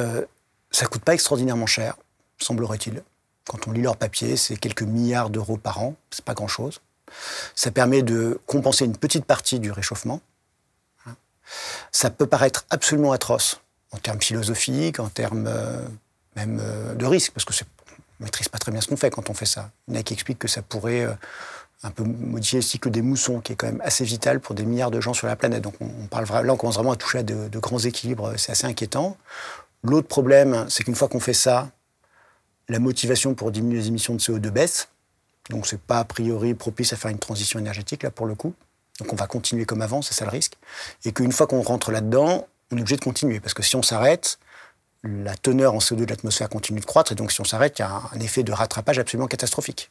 Euh, 0.00 0.24
ça 0.70 0.84
ne 0.84 0.90
coûte 0.90 1.02
pas 1.02 1.14
extraordinairement 1.14 1.66
cher, 1.66 1.96
semblerait-il. 2.38 3.02
Quand 3.46 3.66
on 3.66 3.72
lit 3.72 3.80
leur 3.80 3.96
papier, 3.96 4.36
c'est 4.36 4.56
quelques 4.56 4.82
milliards 4.82 5.30
d'euros 5.30 5.56
par 5.56 5.80
an, 5.80 5.96
c'est 6.10 6.24
pas 6.24 6.34
grand-chose. 6.34 6.82
Ça 7.54 7.70
permet 7.70 8.02
de 8.02 8.38
compenser 8.46 8.84
une 8.84 8.96
petite 8.96 9.24
partie 9.24 9.60
du 9.60 9.72
réchauffement. 9.72 10.20
Ça 11.90 12.10
peut 12.10 12.26
paraître 12.26 12.64
absolument 12.70 13.12
atroce 13.12 13.60
en 13.90 13.98
termes 13.98 14.20
philosophiques, 14.20 15.00
en 15.00 15.08
termes 15.08 15.50
même 16.36 16.62
de 16.96 17.04
risque, 17.04 17.32
parce 17.32 17.44
que 17.44 17.52
c'est 17.52 17.66
ne 18.22 18.26
maîtrise 18.26 18.48
pas 18.48 18.58
très 18.58 18.72
bien 18.72 18.80
ce 18.80 18.88
qu'on 18.88 18.96
fait 18.96 19.10
quand 19.10 19.30
on 19.30 19.34
fait 19.34 19.46
ça. 19.46 19.70
Il 19.88 19.94
y 19.94 19.96
en 19.96 20.00
a 20.00 20.02
qui 20.02 20.14
expliquent 20.14 20.38
que 20.38 20.48
ça 20.48 20.62
pourrait 20.62 21.04
euh, 21.04 21.12
un 21.82 21.90
peu 21.90 22.04
modifier 22.04 22.58
le 22.58 22.62
cycle 22.62 22.90
des 22.90 23.02
moussons, 23.02 23.40
qui 23.40 23.52
est 23.52 23.56
quand 23.56 23.66
même 23.66 23.82
assez 23.84 24.04
vital 24.04 24.40
pour 24.40 24.54
des 24.54 24.64
milliards 24.64 24.90
de 24.90 25.00
gens 25.00 25.12
sur 25.12 25.26
la 25.26 25.36
planète. 25.36 25.62
Donc 25.62 25.74
on, 25.80 26.06
parle 26.06 26.26
là, 26.46 26.52
on 26.52 26.56
commence 26.56 26.76
vraiment 26.76 26.92
à 26.92 26.96
toucher 26.96 27.18
à 27.18 27.22
de, 27.22 27.58
grands 27.58 27.78
équilibres. 27.78 28.32
C'est 28.36 28.52
assez 28.52 28.66
inquiétant. 28.66 29.16
L'autre 29.82 30.08
problème, 30.08 30.66
c'est 30.68 30.84
qu'une 30.84 30.94
fois 30.94 31.08
qu'on 31.08 31.20
fait 31.20 31.34
ça, 31.34 31.70
la 32.68 32.78
motivation 32.78 33.34
pour 33.34 33.50
diminuer 33.50 33.78
les 33.78 33.88
émissions 33.88 34.14
de 34.14 34.20
CO2 34.20 34.50
baisse. 34.50 34.88
Donc 35.50 35.66
c'est 35.66 35.80
pas 35.80 35.98
a 35.98 36.04
priori 36.04 36.54
propice 36.54 36.92
à 36.92 36.96
faire 36.96 37.10
une 37.10 37.18
transition 37.18 37.58
énergétique 37.58 38.04
là 38.04 38.12
pour 38.12 38.26
le 38.26 38.36
coup. 38.36 38.54
Donc 39.00 39.12
on 39.12 39.16
va 39.16 39.26
continuer 39.26 39.64
comme 39.64 39.82
avant, 39.82 40.00
c'est 40.00 40.14
ça 40.14 40.24
le 40.24 40.30
risque. 40.30 40.56
Et 41.04 41.12
qu'une 41.12 41.32
fois 41.32 41.48
qu'on 41.48 41.62
rentre 41.62 41.90
là-dedans, 41.90 42.46
on 42.70 42.76
est 42.76 42.80
obligé 42.80 42.96
de 42.96 43.04
continuer 43.04 43.40
parce 43.40 43.54
que 43.54 43.62
si 43.64 43.74
on 43.74 43.82
s'arrête, 43.82 44.38
la 45.04 45.34
teneur 45.36 45.74
en 45.74 45.78
CO2 45.78 46.04
de 46.04 46.10
l'atmosphère 46.10 46.48
continue 46.48 46.80
de 46.80 46.84
croître, 46.84 47.12
et 47.12 47.14
donc 47.14 47.32
si 47.32 47.40
on 47.40 47.44
s'arrête, 47.44 47.78
il 47.78 47.82
y 47.82 47.84
a 47.84 48.02
un 48.12 48.20
effet 48.20 48.42
de 48.42 48.52
rattrapage 48.52 48.98
absolument 48.98 49.26
catastrophique. 49.26 49.90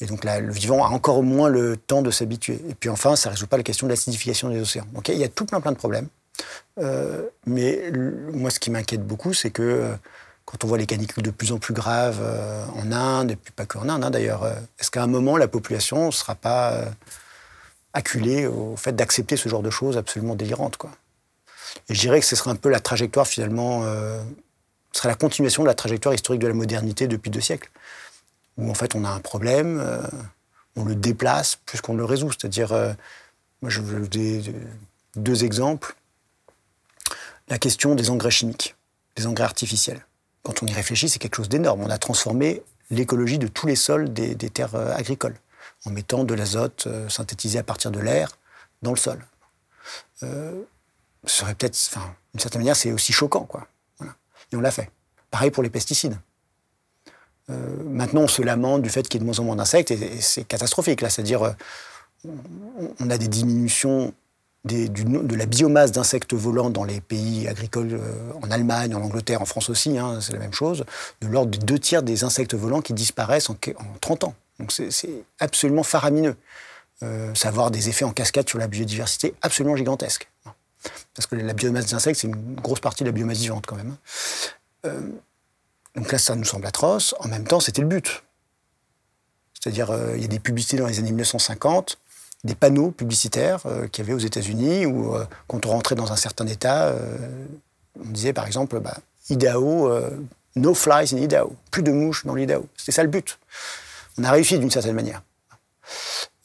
Et 0.00 0.06
donc 0.06 0.24
le 0.24 0.52
vivant 0.52 0.84
a 0.84 0.88
encore 0.88 1.22
moins 1.22 1.48
le 1.48 1.76
temps 1.76 2.02
de 2.02 2.10
s'habituer. 2.10 2.60
Et 2.68 2.74
puis 2.74 2.90
enfin, 2.90 3.16
ça 3.16 3.30
ne 3.30 3.34
résout 3.34 3.46
pas 3.46 3.56
la 3.56 3.62
question 3.62 3.86
de 3.86 3.92
l'acidification 3.92 4.50
des 4.50 4.60
océans. 4.60 4.86
Donc 4.92 5.08
il 5.08 5.16
y 5.16 5.24
a 5.24 5.28
tout 5.28 5.46
plein 5.46 5.60
plein 5.60 5.72
de 5.72 5.76
problèmes. 5.76 6.08
Euh, 6.78 7.22
mais 7.46 7.90
moi, 8.32 8.50
ce 8.50 8.60
qui 8.60 8.70
m'inquiète 8.70 9.06
beaucoup, 9.06 9.32
c'est 9.32 9.50
que 9.50 9.62
euh, 9.62 9.94
quand 10.44 10.64
on 10.64 10.66
voit 10.66 10.78
les 10.78 10.86
canicules 10.86 11.22
de 11.22 11.30
plus 11.30 11.52
en 11.52 11.58
plus 11.58 11.72
graves 11.72 12.20
euh, 12.20 12.64
en 12.74 12.92
Inde, 12.92 13.30
et 13.32 13.36
puis 13.36 13.52
pas 13.52 13.64
que 13.64 13.78
en 13.78 13.88
Inde 13.88 14.04
hein, 14.04 14.10
d'ailleurs, 14.10 14.46
est-ce 14.78 14.90
qu'à 14.90 15.02
un 15.02 15.06
moment, 15.06 15.36
la 15.36 15.48
population 15.48 16.06
ne 16.06 16.10
sera 16.10 16.34
pas 16.34 16.84
acculée 17.94 18.46
au 18.46 18.76
fait 18.76 18.92
d'accepter 18.92 19.36
ce 19.36 19.48
genre 19.48 19.62
de 19.62 19.70
choses 19.70 19.96
absolument 19.96 20.34
délirantes 20.34 20.76
quoi? 20.76 20.90
Je 21.88 22.00
dirais 22.00 22.20
que 22.20 22.26
ce 22.26 22.36
serait 22.36 22.50
un 22.50 22.56
peu 22.56 22.68
la 22.68 22.80
trajectoire 22.80 23.26
finalement, 23.26 23.82
euh, 23.84 24.22
ce 24.92 25.00
serait 25.00 25.08
la 25.08 25.14
continuation 25.14 25.62
de 25.62 25.68
la 25.68 25.74
trajectoire 25.74 26.14
historique 26.14 26.40
de 26.40 26.48
la 26.48 26.54
modernité 26.54 27.06
depuis 27.06 27.30
deux 27.30 27.40
siècles, 27.40 27.70
où 28.56 28.70
en 28.70 28.74
fait 28.74 28.94
on 28.94 29.04
a 29.04 29.10
un 29.10 29.20
problème, 29.20 29.80
euh, 29.80 30.02
on 30.76 30.84
le 30.84 30.94
déplace 30.94 31.56
plus 31.56 31.80
qu'on 31.80 31.94
le 31.94 32.04
résout. 32.04 32.30
C'est-à-dire, 32.30 32.72
euh, 32.72 32.92
moi 33.62 33.70
je 33.70 33.80
veux 33.80 34.06
des, 34.08 34.42
deux 35.16 35.44
exemples. 35.44 35.94
La 37.48 37.58
question 37.58 37.94
des 37.94 38.10
engrais 38.10 38.30
chimiques, 38.30 38.74
des 39.14 39.26
engrais 39.26 39.44
artificiels. 39.44 40.04
Quand 40.42 40.62
on 40.62 40.66
y 40.66 40.72
réfléchit, 40.72 41.08
c'est 41.08 41.18
quelque 41.18 41.36
chose 41.36 41.48
d'énorme. 41.48 41.82
On 41.82 41.90
a 41.90 41.98
transformé 41.98 42.62
l'écologie 42.90 43.38
de 43.38 43.46
tous 43.48 43.66
les 43.66 43.76
sols 43.76 44.12
des 44.12 44.36
terres 44.50 44.76
agricoles 44.76 45.34
en 45.84 45.90
mettant 45.90 46.24
de 46.24 46.34
l'azote 46.34 46.86
synthétisé 47.08 47.58
à 47.58 47.64
partir 47.64 47.90
de 47.90 47.98
l'air 47.98 48.36
dans 48.82 48.92
le 48.92 48.96
sol 48.96 49.18
serait 51.26 51.54
peut-être, 51.54 51.76
d'une 52.34 52.40
certaine 52.40 52.60
manière, 52.60 52.76
c'est 52.76 52.92
aussi 52.92 53.12
choquant, 53.12 53.44
quoi. 53.44 53.66
Et 54.52 54.56
on 54.56 54.60
l'a 54.60 54.70
fait. 54.70 54.90
Pareil 55.30 55.50
pour 55.50 55.62
les 55.62 55.70
pesticides. 55.70 56.16
Euh, 57.50 57.76
maintenant, 57.84 58.22
on 58.22 58.28
se 58.28 58.42
lamente 58.42 58.82
du 58.82 58.90
fait 58.90 59.02
qu'il 59.08 59.14
y 59.14 59.16
ait 59.18 59.20
de 59.20 59.26
moins 59.26 59.38
en 59.38 59.44
moins 59.44 59.56
d'insectes, 59.56 59.90
et, 59.90 60.20
c'est 60.20 60.44
catastrophique, 60.44 61.00
là. 61.00 61.10
C'est-à-dire, 61.10 61.42
euh, 61.42 61.52
on 63.00 63.10
a 63.10 63.18
des 63.18 63.28
diminutions 63.28 64.12
de 64.64 65.36
la 65.36 65.46
biomasse 65.46 65.92
d'insectes 65.92 66.34
volants 66.34 66.70
dans 66.70 66.82
les 66.82 67.00
pays 67.00 67.46
agricoles, 67.46 67.92
euh, 67.92 68.32
en 68.42 68.50
Allemagne, 68.50 68.96
en 68.96 69.02
Angleterre, 69.02 69.40
en 69.40 69.44
France 69.44 69.70
aussi, 69.70 69.96
hein, 69.96 70.18
c'est 70.20 70.32
la 70.32 70.40
même 70.40 70.52
chose, 70.52 70.84
de 71.20 71.28
l'ordre 71.28 71.56
de 71.56 71.64
deux 71.64 71.78
tiers 71.78 72.02
des 72.02 72.24
insectes 72.24 72.54
volants 72.54 72.82
qui 72.82 72.92
disparaissent 72.92 73.48
en, 73.48 73.54
en 73.54 73.98
30 74.00 74.24
ans. 74.24 74.34
Donc 74.58 74.72
c'est 74.72 75.10
absolument 75.38 75.82
faramineux. 75.82 76.34
ça 77.00 77.08
va 77.44 77.48
avoir 77.48 77.70
des 77.70 77.90
effets 77.90 78.06
en 78.06 78.12
cascade 78.12 78.48
sur 78.48 78.58
la 78.58 78.66
biodiversité 78.66 79.34
absolument 79.42 79.76
gigantesques. 79.76 80.28
Parce 81.14 81.26
que 81.26 81.36
la 81.36 81.52
biomasse 81.52 81.86
des 81.86 81.94
insectes, 81.94 82.20
c'est 82.20 82.28
une 82.28 82.54
grosse 82.56 82.80
partie 82.80 83.04
de 83.04 83.08
la 83.08 83.12
biomasse 83.12 83.38
vivante 83.38 83.66
quand 83.66 83.76
même. 83.76 83.96
Euh, 84.84 85.00
donc 85.94 86.12
là, 86.12 86.18
ça 86.18 86.34
nous 86.34 86.44
semble 86.44 86.66
atroce. 86.66 87.14
En 87.20 87.28
même 87.28 87.46
temps, 87.46 87.60
c'était 87.60 87.82
le 87.82 87.88
but. 87.88 88.22
C'est-à-dire, 89.54 89.90
euh, 89.90 90.12
il 90.16 90.22
y 90.22 90.24
a 90.24 90.28
des 90.28 90.38
publicités 90.38 90.76
dans 90.76 90.86
les 90.86 90.98
années 90.98 91.10
1950, 91.10 91.98
des 92.44 92.54
panneaux 92.54 92.90
publicitaires 92.90 93.62
euh, 93.66 93.88
qu'il 93.88 94.04
y 94.04 94.06
avait 94.06 94.14
aux 94.14 94.24
États-Unis 94.24 94.86
où, 94.86 95.14
quand 95.48 95.66
on 95.66 95.70
rentrait 95.70 95.94
dans 95.94 96.12
un 96.12 96.16
certain 96.16 96.46
état, 96.46 96.94
on 97.98 98.08
disait 98.10 98.32
par 98.32 98.46
exemple, 98.46 98.78
bah, 98.80 98.98
Idaho 99.30 99.90
No 100.56 100.72
flies 100.74 101.12
in 101.12 101.18
Idaho. 101.18 101.54
Plus 101.70 101.82
de 101.82 101.92
mouches 101.92 102.24
dans 102.24 102.34
l'Idaho. 102.34 102.66
C'était 102.76 102.92
ça 102.92 103.02
le 103.02 103.10
but. 103.10 103.38
On 104.18 104.24
a 104.24 104.30
réussi 104.30 104.58
d'une 104.58 104.70
certaine 104.70 104.94
manière. 104.94 105.22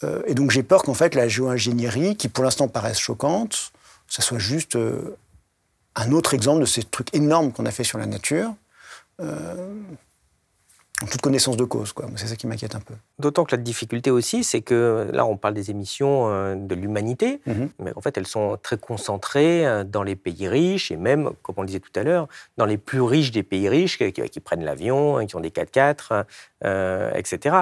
Euh, 0.03 0.21
et 0.27 0.35
donc 0.35 0.51
j'ai 0.51 0.63
peur 0.63 0.83
qu'en 0.83 0.93
fait 0.93 1.15
la 1.15 1.27
géo-ingénierie, 1.27 2.17
qui 2.17 2.27
pour 2.27 2.43
l'instant 2.43 2.67
paraît 2.67 2.93
choquante, 2.93 3.71
ça 4.11 4.21
soit 4.21 4.39
juste 4.39 4.75
euh, 4.75 5.15
un 5.95 6.11
autre 6.11 6.33
exemple 6.33 6.59
de 6.59 6.65
ces 6.65 6.83
trucs 6.83 7.15
énormes 7.15 7.53
qu'on 7.53 7.65
a 7.65 7.71
fait 7.71 7.85
sur 7.85 7.97
la 7.97 8.05
nature. 8.05 8.53
Euh, 9.21 9.73
en 11.01 11.07
toute 11.07 11.21
connaissance 11.21 11.57
de 11.57 11.63
cause. 11.63 11.95
C'est 12.15 12.27
ça 12.27 12.35
qui 12.35 12.45
m'inquiète 12.45 12.75
un 12.75 12.79
peu. 12.79 12.93
D'autant 13.17 13.43
que 13.43 13.55
la 13.55 13.61
difficulté 13.61 14.11
aussi, 14.11 14.43
c'est 14.43 14.61
que 14.61 15.09
là, 15.11 15.25
on 15.25 15.35
parle 15.35 15.55
des 15.55 15.71
émissions 15.71 16.29
euh, 16.29 16.53
de 16.53 16.75
l'humanité, 16.75 17.41
mhm. 17.47 17.69
mais 17.79 17.91
en 17.95 18.01
fait, 18.01 18.17
elles 18.19 18.27
sont 18.27 18.59
très 18.61 18.77
concentrées 18.77 19.83
dans 19.85 20.03
les 20.03 20.15
pays 20.15 20.47
riches 20.47 20.91
et 20.91 20.97
même, 20.97 21.31
comme 21.41 21.55
on 21.57 21.61
le 21.61 21.67
disait 21.67 21.79
tout 21.79 21.91
à 21.95 22.03
l'heure, 22.03 22.27
dans 22.57 22.65
les 22.65 22.77
plus 22.77 23.01
riches 23.01 23.31
des 23.31 23.41
pays 23.41 23.67
riches 23.67 23.97
qui, 23.97 24.39
prennent 24.41 24.63
l'avion, 24.63 25.17
hein, 25.17 25.25
qui 25.25 25.35
ont 25.35 25.39
des 25.39 25.49
4x4, 25.49 26.25
euh, 26.65 27.11
etc. 27.15 27.55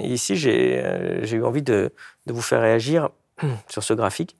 ici, 0.00 0.36
j'ai 0.36 1.32
eu 1.32 1.42
envie 1.42 1.62
de, 1.62 1.92
de 2.26 2.32
vous 2.32 2.42
faire 2.42 2.60
réagir 2.60 3.08
sur 3.68 3.82
ce 3.82 3.94
graphique 3.94 4.36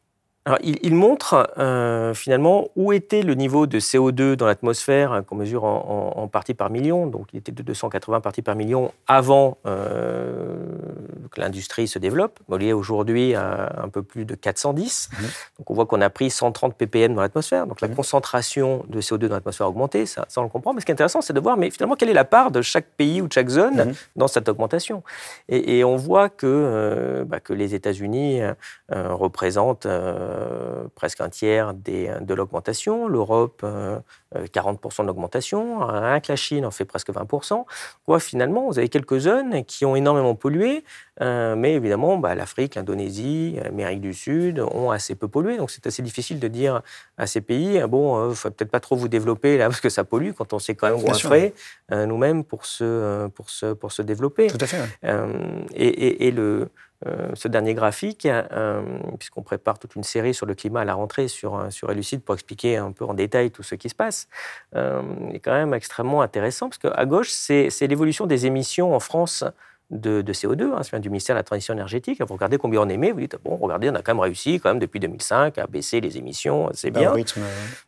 il, 0.65 0.95
montre 0.95 1.53
euh, 1.59 2.15
finalement 2.15 2.69
où 2.75 2.93
était 2.93 3.23
le 3.23 3.35
niveau 3.35 3.69
de 3.69 3.79
CO2 3.79 4.35
dans 4.35 4.47
l'atmosphère 4.47 5.13
hein, 5.13 5.23
qu'on 5.23 5.37
mesure 5.37 5.63
en, 5.63 6.27
parties 6.27 6.55
par 6.55 6.69
million. 6.69 7.07
Donc, 7.07 7.29
il 7.33 7.39
était 7.39 7.53
de 7.53 7.63
280 7.63 8.21
parties 8.21 8.43
par 8.43 8.57
million 8.57 8.93
avant 9.07 9.59
euh, 9.67 10.57
que 11.31 11.41
l'industrie 11.41 11.87
se 11.87 12.01
développe. 12.01 12.41
il 12.59 12.67
est 12.67 12.73
aujourd'hui 12.73 13.37
à 13.37 13.73
un 13.85 13.89
peu 13.89 14.03
plus 14.03 14.25
de 14.25 14.35
410. 14.35 15.11
Mmh. 15.13 15.23
Donc, 15.59 15.71
on 15.71 15.75
voit 15.75 15.87
qu'on 15.87 16.01
a 16.01 16.11
pris 16.11 16.29
130 16.29 16.75
ppm 16.75 17.15
dans 17.15 17.23
l'atmosphère. 17.23 17.69
Donc, 17.69 17.81
la 17.81 17.87
mmh. 17.87 17.95
concentration 17.95 18.85
de 18.89 19.01
CO2 19.01 19.27
dans 19.27 19.35
l'atmosphère 19.35 19.69
a 19.69 19.71
augmenté. 19.71 20.07
Ça, 20.07 20.27
on 20.37 20.43
le 20.43 20.49
comprend. 20.49 20.75
Mais 20.75 20.81
ce 20.81 20.87
qui 20.87 20.91
est 20.91 20.95
intéressant, 20.95 21.21
c'est 21.21 21.33
de 21.33 21.41
voir, 21.41 21.57
mais 21.57 21.71
finalement, 21.71 21.95
quelle 21.95 22.11
est 22.11 22.15
la 22.15 22.25
part 22.25 22.51
de 22.51 22.63
chaque 22.63 22.87
pays 22.97 23.23
ou 23.23 23.29
de 23.29 23.33
chaque 23.33 23.49
zone 23.49 23.91
mmh. 23.91 23.95
dans 24.17 24.29
cette 24.29 24.49
augmentation. 24.49 25.05
Et, 25.49 25.85
on 25.85 25.97
voit 25.97 26.29
que, 26.29 26.47
euh, 26.47 27.25
bah, 27.25 27.39
que 27.39 27.53
les 27.53 27.75
États-Unis 27.75 28.41
représentent 28.89 29.87
presque 30.95 31.21
un 31.21 31.29
tiers 31.29 31.75
de 31.75 32.35
l'augmentation, 32.35 33.09
l'Europe 33.09 33.65
40% 33.65 33.65
euh, 34.35 35.03
de 35.03 35.07
l'augmentation, 35.07 35.87
rien 35.87 36.21
que 36.21 36.33
la 36.33 36.37
Chine 36.37 36.65
en 36.67 36.71
fait 36.71 36.85
presque 36.85 37.11
20%. 37.11 37.65
Quoi, 38.07 38.21
finalement, 38.21 38.67
vous 38.67 38.79
avez 38.79 38.89
quelques 38.89 39.19
zones 39.19 39.65
qui 39.65 39.85
ont 39.85 39.97
énormément 39.97 40.35
pollué, 40.35 40.85
euh, 41.21 41.55
mais 41.57 41.75
évidemment, 41.75 42.19
bah, 42.19 42.35
l'Afrique, 42.35 42.75
l'Indonésie, 42.75 43.59
l'Amérique 43.63 44.01
du 44.01 44.15
Sud 44.15 44.61
ont 44.61 44.91
assez 44.91 45.15
peu 45.15 45.29
pollué. 45.29 45.57
Donc 45.57 45.71
c'est 45.71 45.87
assez 45.87 46.03
difficile 46.03 46.39
de 46.39 46.49
dire 46.49 46.83
à 47.19 47.27
ces 47.27 47.41
pays, 47.41 47.79
ah 47.79 47.87
bon, 47.87 48.27
il 48.27 48.29
ne 48.31 48.35
faut 48.35 48.51
peut-être 48.51 48.71
pas 48.71 48.81
trop 48.81 48.97
vous 48.97 49.09
développer 49.09 49.59
là 49.59 49.67
parce 49.69 49.81
que 49.81 49.89
ça 49.89 50.05
pollue 50.05 50.31
quand 50.37 50.53
on 50.53 50.59
sait 50.59 50.75
quand 50.75 50.89
même 50.89 51.15
frais 51.15 51.53
nous-mêmes 51.91 52.45
pour 52.45 52.65
se, 52.65 53.27
pour, 53.29 53.51
se, 53.51 53.73
pour 53.75 53.93
se 53.93 54.03
développer. 54.03 54.47
Tout 54.47 54.59
à 54.61 54.67
fait. 54.67 54.79
et, 55.75 56.27
et 56.27 56.31
le 56.31 56.53
euh, 56.53 56.67
ce 57.35 57.49
dernier 57.49 57.75
graphique, 57.75 58.27
euh, 58.27 58.83
puisqu'on 59.19 59.43
prépare 59.43 59.79
toute 59.79 59.97
une 59.97 60.03
série 60.03 60.35
sur 60.35 60.47
le 60.47 60.55
climat 60.55 60.81
à 60.81 60.85
la 60.85 60.95
rentrée 60.95 61.29
sur, 61.29 61.59
euh, 61.59 61.71
sur 61.71 61.91
Elucide 61.91 62.23
pour 62.23 62.35
expliquer 62.35 62.77
un 62.77 62.93
peu 62.93 63.05
en 63.05 63.15
détail 63.15 63.51
tout 63.51 63.63
ce 63.63 63.75
qui 63.75 63.89
se 63.89 63.95
passe, 63.95 64.29
est 64.75 65.41
quand 65.41 65.53
même 65.53 65.75
extrêmement 65.75 66.23
intéressant, 66.23 66.69
parce 66.69 66.79
qu'à 66.79 67.05
gauche, 67.05 67.31
c'est 67.31 67.69
l'évolution 67.83 68.27
des 68.27 68.47
émissions 68.47 68.95
en 68.95 69.01
France 69.01 69.45
de, 69.91 70.23
CO2, 70.33 70.73
hein, 70.73 70.99
du 71.01 71.11
ministère 71.11 71.35
de 71.37 71.41
la 71.41 71.45
Transition 71.45 71.75
énergétique. 71.75 72.21
Vous 72.23 72.35
regardez 72.35 72.57
combien 72.59 72.81
on 72.81 72.89
émet, 72.89 73.13
vous 73.13 73.21
dites, 73.21 73.37
bon, 73.45 73.57
regardez, 73.57 73.91
on 73.91 73.95
a 73.95 74.03
quand 74.03 74.15
même 74.15 74.21
réussi, 74.21 74.59
quand 74.59 74.71
même, 74.71 74.79
depuis 74.79 75.01
2005, 75.01 75.59
à 75.59 75.67
baisser 75.67 76.01
les 76.01 76.17
émissions, 76.17 76.71
c'est 76.73 76.91
bien. 76.91 77.13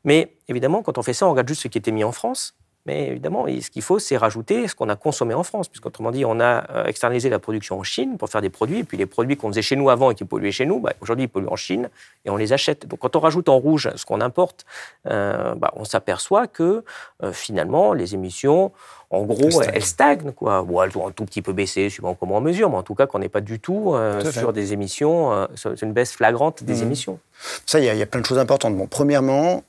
Mais 0.05 0.37
évidemment, 0.49 0.83
quand 0.83 0.99
on 0.99 1.03
fait 1.03 1.15
ça, 1.15 1.27
on 1.27 1.31
regarde 1.31 1.49
juste 1.49 1.63
ce 1.63 1.69
qui 1.69 1.79
était 1.79 1.93
mis 1.93 2.05
en 2.05 2.13
France. 2.13 2.55
Mais 2.87 3.09
évidemment, 3.09 3.47
ce 3.47 3.71
qu'il 3.71 3.81
faut, 3.81 3.99
c'est 3.99 4.19
rajouter 4.19 4.69
ce 4.69 4.75
qu'on 4.75 4.91
a 4.91 4.97
consommé 4.97 5.33
en 5.33 5.43
France, 5.43 5.69
puisqu'autrement 5.69 6.11
dit, 6.11 6.25
on 6.27 6.39
a 6.39 6.71
euh, 6.71 6.85
externalisé 6.85 7.31
la 7.31 7.39
production 7.39 7.79
en 7.79 7.83
Chine 7.83 8.19
pour 8.19 8.29
faire 8.29 8.43
des 8.43 8.51
produits, 8.51 8.81
et 8.81 8.85
puis 8.85 8.99
les 8.99 9.07
produits 9.07 9.39
qu'on 9.39 9.49
faisait 9.49 9.63
chez 9.63 9.77
nous 9.77 9.89
avant 9.89 10.11
et 10.11 10.15
qui 10.15 10.25
polluaient 10.25 10.53
chez 10.53 10.67
nous, 10.67 10.81
bah, 10.81 10.93
aujourd'hui, 11.01 11.25
ils 11.25 11.29
polluent 11.29 11.49
en 11.49 11.57
Chine 11.57 11.89
et 12.27 12.31
on 12.31 12.37
les 12.37 12.53
achète. 12.53 12.87
Donc 12.87 12.99
quand 12.99 13.17
on 13.17 13.21
rajoute 13.21 13.49
en 13.49 13.57
rouge 13.57 13.91
ce 13.97 14.05
qu'on 14.05 14.21
importe, 14.21 14.67
euh, 15.07 15.55
bah, 15.55 15.73
on 15.77 15.85
s'aperçoit 15.85 16.47
que 16.47 16.85
euh, 17.23 17.33
finalement, 17.33 17.95
les 17.95 18.13
émissions, 18.13 18.71
en 19.09 19.23
gros, 19.23 19.63
elles 19.63 19.85
stagnent. 19.85 20.33
Quoi. 20.33 20.63
Bon, 20.63 20.83
elles 20.83 20.97
ont 20.99 21.09
un 21.09 21.13
tout 21.13 21.25
petit 21.25 21.41
peu 21.41 21.55
baissé, 21.55 21.89
suivant 21.89 22.15
comment 22.15 22.37
on 22.37 22.41
mesure, 22.43 22.69
mais 22.69 22.77
en 22.77 22.83
tout 22.83 22.95
cas, 22.95 23.07
qu'on 23.07 23.21
n'est 23.21 23.29
pas 23.31 23.41
du 23.41 23.61
tout 23.61 23.95
sur 24.31 24.53
des 24.53 24.73
émissions, 24.73 25.47
c'est 25.55 25.83
une 25.83 25.93
baisse 25.93 26.13
flagrante 26.13 26.65
des 26.65 26.81
mmh. 26.81 26.83
émissions. 26.83 27.19
Ça, 27.65 27.79
il 27.79 27.85
y, 27.85 28.03
a 28.03 28.07
plein 28.07 28.21
de 28.21 28.27
choses 28.27 28.39
importantes. 28.39 28.77
Bon, 28.77 28.89
premièrement, 28.89 29.63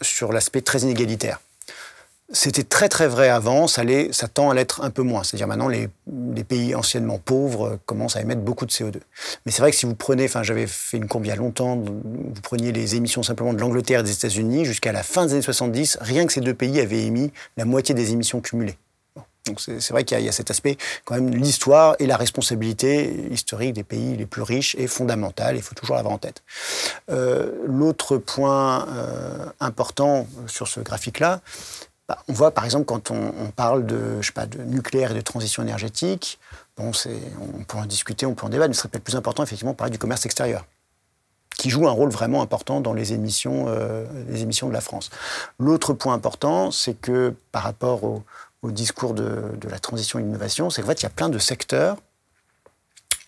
sur 0.00 0.32
l'aspect 0.32 0.62
très 0.62 0.78
inégalitaire. 0.80 1.40
C'était 2.32 2.64
très 2.64 2.88
très 2.88 3.06
vrai 3.06 3.28
avant, 3.28 3.68
ça, 3.68 3.84
tend 4.34 4.50
à 4.50 4.54
l'être 4.54 4.82
un 4.82 4.90
peu 4.90 5.02
moins. 5.02 5.22
C'est-à-dire 5.22 5.46
maintenant, 5.46 5.68
les, 5.68 5.88
pays 6.44 6.74
anciennement 6.74 7.18
pauvres 7.18 7.78
commencent 7.86 8.16
à 8.16 8.20
émettre 8.20 8.40
beaucoup 8.40 8.66
de 8.66 8.72
CO2. 8.72 8.96
Mais 9.44 9.52
c'est 9.52 9.62
vrai 9.62 9.70
que 9.70 9.76
si 9.76 9.86
vous 9.86 9.94
prenez, 9.94 10.24
enfin 10.24 10.42
j'avais 10.42 10.66
fait 10.66 10.96
une 10.96 11.06
courbe 11.06 11.24
il 11.24 11.28
y 11.28 11.32
a 11.32 11.36
longtemps, 11.36 11.76
vous 11.76 12.40
preniez 12.42 12.72
les 12.72 12.96
émissions 12.96 13.22
simplement 13.22 13.52
de 13.52 13.60
l'Angleterre 13.60 14.00
et 14.00 14.02
des 14.02 14.12
États-Unis, 14.12 14.64
jusqu'à 14.64 14.92
la 14.92 15.04
fin 15.04 15.26
des 15.26 15.34
années 15.34 15.42
70, 15.42 15.98
rien 16.00 16.26
que 16.26 16.32
ces 16.32 16.40
deux 16.40 16.54
pays 16.54 16.80
avaient 16.80 17.04
émis 17.04 17.32
la 17.56 17.64
moitié 17.64 17.94
des 17.94 18.12
émissions 18.12 18.40
cumulées. 18.40 18.76
Donc 19.46 19.60
c'est 19.60 19.90
vrai 19.90 20.04
qu'il 20.04 20.20
y, 20.20 20.28
a 20.28 20.32
cet 20.32 20.50
aspect, 20.50 20.76
quand 21.04 21.14
même, 21.14 21.30
l'histoire 21.30 21.94
et 22.00 22.06
la 22.06 22.16
responsabilité 22.16 23.28
historique 23.30 23.74
des 23.74 23.84
pays 23.84 24.16
les 24.16 24.26
plus 24.26 24.42
riches 24.42 24.74
est 24.74 24.88
fondamentale, 24.88 25.56
il 25.56 25.62
faut 25.62 25.74
toujours 25.74 25.96
l'avoir 25.96 26.14
en 26.14 26.18
tête. 26.18 26.42
Euh, 27.10 27.52
l'autre 27.64 28.18
point 28.18 28.88
euh, 28.88 29.46
important 29.60 30.26
sur 30.48 30.66
ce 30.66 30.80
graphique-là, 30.80 31.40
bah, 32.08 32.22
on 32.28 32.32
voit 32.32 32.52
par 32.52 32.64
exemple 32.64 32.84
quand 32.84 33.10
on, 33.10 33.50
parle 33.54 33.84
de, 33.86 34.20
de 34.46 34.62
nucléaire 34.62 35.10
et 35.10 35.14
de 35.14 35.20
transition 35.20 35.62
énergétique, 35.62 36.38
bon, 36.76 36.92
on 37.40 37.64
peut 37.64 37.78
en 37.78 37.86
discuter, 37.86 38.26
on 38.26 38.34
peut 38.34 38.46
en 38.46 38.48
débattre, 38.48 38.68
mais 38.68 38.74
ce 38.74 38.80
serait 38.80 38.88
peut-être 38.88 39.04
plus 39.04 39.16
important 39.16 39.42
effectivement 39.42 39.72
de 39.72 39.76
parler 39.76 39.92
du 39.92 39.98
commerce 39.98 40.24
extérieur 40.24 40.64
qui 41.56 41.70
joue 41.70 41.88
un 41.88 41.92
rôle 41.92 42.10
vraiment 42.10 42.42
important 42.42 42.80
dans 42.80 42.92
les 42.92 43.12
émissions, 43.12 43.66
euh, 43.68 44.04
de 44.06 44.72
la 44.72 44.80
France. 44.80 45.10
L'autre 45.58 45.94
point 45.94 46.14
important, 46.14 46.70
c'est 46.70 46.94
que 46.94 47.34
par 47.50 47.62
rapport 47.62 48.04
au, 48.04 48.22
discours 48.64 49.14
de, 49.14 49.52
la 49.70 49.78
transition 49.78 50.18
et 50.18 50.22
l'innovation, 50.22 50.70
c'est 50.70 50.82
qu'en 50.82 50.88
fait, 50.88 51.00
il 51.00 51.04
y 51.04 51.06
a 51.06 51.10
plein 51.10 51.28
de 51.28 51.38
secteurs 51.38 51.96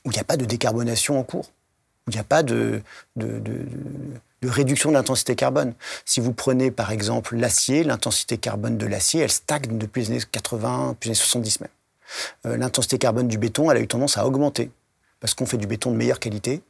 où 0.05 0.11
il 0.11 0.14
n'y 0.14 0.18
a 0.18 0.24
pas 0.24 0.37
de 0.37 0.45
décarbonation 0.45 1.18
en 1.18 1.22
cours, 1.22 1.47
où 2.07 2.11
il 2.11 2.14
n'y 2.14 2.20
a 2.20 2.24
pas 2.24 2.43
de, 2.43 2.83
de 3.14 3.39
de 3.39 3.66
réduction 4.43 4.91
de 4.91 4.95
l'intensité 4.95 5.34
carbone. 5.34 5.74
Si 6.05 6.20
vous 6.20 6.32
prenez 6.32 6.70
par 6.70 6.93
exemple 6.93 7.36
l'acier, 7.36 7.84
l'intensité 7.84 8.39
carbone 8.39 8.78
de 8.78 8.86
l'acier, 8.86 9.22
elle 9.22 9.30
stagne 9.30 9.78
depuis 9.78 10.03
les 10.03 10.11
années 10.11 10.22
80, 10.30 10.91
depuis 10.91 11.09
les 11.09 11.11
années 11.12 11.24
70 11.24 11.61
même. 11.61 11.70
Euh, 12.47 12.57
l'intensité 12.57 12.99
carbone 12.99 13.28
du 13.28 13.39
béton, 13.39 13.70
elle 13.70 13.78
a 13.78 13.80
eu 13.80 13.89
tendance 13.89 14.16
à 14.16 14.26
augmenter 14.26 14.70
parce 15.20 15.34
qu'on 15.34 15.47
fait 15.47 15.57
du 15.57 15.66
béton 15.66 15.91
de 15.91 15.97
meilleure 15.97 16.20
qualité. 16.20 16.62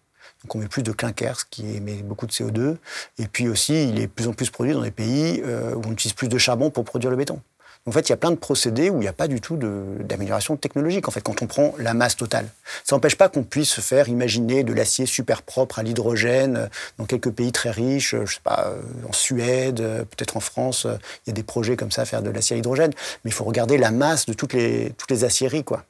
Donc 0.43 0.55
on 0.55 0.59
met 0.59 0.69
plus 0.69 0.83
de 0.83 0.93
clinker, 0.93 1.41
ce 1.41 1.45
qui 1.51 1.77
émet 1.77 2.03
beaucoup 2.03 2.27
de 2.27 2.33
CO2. 2.33 2.77
Et 3.19 3.27
puis 3.27 3.49
aussi, 3.49 3.89
il 3.89 3.99
est 3.99 4.07
de 4.07 4.13
plus 4.13 4.29
en 4.29 4.33
plus 4.33 4.51
produit 4.51 4.73
dans 4.73 4.83
des 4.83 4.91
pays 4.91 5.43
euh, 5.45 5.75
où 5.75 5.83
on 5.87 5.93
utilise 5.93 6.13
plus 6.13 6.29
de 6.29 6.39
charbon 6.39 6.71
pour 6.71 6.85
produire 6.85 7.11
le 7.11 7.17
béton. 7.17 7.41
En 7.89 7.93
fait, 7.93 8.11
il 8.11 8.11
y 8.11 8.13
a 8.13 8.19
plein 8.19 8.31
de 8.31 8.37
procédés 8.37 8.91
où 8.91 8.97
il 8.97 9.01
n'y 9.01 9.09
a 9.09 9.15
pas 9.15 9.29
du 9.29 9.41
tout 9.41 9.57
d'amélioration 9.57 10.59
technologique, 10.59 11.09
en 11.09 11.11
fait, 11.11 11.23
quand 11.23 11.41
on 11.41 11.47
prend 11.47 11.75
la 11.79 11.95
masse 11.95 12.17
totale. 12.17 12.47
Ça 12.85 12.95
n'empêche 12.95 13.17
pas 13.17 13.31
qu'on 13.31 13.45
puisse 13.45 13.81
faire 13.81 14.11
imaginer 14.11 14.63
de 14.63 14.75
l'acier 14.75 15.07
super 15.07 15.41
propre 15.41 15.79
à 15.79 15.83
l'hydrogène 15.83 16.57
euh, 16.57 16.67
dans 16.99 17.07
quelques 17.07 17.31
pays 17.31 17.51
très 17.51 17.71
riches, 17.71 18.13
euh, 18.13 18.27
je 18.27 18.35
sais 18.35 18.41
pas, 18.45 18.67
euh, 18.67 18.83
en 19.09 19.13
Suède, 19.15 19.79
peut-être 19.79 20.37
en 20.37 20.41
France, 20.41 20.87
il 20.87 21.29
y 21.29 21.31
a 21.31 21.33
des 21.33 21.43
projets 21.43 21.77
comme 21.77 21.91
ça 21.91 22.05
faire 22.05 22.21
de 22.21 22.29
l'acier 22.29 22.57
à 22.57 22.59
hydrogène. 22.59 22.93
Mais 23.25 23.31
il 23.31 23.35
faut 23.35 23.45
regarder 23.45 23.79
la 23.79 23.91
masse 23.91 24.27
de 24.27 24.35
toutes 24.35 24.53
les, 24.53 24.93
toutes 24.99 25.11
les 25.11 25.25
aciéries, 25.25 25.65
quoi. 25.65 25.85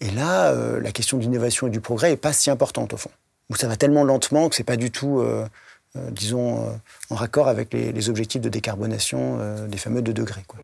Et 0.00 0.10
là, 0.10 0.52
la 0.52 0.92
question 0.92 1.16
de 1.16 1.22
l'innovation 1.22 1.66
et 1.66 1.70
du 1.70 1.80
progrès 1.80 2.10
n'est 2.10 2.16
pas 2.16 2.34
si 2.34 2.50
importante, 2.50 2.92
au 2.92 2.98
fond. 2.98 3.10
Où 3.48 3.56
ça 3.56 3.68
va 3.68 3.76
tellement 3.76 4.04
lentement 4.04 4.50
que 4.50 4.54
c'est 4.54 4.64
pas 4.64 4.76
du 4.76 4.90
tout, 4.90 5.24
disons, 6.10 6.78
en 7.08 7.14
raccord 7.14 7.48
avec 7.48 7.72
les, 7.72 7.92
les, 7.92 8.10
objectifs 8.10 8.42
de 8.42 8.50
décarbonation 8.50 9.38
des 9.66 9.78
fameux 9.78 10.02
2 10.02 10.12
degrés, 10.12 10.42
quoi 10.46 10.58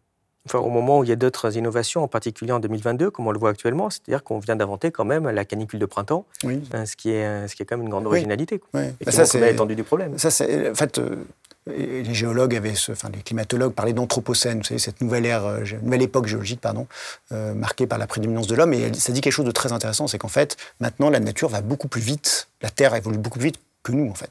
au 0.55 0.69
moment 0.71 0.99
où 0.99 1.05
il 1.05 1.09
y 1.09 1.13
a 1.13 1.17
d'autres 1.17 1.57
innovations, 1.57 2.03
en 2.03 2.09
particulier 2.09 2.53
en 2.53 2.61
2022, 2.61 3.11
comme 3.11 3.27
on 3.27 3.31
le 3.31 3.39
voit 3.39 3.51
actuellement, 3.51 3.91
c'est-à-dire 3.91 4.25
qu'on 4.25 4.39
vient 4.39 4.57
d'inventer 4.57 4.91
quand 4.91 5.05
même 5.05 5.29
la 5.29 5.45
canicule 5.45 5.79
de 5.79 5.87
printemps, 5.87 6.27
euh, 6.45 6.85
ce, 6.85 6.97
qui 6.97 7.11
est, 7.11 7.25
euh, 7.25 7.49
ce 7.49 7.55
qui 7.55 7.63
est 7.63 7.67
quand 7.67 7.77
même 7.77 7.87
une 7.87 7.91
grande 7.91 8.07
originalité. 8.07 8.61
Oui. 8.75 8.83
Et 9.01 9.05
bah, 9.05 9.13
ça, 9.13 9.25
c'est 9.25 9.41
l'étendue 9.41 9.77
du 9.77 9.85
problème. 9.85 10.19
Ça, 10.19 10.31
c'est, 10.31 10.71
en 10.71 10.75
fait, 10.75 10.99
euh, 10.99 11.25
les 11.67 12.13
géologues 12.13 12.57
avaient, 12.57 12.75
ce, 12.75 12.93
enfin, 12.93 13.09
les 13.15 13.23
climatologues 13.23 13.73
parlaient 13.73 13.93
d'anthropocène, 13.93 14.59
vous 14.59 14.65
savez, 14.65 14.81
cette 14.81 15.01
nouvelle 15.01 15.27
ère, 15.27 15.61
nouvelle 15.83 16.03
époque 16.03 16.27
géologique, 16.27 16.61
pardon, 16.61 16.87
marquée 17.31 17.87
par 17.87 17.99
la 17.99 18.09
prédominance 18.09 18.49
de 18.49 18.57
l'homme. 18.57 18.73
Et 18.75 18.93
ça 18.95 19.13
dit 19.13 19.21
quelque 19.21 19.33
chose 19.33 19.47
de 19.47 19.53
très 19.53 19.71
intéressant, 19.73 20.09
c'est 20.09 20.19
qu'en 20.19 20.29
fait, 20.29 20.57
maintenant, 20.81 21.09
la 21.09 21.21
nature 21.21 21.49
va 21.49 21.61
beaucoup 21.61 21.89
plus 21.89 22.01
vite, 22.01 22.49
la 22.63 22.71
Terre 22.71 22.97
évolue 22.97 23.19
beaucoup 23.19 23.39
plus 23.39 23.47
vite 23.47 23.61
que 23.85 23.93
nous, 23.93 24.11
en 24.11 24.15
fait 24.15 24.31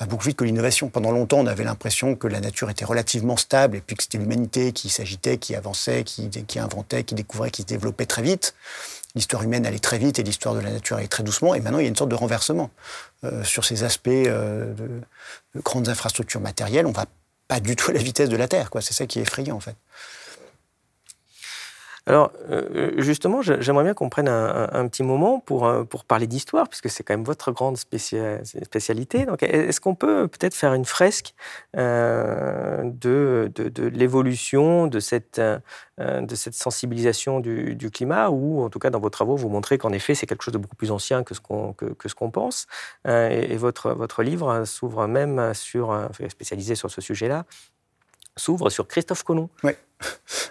va 0.00 0.06
beaucoup 0.06 0.22
plus 0.22 0.30
vite 0.30 0.38
que 0.38 0.44
l'innovation. 0.44 0.88
Pendant 0.88 1.10
longtemps, 1.10 1.38
on 1.38 1.46
avait 1.46 1.64
l'impression 1.64 2.14
que 2.14 2.28
la 2.28 2.40
nature 2.40 2.70
était 2.70 2.84
relativement 2.84 3.36
stable 3.36 3.76
et 3.76 3.80
puis 3.80 3.96
que 3.96 4.02
c'était 4.02 4.18
l'humanité 4.18 4.72
qui 4.72 4.88
s'agitait, 4.88 5.38
qui 5.38 5.54
avançait, 5.54 6.04
qui, 6.04 6.30
qui, 6.30 6.58
inventait, 6.58 7.04
qui 7.04 7.14
découvrait, 7.14 7.50
qui 7.50 7.62
se 7.62 7.66
développait 7.66 8.06
très 8.06 8.22
vite. 8.22 8.54
L'histoire 9.14 9.42
humaine 9.42 9.66
allait 9.66 9.78
très 9.78 9.98
vite 9.98 10.18
et 10.18 10.22
l'histoire 10.22 10.54
de 10.54 10.60
la 10.60 10.70
nature 10.70 10.98
allait 10.98 11.08
très 11.08 11.22
doucement. 11.22 11.54
Et 11.54 11.60
maintenant, 11.60 11.78
il 11.78 11.82
y 11.82 11.86
a 11.86 11.88
une 11.88 11.96
sorte 11.96 12.10
de 12.10 12.14
renversement 12.14 12.70
euh, 13.24 13.42
sur 13.42 13.64
ces 13.64 13.82
aspects 13.82 14.08
euh, 14.08 14.72
de, 14.74 15.60
grandes 15.60 15.88
infrastructures 15.88 16.40
matérielles. 16.40 16.86
On 16.86 16.92
va 16.92 17.06
pas 17.48 17.60
du 17.60 17.74
tout 17.74 17.90
à 17.90 17.94
la 17.94 18.02
vitesse 18.02 18.28
de 18.28 18.36
la 18.36 18.46
Terre. 18.46 18.70
C'est 18.80 18.94
ça 18.94 19.06
qui 19.06 19.18
est 19.18 19.22
effrayant, 19.22 19.56
en 19.56 19.60
fait. 19.60 19.76
Alors, 22.08 22.32
euh, 22.50 22.94
justement, 22.96 23.42
j'aimerais 23.42 23.84
bien 23.84 23.92
qu'on 23.92 24.08
prenne 24.08 24.28
un, 24.28 24.88
petit 24.88 25.02
moment 25.02 25.40
pour, 25.40 25.66
euh, 25.66 25.84
pour 25.84 26.06
parler 26.06 26.26
d'histoire, 26.26 26.66
puisque 26.66 26.88
c'est 26.88 27.02
quand 27.02 27.12
même 27.12 27.22
votre 27.22 27.52
grande 27.52 27.76
spécialité. 27.76 29.26
Donc, 29.26 29.42
est-ce 29.42 29.78
qu'on 29.78 29.94
peut 29.94 30.26
peut-être 30.26 30.54
faire 30.54 30.72
une 30.72 30.86
fresque 30.86 31.34
euh, 31.76 32.82
de, 32.82 33.52
l'évolution 33.92 34.86
de 34.86 35.00
cette, 35.00 35.38
sensibilisation 36.52 37.40
du, 37.40 37.90
climat, 37.92 38.30
ou 38.30 38.62
en 38.62 38.70
tout 38.70 38.78
cas, 38.78 38.88
dans 38.88 39.00
vos 39.00 39.10
travaux, 39.10 39.36
vous 39.36 39.50
montrez 39.50 39.76
qu'en 39.76 39.92
effet, 39.92 40.14
c'est 40.14 40.26
quelque 40.26 40.44
chose 40.44 40.54
de 40.54 40.58
beaucoup 40.58 40.76
plus 40.76 40.90
ancien 40.90 41.22
que 41.24 41.34
ce 41.34 41.40
qu'on 41.42 42.30
pense. 42.30 42.68
et, 43.06 43.56
votre, 43.58 43.90
votre 43.90 44.22
livre 44.22 44.64
s'ouvre 44.64 45.06
même 45.06 45.52
sur, 45.52 46.08
spécialisé 46.30 46.74
sur 46.74 46.90
ce 46.90 47.02
sujet-là, 47.02 47.44
s'ouvre 48.38 48.70
sur 48.70 48.86
Christophe 48.88 49.22
Colomb. 49.22 49.48
Oui. 49.62 49.72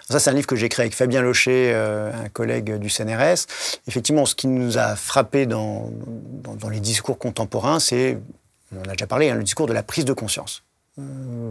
Ça, 0.08 0.18
c'est 0.18 0.30
un 0.30 0.34
livre 0.34 0.46
que 0.46 0.56
j'ai 0.56 0.66
écrit 0.66 0.82
avec 0.82 0.94
Fabien 0.94 1.22
Locher, 1.22 1.72
euh, 1.74 2.12
un 2.12 2.28
collègue 2.28 2.76
du 2.76 2.88
CNRS. 2.88 3.46
Effectivement, 3.86 4.26
ce 4.26 4.34
qui 4.34 4.46
nous 4.46 4.78
a 4.78 4.96
frappé 4.96 5.46
dans, 5.46 5.90
dans, 5.90 6.68
les 6.68 6.80
discours 6.80 7.18
contemporains, 7.18 7.80
c'est, 7.80 8.18
on 8.74 8.80
en 8.80 8.88
a 8.88 8.92
déjà 8.92 9.06
parlé, 9.06 9.30
hein, 9.30 9.34
le 9.34 9.44
discours 9.44 9.66
de 9.66 9.72
la 9.72 9.82
prise 9.82 10.04
de 10.04 10.12
conscience. 10.12 10.62
Euh, 10.98 11.02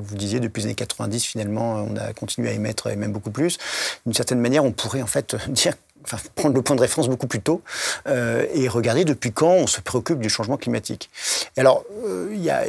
vous 0.01 0.15
disiez, 0.15 0.39
depuis 0.39 0.61
les 0.61 0.67
années 0.67 0.75
90, 0.75 1.25
finalement, 1.25 1.75
on 1.75 1.95
a 1.95 2.13
continué 2.13 2.49
à 2.49 2.53
émettre, 2.53 2.87
et 2.87 2.95
même 2.95 3.11
beaucoup 3.11 3.31
plus. 3.31 3.57
D'une 4.05 4.13
certaine 4.13 4.39
manière, 4.39 4.63
on 4.63 4.71
pourrait 4.71 5.01
en 5.01 5.07
fait 5.07 5.35
dire 5.49 5.73
enfin, 6.07 6.17
prendre 6.35 6.55
le 6.55 6.61
point 6.61 6.75
de 6.75 6.81
référence 6.81 7.09
beaucoup 7.09 7.27
plus 7.27 7.41
tôt 7.41 7.61
euh, 8.07 8.45
et 8.53 8.67
regarder 8.67 9.05
depuis 9.05 9.31
quand 9.31 9.51
on 9.51 9.67
se 9.67 9.81
préoccupe 9.81 10.19
du 10.19 10.29
changement 10.29 10.57
climatique. 10.57 11.09
Alors, 11.57 11.83
euh, 12.05 12.29
il 12.31 12.41
y 12.41 12.49
a 12.49 12.63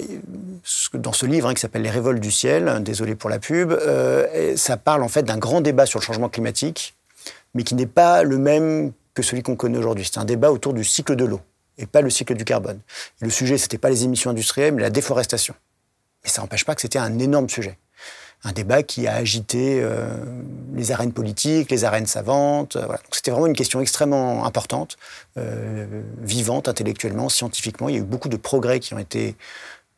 dans 0.94 1.12
ce 1.12 1.26
livre 1.26 1.48
hein, 1.48 1.54
qui 1.54 1.60
s'appelle 1.60 1.82
Les 1.82 1.90
révoltes 1.90 2.20
du 2.20 2.32
ciel, 2.32 2.82
désolé 2.82 3.14
pour 3.14 3.30
la 3.30 3.38
pub, 3.38 3.72
euh, 3.72 4.56
ça 4.56 4.76
parle 4.76 5.02
en 5.02 5.08
fait 5.08 5.22
d'un 5.22 5.38
grand 5.38 5.60
débat 5.60 5.86
sur 5.86 6.00
le 6.00 6.04
changement 6.04 6.28
climatique, 6.28 6.94
mais 7.54 7.62
qui 7.62 7.74
n'est 7.74 7.86
pas 7.86 8.22
le 8.22 8.38
même 8.38 8.92
que 9.14 9.22
celui 9.22 9.42
qu'on 9.42 9.56
connaît 9.56 9.78
aujourd'hui. 9.78 10.08
C'est 10.10 10.18
un 10.18 10.24
débat 10.24 10.50
autour 10.50 10.72
du 10.74 10.84
cycle 10.84 11.16
de 11.16 11.24
l'eau 11.24 11.40
et 11.78 11.86
pas 11.86 12.00
le 12.00 12.10
cycle 12.10 12.34
du 12.34 12.44
carbone. 12.44 12.80
Le 13.20 13.30
sujet, 13.30 13.56
c'était 13.56 13.78
pas 13.78 13.90
les 13.90 14.04
émissions 14.04 14.30
industrielles, 14.30 14.74
mais 14.74 14.82
la 14.82 14.90
déforestation. 14.90 15.54
Mais 16.24 16.30
ça 16.30 16.42
n'empêche 16.42 16.64
pas 16.64 16.74
que 16.74 16.80
c'était 16.80 16.98
un 16.98 17.18
énorme 17.18 17.48
sujet 17.48 17.78
un 18.44 18.52
débat 18.52 18.82
qui 18.82 19.06
a 19.06 19.14
agité 19.14 19.80
euh, 19.82 20.10
les 20.74 20.92
arènes 20.92 21.12
politiques, 21.12 21.70
les 21.70 21.84
arènes 21.84 22.06
savantes. 22.06 22.76
Euh, 22.76 22.86
c'était 23.10 23.30
vraiment 23.30 23.46
une 23.46 23.56
question 23.56 23.80
extrêmement 23.80 24.44
importante, 24.44 24.96
euh, 25.36 26.02
vivante 26.18 26.68
intellectuellement, 26.68 27.28
scientifiquement. 27.28 27.88
Il 27.88 27.94
y 27.94 27.98
a 27.98 28.00
eu 28.00 28.04
beaucoup 28.04 28.28
de 28.28 28.36
progrès 28.36 28.78
qui 28.80 28.94
ont 28.94 28.98
été 28.98 29.34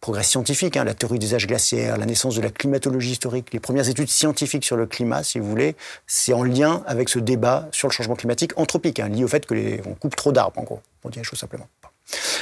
progrès 0.00 0.22
scientifiques, 0.22 0.78
hein, 0.78 0.84
la 0.84 0.94
théorie 0.94 1.18
des 1.18 1.34
âges 1.34 1.46
glaciaires, 1.46 1.98
la 1.98 2.06
naissance 2.06 2.34
de 2.34 2.40
la 2.40 2.48
climatologie 2.48 3.12
historique, 3.12 3.52
les 3.52 3.60
premières 3.60 3.86
études 3.86 4.08
scientifiques 4.08 4.64
sur 4.64 4.78
le 4.78 4.86
climat, 4.86 5.22
si 5.22 5.38
vous 5.38 5.46
voulez, 5.46 5.76
c'est 6.06 6.32
en 6.32 6.42
lien 6.42 6.82
avec 6.86 7.10
ce 7.10 7.18
débat 7.18 7.68
sur 7.70 7.88
le 7.88 7.92
changement 7.92 8.16
climatique 8.16 8.52
anthropique, 8.56 8.98
hein, 8.98 9.10
lié 9.10 9.24
au 9.24 9.28
fait 9.28 9.44
que 9.44 9.52
les, 9.52 9.82
coupe 10.00 10.16
trop 10.16 10.32
d'arbres, 10.32 10.58
en 10.58 10.62
gros, 10.62 10.80
pour 11.02 11.10
dire 11.10 11.20
les 11.20 11.24
choses 11.24 11.38
simplement. 11.38 11.68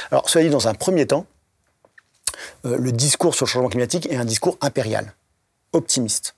Alors, 0.09 0.29
cela 0.29 0.45
dit, 0.45 0.49
dans 0.49 0.69
un 0.69 0.73
premier 0.73 1.05
temps, 1.05 1.25
le 2.63 2.91
discours 2.93 3.35
sur 3.35 3.45
le 3.45 3.49
changement 3.49 3.67
climatique 3.67 4.09
est 4.09 4.15
un 4.15 4.25
discours 4.25 4.57
impérial 4.61 5.13
optimiste. 5.73 6.35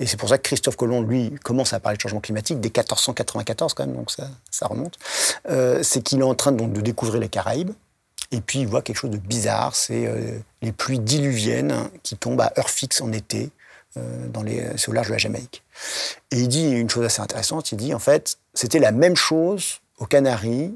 Et 0.00 0.06
c'est 0.06 0.16
pour 0.16 0.30
ça 0.30 0.38
que 0.38 0.42
Christophe 0.42 0.76
Colomb, 0.76 1.02
lui, 1.02 1.30
commence 1.44 1.74
à 1.74 1.80
parler 1.80 1.96
de 1.96 2.00
changement 2.00 2.20
climatique 2.20 2.58
dès 2.58 2.68
1494 2.68 3.74
quand 3.74 3.86
même, 3.86 3.94
donc 3.94 4.10
ça, 4.10 4.28
ça 4.50 4.66
remonte. 4.66 4.98
Euh, 5.50 5.82
c'est 5.82 6.02
qu'il 6.02 6.20
est 6.20 6.24
en 6.24 6.34
train 6.34 6.52
donc, 6.52 6.72
de 6.72 6.80
découvrir 6.80 7.20
les 7.20 7.28
Caraïbes, 7.28 7.72
et 8.32 8.40
puis 8.40 8.60
il 8.60 8.66
voit 8.66 8.80
quelque 8.80 8.96
chose 8.96 9.10
de 9.10 9.18
bizarre, 9.18 9.76
c'est 9.76 10.06
euh, 10.06 10.38
les 10.62 10.72
pluies 10.72 11.00
diluviennes 11.00 11.90
qui 12.02 12.16
tombent 12.16 12.40
à 12.40 12.52
heure 12.58 12.70
fixe 12.70 13.02
en 13.02 13.12
été, 13.12 13.50
euh, 13.96 14.28
dans 14.28 14.42
les, 14.42 14.64
au 14.88 14.92
large 14.92 15.08
de 15.08 15.12
la 15.12 15.18
Jamaïque. 15.18 15.62
Et 16.30 16.38
il 16.38 16.48
dit 16.48 16.70
une 16.70 16.88
chose 16.88 17.04
assez 17.04 17.20
intéressante, 17.20 17.70
il 17.72 17.76
dit 17.76 17.92
en 17.92 17.98
fait, 17.98 18.38
c'était 18.54 18.78
la 18.78 18.92
même 18.92 19.16
chose 19.16 19.80
aux 19.98 20.06
Canaries 20.06 20.72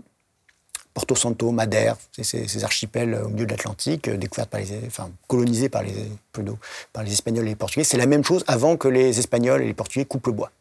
Porto 0.95 1.17
Santo, 1.17 1.51
Madère, 1.51 1.97
ces, 2.23 2.65
archipels 2.65 3.21
au 3.25 3.29
milieu 3.29 3.47
de 3.47 3.51
l'Atlantique, 3.51 4.09
euh, 4.09 4.17
découverts 4.17 4.47
par 4.47 4.61
les, 4.61 4.69
enfin, 4.87 5.11
colonisés 5.27 5.69
par 5.69 5.83
les, 5.83 6.09
par 6.93 7.03
les 7.03 7.13
Espagnols 7.13 7.47
et 7.47 7.51
les 7.51 7.57
Portugais. 7.57 7.85
C'est 7.85 7.97
la 7.97 8.07
même 8.07 8.25
chose 8.25 8.45
avant 8.47 8.77
que 8.77 8.87
les 8.87 9.19
Espagnols 9.19 9.63
et 9.63 9.67
les 9.67 9.75
Portugais 9.75 10.05
coupent 10.05 10.29
le 10.29 10.33
bois. 10.33 10.53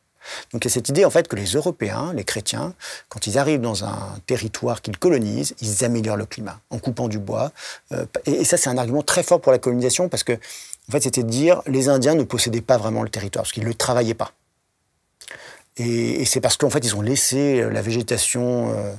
Donc 0.51 0.63
il 0.63 0.67
y 0.67 0.71
a 0.71 0.73
cette 0.73 0.89
idée 0.89 1.05
en 1.05 1.09
fait 1.09 1.27
que 1.27 1.35
les 1.35 1.45
Européens, 1.45 2.13
les 2.15 2.23
chrétiens, 2.23 2.73
quand 3.09 3.27
ils 3.27 3.37
arrivent 3.37 3.61
dans 3.61 3.83
un 3.83 4.17
territoire 4.25 4.81
qu'ils 4.81 4.97
colonisent, 4.97 5.53
ils 5.61 5.83
améliorent 5.83 6.17
le 6.17 6.25
climat 6.25 6.59
en 6.69 6.79
coupant 6.79 7.07
du 7.07 7.19
bois. 7.19 7.51
Euh, 7.91 8.05
et, 8.25 8.43
ça 8.43 8.57
c'est 8.57 8.69
un 8.69 8.77
argument 8.77 9.03
très 9.03 9.23
fort 9.23 9.41
pour 9.41 9.51
la 9.51 9.59
colonisation 9.59 10.09
parce 10.09 10.23
que 10.23 10.33
en 10.33 10.91
fait 10.91 11.01
c'était 11.01 11.23
de 11.23 11.29
dire 11.29 11.61
les 11.67 11.89
Indiens 11.89 12.15
ne 12.15 12.23
possédaient 12.23 12.61
pas 12.61 12.77
vraiment 12.77 13.03
le 13.03 13.09
territoire 13.09 13.43
parce 13.43 13.51
qu'ils 13.51 13.63
ne 13.63 13.67
le 13.67 13.75
travaillaient 13.75 14.13
pas. 14.13 14.31
Et, 15.77 16.25
c'est 16.25 16.41
parce 16.41 16.57
qu'en 16.57 16.69
fait 16.69 16.85
ils 16.85 16.95
ont 16.95 17.01
laissé 17.01 17.67
la 17.69 17.81
végétation 17.81 18.73
euh, 18.75 18.93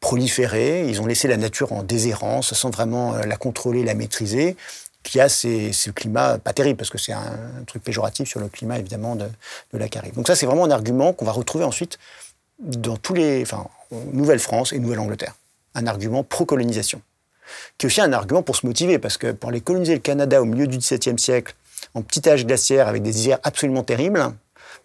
proliféré, 0.00 0.88
ils 0.88 1.00
ont 1.00 1.06
laissé 1.06 1.28
la 1.28 1.36
nature 1.36 1.72
en 1.72 1.82
déshérence 1.82 2.54
sans 2.54 2.70
vraiment 2.70 3.14
euh, 3.14 3.22
la 3.22 3.36
contrôler, 3.36 3.82
la 3.82 3.94
maîtriser, 3.94 4.56
qui 5.02 5.20
a 5.20 5.28
ce 5.28 5.90
climat 5.90 6.38
pas 6.38 6.52
terrible, 6.52 6.76
parce 6.76 6.90
que 6.90 6.98
c'est 6.98 7.12
un, 7.12 7.64
truc 7.66 7.82
péjoratif 7.82 8.28
sur 8.28 8.40
le 8.40 8.48
climat, 8.48 8.78
évidemment, 8.78 9.16
de, 9.16 9.28
la 9.72 9.88
Caraïbe. 9.88 10.14
Donc 10.14 10.26
ça, 10.26 10.36
c'est 10.36 10.46
vraiment 10.46 10.64
un 10.64 10.70
argument 10.70 11.12
qu'on 11.12 11.24
va 11.24 11.32
retrouver 11.32 11.64
ensuite 11.64 11.98
dans 12.58 12.96
tous 12.96 13.14
les... 13.14 13.42
Enfin, 13.42 13.66
Nouvelle-France 14.12 14.74
et 14.74 14.78
Nouvelle-Angleterre. 14.78 15.34
Un 15.74 15.86
argument 15.86 16.22
pro-colonisation. 16.22 17.00
Qui 17.78 17.86
est 17.86 17.88
aussi 17.88 18.00
un 18.02 18.12
argument 18.12 18.42
pour 18.42 18.56
se 18.56 18.66
motiver, 18.66 18.98
parce 18.98 19.16
que 19.16 19.32
pour 19.32 19.48
aller 19.48 19.62
coloniser 19.62 19.94
le 19.94 20.00
Canada 20.00 20.42
au 20.42 20.44
milieu 20.44 20.66
du 20.66 20.76
XVIIe 20.76 21.18
siècle, 21.18 21.54
en 21.94 22.02
petit 22.02 22.28
âge 22.28 22.44
glaciaire, 22.44 22.88
avec 22.88 23.02
des 23.02 23.24
hivers 23.24 23.38
absolument 23.44 23.82
terribles, 23.82 24.32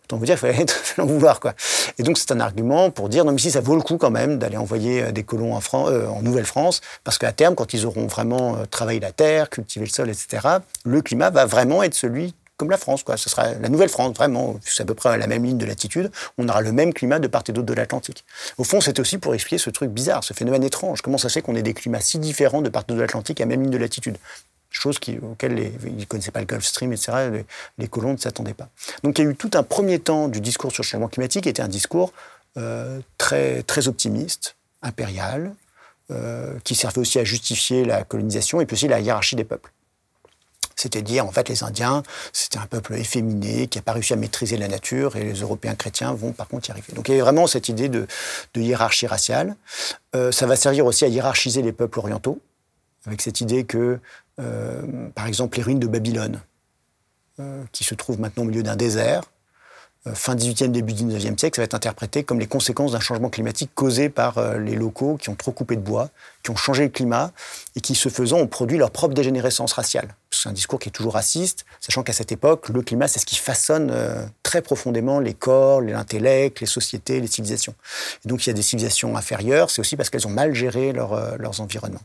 Autant 0.06 0.18
vous 0.18 0.26
dire 0.26 0.40
qu'il 0.40 0.52
fallait, 0.52 0.66
en 0.98 1.06
vouloir. 1.06 1.40
Quoi. 1.40 1.54
Et 1.98 2.04
donc, 2.04 2.18
c'est 2.18 2.32
un 2.32 2.40
argument 2.40 2.92
pour 2.92 3.10
dire, 3.10 3.26
non, 3.26 3.32
mais 3.32 3.38
si 3.38 3.52
ça 3.52 3.62
vaut 3.62 3.76
le 3.76 3.82
coup 3.82 3.98
quand 3.98 4.12
même 4.12 4.38
d'aller 4.38 4.58
envoyer 4.58 5.04
euh, 5.04 5.12
des 5.12 5.24
colons 5.24 5.56
en, 5.56 5.62
euh, 5.90 6.08
en 6.08 6.22
Nouvelle-France, 6.22 6.82
parce 7.04 7.18
qu'à 7.18 7.32
terme, 7.32 7.56
quand 7.56 7.74
ils 7.74 7.86
auront 7.86 8.08
vraiment 8.08 8.56
euh, 8.56 8.66
travaillé 8.66 9.00
la 9.00 9.12
terre, 9.12 9.50
cultivé 9.50 9.86
le 9.86 9.92
sol, 9.92 10.10
etc., 10.10 10.48
le 10.86 11.02
climat 11.02 11.30
va 11.30 11.46
vraiment 11.46 11.84
être 11.84 11.94
celui 11.94 12.36
comme 12.58 12.70
la 12.70 12.78
France. 12.78 13.04
Quoi. 13.04 13.18
Ce 13.18 13.30
sera 13.30 13.54
la 13.54 13.70
Nouvelle-France, 13.70 14.16
vraiment. 14.16 14.60
C'est 14.64 14.84
à 14.84 14.86
peu 14.86 14.94
près 14.94 15.18
la 15.18 15.28
même 15.28 15.44
ligne 15.44 15.58
de 15.58 15.66
latitude. 15.66 16.12
On 16.38 16.48
aura 16.48 16.62
le 16.62 16.72
même 16.72 16.94
climat 16.94 17.20
de 17.20 17.28
part 17.28 17.44
et 17.48 17.52
d'autre 17.52 17.66
de 17.66 17.74
l'Atlantique. 17.74 18.24
Au 18.58 18.64
fond, 18.64 18.82
c'est 18.82 19.00
aussi 19.00 19.18
pour 19.18 19.34
expliquer 19.34 19.58
ce 19.58 19.70
truc 19.70 19.90
bizarre, 19.90 20.24
ce 20.24 20.34
phénomène 20.34 20.64
étrange. 20.64 21.02
Comment 21.02 21.18
ça 21.18 21.30
se 21.30 21.34
fait 21.34 21.42
qu'on 21.42 21.56
ait 21.56 21.64
des 21.64 21.74
climats 21.74 22.02
si 22.02 22.20
différents 22.20 22.62
de 22.62 22.70
part 22.70 22.84
et 22.84 22.86
d'autre 22.86 22.98
de 22.98 23.02
l'Atlantique 23.02 23.42
à 23.42 23.46
même 23.46 23.62
ligne 23.62 23.72
de 23.72 23.78
latitude? 23.78 24.18
Chose 24.80 25.00
qui, 25.00 25.18
les, 25.42 25.74
ils 25.86 25.96
ne 25.96 26.06
connaissaient 26.06 26.32
pas 26.32 26.40
le 26.40 26.46
Gulf 26.46 26.66
Stream, 26.66 26.92
etc. 26.94 27.44
Les, 27.78 27.88
colons 27.88 28.14
ne 28.14 28.18
s'attendaient 28.18 28.54
pas. 28.54 28.70
Donc 29.04 29.20
il 29.20 29.26
y 29.26 29.28
a 29.28 29.32
eu 29.32 29.36
tout 29.36 29.52
un 29.54 29.64
premier 29.64 30.00
temps 30.00 30.28
du 30.28 30.42
discours 30.42 30.72
sur 30.72 30.84
le 30.84 30.88
changement 30.88 31.08
climatique 31.08 31.44
qui 31.44 31.50
était 31.50 31.62
un 31.62 31.68
discours 31.68 32.14
euh, 32.58 33.00
très, 33.18 33.64
très 33.64 33.88
optimiste, 33.88 34.56
impérial, 34.82 35.54
euh, 36.12 36.54
qui 36.64 36.76
servait 36.76 37.00
aussi 37.00 37.20
à 37.20 37.24
justifier 37.24 37.86
la 37.86 38.04
colonisation 38.04 38.60
et 38.62 38.66
puis 38.66 38.76
aussi 38.76 38.88
la 38.88 39.00
hiérarchie 39.00 39.36
des 39.36 39.46
peuples. 39.46 39.72
C'est-à-dire, 40.76 41.26
en 41.26 41.32
fait, 41.32 41.50
les 41.50 41.64
Indiens, 41.64 42.04
c'était 42.34 42.58
un 42.58 42.66
peuple 42.66 42.96
efféminé 42.96 43.68
qui 43.68 43.78
n'a 43.78 43.84
pas 43.84 43.94
réussi 43.94 44.14
à 44.14 44.16
maîtriser 44.16 44.58
la 44.58 44.68
nature 44.68 45.16
et 45.16 45.24
les 45.24 45.40
Européens 45.40 45.76
chrétiens 45.76 46.14
vont 46.14 46.32
par 46.32 46.48
contre 46.48 46.70
y 46.70 46.72
arriver. 46.72 46.94
Donc 46.94 47.08
il 47.08 47.12
y 47.12 47.14
avait 47.14 47.22
vraiment 47.22 47.48
cette 47.48 47.70
idée 47.70 47.90
de, 47.90 48.08
hiérarchie 48.56 49.08
raciale. 49.08 49.56
Euh, 50.16 50.32
ça 50.32 50.46
va 50.46 50.56
servir 50.56 50.86
aussi 50.86 51.06
à 51.06 51.08
hiérarchiser 51.08 51.62
les 51.62 51.72
peuples 51.72 52.00
orientaux, 52.00 52.40
avec 53.06 53.22
cette 53.22 53.42
idée 53.42 53.64
que 53.64 54.00
euh, 54.40 55.10
par 55.16 55.28
exemple, 55.28 55.58
les 55.58 55.64
ruines 55.64 55.80
de 55.80 55.88
Babylone, 55.88 56.42
euh, 57.40 57.64
qui 57.72 57.84
se 57.84 57.96
trouvent 57.96 58.20
maintenant 58.20 58.44
au 58.44 58.48
milieu 58.48 58.64
d'un 58.64 58.76
désert, 58.76 59.24
euh, 60.06 60.14
fin 60.14 60.36
18e, 60.36 60.72
début 60.72 60.94
19e 60.94 61.38
siècle, 61.38 61.56
ça 61.56 61.62
va 61.62 61.66
être 61.66 61.76
interprété 61.76 62.24
comme 62.24 62.40
les 62.40 62.48
conséquences 62.48 62.92
d'un 62.92 63.00
changement 63.00 63.30
climatique 63.30 63.72
causé 63.74 64.10
par 64.10 64.58
les 64.58 64.76
locaux 64.76 65.18
qui 65.18 65.30
ont 65.30 65.36
trop 65.36 65.52
coupé 65.52 65.76
de 65.76 65.82
bois, 65.82 66.10
qui 66.44 66.52
ont 66.52 66.56
changé 66.56 66.84
le 66.84 66.90
climat 66.90 67.32
et 67.76 67.82
qui, 67.82 67.96
se 67.96 68.10
faisant, 68.10 68.38
ont 68.38 68.48
produit 68.48 68.78
leur 68.78 68.92
propre 68.92 69.14
dégénérescence 69.14 69.72
raciale. 69.74 70.16
C'est 70.32 70.50
un 70.50 70.54
discours 70.54 70.80
qui 70.80 70.90
est 70.90 70.92
toujours 70.92 71.14
raciste, 71.14 71.66
sachant 71.80 72.04
qu'à 72.04 72.12
cette 72.12 72.34
époque, 72.34 72.70
le 72.70 72.82
climat, 72.82 73.08
c'est 73.08 73.20
ce 73.20 73.26
qui 73.26 73.38
façonne 73.38 73.94
très 74.42 74.62
profondément 74.62 75.20
les 75.20 75.34
corps, 75.34 75.80
l'intellect, 75.80 76.60
les 76.60 76.68
sociétés, 76.68 77.22
les 77.22 77.28
civilisations. 77.28 77.76
Et 78.26 78.28
donc, 78.28 78.46
il 78.46 78.50
y 78.50 78.52
a 78.52 78.54
des 78.54 78.62
civilisations 78.62 79.16
inférieures, 79.16 79.70
c'est 79.70 79.80
aussi 79.80 79.96
parce 79.96 80.10
qu'elles 80.10 80.28
ont 80.28 80.32
mal 80.32 80.54
géré 80.54 80.92
leurs 80.92 81.62
environnements. 81.62 82.02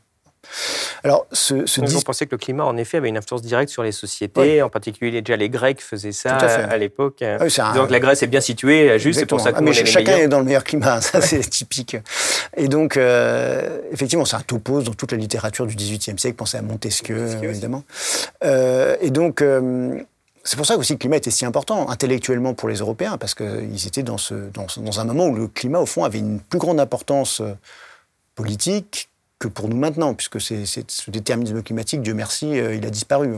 Alors, 1.04 1.26
ce, 1.32 1.66
ce 1.66 1.80
Vous 1.80 2.00
pensez 2.02 2.26
que 2.26 2.32
le 2.32 2.38
climat, 2.38 2.64
en 2.64 2.76
effet, 2.76 2.98
avait 2.98 3.08
une 3.08 3.16
influence 3.16 3.42
directe 3.42 3.70
sur 3.70 3.82
les 3.82 3.92
sociétés, 3.92 4.62
en 4.62 4.68
particulier 4.68 5.22
déjà 5.22 5.36
les 5.36 5.48
Grecs 5.48 5.80
faisaient 5.80 6.12
ça 6.12 6.36
à, 6.36 6.76
l'époque. 6.76 7.22
Ah 7.22 7.72
donc 7.74 7.90
la 7.90 8.00
Grèce 8.00 8.22
est 8.22 8.26
bien 8.26 8.40
située, 8.40 8.98
juste, 8.98 9.20
c'est 9.20 9.26
pour 9.26 9.40
ça 9.40 9.52
que 9.52 9.58
ah, 9.58 9.60
mais 9.60 9.72
chacun 9.72 10.16
est 10.16 10.28
dans 10.28 10.38
le 10.38 10.44
meilleur 10.44 10.64
climat, 10.64 11.00
ça 11.00 11.20
c'est 11.20 11.40
typique. 11.40 11.96
Et 12.56 12.68
donc, 12.68 12.96
euh, 12.96 13.80
effectivement, 13.92 14.24
c'est 14.24 14.36
un 14.36 14.40
topos 14.40 14.82
dans 14.82 14.94
toute 14.94 15.12
la 15.12 15.18
littérature 15.18 15.66
du 15.66 15.74
XVIIIe 15.74 16.18
siècle. 16.18 16.36
Pensez 16.36 16.58
à 16.58 16.62
Montesquieu, 16.62 17.28
évidemment. 17.42 17.84
Euh, 18.44 18.96
et 19.00 19.10
donc. 19.10 19.42
Euh, 19.42 20.00
c'est 20.44 20.56
pour 20.56 20.64
ça 20.64 20.78
aussi 20.78 20.94
le 20.94 20.98
climat 20.98 21.16
était 21.16 21.30
si 21.30 21.44
important 21.44 21.90
intellectuellement 21.90 22.54
pour 22.54 22.70
les 22.70 22.76
Européens, 22.76 23.18
parce 23.18 23.34
qu'ils 23.34 23.86
étaient 23.86 24.04
dans, 24.04 24.16
ce, 24.16 24.32
dans, 24.54 24.66
dans, 24.78 25.00
un 25.00 25.04
moment 25.04 25.26
où 25.26 25.36
le 25.36 25.46
climat, 25.46 25.78
au 25.78 25.84
fond, 25.84 26.04
avait 26.04 26.20
une 26.20 26.40
plus 26.40 26.58
grande 26.58 26.80
importance 26.80 27.42
politique 28.34 29.10
que 29.38 29.48
pour 29.48 29.68
nous 29.68 29.76
maintenant, 29.76 30.14
puisque 30.14 30.40
c'est, 30.40 30.64
ce 30.66 31.10
déterminisme 31.10 31.62
climatique, 31.62 32.02
Dieu 32.02 32.14
merci, 32.14 32.58
euh, 32.58 32.74
il 32.74 32.84
a 32.86 32.90
disparu. 32.90 33.30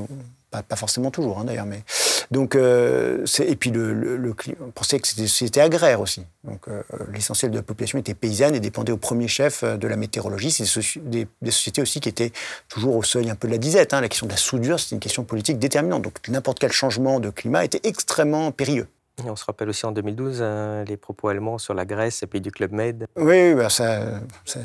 Pas, 0.50 0.64
forcément 0.74 1.12
toujours, 1.12 1.38
hein, 1.38 1.44
d'ailleurs. 1.44 1.66
Mais... 1.66 1.84
Donc, 2.30 2.54
euh, 2.54 3.24
et 3.40 3.56
puis 3.56 3.70
le, 3.70 3.92
le, 3.92 4.34
on 4.60 4.70
pensait 4.70 5.00
que 5.00 5.06
c'était 5.26 5.60
agraire 5.60 6.00
aussi. 6.00 6.24
Donc, 6.44 6.68
euh, 6.68 6.82
l'essentiel 7.12 7.50
de 7.50 7.56
la 7.56 7.62
population 7.62 7.98
était 7.98 8.14
paysanne 8.14 8.54
et 8.54 8.60
dépendait 8.60 8.92
au 8.92 8.96
premier 8.96 9.26
chef 9.26 9.64
euh, 9.64 9.76
de 9.76 9.88
la 9.88 9.96
météorologie. 9.96 10.52
C'est 10.52 10.64
des, 11.00 11.26
sociétés 11.46 11.82
aussi 11.82 12.00
qui 12.00 12.08
étaient 12.08 12.32
toujours 12.68 12.96
au 12.96 13.02
seuil 13.02 13.30
un 13.30 13.34
peu 13.34 13.48
de 13.48 13.52
la 13.52 13.58
disette. 13.58 13.94
Hein. 13.94 14.00
La 14.00 14.08
question 14.08 14.26
de 14.26 14.32
la 14.32 14.36
soudure, 14.36 14.78
c'était 14.78 14.94
une 14.94 15.00
question 15.00 15.24
politique 15.24 15.58
déterminante. 15.58 16.02
Donc, 16.02 16.28
n'importe 16.28 16.60
quel 16.60 16.72
changement 16.72 17.18
de 17.18 17.30
climat 17.30 17.64
était 17.64 17.80
extrêmement 17.82 18.52
périlleux. 18.52 18.86
On 19.26 19.36
se 19.36 19.44
rappelle 19.44 19.68
aussi 19.68 19.86
en 19.86 19.92
2012 19.92 20.42
hein, 20.42 20.84
les 20.86 20.96
propos 20.96 21.28
allemands 21.28 21.58
sur 21.58 21.74
la 21.74 21.84
Grèce, 21.84 22.22
et 22.22 22.26
pays 22.26 22.40
du 22.40 22.50
Club 22.50 22.72
Med. 22.72 23.06
Oui, 23.16 23.54
bah 23.54 23.68
ça, 23.68 24.00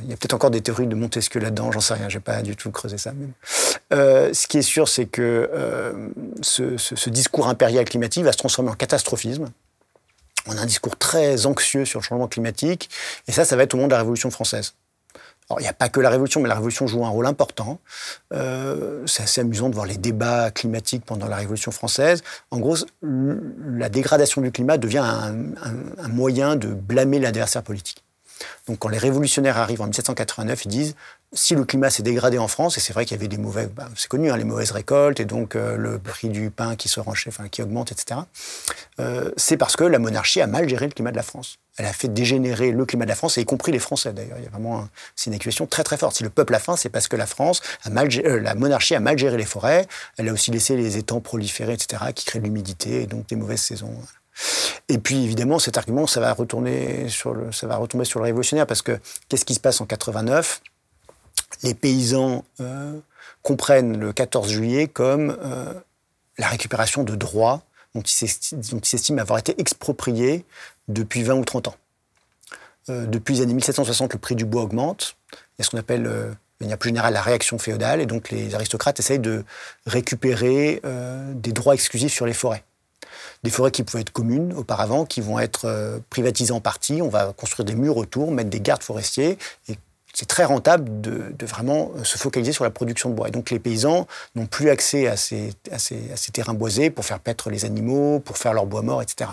il 0.04 0.10
y 0.10 0.14
a 0.14 0.18
peut-être 0.18 0.34
encore 0.34 0.52
des 0.52 0.62
théories 0.62 0.88
de 0.88 0.96
Montesquieu 0.96 1.40
là-dedans, 1.40 1.72
j'en 1.72 1.82
sais 1.82 1.94
rien, 1.94 2.10
j'ai 2.10 2.20
pas 2.20 2.42
du 2.42 2.56
tout 2.56 2.72
creusé 2.72 2.98
ça. 2.98 3.14
Euh, 3.94 4.34
ce 4.34 4.48
qui 4.48 4.58
est 4.58 4.64
sûr, 4.64 4.88
c'est 4.88 5.06
que 5.06 5.50
euh, 5.54 6.10
ce, 6.42 7.10
discours 7.10 7.48
impérial 7.48 7.86
climatique 7.86 8.24
va 8.24 8.32
se 8.32 8.38
transformer 8.38 8.72
en 8.72 8.76
catastrophisme. 8.76 9.46
On 10.48 10.58
a 10.58 10.62
un 10.62 10.66
discours 10.66 10.96
très 10.98 11.46
anxieux 11.46 11.86
sur 11.86 12.00
le 12.00 12.06
changement 12.06 12.28
climatique, 12.28 12.90
et 13.28 13.32
ça, 13.32 13.46
ça 13.46 13.56
va 13.56 13.64
être 13.64 13.74
au 13.74 13.78
moment 13.78 13.88
de 13.88 13.94
la 13.94 14.00
Révolution 14.00 14.30
française. 14.30 14.74
Il 15.52 15.62
n'y 15.62 15.68
a 15.68 15.74
pas 15.74 15.90
que 15.90 16.00
la 16.00 16.10
Révolution, 16.10 16.42
mais 16.42 16.50
la 16.50 16.56
Révolution 16.56 16.88
joue 16.88 17.06
un 17.06 17.10
rôle 17.10 17.28
important. 17.28 17.80
Euh, 18.34 19.04
c'est 19.06 19.24
assez 19.24 19.42
amusant 19.42 19.70
de 19.70 19.76
voir 19.76 19.86
les 19.86 19.98
débats 19.98 20.50
climatiques 20.50 21.06
pendant 21.06 21.28
la 21.28 21.36
Révolution 21.36 21.72
française. 21.72 22.24
En 22.50 22.60
gros, 22.60 22.78
la 23.04 23.90
dégradation 23.90 24.42
du 24.42 24.52
climat 24.52 24.78
devient 24.78 25.04
un, 25.04 25.36
un 26.00 26.08
moyen 26.08 26.56
de 26.56 26.70
blâmer 26.70 27.20
l'adversaire 27.20 27.62
politique. 27.62 28.04
Donc 28.68 28.80
quand 28.80 28.90
les 28.90 28.98
révolutionnaires 28.98 29.58
arrivent 29.58 29.82
en 29.82 29.86
1789, 29.86 30.66
ils 30.66 30.70
disent 30.70 30.96
si 31.36 31.54
le 31.54 31.66
climat 31.66 31.90
s'est 31.90 32.04
dégradé 32.04 32.38
en 32.38 32.48
France, 32.48 32.78
et 32.78 32.82
c'est 32.82 32.94
vrai 32.94 33.06
qu'il 33.06 33.16
y 33.16 33.20
avait 33.20 33.28
des 33.28 33.38
mauvais, 33.38 33.68
bah, 33.68 33.90
c'est 33.96 34.08
connu, 34.08 34.32
hein, 34.32 34.38
les 34.38 34.44
mauvaises 34.44 34.72
récoltes 34.72 35.20
et 35.20 35.26
donc 35.26 35.56
euh, 35.56 35.78
le 35.78 36.00
prix 36.00 36.30
du 36.30 36.50
pain 36.50 36.76
qui 36.76 36.90
se 36.90 37.00
renchait, 37.00 37.30
enfin 37.30 37.50
qui 37.50 37.62
augmente, 37.62 37.92
etc. 37.92 38.22
Euh, 39.00 39.32
c'est 39.38 39.58
parce 39.58 39.76
que 39.76 39.84
la 39.84 40.00
monarchie 40.00 40.42
a 40.42 40.48
mal 40.48 40.68
géré 40.68 40.88
le 40.88 40.94
climat 40.94 41.12
de 41.12 41.18
la 41.18 41.24
France. 41.24 41.60
Elle 41.78 41.86
a 41.86 41.94
fait 41.94 42.08
dégénérer 42.08 42.72
le 42.72 42.86
climat 42.86 43.04
de 43.06 43.10
la 43.10 43.16
France, 43.16 43.36
y 43.38 43.46
compris 43.46 43.74
les 43.74 43.80
Français 43.80 44.14
d'ailleurs. 44.14 44.38
Il 44.38 44.46
y 44.46 44.48
a 44.48 44.50
vraiment, 44.50 44.88
c'est 45.16 45.30
une 45.30 45.36
accusation 45.36 45.68
très 45.68 45.84
très 45.84 45.98
forte. 45.98 46.16
Si 46.16 46.24
le 46.24 46.30
peuple 46.30 46.56
a 46.56 46.60
faim, 46.60 46.78
c'est 46.78 46.90
parce 46.90 47.10
que 47.10 47.18
la 47.18 47.26
France 47.26 47.62
a 47.84 47.90
mal, 47.90 48.08
euh, 48.26 48.40
la 48.40 48.56
monarchie 48.56 48.96
a 48.96 49.02
mal 49.02 49.18
géré 49.18 49.38
les 49.38 49.46
forêts. 49.46 49.86
Elle 50.18 50.30
a 50.30 50.34
aussi 50.34 50.52
laissé 50.52 50.78
les 50.78 50.98
étangs 50.98 51.20
proliférer, 51.20 51.74
etc., 51.74 52.02
qui 52.16 52.26
créent 52.26 52.40
de 52.40 52.46
l'humidité 52.46 53.02
et 53.02 53.08
donc 53.08 53.28
des 53.28 53.36
mauvaises 53.36 53.62
saisons. 53.62 53.94
Et 54.90 54.98
puis 54.98 55.24
évidemment, 55.24 55.60
cet 55.60 55.78
argument, 55.78 56.08
ça 56.08 56.20
va 56.20 56.34
retourner 56.34 57.10
sur 57.10 57.34
le, 57.34 57.52
ça 57.52 57.68
va 57.68 57.78
retomber 57.78 58.06
sur 58.06 58.20
le 58.20 58.26
révolutionnaire 58.26 58.68
parce 58.68 58.82
que 58.82 59.00
qu'est-ce 59.30 59.46
qui 59.46 59.54
se 59.54 59.60
passe 59.60 59.82
en 59.82 59.86
89 59.86 60.62
Les 61.66 61.74
paysans 61.74 62.46
euh, 62.62 63.00
comprennent 63.42 63.98
le 63.98 64.14
14 64.14 64.52
juillet 64.52 64.88
comme 64.88 65.36
euh, 65.44 65.74
la 66.38 66.48
récupération 66.48 67.04
de 67.04 67.16
droits 67.16 67.64
dont 67.96 68.04
ils 68.04 68.86
s'estiment 68.86 69.20
avoir 69.20 69.40
été 69.40 69.60
expropriés 69.60 70.46
depuis 70.90 71.24
20 71.24 71.34
ou 71.34 71.44
30 71.44 71.70
ans. 71.70 71.76
Euh, 72.90 73.08
depuis 73.08 73.36
les 73.36 73.42
années 73.42 73.56
1760, 73.56 74.14
le 74.14 74.20
prix 74.20 74.36
du 74.36 74.46
bois 74.46 74.62
augmente. 74.62 75.16
Il 75.34 75.38
y 75.58 75.62
a 75.62 75.64
ce 75.64 75.72
qu'on 75.72 75.80
appelle, 75.80 76.04
de 76.04 76.36
manière 76.62 76.78
plus 76.78 76.90
générale, 76.90 77.14
la 77.14 77.22
réaction 77.24 77.58
féodale. 77.58 78.00
Et 78.00 78.06
donc 78.06 78.30
les 78.30 78.54
aristocrates 78.54 79.00
essayent 79.00 79.18
de 79.18 79.44
récupérer 79.88 80.82
des 81.34 81.52
droits 81.52 81.74
exclusifs 81.74 82.14
sur 82.14 82.28
les 82.28 82.34
forêts 82.34 82.64
des 83.44 83.52
forêts 83.52 83.72
qui 83.72 83.84
pouvaient 83.84 84.02
être 84.02 84.12
communes 84.12 84.54
auparavant, 84.54 85.06
qui 85.06 85.22
vont 85.22 85.38
être 85.38 86.02
privatisées 86.10 86.52
en 86.52 86.60
partie. 86.60 87.02
On 87.02 87.10
va 87.10 87.32
construire 87.34 87.64
des 87.64 87.76
murs 87.76 87.96
autour, 87.96 88.32
mettre 88.32 88.50
des 88.50 88.60
gardes 88.60 88.82
forestiers. 88.82 89.38
Et 89.70 89.78
c'est 90.16 90.28
très 90.28 90.46
rentable 90.46 91.02
de, 91.02 91.36
vraiment 91.46 91.92
euh, 91.98 92.04
se 92.04 92.18
focaliser 92.18 92.54
sur 92.54 92.64
la 92.64 92.70
production 92.70 93.10
de 93.10 93.16
bois. 93.16 93.28
Et 93.28 93.32
donc 93.32 93.52
les 93.52 93.60
paysans 93.60 94.08
n'ont 94.36 94.46
plus 94.46 94.70
accès 94.70 95.08
à 95.08 95.18
ces, 95.18 95.54
à, 95.72 95.78
ces, 95.78 96.32
terrains 96.32 96.54
boisés 96.54 96.90
pour 96.90 97.06
faire 97.06 97.20
paître 97.20 97.50
les 97.50 97.66
animaux, 97.66 98.20
pour 98.20 98.38
faire 98.38 98.54
leur 98.54 98.66
bois 98.66 98.82
mort, 98.82 99.02
etc. 99.02 99.30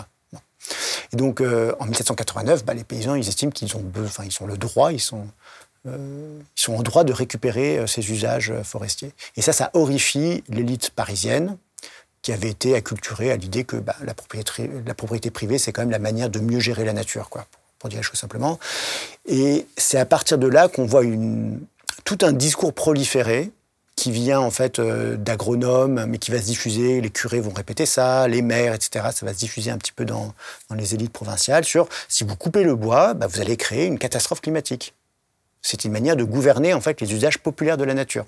Et 1.13 1.15
donc 1.15 1.39
euh, 1.39 1.73
en 1.79 1.85
1789, 1.85 2.65
bah, 2.65 2.73
les 2.73 2.83
paysans, 2.83 3.15
ils 3.15 3.27
estiment 3.27 3.51
qu'ils 3.51 3.75
ont, 3.77 3.83
enfin, 4.03 4.25
ils 4.25 4.43
ont 4.43 4.45
le 4.45 4.57
droit, 4.57 4.91
ils 4.91 4.99
sont, 4.99 5.25
ils 5.85 5.91
sont 6.55 6.75
en 6.75 6.81
droit 6.81 7.03
de 7.03 7.13
récupérer 7.13 7.85
ces 7.87 8.11
usages 8.11 8.53
forestiers. 8.63 9.11
Et 9.35 9.41
ça, 9.41 9.51
ça 9.51 9.69
horrifie 9.73 10.43
l'élite 10.47 10.91
parisienne, 10.91 11.57
qui 12.21 12.31
avait 12.31 12.49
été 12.49 12.73
acculturé 12.73 13.31
à 13.31 13.35
l'idée 13.35 13.65
que 13.65 13.75
bah, 13.75 13.95
la, 14.01 14.13
propriété, 14.13 14.69
la, 14.85 14.93
propriété, 14.95 15.29
privée, 15.29 15.57
c'est 15.57 15.73
quand 15.73 15.81
même 15.81 15.91
la 15.91 15.99
manière 15.99 16.29
de 16.29 16.39
mieux 16.39 16.59
gérer 16.59 16.85
la 16.85 16.93
nature, 16.93 17.29
quoi, 17.29 17.45
pour 17.83 17.89
dire 17.89 17.99
les 17.99 18.17
simplement. 18.17 18.59
Et 19.27 19.65
c'est 19.75 19.97
à 19.97 20.05
partir 20.05 20.37
de 20.37 20.47
là 20.47 20.69
qu'on 20.69 20.85
voit 20.85 21.03
tout 22.05 22.17
un 22.21 22.31
discours 22.31 22.71
proliféré 22.71 23.51
qui 23.97 24.13
vient 24.13 24.39
en 24.39 24.51
fait 24.51 24.79
euh, 24.79 25.17
d'agronomes, 25.17 26.05
mais 26.05 26.17
qui 26.17 26.31
va 26.31 26.37
se 26.37 26.45
diffuser, 26.45 27.01
les 27.01 27.09
curés 27.09 27.41
vont 27.41 27.51
répéter 27.51 27.85
ça, 27.85 28.25
les 28.29 28.41
maires, 28.41 28.73
etc. 28.73 29.07
Ça 29.13 29.25
va 29.25 29.33
se 29.33 29.37
diffuser 29.37 29.69
un 29.69 29.77
petit 29.77 29.91
peu 29.91 30.05
dans, 30.05 30.33
les 30.73 30.95
élites 30.95 31.11
provinciales 31.11 31.65
sur 31.65 31.89
si 32.07 32.23
vous 32.23 32.37
coupez 32.37 32.63
le 32.63 32.73
bois, 32.75 33.13
bah, 33.15 33.27
vous 33.27 33.41
allez 33.41 33.57
créer 33.57 33.85
une 33.85 33.99
catastrophe 33.99 34.39
climatique. 34.39 34.93
C'est 35.61 35.83
une 35.83 35.91
manière 35.91 36.15
de 36.15 36.23
gouverner 36.23 36.73
en 36.73 36.79
fait 36.79 37.01
les 37.01 37.13
usages 37.13 37.37
populaires 37.37 37.77
de 37.77 37.83
la 37.83 37.93
nature. 37.93 38.25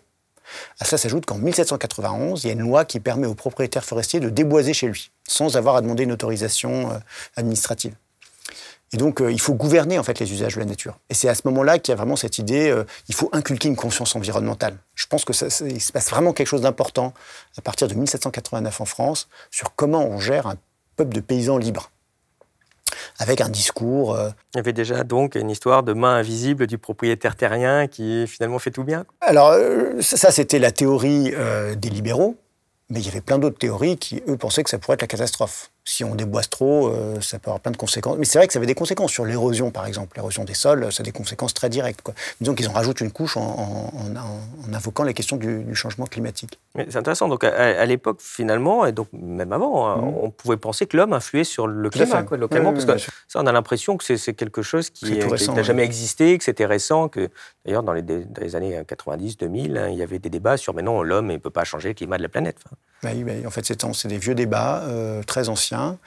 À 0.82 0.86
cela 0.86 0.98
s'ajoute 0.98 1.26
qu'en 1.26 1.38
1791, 1.38 2.44
il 2.44 2.48
y 2.48 2.49
a 2.49 2.53
une 2.53 2.60
loi 2.60 2.84
qui 2.84 2.99
permet 2.99 3.26
au 3.26 3.36
propriétaire 3.36 3.86
forestier 3.86 4.19
de 4.19 4.30
déboiser 4.30 4.73
chez 4.73 4.88
lui, 4.88 5.11
sans 5.26 5.56
avoir 5.56 5.77
à 5.77 5.82
demander 5.82 6.03
une 6.03 6.11
autorisation 6.11 6.91
euh, 6.91 6.98
administrative. 7.38 7.95
Et 8.95 8.97
donc, 8.97 9.22
euh, 9.22 9.30
il 9.30 9.41
faut 9.41 9.53
gouverner 9.53 9.99
en 9.99 10.03
fait 10.03 10.19
les 10.19 10.31
usages 10.31 10.55
de 10.55 10.61
la 10.61 10.65
nature. 10.65 10.97
Et 11.09 11.13
c'est 11.13 11.27
à 11.27 11.35
ce 11.35 11.41
moment-là 11.45 11.80
qu'il 11.80 11.91
y 11.91 11.93
a 11.93 11.97
vraiment 11.97 12.15
cette 12.15 12.38
idée, 12.38 12.69
euh, 12.69 12.85
il 13.09 13.13
faut 13.13 13.30
inculquer 13.34 13.67
une 13.67 13.76
conscience 13.76 14.15
environnementale. 14.15 14.77
Je 14.95 15.05
pense 15.07 15.26
que 15.26 15.34
ça, 15.34 15.47
il 15.67 15.81
se 15.81 15.91
passe 15.91 16.09
vraiment 16.09 16.31
quelque 16.31 16.47
chose 16.47 16.61
d'important 16.61 17.13
à 17.57 17.61
partir 17.61 17.89
de 17.89 17.93
1789 17.93 18.80
en 18.80 18.85
France 18.85 19.27
sur 19.51 19.76
comment 19.76 20.05
on 20.05 20.17
gère 20.17 20.47
un 20.47 20.55
peuple 20.95 21.13
de 21.13 21.19
paysans 21.19 21.57
libres 21.57 21.91
avec 23.19 23.41
un 23.41 23.49
discours. 23.49 24.15
Euh, 24.15 24.30
Il 24.53 24.57
y 24.57 24.59
avait 24.59 24.72
déjà 24.72 25.03
donc 25.03 25.35
une 25.35 25.49
histoire 25.49 25.84
de 25.84 25.91
main 25.91 26.15
invisible 26.15 26.65
du 26.65 26.77
propriétaire 26.77 27.35
terrien 27.35 27.88
qui 27.88 28.26
finalement 28.27 28.59
fait 28.59 28.72
tout 28.72 28.85
bien. 28.85 29.05
Alors 29.19 29.49
euh, 29.49 30.01
ça, 30.01 30.31
c'était 30.31 30.59
la 30.59 30.72
théorie 30.72 31.34
euh, 31.35 31.76
des 31.76 31.89
libéraux, 31.89 32.38
mais 32.89 33.01
il 33.01 33.05
y 33.05 33.09
avait 33.09 33.22
plein 33.22 33.39
d'autres 33.39 33.57
théories 33.57 33.97
qui, 33.97 34.23
eux, 34.27 34.38
pensaient 34.38 34.63
que 34.63 34.69
ça 34.69 34.77
pourrait 34.77 34.95
être 34.95 35.01
la 35.01 35.07
catastrophe 35.07 35.72
si 35.87 36.03
on 36.03 36.15
déboise 36.15 36.49
trop, 36.49 36.87
euh, 36.87 37.21
ça 37.21 37.37
peut 37.37 37.49
avoir 37.49 37.59
plein 37.59 37.71
de 37.71 37.77
conséquences. 37.77 38.17
Mais 38.17 38.25
c'est 38.25 38.39
vrai 38.39 38.47
que 38.47 38.53
ça 38.53 38.57
avait 38.57 38.65
des 38.65 38.73
conséquences 38.73 39.11
sur 39.11 39.23
l'érosion, 39.23 39.69
par 39.69 39.85
exemple. 39.85 40.17
L'érosion 40.17 40.43
des 40.43 40.55
sols, 40.55 40.91
ça 40.91 41.01
a 41.01 41.05
des 41.05 41.11
conséquences 41.11 41.53
très 41.53 41.69
directes. 41.69 42.01
Quoi. 42.01 42.15
Disons 42.41 42.55
qu'ils 42.55 42.67
en 42.67 42.71
rajoutent 42.71 43.01
une 43.01 43.11
couche 43.11 43.37
en, 43.37 43.93
invoquant 44.73 45.03
la 45.03 45.13
question 45.13 45.37
du, 45.37 45.75
changement 45.75 46.05
climatique. 46.05 46.59
C'est 46.75 46.95
intéressant. 46.95 47.27
Donc, 47.27 47.43
à, 47.43 47.85
l'époque, 47.85 48.17
finalement, 48.19 48.85
et 48.87 48.93
donc 48.93 49.09
même 49.13 49.53
avant, 49.53 49.87
hein, 49.87 49.97
mmh. 49.97 50.13
on 50.23 50.31
pouvait 50.31 50.57
penser 50.57 50.87
que 50.87 50.97
l'homme 50.97 51.13
influait 51.13 51.43
sur 51.43 51.67
le 51.67 51.89
climat 51.89 52.23
quoi, 52.23 52.37
localement. 52.37 52.73
parce 52.73 52.85
que 52.85 52.97
ça, 53.27 53.39
on 53.41 53.45
a 53.45 53.51
l'impression 53.51 53.95
que 53.97 54.03
c'est 54.03 54.33
quelque 54.33 54.63
chose 54.63 54.89
qui 54.89 55.19
n'a 55.19 55.63
jamais 55.63 55.83
existé, 55.83 56.35
que 56.37 56.43
c'était 56.43 56.65
récent. 56.65 57.09
Que 57.09 57.29
D'ailleurs, 57.65 57.83
dans, 57.83 57.93
les, 57.93 58.55
années 58.55 58.79
90-2000, 58.81 59.77
hein, 59.77 59.89
il 59.89 59.97
y 59.97 60.03
avait 60.03 60.19
des 60.19 60.29
débats 60.29 60.57
sur 60.57 60.73
mais 60.73 60.81
non, 60.81 61.03
l'homme 61.03 61.27
ne 61.27 61.37
peut 61.37 61.49
pas 61.49 61.63
changer 61.63 61.89
le 61.89 61.93
climat 61.93 62.17
de 62.17 62.23
la 62.23 62.29
planète. 62.29 62.57
Oui, 63.14 63.45
en 63.45 63.49
fait, 63.49 63.65
c'est 63.65 64.07
des 64.07 64.18
vieux 64.18 64.36
débats 64.36 64.84
euh, 64.84 65.23
très 65.23 65.49
anciens, 65.49 65.98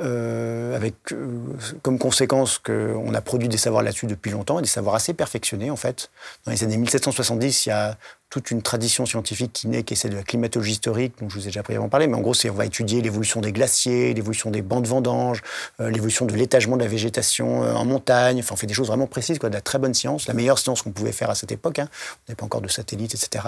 euh, 0.00 0.76
avec 0.76 0.94
euh, 1.12 1.38
comme 1.82 1.98
conséquence 1.98 2.58
qu'on 2.58 3.14
a 3.14 3.20
produit 3.20 3.48
des 3.48 3.56
savoirs 3.56 3.82
là-dessus 3.82 4.06
depuis 4.06 4.30
longtemps, 4.30 4.60
des 4.60 4.66
savoirs 4.66 4.94
assez 4.94 5.14
perfectionnés 5.14 5.70
en 5.70 5.76
fait. 5.76 6.10
Dans 6.44 6.52
les 6.52 6.62
années 6.64 6.76
1770, 6.76 7.66
il 7.66 7.68
y 7.70 7.72
a 7.72 7.96
toute 8.30 8.50
une 8.50 8.60
tradition 8.60 9.06
scientifique 9.06 9.52
qui 9.52 9.68
naît, 9.68 9.82
qui 9.82 9.94
est 9.94 9.96
celle 9.96 10.10
de 10.10 10.16
la 10.16 10.22
climatologie 10.22 10.72
historique, 10.72 11.14
dont 11.20 11.28
je 11.28 11.34
vous 11.34 11.42
ai 11.42 11.46
déjà 11.46 11.62
brièvement 11.62 11.88
parlé, 11.88 12.06
mais 12.06 12.16
en 12.16 12.20
gros, 12.20 12.34
on 12.48 12.52
va 12.52 12.66
étudier 12.66 13.00
l'évolution 13.00 13.40
des 13.40 13.52
glaciers, 13.52 14.14
l'évolution 14.14 14.50
des 14.50 14.62
bancs 14.62 14.82
de 14.82 14.88
vendange, 14.88 15.42
l'évolution 15.78 16.26
de 16.26 16.34
l'étagement 16.34 16.76
de 16.76 16.82
la 16.82 16.88
végétation 16.88 17.60
en 17.60 17.84
montagne, 17.84 18.40
enfin 18.40 18.54
on 18.54 18.56
fait 18.56 18.66
des 18.66 18.74
choses 18.74 18.88
vraiment 18.88 19.06
précises, 19.06 19.38
quoi, 19.38 19.48
de 19.48 19.54
la 19.54 19.60
très 19.60 19.78
bonne 19.78 19.94
science, 19.94 20.26
la 20.26 20.34
meilleure 20.34 20.58
science 20.58 20.82
qu'on 20.82 20.90
pouvait 20.90 21.12
faire 21.12 21.30
à 21.30 21.34
cette 21.34 21.52
époque, 21.52 21.78
hein. 21.78 21.88
on 21.90 22.18
n'avait 22.28 22.36
pas 22.36 22.44
encore 22.46 22.60
de 22.60 22.68
satellites, 22.68 23.14
etc. 23.14 23.44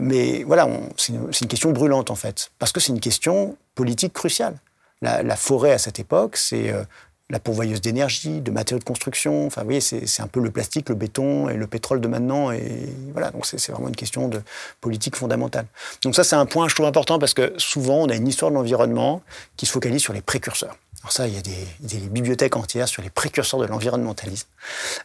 mais 0.00 0.44
voilà, 0.44 0.68
c'est 0.96 1.12
une, 1.12 1.48
question 1.48 1.72
brûlante 1.72 2.10
en 2.10 2.14
fait, 2.14 2.52
parce 2.58 2.72
que 2.72 2.80
c'est 2.80 2.92
une 2.92 3.00
question 3.00 3.56
politique 3.74 4.12
cruciale. 4.12 4.56
La, 5.02 5.36
forêt 5.36 5.72
à 5.72 5.78
cette 5.78 5.98
époque, 5.98 6.36
c'est 6.36 6.70
euh, 6.70 6.84
la 7.30 7.38
pourvoyeuse 7.38 7.80
d'énergie, 7.80 8.40
de 8.40 8.50
matériaux 8.50 8.80
de 8.80 8.84
construction. 8.84 9.46
Enfin, 9.46 9.62
vous 9.62 9.68
voyez, 9.68 9.80
c'est 9.80 10.20
un 10.20 10.26
peu 10.26 10.40
le 10.40 10.50
plastique, 10.50 10.88
le 10.88 10.96
béton 10.96 11.48
et 11.48 11.54
le 11.54 11.66
pétrole 11.66 12.00
de 12.00 12.08
maintenant. 12.08 12.50
Et 12.50 12.88
voilà, 13.12 13.30
donc 13.30 13.46
c'est 13.46 13.70
vraiment 13.70 13.88
une 13.88 13.96
question 13.96 14.28
de 14.28 14.42
politique 14.80 15.16
fondamentale. 15.16 15.66
Donc 16.02 16.14
ça, 16.14 16.24
c'est 16.24 16.36
un 16.36 16.46
point, 16.46 16.68
je 16.68 16.74
trouve, 16.74 16.86
important 16.86 17.18
parce 17.18 17.32
que 17.32 17.54
souvent, 17.56 17.98
on 18.02 18.08
a 18.08 18.16
une 18.16 18.28
histoire 18.28 18.50
de 18.50 18.56
l'environnement 18.56 19.22
qui 19.56 19.66
se 19.66 19.72
focalise 19.72 20.02
sur 20.02 20.12
les 20.12 20.22
précurseurs. 20.22 20.76
Alors 21.02 21.12
ça, 21.12 21.28
il 21.28 21.34
y 21.34 21.38
a 21.38 21.42
des, 21.42 22.08
bibliothèques 22.08 22.56
entières 22.56 22.88
sur 22.88 23.02
les 23.02 23.10
précurseurs 23.10 23.60
de 23.60 23.66
l'environnementalisme, 23.66 24.48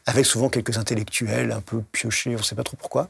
avec 0.06 0.26
souvent 0.26 0.50
quelques 0.50 0.78
intellectuels 0.78 1.52
un 1.52 1.62
peu 1.62 1.82
piochés, 1.92 2.32
on 2.32 2.40
ne 2.40 2.44
sait 2.44 2.56
pas 2.56 2.64
trop 2.64 2.76
pourquoi. 2.76 3.10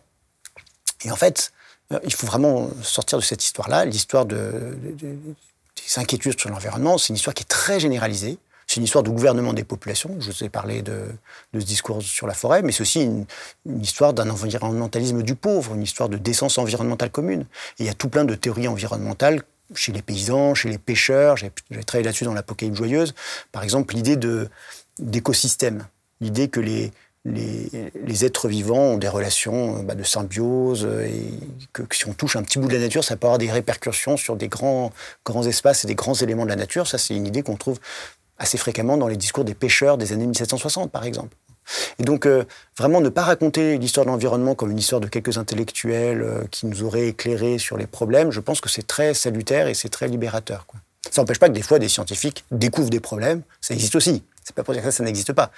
Et 1.03 1.11
en 1.11 1.15
fait, 1.15 1.51
euh, 1.93 1.99
il 2.03 2.13
faut 2.13 2.27
vraiment 2.27 2.69
sortir 2.83 3.17
de 3.17 3.23
cette 3.23 3.43
histoire-là, 3.43 3.85
l'histoire 3.85 4.25
de, 4.25 4.77
des 4.97 5.99
inquiétudes 5.99 6.39
sur 6.39 6.49
l'environnement, 6.49 6.97
c'est 6.97 7.09
une 7.09 7.15
histoire 7.15 7.33
qui 7.33 7.41
est 7.41 7.47
très 7.47 7.79
généralisée. 7.79 8.37
C'est 8.75 8.81
une 8.81 8.85
histoire 8.87 9.05
de 9.05 9.09
gouvernement 9.09 9.53
des 9.53 9.63
populations. 9.63 10.17
Je 10.19 10.31
vous 10.31 10.43
ai 10.43 10.49
parlé 10.49 10.81
de, 10.81 11.05
ce 11.53 11.59
discours 11.59 12.01
sur 12.01 12.27
la 12.27 12.33
forêt, 12.33 12.61
mais 12.61 12.73
c'est 12.73 12.81
aussi 12.81 13.03
une, 13.03 13.25
histoire 13.81 14.13
d'un 14.13 14.29
environnementalisme 14.29 15.23
du 15.23 15.33
pauvre, 15.33 15.75
une 15.75 15.83
histoire 15.83 16.09
de 16.09 16.17
décence 16.17 16.57
environnementale 16.57 17.09
commune. 17.09 17.45
Et 17.79 17.83
il 17.83 17.85
y 17.85 17.89
a 17.89 17.93
tout 17.93 18.09
plein 18.09 18.25
de 18.25 18.35
théories 18.35 18.67
environnementales 18.67 19.43
chez 19.75 19.93
les 19.93 20.01
paysans, 20.01 20.55
chez 20.55 20.67
les 20.67 20.77
pêcheurs. 20.77 21.37
J'ai 21.37 21.51
travaillé 21.85 22.03
là-dessus 22.03 22.25
dans 22.25 22.33
l'Apocalypse 22.33 22.77
joyeuse. 22.77 23.15
Par 23.53 23.63
exemple, 23.63 23.95
l'idée 23.95 24.17
d'écosystème, 24.99 25.87
l'idée 26.19 26.49
que 26.49 26.59
les, 26.59 26.91
êtres 28.25 28.49
vivants 28.49 28.75
ont 28.75 28.97
des 28.97 29.07
relations 29.07 29.83
bah, 29.83 29.95
de 29.95 30.03
symbiose 30.03 30.85
et 31.05 31.29
que, 31.71 31.83
si 31.93 32.09
on 32.09 32.13
touche 32.13 32.35
un 32.35 32.43
petit 32.43 32.59
bout 32.59 32.67
de 32.67 32.73
la 32.73 32.81
nature, 32.81 33.05
ça 33.05 33.15
peut 33.15 33.27
avoir 33.27 33.37
des 33.37 33.49
répercussions 33.49 34.17
sur 34.17 34.35
des 34.35 34.49
grands 34.49 34.91
espaces 35.47 35.85
et 35.85 35.87
des 35.87 35.95
grands 35.95 36.15
éléments 36.15 36.43
de 36.43 36.49
la 36.49 36.57
nature. 36.57 36.87
Ça, 36.87 36.97
c'est 36.97 37.15
une 37.15 37.25
idée 37.25 37.41
qu'on 37.41 37.55
trouve 37.55 37.79
assez 38.37 38.57
fréquemment 38.57 38.97
dans 38.97 39.07
les 39.07 39.17
discours 39.17 39.43
des 39.43 39.55
pêcheurs 39.55 39.97
des 39.97 40.13
années 40.13 40.25
1760, 40.25 40.91
par 40.91 41.05
exemple. 41.05 41.35
Et 41.99 42.03
donc, 42.03 42.25
euh, 42.25 42.43
vraiment, 42.77 43.01
ne 43.01 43.09
pas 43.09 43.23
raconter 43.23 43.77
l'histoire 43.77 44.05
de 44.05 44.11
l'environnement 44.11 44.55
comme 44.55 44.71
une 44.71 44.77
histoire 44.77 45.01
de 45.01 45.07
quelques 45.07 45.37
intellectuels 45.37 46.21
euh, 46.21 46.43
qui 46.51 46.67
nous 46.67 46.83
auraient 46.83 47.07
éclairés 47.07 47.57
sur 47.57 47.77
les 47.77 47.87
problèmes, 47.87 48.31
je 48.31 48.39
pense 48.39 48.61
que 48.61 48.69
c'est 48.69 48.85
très 48.85 49.13
salutaire 49.13 49.67
et 49.67 49.73
c'est 49.73 49.89
très 49.89 50.07
libérateur. 50.07 50.65
Ça 51.11 51.21
n'empêche 51.21 51.39
pas 51.39 51.47
que 51.47 51.53
des 51.53 51.61
fois, 51.61 51.79
des 51.79 51.89
scientifiques 51.89 52.45
découvrent 52.51 52.89
des 52.89 52.99
problèmes, 52.99 53.41
ça 53.61 53.73
existe 53.73 53.95
aussi. 53.95 54.23
C'est 54.43 54.55
pas 54.55 54.63
pour 54.63 54.75
dire 54.75 54.83
que 54.83 54.91
ça, 54.91 55.03
n'existe 55.03 55.33
pas. 55.33 55.51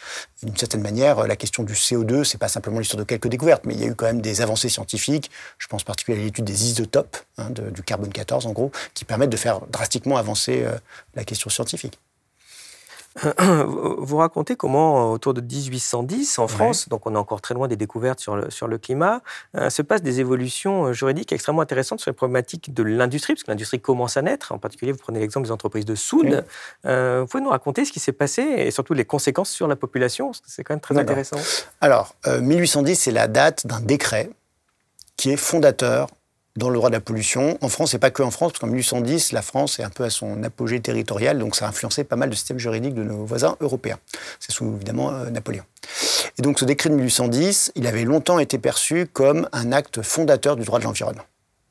D'une 0.44 0.56
certaine 0.56 0.82
manière, 0.82 1.28
la 1.28 1.36
question 1.36 1.64
du 1.64 1.74
CO2, 1.74 2.24
c'est 2.24 2.38
pas 2.38 2.48
simplement 2.48 2.80
l'histoire 2.80 2.99
de 2.99 3.04
quelques 3.04 3.28
découvertes, 3.28 3.66
mais 3.66 3.74
il 3.74 3.82
y 3.82 3.84
a 3.84 3.88
eu 3.88 3.95
quand 3.95 4.06
même 4.06 4.22
des 4.22 4.41
avancées 4.41 4.70
scientifiques. 4.70 5.30
Je 5.58 5.68
pense 5.68 5.84
particulièrement 5.84 6.24
à 6.24 6.28
l'étude 6.28 6.45
des 6.45 6.70
isotopes, 6.70 7.18
hein, 7.38 7.49
du 7.49 7.84
carbone 7.84 8.14
14 8.14 8.45
en 8.45 8.54
gros, 8.54 8.72
qui 8.94 9.04
permettent 9.04 9.30
de 9.30 9.38
faire 9.38 9.60
drastiquement 9.68 10.16
avancer 10.16 10.64
euh, 10.64 10.72
la 11.16 11.26
question 11.26 11.49
scientifique. 11.49 11.99
Vous 13.98 14.18
racontez 14.18 14.56
comment, 14.56 15.11
autour 15.11 15.34
de 15.34 15.41
1810, 15.41 16.39
en 16.39 16.48
France, 16.48 16.89
donc 16.89 17.06
on 17.07 17.14
est 17.14 17.18
encore 17.18 17.41
très 17.41 17.53
loin 17.53 17.68
des 17.68 17.76
découvertes 17.76 18.19
sur 18.19 18.35
le, 18.35 18.49
sur 18.49 18.68
le 18.68 18.77
climat, 18.77 19.22
euh, 19.56 19.69
se 19.69 19.81
passent 19.81 20.03
des 20.03 20.19
évolutions 20.19 20.88
euh, 20.88 20.94
juridiques 20.94 21.31
extrêmement 21.31 21.61
intéressantes 21.61 21.99
sur 21.99 22.11
les 22.11 22.15
problématiques 22.15 22.73
de 22.73 22.84
l'industrie, 22.84 23.34
parce 23.34 23.44
que 23.44 23.52
l'industrie 23.52 23.80
commence 23.80 24.18
à 24.18 24.22
naître. 24.22 24.52
En 24.52 24.60
particulier, 24.60 24.91
vous 24.91 24.99
prenez 24.99 25.19
l'exemple 25.19 25.45
des 25.48 25.52
entreprises 25.52 25.85
de 25.85 25.95
soude. 25.95 26.45
Euh, 26.85 27.22
vous 27.22 27.27
pouvez 27.27 27.44
nous 27.44 27.49
raconter 27.49 27.85
ce 27.85 27.91
qui 27.91 27.99
s'est 27.99 28.11
passé 28.11 28.41
et 28.41 28.72
surtout 28.72 28.94
les 28.94 29.06
conséquences 29.06 29.49
sur 29.49 29.68
la 29.68 29.76
population 29.76 30.27
parce 30.27 30.41
que 30.41 30.49
C'est 30.49 30.64
quand 30.64 30.73
même 30.73 30.81
très 30.81 30.98
intéressant. 30.98 31.38
Alors, 31.81 32.15
1810, 32.26 32.95
c'est 32.95 33.11
la 33.11 33.27
date 33.27 33.65
d'un 33.68 33.80
décret 33.80 34.30
qui 35.15 35.31
est 35.31 35.38
fondateur 35.38 36.07
dans 36.58 36.70
le 36.70 36.76
droit 36.76 36.90
de 36.90 36.96
la 36.96 37.02
pollution. 37.02 37.58
En 37.62 37.70
France, 37.70 37.94
et 37.94 38.00
pas 38.00 38.10
que 38.10 38.24
en 38.24 38.32
France, 38.32 38.52
parce 38.52 38.60
qu'en 38.60 38.68
1810, 38.68 39.32
la 39.32 39.42
France 39.44 39.80
est 39.80 39.84
un 39.84 39.90
peu 39.90 40.04
à 40.04 40.10
son 40.10 40.44
apogée 40.44 40.82
territorial, 40.82 41.38
donc 41.38 41.56
ça 41.56 41.66
a 41.66 41.70
influencé 41.70 42.04
pas 42.04 42.16
mal 42.16 42.30
de 42.30 42.36
systèmes 42.36 42.58
juridiques 42.58 42.96
de 42.96 43.04
nos 43.04 43.24
voisins 43.26 43.56
européens. 43.62 44.00
C'est 44.40 44.52
sous, 44.52 44.76
évidemment, 44.76 45.12
euh, 45.12 45.30
Napoléon. 45.30 45.64
Et 46.38 46.42
donc 46.42 46.60
ce 46.60 46.66
décret 46.66 46.90
de 46.90 46.96
1810, 46.96 47.72
il 47.76 47.86
avait 47.86 48.04
longtemps 48.04 48.40
été 48.40 48.58
perçu 48.58 49.08
comme 49.12 49.48
un 49.54 49.72
acte 49.72 50.02
fondateur 50.02 50.56
du 50.56 50.66
droit 50.66 50.80
de 50.80 50.84
l'environnement. 50.84 51.24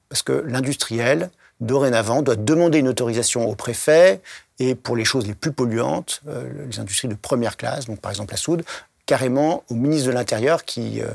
Parce 0.09 0.23
que 0.23 0.45
l'industriel, 0.47 1.31
dorénavant, 1.61 2.23
doit 2.23 2.37
demander 2.37 2.79
une 2.79 2.89
autorisation 2.89 3.49
au 3.49 3.57
préfet, 3.57 4.21
et 4.61 4.77
pour 4.77 4.95
les 4.95 5.05
choses 5.05 5.27
les 5.27 5.35
plus 5.35 5.53
polluantes, 5.53 6.23
euh, 6.29 6.49
les 6.71 6.79
industries 6.79 7.09
de 7.09 7.15
première 7.15 7.57
classe, 7.57 7.87
donc 7.87 8.01
par 8.01 8.13
exemple 8.13 8.33
la 8.33 8.39
soude, 8.39 8.63
carrément 9.07 9.65
au 9.69 9.75
ministre 9.75 10.09
de 10.09 10.13
l'Intérieur 10.13 10.65
qui 10.65 11.01
euh, 11.01 11.07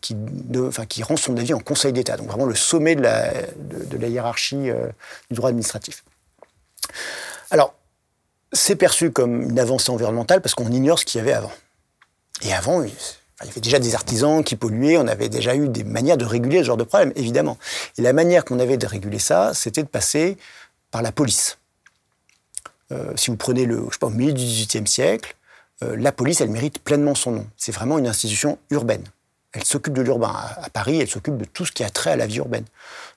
qui, 0.00 1.02
rend 1.02 1.16
son 1.16 1.36
avis 1.36 1.54
en 1.54 1.60
Conseil 1.60 1.92
d'État, 1.92 2.16
donc 2.16 2.28
vraiment 2.28 2.46
le 2.46 2.54
sommet 2.54 2.96
de 2.96 3.02
la, 3.02 3.32
de, 3.56 3.96
la 3.96 4.08
hiérarchie 4.08 4.70
euh, 4.70 4.88
du 5.30 5.36
droit 5.36 5.48
administratif. 5.50 6.04
Alors, 7.50 7.74
c'est 8.52 8.76
perçu 8.76 9.10
comme 9.10 9.42
une 9.50 9.58
avancée 9.58 9.90
environnementale 9.90 10.40
parce 10.40 10.54
qu'on 10.54 10.70
ignore 10.70 10.98
ce 10.98 11.04
qu'il 11.04 11.18
y 11.18 11.22
avait 11.22 11.32
avant. 11.32 11.52
Et 12.42 12.52
avant, 12.52 12.82
il, 12.82 12.90
y 12.90 13.48
avait 13.48 13.60
déjà 13.60 13.78
des 13.78 13.94
artisans 13.94 14.42
qui 14.42 14.56
polluaient, 14.56 14.96
on 14.98 15.06
avait 15.06 15.28
déjà 15.28 15.54
eu 15.54 15.68
des 15.68 15.84
manières 15.84 16.16
de 16.16 16.24
réguler 16.24 16.58
ce 16.58 16.64
genre 16.64 16.76
de 16.76 16.84
problème, 16.84 17.12
évidemment. 17.16 17.58
Et 17.98 18.02
la 18.02 18.12
manière 18.12 18.44
qu'on 18.44 18.58
avait 18.58 18.76
de 18.76 18.86
réguler 18.86 19.18
ça, 19.18 19.52
c'était 19.54 19.82
de 19.82 19.88
passer 19.88 20.36
par 20.90 21.02
la 21.02 21.12
police. 21.12 21.58
Euh, 22.92 23.12
si 23.16 23.30
vous 23.30 23.36
prenez 23.36 23.64
le, 23.64 23.84
je 23.88 23.92
sais 23.92 23.98
pas, 23.98 24.06
au 24.06 24.10
milieu 24.10 24.32
du 24.32 24.44
XVIIIe 24.44 24.86
siècle, 24.86 25.34
euh, 25.82 25.96
la 25.96 26.12
police, 26.12 26.40
elle 26.40 26.50
mérite 26.50 26.78
pleinement 26.78 27.14
son 27.14 27.32
nom. 27.32 27.46
C'est 27.56 27.72
vraiment 27.72 27.98
une 27.98 28.06
institution 28.06 28.58
urbaine. 28.70 29.04
Elle 29.56 29.64
s'occupe 29.64 29.94
de 29.94 30.02
l'urbain. 30.02 30.34
À 30.62 30.68
Paris, 30.68 31.00
elle 31.00 31.08
s'occupe 31.08 31.38
de 31.38 31.46
tout 31.46 31.64
ce 31.64 31.72
qui 31.72 31.82
a 31.82 31.88
trait 31.88 32.10
à 32.10 32.16
la 32.16 32.26
vie 32.26 32.36
urbaine. 32.36 32.64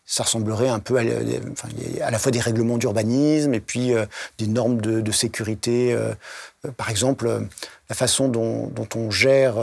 Ça 0.06 0.24
ressemblerait 0.24 0.70
un 0.70 0.80
peu 0.80 0.98
à, 0.98 1.02
à 1.02 2.11
la 2.11 2.18
fois 2.18 2.32
des 2.32 2.40
règlements 2.40 2.78
d'urbanisme 2.78 3.53
et 3.53 3.60
puis 3.60 3.94
euh, 3.94 4.06
des 4.38 4.48
normes 4.48 4.80
de, 4.80 5.11
sécurité. 5.11 5.94
Euh, 5.94 6.14
euh, 6.66 6.72
par 6.72 6.90
exemple, 6.90 7.30
la 7.90 7.95
façon 7.95 8.30
dont, 8.30 8.72
on 8.95 9.11
gère 9.11 9.56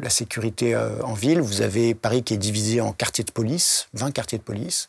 la 0.00 0.08
sécurité 0.08 0.74
en 0.76 1.12
ville. 1.12 1.40
Vous 1.40 1.60
avez 1.60 1.94
Paris 1.94 2.22
qui 2.22 2.34
est 2.34 2.38
divisé 2.38 2.80
en 2.80 2.92
quartiers 2.92 3.24
de 3.24 3.32
police, 3.32 3.88
20 3.92 4.12
quartiers 4.12 4.38
de 4.38 4.42
police. 4.42 4.88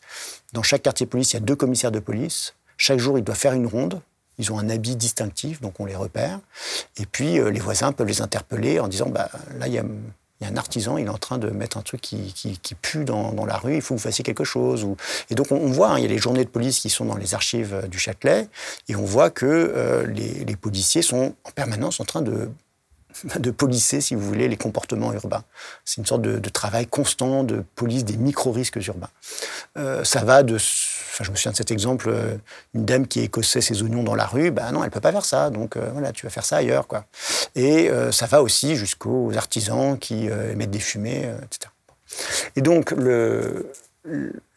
Dans 0.54 0.64
chaque 0.64 0.84
quartier 0.84 1.06
de 1.06 1.12
police, 1.12 1.34
il 1.34 1.36
y 1.36 1.38
a 1.38 1.42
deux 1.42 1.56
commissaires 1.56 1.92
de 1.92 2.00
police. 2.00 2.54
Chaque 2.78 3.00
jour, 3.00 3.18
il 3.18 3.24
doit 3.24 3.36
faire 3.36 3.54
une 3.54 3.68
ronde. 3.68 4.00
Ils 4.38 4.52
ont 4.52 4.60
un 4.60 4.70
habit 4.70 4.96
distinctif, 4.96 5.60
donc 5.60 5.80
on 5.80 5.86
les 5.86 5.96
repère. 5.96 6.40
Et 6.98 7.08
puis, 7.08 7.40
les 7.40 7.60
voisins 7.60 7.92
peuvent 7.92 8.08
les 8.08 8.22
interpeller 8.22 8.80
en 8.80 8.88
disant 8.88 9.10
bah, 9.10 9.30
là, 9.60 9.68
il 9.68 9.74
y 9.74 9.80
a 9.80 9.84
il 10.40 10.46
y 10.46 10.50
a 10.50 10.54
un 10.54 10.58
artisan, 10.58 10.98
il 10.98 11.08
est 11.08 11.10
en 11.10 11.18
train 11.18 11.38
de 11.38 11.50
mettre 11.50 11.78
un 11.78 11.82
truc 11.82 12.02
qui, 12.02 12.76
pue 12.82 13.06
dans, 13.06 13.46
la 13.46 13.58
rue, 13.58 13.76
il 13.76 13.82
faut 13.82 13.96
que 13.96 14.00
vous 14.00 14.04
fassiez 14.04 14.24
quelque 14.24 14.44
chose. 14.44 14.88
Et 15.30 15.36
donc 15.36 15.52
on, 15.52 15.68
voit, 15.68 15.90
hein, 15.90 15.98
il 15.98 16.04
y 16.04 16.06
a 16.06 16.10
les 16.10 16.18
journées 16.18 16.46
de 16.46 16.50
police 16.50 16.80
qui 16.80 16.90
sont 16.90 17.06
dans 17.06 17.18
les 17.18 17.34
archives 17.34 17.74
euh, 17.74 17.88
du 17.88 17.98
Châtelet, 17.98 18.48
et 18.88 18.96
on 18.96 19.06
voit 19.06 19.30
que 19.30 19.46
euh, 19.46 20.06
les, 20.06 20.56
policiers 20.56 21.02
sont 21.02 21.36
en 21.44 21.52
permanence 21.52 22.00
en 22.00 22.06
train 22.06 22.22
de, 22.22 22.50
de 23.40 23.52
policer, 23.52 24.02
si 24.02 24.16
vous 24.16 24.22
voulez, 24.22 24.48
les 24.48 24.58
comportements 24.58 25.12
urbains. 25.14 25.44
C'est 25.86 25.98
une 26.02 26.06
sorte 26.06 26.22
de, 26.22 26.40
de, 26.40 26.50
travail 26.50 26.88
constant 26.88 27.44
de 27.44 27.64
police 27.76 28.06
des 28.06 28.18
micro-risques 28.18 28.80
urbains. 28.88 29.10
Euh, 29.78 30.04
ça 30.04 30.24
va 30.24 30.44
de 30.44 30.58
je 31.24 31.32
me 31.32 31.36
souviens 31.36 31.52
de 31.52 31.58
cet 31.58 31.72
exemple, 31.72 32.10
euh, 32.10 32.36
une 32.74 32.86
dame 32.86 33.08
qui 33.08 33.22
écossait 33.22 33.62
ses 33.62 33.82
oignons 33.82 34.04
dans 34.04 34.16
la 34.16 34.26
rue, 34.26 34.52
ben 34.52 34.72
non, 34.72 34.84
elle 34.84 34.92
peut 34.92 35.02
pas 35.02 35.12
faire 35.12 35.26
ça, 35.26 35.50
donc 35.50 35.76
euh, 35.76 35.90
voilà, 35.94 36.12
tu 36.12 36.26
vas 36.26 36.30
faire 36.30 36.46
ça 36.46 36.58
ailleurs, 36.58 36.88
quoi. 36.88 37.06
Et 37.56 37.90
euh, 37.90 38.12
ça 38.12 38.26
va 38.26 38.42
aussi 38.42 38.76
jusqu'aux 38.76 39.32
artisans 39.36 39.98
qui 39.98 40.28
émettent 40.28 40.72
des 40.72 40.80
fumées, 40.80 41.30
etc. 41.44 41.72
Et 42.56 42.62
donc, 42.62 42.94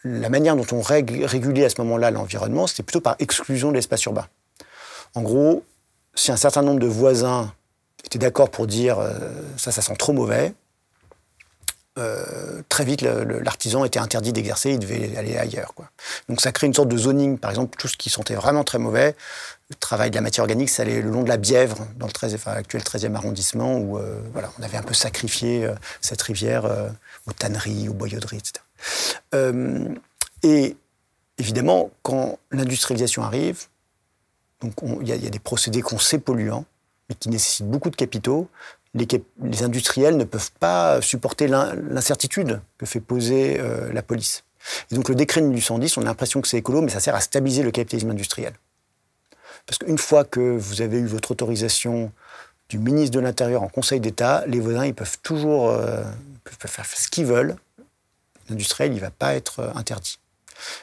la 0.04 0.28
manière 0.28 0.56
dont 0.56 0.66
on 0.72 0.80
régulait 0.80 1.64
à 1.64 1.70
ce 1.70 1.80
moment-là 1.80 2.10
l'environnement, 2.10 2.66
c'était 2.66 2.82
plutôt 2.82 3.00
par 3.00 3.16
exclusion 3.18 3.70
de 3.70 3.74
l'espace 3.74 4.04
urbain. 4.04 4.26
En 5.14 5.22
gros, 5.22 5.64
si 6.14 6.30
un 6.30 6.36
certain 6.36 6.62
nombre 6.62 6.80
de 6.80 6.86
voisins 6.86 7.52
étaient 8.04 8.18
d'accord 8.18 8.50
pour 8.50 8.66
dire 8.66 8.98
ça, 9.56 9.72
ça 9.72 9.82
sent 9.82 9.96
trop 9.98 10.12
mauvais, 10.12 10.54
euh, 11.98 12.62
très 12.68 12.84
vite, 12.84 13.02
l'artisan 13.02 13.84
était 13.84 13.98
interdit 13.98 14.32
d'exercer, 14.32 14.70
il 14.70 14.78
devait 14.78 15.16
aller 15.16 15.36
ailleurs. 15.36 15.74
Donc 16.28 16.40
ça 16.40 16.52
crée 16.52 16.66
une 16.66 16.74
sorte 16.74 16.88
de 16.88 16.96
zoning. 16.96 17.38
Par 17.38 17.50
exemple, 17.50 17.76
tout 17.78 17.88
ce 17.88 17.96
qui 17.96 18.10
sentait 18.10 18.34
vraiment 18.34 18.64
très 18.64 18.78
mauvais, 18.78 19.16
le 19.70 19.74
travail 19.74 20.10
de 20.10 20.14
la 20.14 20.20
matière 20.20 20.44
organique, 20.44 20.70
ça 20.70 20.82
allait 20.82 21.02
le 21.02 21.10
long 21.10 21.22
de 21.22 21.28
la 21.28 21.36
Bièvre, 21.36 21.86
dans 21.96 22.06
le 22.06 22.12
13, 22.12 22.34
enfin, 22.34 22.52
actuel 22.52 22.82
13e 22.82 23.14
arrondissement, 23.14 23.76
où 23.76 23.98
euh, 23.98 24.20
voilà, 24.32 24.50
on 24.58 24.62
avait 24.62 24.76
un 24.76 24.82
peu 24.82 24.94
sacrifié 24.94 25.64
euh, 25.64 25.74
cette 26.00 26.22
rivière 26.22 26.64
aux 27.26 27.32
tanneries, 27.32 27.88
aux 27.88 27.94
boyauderies, 27.94 28.38
etc. 28.38 28.64
et 30.42 30.76
évidemment, 31.38 31.90
quand 32.02 32.38
l'industrialisation 32.50 33.22
arrive, 33.22 33.66
il 34.62 35.08
y, 35.08 35.26
a 35.26 35.30
des 35.30 35.38
procédés 35.38 35.80
qu'on 35.80 35.98
sait 35.98 36.18
polluants, 36.18 36.66
mais 37.08 37.14
qui 37.14 37.30
nécessitent 37.30 37.68
beaucoup 37.68 37.90
de 37.90 37.96
capitaux 37.96 38.48
les, 38.94 39.62
industriels 39.62 40.16
ne 40.16 40.24
peuvent 40.24 40.50
pas 40.58 41.00
supporter 41.00 41.46
l'incertitude 41.46 42.60
que 42.78 42.86
fait 42.86 43.00
poser 43.00 43.58
euh, 43.60 43.92
la 43.92 44.02
police. 44.02 44.44
Et 44.90 44.94
donc 44.94 45.08
le 45.08 45.14
décret 45.14 45.40
de 45.40 45.46
1810, 45.46 45.96
on 45.96 46.02
a 46.02 46.04
l'impression 46.04 46.40
que 46.40 46.48
c'est 46.48 46.58
écolo, 46.58 46.82
mais 46.82 46.90
ça 46.90 47.00
sert 47.00 47.14
à 47.14 47.20
stabiliser 47.20 47.62
le 47.62 47.70
capitalisme 47.70 48.10
industriel. 48.10 48.54
Parce 49.66 49.78
qu'une 49.78 49.98
fois 49.98 50.24
que 50.24 50.40
vous 50.40 50.82
avez 50.82 50.98
eu 50.98 51.06
votre 51.06 51.30
autorisation 51.30 52.12
du 52.68 52.78
ministre 52.78 53.14
de 53.14 53.20
l'Intérieur 53.20 53.62
en 53.62 53.68
Conseil 53.68 54.00
d'État, 54.00 54.44
les 54.46 54.60
voisins, 54.60 54.86
ils 54.86 54.94
peuvent 54.94 55.18
toujours 55.22 55.70
euh, 55.70 56.02
faire 56.66 56.86
ce 56.86 57.08
qu'ils 57.08 57.26
veulent. 57.26 57.56
L'industriel, 58.48 58.92
il 58.92 58.96
ne 58.96 59.00
va 59.00 59.10
pas 59.10 59.34
être 59.34 59.60
euh, 59.60 59.70
interdit. 59.74 60.18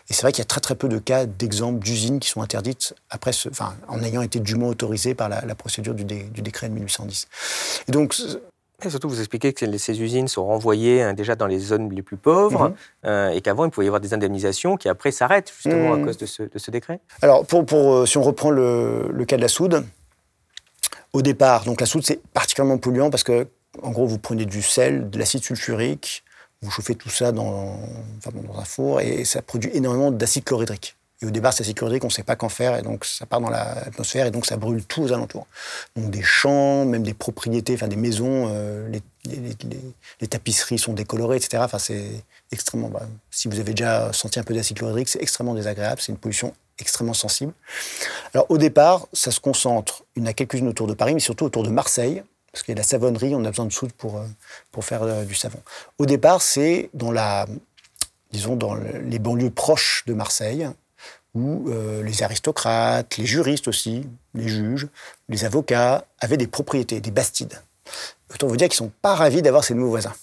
Et 0.09 0.13
c'est 0.13 0.21
vrai 0.21 0.31
qu'il 0.31 0.41
y 0.41 0.43
a 0.43 0.45
très 0.45 0.61
très 0.61 0.75
peu 0.75 0.87
de 0.87 0.99
cas 0.99 1.25
d'exemples 1.25 1.79
d'usines 1.79 2.19
qui 2.19 2.29
sont 2.29 2.41
interdites 2.41 2.95
après 3.09 3.33
ce, 3.33 3.49
enfin, 3.49 3.75
en 3.87 4.01
ayant 4.03 4.21
été 4.21 4.39
dûment 4.39 4.67
autorisées 4.67 5.15
par 5.15 5.29
la, 5.29 5.55
procédure 5.55 5.93
du, 5.93 6.03
décret 6.05 6.69
de 6.69 6.73
1810. 6.73 7.27
Et 7.87 7.91
donc 7.91 8.15
et 8.85 8.91
surtout, 8.91 9.09
vous 9.09 9.19
expliquez 9.19 9.53
que 9.53 9.77
ces 9.79 10.01
usines 10.03 10.27
sont 10.27 10.45
renvoyées 10.45 11.01
hein, 11.01 11.15
déjà 11.15 11.35
dans 11.35 11.47
les 11.47 11.57
zones 11.57 11.89
les 11.89 12.03
plus 12.03 12.15
pauvres 12.15 12.69
mhm. 12.69 12.75
euh, 13.05 13.29
et 13.29 13.41
qu'avant, 13.41 13.65
il 13.65 13.71
pouvait 13.71 13.87
y 13.87 13.89
avoir 13.89 14.01
des 14.01 14.13
indemnisations 14.13 14.77
qui 14.77 14.87
après 14.87 15.09
s'arrêtent 15.09 15.51
justement 15.51 15.93
à 15.93 15.97
mhm. 15.97 16.05
cause 16.05 16.17
de 16.17 16.27
ce, 16.27 16.71
décret. 16.71 16.99
Alors, 17.23 17.43
pour, 17.43 17.65
pour, 17.65 17.93
euh, 17.95 18.05
si 18.05 18.19
on 18.19 18.21
reprend 18.21 18.51
le, 18.51 19.07
le, 19.11 19.25
cas 19.25 19.35
de 19.35 19.41
la 19.41 19.47
soude, 19.47 19.83
au 21.11 21.23
départ, 21.23 21.63
donc 21.63 21.81
la 21.81 21.87
soude, 21.87 22.05
c'est 22.05 22.21
particulièrement 22.33 22.77
polluant 22.77 23.09
parce 23.09 23.23
que, 23.23 23.47
en 23.81 23.89
gros, 23.89 24.05
vous 24.05 24.19
prenez 24.19 24.45
du 24.45 24.61
sel, 24.61 25.09
de 25.09 25.17
l'acide 25.17 25.43
sulfurique, 25.43 26.23
vous 26.61 26.71
chauffez 26.71 26.95
tout 26.95 27.09
ça 27.09 27.31
dans, 27.31 27.79
un 28.55 28.65
four 28.65 29.01
et 29.01 29.25
ça 29.25 29.41
produit 29.41 29.71
énormément 29.73 30.11
d'acide 30.11 30.43
chlorhydrique. 30.43 30.97
Et 31.21 31.25
au 31.25 31.31
départ, 31.31 31.51
cet 31.51 31.61
acide 31.61 31.77
chlorhydrique, 31.77 32.03
on 32.03 32.07
ne 32.07 32.11
sait 32.11 32.23
pas 32.23 32.35
qu'en 32.35 32.49
faire, 32.49 32.77
et 32.77 32.83
donc 32.83 33.03
ça 33.03 33.25
part 33.25 33.41
dans 33.41 33.49
l'atmosphère, 33.49 34.27
et 34.27 34.31
donc 34.31 34.45
ça 34.45 34.55
brûle 34.55 34.85
tout 34.85 35.01
aux 35.01 35.11
alentours. 35.11 35.47
Donc 35.95 36.11
des 36.11 36.21
champs, 36.21 36.85
même 36.85 37.01
des 37.01 37.15
propriétés, 37.15 37.73
enfin 37.73 37.87
des 37.87 37.95
maisons, 37.95 38.49
euh, 38.51 38.87
les, 38.89 40.27
tapisseries 40.27 40.77
sont 40.77 40.93
décolorées, 40.93 41.37
etc. 41.37 41.63
Enfin, 41.65 41.79
c'est 41.79 42.23
extrêmement. 42.51 42.89
Bah, 42.89 43.01
si 43.31 43.47
vous 43.47 43.59
avez 43.59 43.73
déjà 43.73 44.13
senti 44.13 44.39
un 44.39 44.43
peu 44.43 44.53
d'acide 44.53 44.77
chlorhydrique, 44.77 45.09
c'est 45.09 45.21
extrêmement 45.21 45.55
désagréable, 45.55 45.99
c'est 46.01 46.11
une 46.11 46.19
pollution 46.19 46.53
extrêmement 46.77 47.15
sensible. 47.15 47.53
Alors 48.35 48.45
au 48.49 48.59
départ, 48.59 49.07
ça 49.11 49.31
se 49.31 49.39
concentre, 49.39 50.03
il 50.15 50.21
y 50.21 50.25
en 50.25 50.29
a 50.29 50.33
quelques-unes 50.33 50.67
autour 50.67 50.85
de 50.85 50.93
Paris, 50.93 51.15
mais 51.15 51.19
surtout 51.19 51.45
autour 51.45 51.63
de 51.63 51.69
Marseille, 51.69 52.21
parce 52.51 52.63
qu'il 52.63 52.73
y 52.73 52.77
a 52.77 52.79
la 52.79 52.83
savonnerie, 52.83 53.35
on 53.35 53.45
a 53.45 53.49
besoin 53.49 53.65
de 53.65 53.73
soude 53.73 53.93
pour, 53.93 54.21
pour 54.71 54.85
faire 54.85 55.25
du 55.25 55.35
savon. 55.35 55.59
Au 55.97 56.05
départ, 56.05 56.41
c'est 56.41 56.89
dans 56.93 57.11
la, 57.11 57.45
disons, 58.31 58.55
dans 58.55 58.75
les 58.75 59.19
banlieues 59.19 59.51
proches 59.51 60.03
de 60.07 60.13
Marseille, 60.13 60.67
où 61.35 61.69
les 62.03 62.23
aristocrates, 62.23 63.17
les 63.17 63.27
juristes 63.27 63.67
aussi, 63.67 64.07
les 64.33 64.47
juges, 64.47 64.87
les 65.29 65.45
avocats 65.45 66.05
avaient 66.19 66.37
des 66.37 66.47
propriétés, 66.47 66.99
des 66.99 67.11
bastides. 67.11 67.61
Autant 68.33 68.47
vous 68.47 68.57
dire 68.57 68.69
qu'ils 68.69 68.83
ne 68.83 68.89
sont 68.89 68.93
pas 69.01 69.15
ravis 69.15 69.41
d'avoir 69.41 69.63
ces 69.63 69.73
nouveaux 69.73 69.89
voisins. 69.89 70.13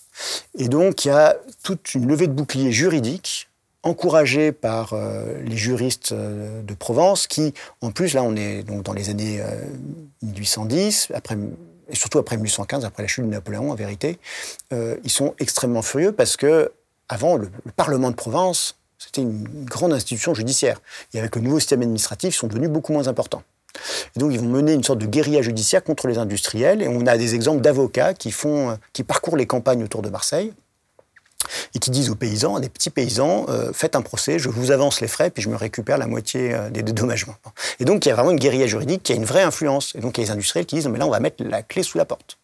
Et 0.59 0.69
donc, 0.69 1.05
il 1.05 1.09
y 1.09 1.11
a 1.11 1.37
toute 1.63 1.95
une 1.95 2.07
levée 2.07 2.27
de 2.27 2.33
boucliers 2.33 2.73
juridiques 2.73 3.49
encouragée 3.83 4.51
par 4.51 4.95
euh, 4.95 5.41
les 5.43 5.57
juristes 5.57 6.13
euh, 6.13 6.63
de 6.63 6.75
Provence, 6.75 7.27
qui, 7.27 7.53
en 7.83 7.91
plus, 7.91 8.15
là, 8.15 8.23
on 8.23 8.35
est 8.35 8.63
donc 8.63 8.83
dans 8.83 8.95
les 8.95 9.11
années 9.11 9.43
1810, 10.23 11.09
euh, 11.11 11.17
après, 11.17 11.37
et 11.89 11.97
surtout 11.97 12.19
après 12.19 12.37
1815, 12.37 12.85
après 12.85 13.03
la 13.03 13.09
chute 13.09 13.25
de 13.25 13.31
Napoléon, 13.31 13.71
en 13.71 13.75
vérité, 13.75 14.19
ils 14.73 15.11
sont 15.11 15.35
extrêmement 15.39 15.83
furieux 15.83 16.13
parce 16.13 16.37
que, 16.37 16.73
avant, 17.09 17.37
le, 17.37 17.51
le 17.65 17.73
Parlement 17.73 18.11
de 18.11 18.17
Provence, 18.17 18.77
c'était 18.99 19.23
une 19.23 19.65
grande 19.65 19.93
institution 19.93 20.35
judiciaire. 20.35 20.81
Et 21.13 21.19
avec 21.19 21.37
le 21.37 21.43
nouveau 21.43 21.59
système 21.59 21.83
administratif, 21.83 22.35
ils 22.35 22.39
sont 22.39 22.47
devenus 22.47 22.71
beaucoup 22.71 22.93
moins 22.93 23.09
importants. 23.09 23.43
Et 24.17 24.21
donc, 24.21 24.33
ils 24.33 24.41
vont 24.41 24.49
mener 24.49 24.73
une 24.73 24.85
sorte 24.85 25.01
de 25.01 25.07
guérilla 25.07 25.43
judiciaire 25.43 25.83
contre 25.83 26.07
les 26.07 26.19
industriels. 26.19 26.83
Et 26.83 26.89
on 26.89 27.07
a 27.07 27.17
des 27.19 27.35
exemples 27.35 27.61
d'avocats 27.61 28.15
qui, 28.15 28.35
qui 28.93 29.05
parcourent 29.05 29.37
les 29.37 29.47
campagnes 29.47 29.83
autour 29.83 30.03
de 30.03 30.09
Marseille 30.09 30.53
et 31.75 31.79
qui 31.79 31.91
disent 31.91 32.11
aux 32.11 32.15
paysans, 32.15 32.57
à 32.57 32.61
des 32.61 32.69
petits 32.69 32.91
paysans, 32.91 33.47
euh, 33.49 33.73
faites 33.73 33.97
un 33.97 34.03
procès, 34.03 34.39
je 34.39 34.49
vous 34.49 34.71
avance 34.71 35.01
les 35.01 35.09
frais, 35.09 35.31
puis 35.31 35.43
je 35.43 35.49
me 35.49 35.57
récupère 35.57 35.99
la 35.99 36.07
moitié 36.07 36.55
euh, 36.55 36.71
des 36.71 36.83
dédommagements. 36.83 37.37
Et 37.81 37.85
donc, 37.85 38.05
il 38.05 38.09
y 38.09 38.13
a 38.13 38.15
vraiment 38.15 38.31
une 38.31 38.39
guérilla 38.39 38.67
juridique 38.67 39.03
qui 39.03 39.13
a 39.13 39.17
une 39.17 39.25
vraie 39.25 39.43
influence. 39.43 39.95
Et 39.95 40.01
donc, 40.01 40.19
il 40.19 40.23
y 40.23 40.25
a 40.25 40.27
les 40.27 40.33
industriels 40.33 40.67
qui 40.67 40.77
disent, 40.77 40.89
mais 40.89 40.99
là, 40.99 41.07
on 41.07 41.11
va 41.11 41.21
mettre 41.21 41.43
la 41.45 41.63
clé 41.63 41.83
sous 41.83 41.99
la 41.99 42.05
porte. 42.05 42.39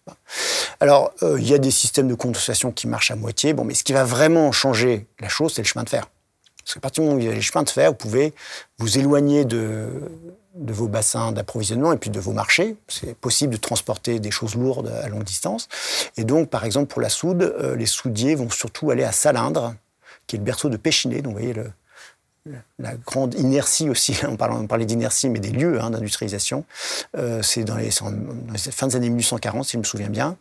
Alors, 0.80 1.12
euh, 1.22 1.38
il 1.38 1.48
y 1.48 1.54
a 1.54 1.58
des 1.58 1.70
systèmes 1.70 2.08
de 2.08 2.14
contestation 2.14 2.72
qui 2.72 2.86
marchent 2.86 3.10
à 3.10 3.16
moitié. 3.16 3.52
Bon, 3.52 3.64
mais 3.64 3.74
ce 3.74 3.84
qui 3.84 3.92
va 3.92 4.04
vraiment 4.04 4.52
changer 4.52 5.06
la 5.20 5.28
chose, 5.28 5.52
c'est 5.54 5.62
le 5.62 5.66
chemin 5.66 5.84
de 5.84 5.90
fer. 5.90 6.06
Parce 6.64 6.74
qu'à 6.74 6.80
partir 6.80 7.02
du 7.02 7.08
moment 7.08 7.18
où 7.18 7.22
il 7.22 7.28
y 7.28 7.30
a 7.30 7.34
les 7.34 7.40
chemins 7.40 7.62
de 7.62 7.70
fer, 7.70 7.90
vous 7.90 7.96
pouvez 7.96 8.34
vous 8.78 8.98
éloigner 8.98 9.44
de, 9.44 9.88
de 10.54 10.72
vos 10.72 10.88
bassins 10.88 11.32
d'approvisionnement 11.32 11.92
et 11.92 11.96
puis 11.96 12.10
de 12.10 12.20
vos 12.20 12.32
marchés. 12.32 12.76
C'est 12.88 13.14
possible 13.14 13.52
de 13.54 13.58
transporter 13.58 14.18
des 14.18 14.30
choses 14.30 14.54
lourdes 14.54 14.88
à 14.88 15.08
longue 15.08 15.24
distance. 15.24 15.68
Et 16.16 16.24
donc, 16.24 16.50
par 16.50 16.64
exemple, 16.64 16.86
pour 16.86 17.00
la 17.00 17.08
soude, 17.08 17.42
euh, 17.42 17.76
les 17.76 17.86
soudiers 17.86 18.34
vont 18.34 18.50
surtout 18.50 18.90
aller 18.90 19.04
à 19.04 19.12
Salindre, 19.12 19.74
qui 20.26 20.36
est 20.36 20.38
le 20.38 20.44
berceau 20.44 20.68
de 20.68 20.76
Péchiné. 20.76 21.22
Donc, 21.22 21.34
vous 21.34 21.38
voyez 21.38 21.54
le, 21.54 21.70
la 22.78 22.94
grande 22.96 23.34
inertie 23.34 23.88
aussi, 23.88 24.18
on 24.28 24.36
parlait, 24.36 24.86
d'inertie, 24.86 25.28
mais 25.28 25.40
des 25.40 25.50
lieux 25.50 25.80
hein, 25.80 25.90
d'industrialisation. 25.90 26.64
Euh, 27.16 27.42
c'est 27.42 27.64
dans, 27.64 27.76
les, 27.76 27.90
fins 27.90 28.86
des 28.86 28.96
années 28.96 29.10
1840, 29.10 29.64
si 29.64 29.72
je 29.72 29.78
me 29.78 29.84
souviens 29.84 30.10
bien. 30.10 30.36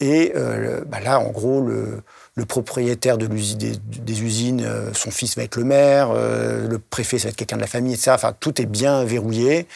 Et 0.00 0.32
euh, 0.36 0.82
bah 0.86 1.00
là, 1.00 1.20
en 1.20 1.30
gros, 1.30 1.60
le, 1.60 2.02
le 2.40 2.46
propriétaire 2.46 3.18
de 3.18 3.26
des, 3.26 4.22
usines, 4.22 4.62
euh, 4.64 4.94
son 4.94 5.10
fils 5.10 5.36
va 5.36 5.42
être 5.42 5.56
le 5.56 5.64
maire, 5.64 6.10
euh, 6.10 6.66
le 6.66 6.78
préfet, 6.78 7.18
ça 7.18 7.24
va 7.24 7.30
être 7.30 7.36
quelqu'un 7.36 7.56
de 7.56 7.60
la 7.60 7.66
famille, 7.66 7.92
etc. 7.92 8.12
Enfin, 8.14 8.32
tout 8.32 8.62
est 8.62 8.66
bien 8.66 9.04
verrouillé. 9.04 9.66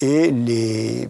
Et 0.00 0.30
les, 0.30 1.06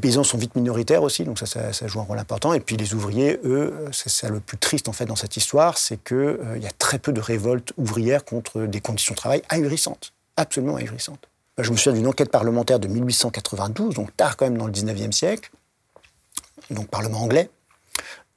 paysans 0.00 0.24
sont 0.24 0.38
vite 0.38 0.56
minoritaires 0.56 1.02
aussi, 1.02 1.24
donc 1.24 1.38
ça, 1.38 1.86
joue 1.86 2.00
un 2.00 2.04
rôle 2.04 2.18
important. 2.18 2.54
Et 2.54 2.60
puis 2.60 2.78
les 2.78 2.94
ouvriers, 2.94 3.38
eux, 3.44 3.74
c'est 3.92 4.08
ça 4.08 4.30
le 4.30 4.40
plus 4.40 4.56
triste 4.56 4.88
en 4.88 4.92
fait 4.92 5.04
dans 5.04 5.14
cette 5.14 5.36
histoire, 5.36 5.76
c'est 5.76 6.02
qu'il 6.02 6.16
euh, 6.16 6.58
y 6.58 6.66
a 6.66 6.72
très 6.78 6.98
peu 6.98 7.12
de 7.12 7.20
révoltes 7.20 7.74
ouvrières 7.76 8.24
contre 8.24 8.62
des 8.62 8.80
conditions 8.80 9.12
de 9.12 9.18
travail 9.18 9.42
ahurissantes, 9.50 10.14
absolument 10.38 10.76
ahurissantes. 10.76 11.28
Je 11.58 11.70
me 11.70 11.76
souviens 11.76 11.92
d'une 11.92 12.06
enquête 12.06 12.30
parlementaire 12.30 12.78
de 12.78 12.88
1892, 12.88 13.94
donc 13.94 14.16
tard 14.16 14.38
quand 14.38 14.46
même 14.46 14.56
dans 14.56 14.66
le 14.66 14.72
19e 14.72 15.12
siècle, 15.12 15.50
donc 16.70 16.88
parlement 16.88 17.20
anglais, 17.20 17.50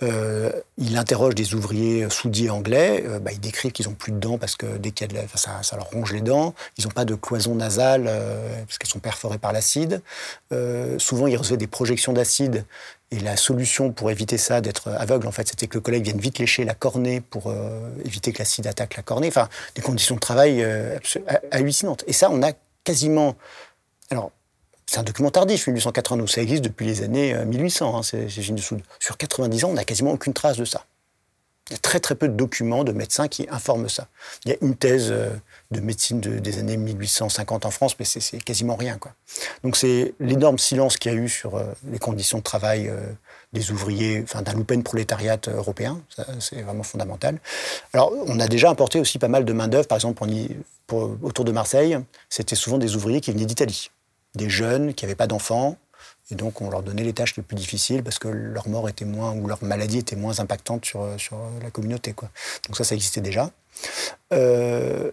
euh, 0.02 0.52
il 0.78 0.98
interroge 0.98 1.36
des 1.36 1.54
ouvriers 1.54 2.10
soudiers 2.10 2.50
anglais. 2.50 3.04
Euh, 3.06 3.20
bah, 3.20 3.32
ils 3.34 3.40
décrivent 3.40 3.72
qu'ils 3.72 3.88
n'ont 3.88 3.96
plus 3.96 4.12
de 4.12 4.18
dents 4.18 4.38
parce 4.38 4.56
que 4.56 4.78
dès 4.78 4.92
qu'il 4.92 5.12
y 5.12 5.18
a 5.18 5.24
de 5.24 5.28
ça, 5.36 5.62
ça, 5.62 5.76
leur 5.76 5.90
ronge 5.90 6.14
les 6.14 6.22
dents. 6.22 6.54
Ils 6.78 6.86
n'ont 6.86 6.92
pas 6.92 7.06
de 7.06 7.16
cloison 7.16 7.56
nasale 7.56 8.06
euh, 8.08 8.64
parce 8.66 8.78
qu'elles 8.78 8.90
sont 8.90 9.00
perforées 9.00 9.38
par 9.38 9.52
l'acide. 9.52 10.02
souvent, 10.98 11.28
ils 11.28 11.38
recevaient 11.38 11.58
des 11.58 11.68
projections 11.68 12.14
d'acide. 12.14 12.66
Et 13.12 13.20
la 13.20 13.38
solution 13.38 13.92
pour 13.92 14.12
éviter 14.12 14.38
ça, 14.38 14.62
d'être 14.62 14.90
aveugle, 14.90 15.26
en 15.26 15.32
fait, 15.32 15.48
c'était 15.48 15.66
que 15.66 15.76
le 15.76 15.82
collègue 15.82 16.04
vienne 16.04 16.20
vite 16.20 16.38
lécher 16.38 16.64
la 16.64 16.76
cornée 16.76 17.22
pour 17.22 17.52
éviter 18.06 18.32
que 18.32 18.38
l'acide 18.38 18.68
attaque 18.68 18.96
la 18.98 19.04
cornée. 19.04 19.30
Enfin, 19.30 19.50
des 19.74 19.82
conditions 19.82 20.14
de 20.14 20.20
travail 20.20 20.64
hallucinantes. 21.52 22.04
Et 22.06 22.14
ça, 22.14 22.30
on 22.32 22.44
a 22.44 22.52
quasiment. 22.84 23.36
Alors, 24.12 24.32
c'est 24.90 24.98
un 24.98 25.04
document 25.04 25.30
tardif, 25.30 25.68
1892. 25.68 26.32
Ça 26.32 26.42
existe 26.42 26.64
depuis 26.64 26.88
les 26.88 27.04
années 27.04 27.36
1800, 27.46 27.94
euh, 27.94 27.98
hein, 27.98 28.02
ces. 28.02 28.28
Sur 29.00 29.18
90 29.18 29.66
ans, 29.66 29.70
on 29.70 29.74
n'a 29.74 29.86
quasiment 29.86 30.12
aucune 30.12 30.34
trace 30.34 30.58
de 30.58 30.66
ça. 30.66 30.84
Il 31.70 31.74
y 31.74 31.76
a 31.76 31.78
très 31.78 32.00
très 32.00 32.16
peu 32.16 32.28
de 32.28 32.34
documents 32.34 32.84
de 32.84 32.92
médecins 32.92 33.28
qui 33.28 33.46
informent 33.52 33.88
ça. 33.88 34.08
Il 34.46 34.52
y 34.52 34.56
a 34.56 34.58
une 34.62 34.76
thèse 34.76 35.10
euh, 35.12 35.30
de 35.70 35.80
médecine 35.80 36.20
des 36.20 36.58
années 36.58 36.78
1850 36.78 37.68
en 37.68 37.70
France, 37.70 37.98
mais 38.00 38.06
c'est 38.06 38.44
quasiment 38.44 38.76
rien. 38.76 38.98
Donc 39.64 39.78
c'est 39.78 40.16
l'énorme 40.20 40.58
silence 40.58 40.98
qu'il 40.98 41.12
y 41.12 41.16
a 41.16 41.18
eu 41.20 41.30
sur 41.30 41.58
euh, 41.58 41.66
les 41.92 42.00
conditions 42.00 42.40
de 42.40 42.44
travail 42.44 42.92
des 43.54 43.70
ouvriers, 43.70 44.24
enfin 44.24 44.42
d'un 44.42 44.54
loupen 44.54 44.82
prolétariat 44.82 45.38
européen, 45.48 46.02
c'est 46.40 46.64
vraiment 46.64 46.82
fondamental. 46.82 47.38
Alors 47.94 48.12
on 48.26 48.40
a 48.40 48.48
déjà 48.48 48.72
importé 48.72 49.00
aussi 49.00 49.20
pas 49.20 49.28
mal 49.28 49.46
de 49.46 49.54
main-d'œuvre, 49.54 49.88
par 49.88 49.98
exemple 49.98 50.24
autour 50.92 51.46
de 51.46 51.52
Marseille, 51.52 52.00
c'était 52.30 52.56
souvent 52.56 52.80
des 52.80 52.96
ouvriers 52.96 53.22
qui 53.22 53.32
venaient 53.32 53.46
d'Italie 53.46 53.92
des 54.36 54.50
jeunes 54.50 54.94
qui 54.94 55.06
n'avaient 55.06 55.16
pas 55.16 55.28
d'enfants. 55.28 55.78
Et 56.32 56.36
donc, 56.36 56.62
on 56.62 56.70
leur 56.70 56.84
donnait 56.84 57.04
les 57.04 57.14
tâches 57.14 57.36
les 57.36 57.44
plus 57.44 57.56
difficiles 57.56 58.04
parce 58.04 58.20
que 58.20 58.28
leur 58.28 58.68
mort 58.68 58.88
était 58.88 59.06
moins, 59.06 59.34
ou 59.34 59.48
leur 59.48 59.64
maladie 59.64 59.98
était 59.98 60.16
moins 60.16 60.40
impactante 60.40 60.86
sur, 60.86 61.08
sur 61.18 61.38
la 61.62 61.72
communauté. 61.72 62.14
Quoi. 62.14 62.30
Donc, 62.68 62.78
ça, 62.78 62.84
ça 62.84 62.96
existait 62.96 63.22
déjà. 63.22 63.52
Euh, 64.34 65.12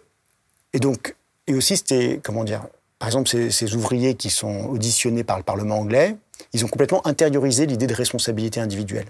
et 0.72 0.78
donc, 0.78 1.16
et 1.46 1.54
aussi, 1.54 1.76
c'était, 1.76 2.20
comment 2.22 2.44
dire, 2.44 2.66
par 2.98 3.08
exemple, 3.08 3.28
ces, 3.28 3.50
ces, 3.50 3.74
ouvriers 3.74 4.14
qui 4.14 4.30
sont 4.30 4.66
auditionnés 4.66 5.24
par 5.24 5.38
le 5.38 5.42
Parlement 5.42 5.78
anglais, 5.78 6.16
ils 6.52 6.64
ont 6.64 6.68
complètement 6.68 7.06
intériorisé 7.06 7.66
l'idée 7.66 7.86
de 7.86 7.94
responsabilité 7.94 8.60
individuelle. 8.60 9.06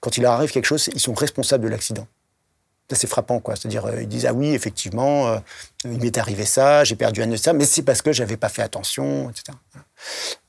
Quand 0.00 0.18
il 0.18 0.22
leur 0.22 0.32
arrive 0.32 0.50
quelque 0.50 0.66
chose, 0.66 0.90
ils 0.92 1.00
sont 1.00 1.14
responsables 1.14 1.64
de 1.64 1.68
l'accident 1.68 2.06
c'est 2.90 3.06
frappant, 3.06 3.40
quoi. 3.40 3.56
C'est-à-dire, 3.56 3.86
euh, 3.86 4.02
ils 4.02 4.08
disent, 4.08 4.26
ah 4.26 4.34
oui, 4.34 4.48
effectivement, 4.48 5.28
euh, 5.28 5.38
il 5.84 5.98
m'est 5.98 6.18
arrivé 6.18 6.44
ça, 6.44 6.84
j'ai 6.84 6.96
perdu 6.96 7.22
un 7.22 7.26
de 7.26 7.36
ça, 7.36 7.52
mais 7.52 7.64
c'est 7.64 7.82
parce 7.82 8.02
que 8.02 8.12
j'avais 8.12 8.36
pas 8.36 8.48
fait 8.48 8.62
attention, 8.62 9.30
etc. 9.30 9.56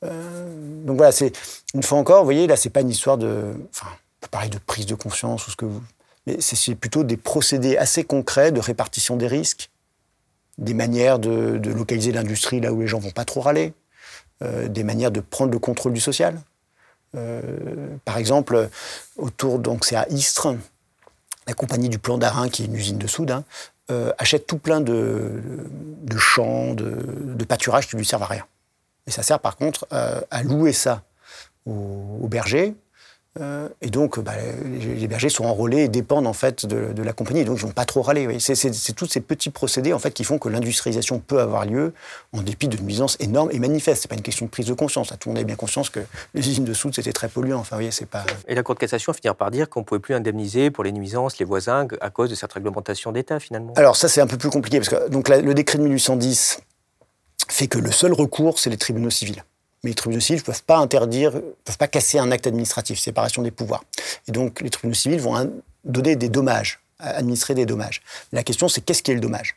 Euh, 0.04 0.84
donc 0.86 0.98
voilà, 0.98 1.12
c'est, 1.12 1.32
une 1.74 1.84
fois 1.84 1.98
encore, 1.98 2.20
vous 2.20 2.26
voyez, 2.26 2.48
là, 2.48 2.58
c'est 2.58 2.70
pas 2.70 2.82
une 2.82 2.90
histoire 2.90 3.18
de, 3.18 3.54
enfin, 3.70 3.88
peut 4.20 4.28
parler 4.30 4.50
de 4.50 4.58
prise 4.58 4.86
de 4.86 4.96
conscience 4.96 5.48
ou 5.48 5.52
ce 5.52 5.56
que 5.56 5.66
vous, 5.66 5.82
mais 6.28 6.38
c'est 6.42 6.76
plutôt 6.76 7.04
des 7.04 7.18
procédés 7.18 7.78
assez 7.78 8.04
concrets 8.04 8.52
de 8.52 8.60
répartition 8.60 9.16
des 9.16 9.28
risques, 9.28 9.70
des 10.58 10.74
manières 10.74 11.20
de, 11.20 11.60
localiser 11.70 12.12
l'industrie 12.12 12.60
là 12.60 12.74
où 12.74 12.82
les 12.82 12.88
gens 12.88 13.00
vont 13.00 13.12
pas 13.12 13.26
trop 13.26 13.42
râler, 13.42 13.74
des 14.42 14.84
manières 14.84 15.12
de 15.12 15.20
prendre 15.20 15.52
le 15.52 15.60
contrôle 15.60 15.94
du 15.94 16.00
social. 16.00 16.42
par 18.06 18.18
exemple, 18.18 18.70
autour, 19.18 19.60
donc 19.60 19.86
c'est 19.86 19.96
à 19.96 20.08
Istres, 20.10 20.56
la 21.48 21.54
compagnie 21.54 21.90
du 21.90 22.00
Plan 22.00 22.18
d'Arin, 22.18 22.50
qui 22.50 22.64
est 22.64 22.66
une 22.66 22.76
usine 22.76 22.98
de 22.98 23.08
soude, 23.08 23.32
hein, 23.32 23.44
euh, 23.92 24.12
achète 24.18 24.48
tout 24.48 24.58
plein 24.58 24.82
de, 24.82 25.42
champs, 26.18 26.74
de, 26.74 27.44
pâturages 27.46 27.88
qui 27.88 27.96
ne 27.96 28.00
lui 28.00 28.06
servent 28.06 28.24
à 28.24 28.28
rien. 28.28 28.46
Et 29.08 29.12
ça 29.12 29.22
sert 29.22 29.40
par 29.40 29.56
contre 29.56 29.88
euh, 29.94 30.22
à 30.32 30.44
louer 30.44 30.74
ça 30.74 31.04
aux 31.66 32.28
bergers 32.28 32.76
euh, 33.42 33.68
et 33.82 33.90
donc, 33.90 34.18
bah, 34.20 34.32
les 34.64 35.08
bergers 35.08 35.28
sont 35.28 35.44
enrôlés 35.44 35.84
et 35.84 35.88
dépendent 35.90 36.28
en 36.28 36.34
fait 36.34 36.66
de, 36.66 37.04
la 37.04 37.12
compagnie. 37.12 37.44
Donc, 37.44 37.58
ils 37.58 37.64
vont 37.64 37.72
pas 37.72 37.84
trop 37.84 38.02
râler. 38.02 38.40
C'est 38.40 38.94
tous 38.96 39.08
ces 39.08 39.20
petits 39.20 39.50
procédés 39.50 39.92
en 39.92 40.00
fait 40.00 40.12
qui 40.12 40.24
font 40.24 40.38
que 40.38 40.48
l'industrialisation 40.48 41.20
peut 41.20 41.42
avoir 41.42 41.66
lieu 41.66 41.94
en 42.32 42.42
dépit 42.42 42.70
d'une 42.70 42.86
nuisance 42.86 43.18
énorme 43.20 43.50
et 43.52 43.60
manifeste. 43.60 44.04
C'est 44.04 44.08
pas 44.08 44.16
une 44.16 44.22
question 44.22 44.46
de 44.46 44.52
prise 44.52 44.68
de 44.68 44.74
conscience. 44.74 45.10
Tout 45.20 45.30
le 45.30 45.36
monde 45.36 45.42
a 45.42 45.44
bien 45.44 45.56
conscience 45.56 45.90
que 45.90 46.00
les 46.34 46.48
usines 46.48 46.64
de 46.64 46.74
soude 46.74 46.96
c'était 46.96 47.14
très 47.14 47.28
polluant. 47.28 47.60
Enfin, 47.60 47.76
voyez, 47.76 47.92
c'est 47.92 48.06
pas. 48.06 48.26
Et 48.48 48.56
la 48.56 48.64
Cour 48.64 48.76
de 48.76 48.80
cassation 48.80 49.12
finira 49.12 49.36
par 49.36 49.52
dire 49.52 49.70
qu'on 49.70 49.84
pouvait 49.84 50.00
plus 50.00 50.16
indemniser 50.16 50.72
pour 50.72 50.84
les 50.84 50.94
nuisances 50.94 51.38
les 51.38 51.46
voisins 51.46 51.88
à 52.00 52.10
cause 52.10 52.30
de 52.30 52.36
cette 52.36 52.54
réglementation 52.54 53.12
d'État 53.12 53.40
finalement. 53.40 53.74
Alors 53.76 53.98
ça, 53.98 54.08
c'est 54.08 54.22
un 54.22 54.28
peu 54.28 54.38
plus 54.38 54.50
compliqué 54.50 54.80
parce 54.80 54.90
que 54.90 55.10
donc 55.10 55.28
le 55.28 55.54
décret 55.54 55.78
de 55.78 55.84
1810 55.84 56.60
fait 57.50 57.68
que 57.68 57.80
le 57.80 57.92
seul 57.92 58.14
recours, 58.14 58.60
c'est 58.60 58.70
les 58.70 58.78
tribunaux 58.78 59.10
civils 59.10 59.44
mais 59.86 59.92
les 59.92 59.96
tribunaux 59.96 60.20
civils 60.20 60.42
ne 60.42 60.46
peuvent 60.46 60.64
pas 60.64 60.78
interdire, 60.78 61.32
peuvent 61.64 61.78
pas 61.78 61.88
casser 61.88 62.18
un 62.18 62.32
acte 62.32 62.48
administratif, 62.48 63.00
séparation 63.00 63.44
des 63.44 63.52
pouvoirs. 63.52 63.84
Et 64.28 64.32
donc 64.32 64.62
les 64.62 64.72
tribunaux 64.72 64.96
civils 64.96 65.22
vont 65.22 65.52
donner 65.84 66.16
des 66.16 66.28
dommages, 66.28 66.80
administrer 67.00 67.54
des 67.54 67.68
dommages. 67.68 68.02
La 68.34 68.44
question 68.44 68.68
c'est 68.68 68.82
qu'est-ce 68.82 69.04
qui 69.04 69.12
est 69.12 69.16
le 69.16 69.22
dommage? 69.22 69.56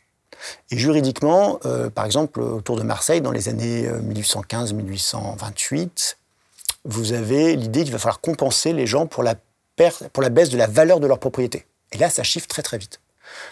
Et 0.70 0.76
juridiquement, 0.78 1.58
euh, 1.64 1.90
par 1.90 2.04
exemple, 2.04 2.40
autour 2.40 2.76
de 2.76 2.82
Marseille, 2.82 3.20
dans 3.20 3.32
les 3.32 3.48
années 3.48 3.88
1815-1828, 3.88 5.80
euh, 5.80 5.88
vous 6.84 7.12
avez 7.12 7.56
l'idée 7.56 7.82
qu'il 7.82 7.92
va 7.92 7.98
falloir 7.98 8.20
compenser 8.20 8.72
les 8.72 8.86
gens 8.86 9.06
pour 9.06 9.22
la, 9.24 9.34
pour 10.12 10.22
la 10.22 10.28
baisse 10.28 10.50
de 10.50 10.58
la 10.58 10.68
valeur 10.68 11.00
de 11.00 11.06
leur 11.08 11.18
propriété. 11.18 11.66
Et 11.92 11.98
là, 11.98 12.10
ça 12.10 12.22
chiffre 12.22 12.46
très 12.46 12.62
très 12.62 12.78
vite. 12.78 13.00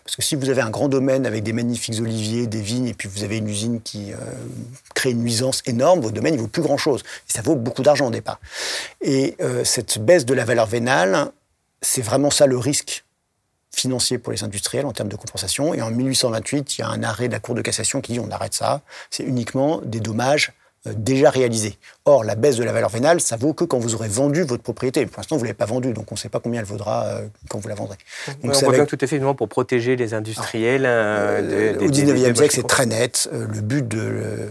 Parce 0.05 0.17
que 0.17 0.23
si 0.23 0.37
vous 0.37 0.49
avez 0.49 0.63
un 0.63 0.71
grand 0.71 0.89
domaine 0.89 1.27
avec 1.27 1.43
des 1.43 1.53
magnifiques 1.53 2.01
oliviers, 2.01 2.47
des 2.47 2.61
vignes, 2.61 2.89
et 2.89 2.95
puis 2.95 3.09
vous 3.09 3.25
avez 3.25 3.39
une 3.39 3.49
usine 3.49 3.81
qui 3.81 4.13
euh, 4.13 4.17
crée 4.95 5.11
une 5.11 5.23
nuisance 5.23 5.63
énorme, 5.67 6.01
votre 6.01 6.15
domaine 6.15 6.37
ne 6.37 6.41
vaut 6.41 6.49
plus 6.49 6.63
grand-chose. 6.63 7.03
Et 7.29 7.33
ça 7.33 7.43
vaut 7.43 7.57
beaucoup 7.57 7.83
d'argent 7.83 8.09
au 8.09 8.11
départ. 8.11 8.41
Et 9.01 9.37
euh, 9.41 9.65
cette 9.65 9.99
baisse 9.99 10.25
de 10.25 10.35
la 10.35 10.45
valeur 10.45 10.67
vénale, 10.67 11.31
c'est 11.83 12.03
vraiment 12.03 12.31
ça 12.31 12.47
le 12.47 12.59
risque 12.59 13.05
financier 13.75 14.19
pour 14.19 14.33
les 14.33 14.43
industriels 14.43 14.87
en 14.87 14.93
termes 14.93 15.09
de 15.09 15.17
compensation. 15.17 15.75
Et 15.75 15.83
en 15.83 15.91
1828, 15.91 16.79
il 16.79 16.81
y 16.81 16.85
a 16.85 16.89
un 16.89 17.03
arrêt 17.03 17.29
de 17.29 17.33
la 17.33 17.41
Cour 17.41 17.55
de 17.55 17.63
cassation 17.63 18.01
qui 18.01 18.13
dit 18.13 18.21
on 18.21 18.31
arrête 18.31 18.55
ça. 18.55 18.83
C'est 19.11 19.25
uniquement 19.25 19.81
des 19.85 20.01
dommages 20.01 20.53
déjà 20.95 21.31
réalisé. 21.31 21.79
Or, 22.05 22.25
la 22.25 22.35
baisse 22.35 22.57
de 22.57 22.65
la 22.65 22.73
valeur 22.73 22.91
vénale, 22.91 23.21
ça 23.21 23.37
vaut 23.37 23.55
que 23.55 23.65
quand 23.65 23.79
vous 23.79 23.95
aurez 23.95 24.09
vendu 24.09 24.43
votre 24.43 24.63
propriété. 24.63 25.05
Pour 25.07 25.19
l'instant, 25.19 25.37
vous 25.37 25.43
ne 25.43 25.47
l'avez 25.47 25.55
pas 25.55 25.67
vendue, 25.67 25.93
donc 25.93 26.11
on 26.13 26.15
ne 26.15 26.19
sait 26.19 26.29
pas 26.29 26.41
combien 26.41 26.61
elle 26.61 26.67
vaudra 26.67 27.07
euh, 27.07 27.27
quand 27.49 27.59
vous 27.59 27.69
la 27.69 27.75
vendrez. 27.75 27.97
Donc, 28.43 28.55
on 28.63 28.87
tout 28.87 28.99
à 29.01 29.07
fait 29.07 29.19
pour 29.19 29.49
protéger 29.49 29.97
les 29.97 30.15
industriels. 30.15 30.85
Euh, 30.87 31.79
au 31.81 31.89
19e 31.89 32.35
siècle, 32.35 32.55
c'est 32.55 32.67
très 32.67 32.87
net. 32.87 33.29
le 33.33 33.61
but 33.61 33.87
de... 33.87 34.51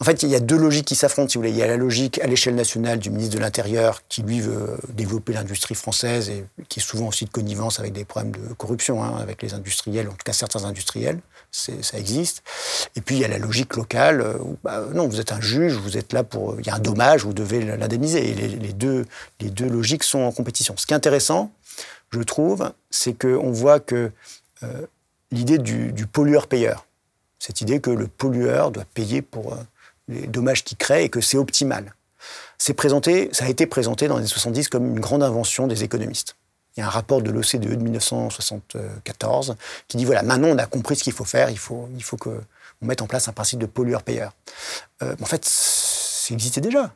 En 0.00 0.04
fait, 0.04 0.22
il 0.22 0.28
y 0.28 0.36
a 0.36 0.40
deux 0.40 0.56
logiques 0.56 0.86
qui 0.86 0.94
s'affrontent, 0.94 1.28
si 1.28 1.38
vous 1.38 1.42
voulez. 1.42 1.50
Il 1.50 1.58
y 1.58 1.62
a 1.62 1.66
la 1.66 1.76
logique 1.76 2.20
à 2.20 2.28
l'échelle 2.28 2.54
nationale 2.54 3.00
du 3.00 3.10
ministre 3.10 3.34
de 3.34 3.40
l'Intérieur 3.40 4.02
qui, 4.08 4.22
lui, 4.22 4.40
veut 4.40 4.78
développer 4.90 5.32
l'industrie 5.32 5.74
française 5.74 6.30
et 6.30 6.44
qui 6.68 6.78
est 6.78 6.82
souvent 6.82 7.08
aussi 7.08 7.24
de 7.24 7.30
connivence 7.30 7.80
avec 7.80 7.92
des 7.92 8.04
problèmes 8.04 8.30
de 8.30 8.54
corruption, 8.54 9.02
hein, 9.02 9.16
avec 9.20 9.42
les 9.42 9.54
industriels, 9.54 10.06
en 10.06 10.12
tout 10.12 10.24
cas 10.24 10.32
certains 10.32 10.64
industriels 10.64 11.18
ça 11.50 11.98
existe. 11.98 12.42
Et 12.96 13.00
puis 13.00 13.16
il 13.16 13.20
y 13.20 13.24
a 13.24 13.28
la 13.28 13.38
logique 13.38 13.76
locale 13.76 14.20
euh, 14.20 14.38
où 14.38 14.58
bah, 14.62 14.84
non, 14.94 15.08
vous 15.08 15.20
êtes 15.20 15.32
un 15.32 15.40
juge, 15.40 15.74
vous 15.74 15.96
êtes 15.96 16.12
là 16.12 16.24
pour. 16.24 16.60
Il 16.60 16.66
y 16.66 16.70
a 16.70 16.74
un 16.74 16.80
dommage, 16.80 17.24
vous 17.24 17.32
devez 17.32 17.62
l'indemniser. 17.62 18.30
Et 18.30 18.34
les, 18.34 18.72
deux, 18.72 19.06
les 19.40 19.50
deux 19.50 19.68
logiques 19.68 20.04
sont 20.04 20.20
en 20.20 20.32
compétition. 20.32 20.74
Ce 20.76 20.86
qui 20.86 20.92
est 20.92 20.96
intéressant, 20.96 21.52
je 22.10 22.20
trouve, 22.20 22.72
c'est 22.90 23.14
qu'on 23.14 23.50
voit 23.50 23.80
que 23.80 24.10
euh, 24.62 24.86
l'idée 25.30 25.58
du, 25.58 26.06
pollueur-payeur, 26.06 26.86
cette 27.38 27.60
idée 27.60 27.80
que 27.80 27.90
le 27.90 28.06
pollueur 28.06 28.70
doit 28.70 28.86
payer 28.94 29.22
pour 29.22 29.52
euh, 29.52 29.56
les 30.08 30.26
dommages 30.26 30.64
qu'il 30.64 30.76
crée 30.76 31.04
et 31.04 31.08
que 31.08 31.20
c'est 31.20 31.36
optimal, 31.36 31.94
présenté, 32.74 33.28
ça 33.32 33.44
a 33.44 33.48
été 33.48 33.66
présenté 33.66 34.08
dans 34.08 34.16
les 34.16 34.22
années 34.22 34.28
70 34.28 34.68
comme 34.68 34.86
une 34.86 35.00
grande 35.00 35.22
invention 35.22 35.66
des 35.66 35.84
économistes. 35.84 36.36
Il 36.78 36.82
y 36.82 36.84
a 36.84 36.86
un 36.86 36.90
rapport 36.90 37.20
de 37.20 37.32
l'OCDE 37.32 37.70
de 37.70 37.74
1974 37.74 39.56
qui 39.88 39.96
dit 39.96 40.04
voilà, 40.04 40.22
maintenant 40.22 40.46
on 40.46 40.58
a 40.58 40.66
compris 40.66 40.94
ce 40.94 41.02
qu'il 41.02 41.12
faut 41.12 41.24
faire, 41.24 41.50
il 41.50 41.58
faut, 41.58 41.88
il 41.96 42.04
faut 42.04 42.16
qu'on 42.16 42.38
mette 42.82 43.02
en 43.02 43.08
place 43.08 43.26
un 43.26 43.32
principe 43.32 43.58
de 43.58 43.66
pollueur-payeur. 43.66 44.30
Euh, 45.02 45.16
en 45.20 45.24
fait, 45.24 45.44
ça 45.44 46.32
existait 46.32 46.60
déjà. 46.60 46.94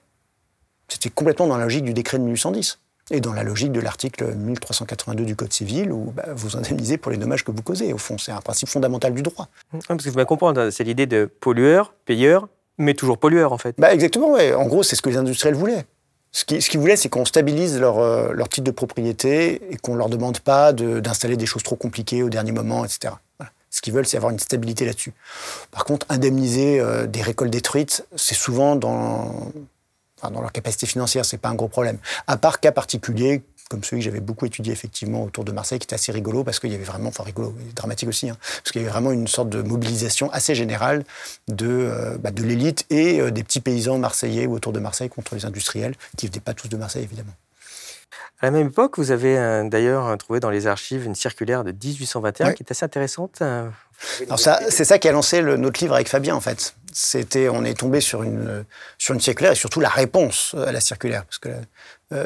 C'était 0.86 1.10
complètement 1.10 1.48
dans 1.48 1.56
la 1.56 1.64
logique 1.64 1.82
du 1.82 1.94
décret 1.94 2.18
de 2.18 2.22
1810 2.22 2.78
et 3.10 3.20
dans 3.20 3.32
la 3.32 3.42
logique 3.42 3.72
de 3.72 3.80
l'article 3.80 4.32
1382 4.36 5.24
du 5.24 5.34
Code 5.34 5.52
civil 5.52 5.90
où 5.90 6.12
bah, 6.14 6.26
vous 6.32 6.56
indemnisez 6.56 6.96
pour 6.96 7.10
les 7.10 7.18
dommages 7.18 7.42
que 7.42 7.50
vous 7.50 7.62
causez. 7.62 7.92
Au 7.92 7.98
fond, 7.98 8.18
c'est 8.18 8.30
un 8.30 8.40
principe 8.40 8.68
fondamental 8.68 9.12
du 9.12 9.22
droit. 9.22 9.48
parce 9.88 10.04
que 10.04 10.10
vous 10.10 10.24
comprendre, 10.26 10.70
c'est 10.70 10.84
l'idée 10.84 11.06
de 11.06 11.28
pollueur, 11.40 11.92
payeur, 12.04 12.46
mais 12.78 12.94
toujours 12.94 13.18
pollueur 13.18 13.52
en 13.52 13.58
fait. 13.58 13.74
Bah, 13.78 13.92
exactement, 13.92 14.30
ouais. 14.30 14.54
En 14.54 14.66
gros, 14.66 14.84
c'est 14.84 14.94
ce 14.94 15.02
que 15.02 15.10
les 15.10 15.16
industriels 15.16 15.56
voulaient. 15.56 15.86
Ce 16.32 16.44
qu'ils 16.44 16.80
voulaient, 16.80 16.96
c'est 16.96 17.10
qu'on 17.10 17.26
stabilise 17.26 17.78
leur, 17.78 17.98
euh, 17.98 18.32
leur, 18.32 18.48
titre 18.48 18.64
de 18.64 18.70
propriété 18.70 19.60
et 19.70 19.76
qu'on 19.76 19.92
ne 19.92 19.98
leur 19.98 20.08
demande 20.08 20.40
pas 20.40 20.72
d'installer 20.72 21.36
des 21.36 21.44
choses 21.44 21.62
trop 21.62 21.76
compliquées 21.76 22.22
au 22.22 22.30
dernier 22.30 22.52
moment, 22.52 22.86
etc. 22.86 23.14
Ce 23.68 23.80
qu'ils 23.82 23.92
veulent, 23.92 24.06
c'est 24.06 24.16
avoir 24.16 24.32
une 24.32 24.38
stabilité 24.38 24.84
là-dessus. 24.86 25.12
Par 25.70 25.84
contre, 25.84 26.06
indemniser 26.08 26.80
euh, 26.80 27.06
des 27.06 27.22
récoltes 27.22 27.50
détruites, 27.50 28.06
c'est 28.16 28.34
souvent 28.34 28.76
dans, 28.76 29.52
dans 30.22 30.40
leur 30.40 30.52
capacité 30.52 30.86
financière, 30.86 31.24
c'est 31.24 31.38
pas 31.38 31.48
un 31.48 31.54
gros 31.54 31.68
problème. 31.68 31.98
À 32.26 32.36
part 32.36 32.60
cas 32.60 32.72
particulier, 32.72 33.42
comme 33.72 33.82
celui 33.82 34.00
que 34.00 34.04
j'avais 34.04 34.20
beaucoup 34.20 34.44
étudié 34.44 34.70
effectivement 34.70 35.24
autour 35.24 35.44
de 35.44 35.50
Marseille, 35.50 35.78
qui 35.78 35.86
était 35.86 35.94
assez 35.94 36.12
rigolo 36.12 36.44
parce 36.44 36.60
qu'il 36.60 36.70
y 36.70 36.74
avait 36.74 36.84
vraiment, 36.84 37.08
enfin 37.08 37.22
rigolo, 37.22 37.54
dramatique 37.74 38.06
aussi, 38.06 38.28
hein, 38.28 38.36
parce 38.58 38.70
qu'il 38.70 38.82
y 38.82 38.84
avait 38.84 38.92
vraiment 38.92 39.12
une 39.12 39.26
sorte 39.26 39.48
de 39.48 39.62
mobilisation 39.62 40.30
assez 40.30 40.54
générale 40.54 41.04
de, 41.48 41.66
euh, 41.66 42.18
bah, 42.18 42.30
de 42.30 42.42
l'élite 42.42 42.84
et 42.90 43.18
euh, 43.18 43.30
des 43.30 43.42
petits 43.42 43.60
paysans 43.60 43.96
marseillais 43.96 44.44
ou 44.44 44.52
autour 44.52 44.74
de 44.74 44.78
Marseille 44.78 45.08
contre 45.08 45.34
les 45.34 45.46
industriels, 45.46 45.94
qui 46.18 46.26
ne 46.26 46.32
venaient 46.32 46.42
pas 46.42 46.52
tous 46.52 46.68
de 46.68 46.76
Marseille 46.76 47.04
évidemment. 47.04 47.32
À 48.42 48.46
la 48.46 48.50
même 48.50 48.66
époque, 48.66 48.98
vous 48.98 49.10
avez 49.10 49.38
euh, 49.38 49.66
d'ailleurs 49.66 50.18
trouvé 50.18 50.38
dans 50.38 50.50
les 50.50 50.66
archives 50.66 51.06
une 51.06 51.14
circulaire 51.14 51.64
de 51.64 51.72
1821 51.72 52.52
qui 52.52 52.64
est 52.64 52.70
assez 52.70 52.84
intéressante. 52.84 53.40
Alors 54.26 54.38
ça, 54.38 54.60
c'est 54.68 54.84
ça 54.84 54.98
qui 54.98 55.08
a 55.08 55.12
lancé 55.12 55.40
le, 55.40 55.56
notre 55.56 55.80
livre 55.80 55.94
avec 55.94 56.08
Fabien 56.08 56.34
en 56.34 56.40
fait. 56.40 56.74
C'était, 56.92 57.48
on 57.48 57.64
est 57.64 57.78
tombé 57.78 58.02
sur 58.02 58.22
une 58.22 58.66
sur 58.98 59.14
une 59.14 59.20
circulaire 59.20 59.52
et 59.52 59.54
surtout 59.54 59.80
la 59.80 59.88
réponse 59.88 60.54
à 60.54 60.72
la 60.72 60.80
circulaire, 60.80 61.24
parce 61.24 61.38
que 61.38 61.48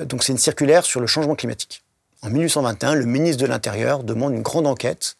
donc 0.04 0.24
c'est 0.24 0.32
une 0.32 0.38
circulaire 0.38 0.84
sur 0.84 1.00
le 1.00 1.06
changement 1.06 1.34
climatique. 1.34 1.82
En 2.22 2.30
1821, 2.30 2.94
le 2.94 3.04
ministre 3.04 3.42
de 3.42 3.46
l'Intérieur 3.46 4.02
demande 4.02 4.32
une 4.32 4.42
grande 4.42 4.66
enquête 4.66 5.16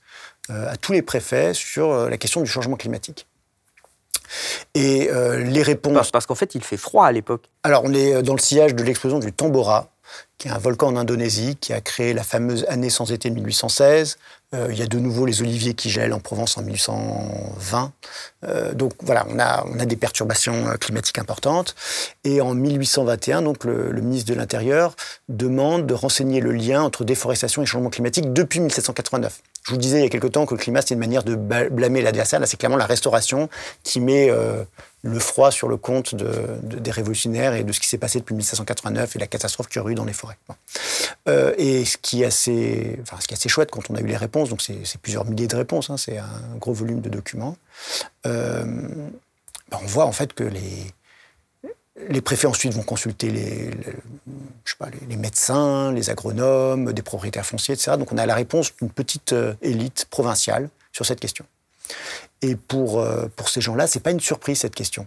euh, 0.50 0.70
à 0.70 0.76
tous 0.76 0.92
les 0.92 1.02
préfets 1.02 1.54
sur 1.54 1.90
euh, 1.90 2.08
la 2.08 2.16
question 2.16 2.40
du 2.40 2.46
changement 2.48 2.76
climatique. 2.76 3.26
Et 4.74 5.08
les 5.08 5.62
réponses... 5.62 6.10
Parce 6.10 6.26
qu'en 6.26 6.34
fait, 6.34 6.56
il 6.56 6.64
fait 6.64 6.76
froid 6.76 7.06
à 7.06 7.12
l'époque. 7.12 7.48
Alors, 7.62 7.82
on 7.84 7.94
est 7.94 8.22
dans 8.22 8.34
le 8.34 8.40
sillage 8.40 8.74
de 8.74 8.82
l'explosion 8.82 9.20
du 9.20 9.32
Tambora, 9.32 9.88
qui 10.38 10.48
est 10.48 10.50
un 10.50 10.58
volcan 10.58 10.88
en 10.88 10.96
Indonésie, 10.96 11.56
qui 11.56 11.72
a 11.72 11.80
créé 11.80 12.12
la 12.12 12.22
fameuse 12.22 12.66
année 12.68 12.90
sans 12.90 13.10
été 13.10 13.30
de 13.30 13.34
1816, 13.34 14.18
euh, 14.54 14.68
il 14.70 14.78
y 14.78 14.82
a 14.82 14.86
de 14.86 14.98
nouveau 14.98 15.26
les 15.26 15.42
oliviers 15.42 15.74
qui 15.74 15.90
gèlent 15.90 16.12
en 16.12 16.20
Provence 16.20 16.56
en 16.56 16.62
1820. 16.62 17.92
Euh, 18.44 18.74
donc 18.74 18.92
voilà, 19.02 19.26
on 19.28 19.38
a, 19.38 19.64
on 19.66 19.80
a 19.80 19.86
des 19.86 19.96
perturbations 19.96 20.68
euh, 20.68 20.74
climatiques 20.74 21.18
importantes. 21.18 21.74
Et 22.22 22.40
en 22.40 22.54
1821, 22.54 23.42
donc 23.42 23.64
le, 23.64 23.92
ministre 24.00 24.30
de 24.32 24.38
l'Intérieur 24.38 24.94
demande 25.28 25.86
de 25.86 25.94
renseigner 25.94 26.40
le 26.40 26.52
lien 26.52 26.82
entre 26.82 27.04
déforestation 27.04 27.62
et 27.62 27.66
changement 27.66 27.90
climatique 27.90 28.32
depuis 28.32 28.60
1789. 28.60 29.42
Je 29.64 29.72
vous 29.72 29.78
disais 29.78 29.98
il 29.98 30.02
y 30.02 30.06
a 30.06 30.10
quelque 30.10 30.28
temps 30.28 30.46
que 30.46 30.54
le 30.54 30.60
climat, 30.60 30.80
c'est 30.80 30.94
une 30.94 31.00
manière 31.00 31.24
de 31.24 31.34
blâmer 31.34 32.02
l'adversaire. 32.02 32.38
Là, 32.38 32.46
c'est 32.46 32.56
clairement 32.56 32.76
la 32.76 32.86
restauration 32.86 33.48
qui 33.82 33.98
met 33.98 34.30
le 35.06 35.18
froid 35.18 35.50
sur 35.50 35.68
le 35.68 35.76
compte 35.76 36.14
des 36.14 36.90
révolutionnaires 36.90 37.54
et 37.54 37.64
de 37.64 37.72
ce 37.72 37.80
qui 37.80 37.88
s'est 37.88 37.98
passé 37.98 38.18
depuis 38.18 38.34
1789 38.34 39.16
et 39.16 39.18
la 39.18 39.26
catastrophe 39.26 39.68
qu'il 39.68 39.80
y 39.80 39.84
a 39.84 39.88
eu 39.88 39.94
dans 39.94 40.04
les 40.04 40.12
forêts. 40.12 40.38
Euh, 41.28 41.54
et 41.56 41.84
ce 41.84 41.96
qui, 41.96 42.22
est 42.22 42.26
assez, 42.26 42.98
chouette 43.48 43.70
quand 43.70 43.90
on 43.90 43.94
a 43.94 44.00
eu 44.00 44.06
les 44.06 44.16
réponses, 44.16 44.48
donc 44.50 44.62
c'est 44.62 45.00
plusieurs 45.00 45.24
milliers 45.24 45.46
de 45.46 45.56
réponses, 45.56 45.90
hein, 45.90 45.96
c'est 45.96 46.18
un 46.18 46.56
gros 46.58 46.72
volume 46.72 47.00
de 47.00 47.08
documents, 47.08 47.56
euh, 48.26 48.64
ben, 49.70 49.78
on 49.82 49.86
voit 49.86 50.04
en 50.04 50.12
fait 50.12 50.32
que 50.32 50.44
les, 50.44 52.20
préfets 52.20 52.46
ensuite 52.46 52.72
vont 52.72 52.82
consulter 52.82 53.30
les, 53.30 53.70
médecins, 55.16 55.92
les 55.92 56.10
agronomes, 56.10 56.92
des 56.92 57.02
propriétaires 57.02 57.46
fonciers, 57.46 57.74
etc. 57.74 57.96
Donc 57.96 58.12
on 58.12 58.18
a 58.18 58.26
la 58.26 58.34
réponse 58.34 58.74
d'une 58.76 58.90
petite 58.90 59.32
euh, 59.32 59.54
élite 59.62 60.06
provinciale 60.10 60.68
sur 60.92 61.06
cette 61.06 61.20
question. 61.20 61.44
Et 62.42 62.56
pour, 62.56 63.00
euh, 63.00 63.26
pour 63.34 63.48
ces 63.48 63.60
gens-là, 63.60 63.86
ce 63.86 63.98
n'est 63.98 64.02
pas 64.02 64.10
une 64.10 64.20
surprise, 64.20 64.60
cette 64.60 64.74
question. 64.74 65.06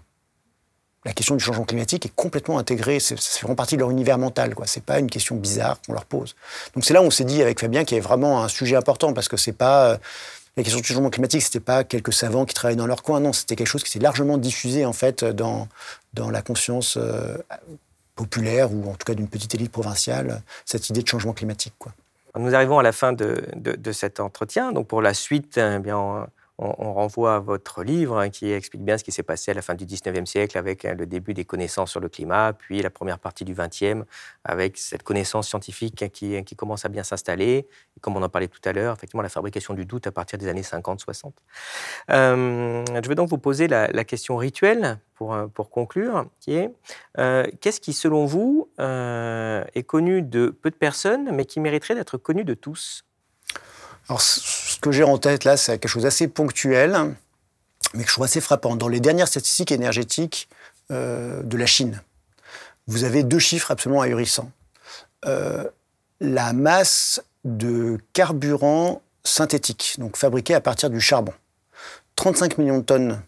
La 1.06 1.14
question 1.14 1.36
du 1.36 1.44
changement 1.44 1.64
climatique 1.64 2.06
est 2.06 2.14
complètement 2.14 2.60
intégrée, 2.60 3.00
c'est 3.00 3.16
vraiment 3.42 3.56
partie 3.56 3.76
de 3.76 3.80
leur 3.80 3.90
univers 3.90 4.18
mental. 4.18 4.54
Ce 4.66 4.80
n'est 4.80 4.84
pas 4.84 5.00
une 5.00 5.10
question 5.10 5.36
bizarre 5.36 5.80
qu'on 5.86 5.94
leur 5.94 6.06
pose. 6.06 6.36
Donc 6.76 6.84
c'est 6.84 6.94
là 6.94 7.02
où 7.02 7.06
on 7.06 7.12
s'est 7.12 7.24
dit 7.24 7.42
avec 7.42 7.60
Fabien 7.60 7.86
qu'il 7.86 7.98
y 7.98 8.00
a 8.00 8.04
vraiment 8.04 8.44
un 8.44 8.50
sujet 8.50 8.76
important, 8.76 9.14
parce 9.14 9.28
que 9.28 9.38
c'est 9.38 9.54
pas... 9.54 9.92
Euh, 9.92 9.98
la 10.58 10.64
question 10.64 10.82
du 10.82 10.86
changement 10.86 11.10
climatique, 11.10 11.42
c'était 11.42 11.62
pas 11.62 11.86
quelques 11.86 12.12
savants 12.12 12.44
qui 12.44 12.54
travaillaient 12.54 12.76
dans 12.76 12.88
leur 12.88 13.02
coin, 13.02 13.22
non, 13.22 13.32
c'était 13.32 13.56
quelque 13.56 13.68
chose 13.68 13.84
qui 13.84 13.92
s'est 13.92 14.00
largement 14.00 14.38
diffusé 14.38 14.86
en 14.86 14.92
fait 14.92 15.24
dans, 15.24 15.70
dans 16.14 16.30
la 16.30 16.42
conscience 16.42 16.98
euh, 16.98 17.38
populaire 18.16 18.74
ou 18.74 18.90
en 18.90 18.96
tout 18.96 19.06
cas 19.06 19.14
d'une 19.14 19.30
petite 19.30 19.56
élite 19.56 19.72
provinciale, 19.72 20.42
cette 20.66 20.90
idée 20.90 21.02
de 21.02 21.08
changement 21.08 21.32
climatique. 21.32 21.76
Quoi. 21.80 21.94
Nous 22.38 22.54
arrivons 22.54 22.78
à 22.78 22.84
la 22.84 22.92
fin 22.92 23.14
de, 23.14 23.42
de, 23.56 23.92
cet 23.94 24.20
entretien. 24.20 24.74
Donc 24.74 24.88
pour 24.88 25.02
la 25.02 25.14
suite, 25.14 25.58
eh 25.58 25.80
bien, 25.80 26.28
on, 26.60 26.94
renvoie 26.94 27.36
à 27.36 27.40
votre 27.40 27.84
livre 27.84 28.18
hein, 28.18 28.30
qui 28.30 28.52
explique 28.52 28.84
bien 28.84 28.98
ce 28.98 29.04
qui 29.04 29.12
s'est 29.12 29.24
passé 29.24 29.52
à 29.52 29.54
la 29.54 29.62
fin 29.62 29.76
du 29.76 29.86
19e 29.86 30.26
siècle 30.26 30.58
avec 30.58 30.84
hein, 30.84 30.94
le 30.98 31.06
début 31.06 31.34
des 31.34 31.46
connaissances 31.46 31.92
sur 31.92 32.02
le 32.02 32.10
climat, 32.10 32.54
puis 32.54 32.82
la 32.82 32.90
première 32.90 33.18
partie 33.18 33.46
du 33.46 33.54
20e 33.54 34.04
avec 34.44 34.78
cette 34.78 35.04
connaissance 35.04 35.48
scientifique 35.48 36.12
qui, 36.12 36.44
commence 36.58 36.84
à 36.84 36.90
bien 36.90 37.04
s'installer, 37.04 37.68
comme 38.02 38.18
on 38.18 38.24
en 38.24 38.30
parlait 38.30 38.50
tout 38.50 38.60
à 38.66 38.74
l'heure, 38.74 38.94
effectivement 38.94 39.22
la 39.22 39.30
fabrication 39.30 39.74
du 39.74 39.86
doute 39.86 40.08
à 40.08 40.12
partir 40.12 40.38
des 40.38 40.48
années 40.48 40.62
50-60. 40.62 41.32
Euh, 42.12 42.84
je 42.86 43.08
vais 43.08 43.16
donc 43.16 43.30
vous 43.30 43.38
poser 43.38 43.68
la, 43.68 44.04
question 44.04 44.36
rituelle 44.36 45.00
pour, 45.16 45.34
euh, 45.34 45.48
pour, 45.48 45.70
conclure, 45.70 46.26
qui 46.42 46.56
est 46.56 46.74
euh, 47.20 47.46
qu'est-ce 47.62 47.80
qui, 47.80 47.94
selon 47.94 48.26
vous, 48.26 48.70
est 48.80 49.84
connu 49.84 50.22
de 50.22 50.50
peu 50.50 50.70
de 50.70 50.76
personnes, 50.76 51.32
mais 51.32 51.46
qui 51.46 51.60
mériterait 51.62 51.96
d'être 51.96 52.18
connu 52.18 52.44
de 52.44 52.54
tous? 52.54 53.06
Ce 54.80 54.82
que 54.82 54.94
j'ai 54.94 55.04
en 55.04 55.18
tête 55.18 55.44
là, 55.44 55.58
c'est 55.58 55.74
quelque 55.74 55.92
chose 55.92 56.04
d'assez 56.04 56.30
ponctuel, 56.30 57.14
mais 57.94 58.04
que 58.04 58.08
je 58.08 58.14
trouve 58.14 58.24
assez 58.24 58.40
frappant. 58.40 58.78
Dans 58.78 58.88
les 58.88 59.02
dernières 59.02 59.28
statistiques 59.28 59.74
énergétiques 59.74 60.48
euh, 60.90 61.44
de 61.44 61.58
la 61.58 61.66
Chine, 61.66 62.02
vous 62.88 63.04
avez 63.04 63.24
deux 63.24 63.40
chiffres 63.40 63.72
absolument 63.72 64.00
ahurissants. 64.00 64.50
Euh, 65.26 65.66
la 66.22 66.54
masse 66.54 67.22
de 67.44 67.98
carburant 68.14 69.02
synthétique, 69.26 69.96
donc 69.98 70.16
fabriqué 70.16 70.54
à 70.54 70.62
partir 70.62 70.90
du 70.90 71.02
charbon. 71.02 71.34
35 72.16 72.58
millions 72.58 72.78
de 72.78 72.84
tonnes 72.84 73.22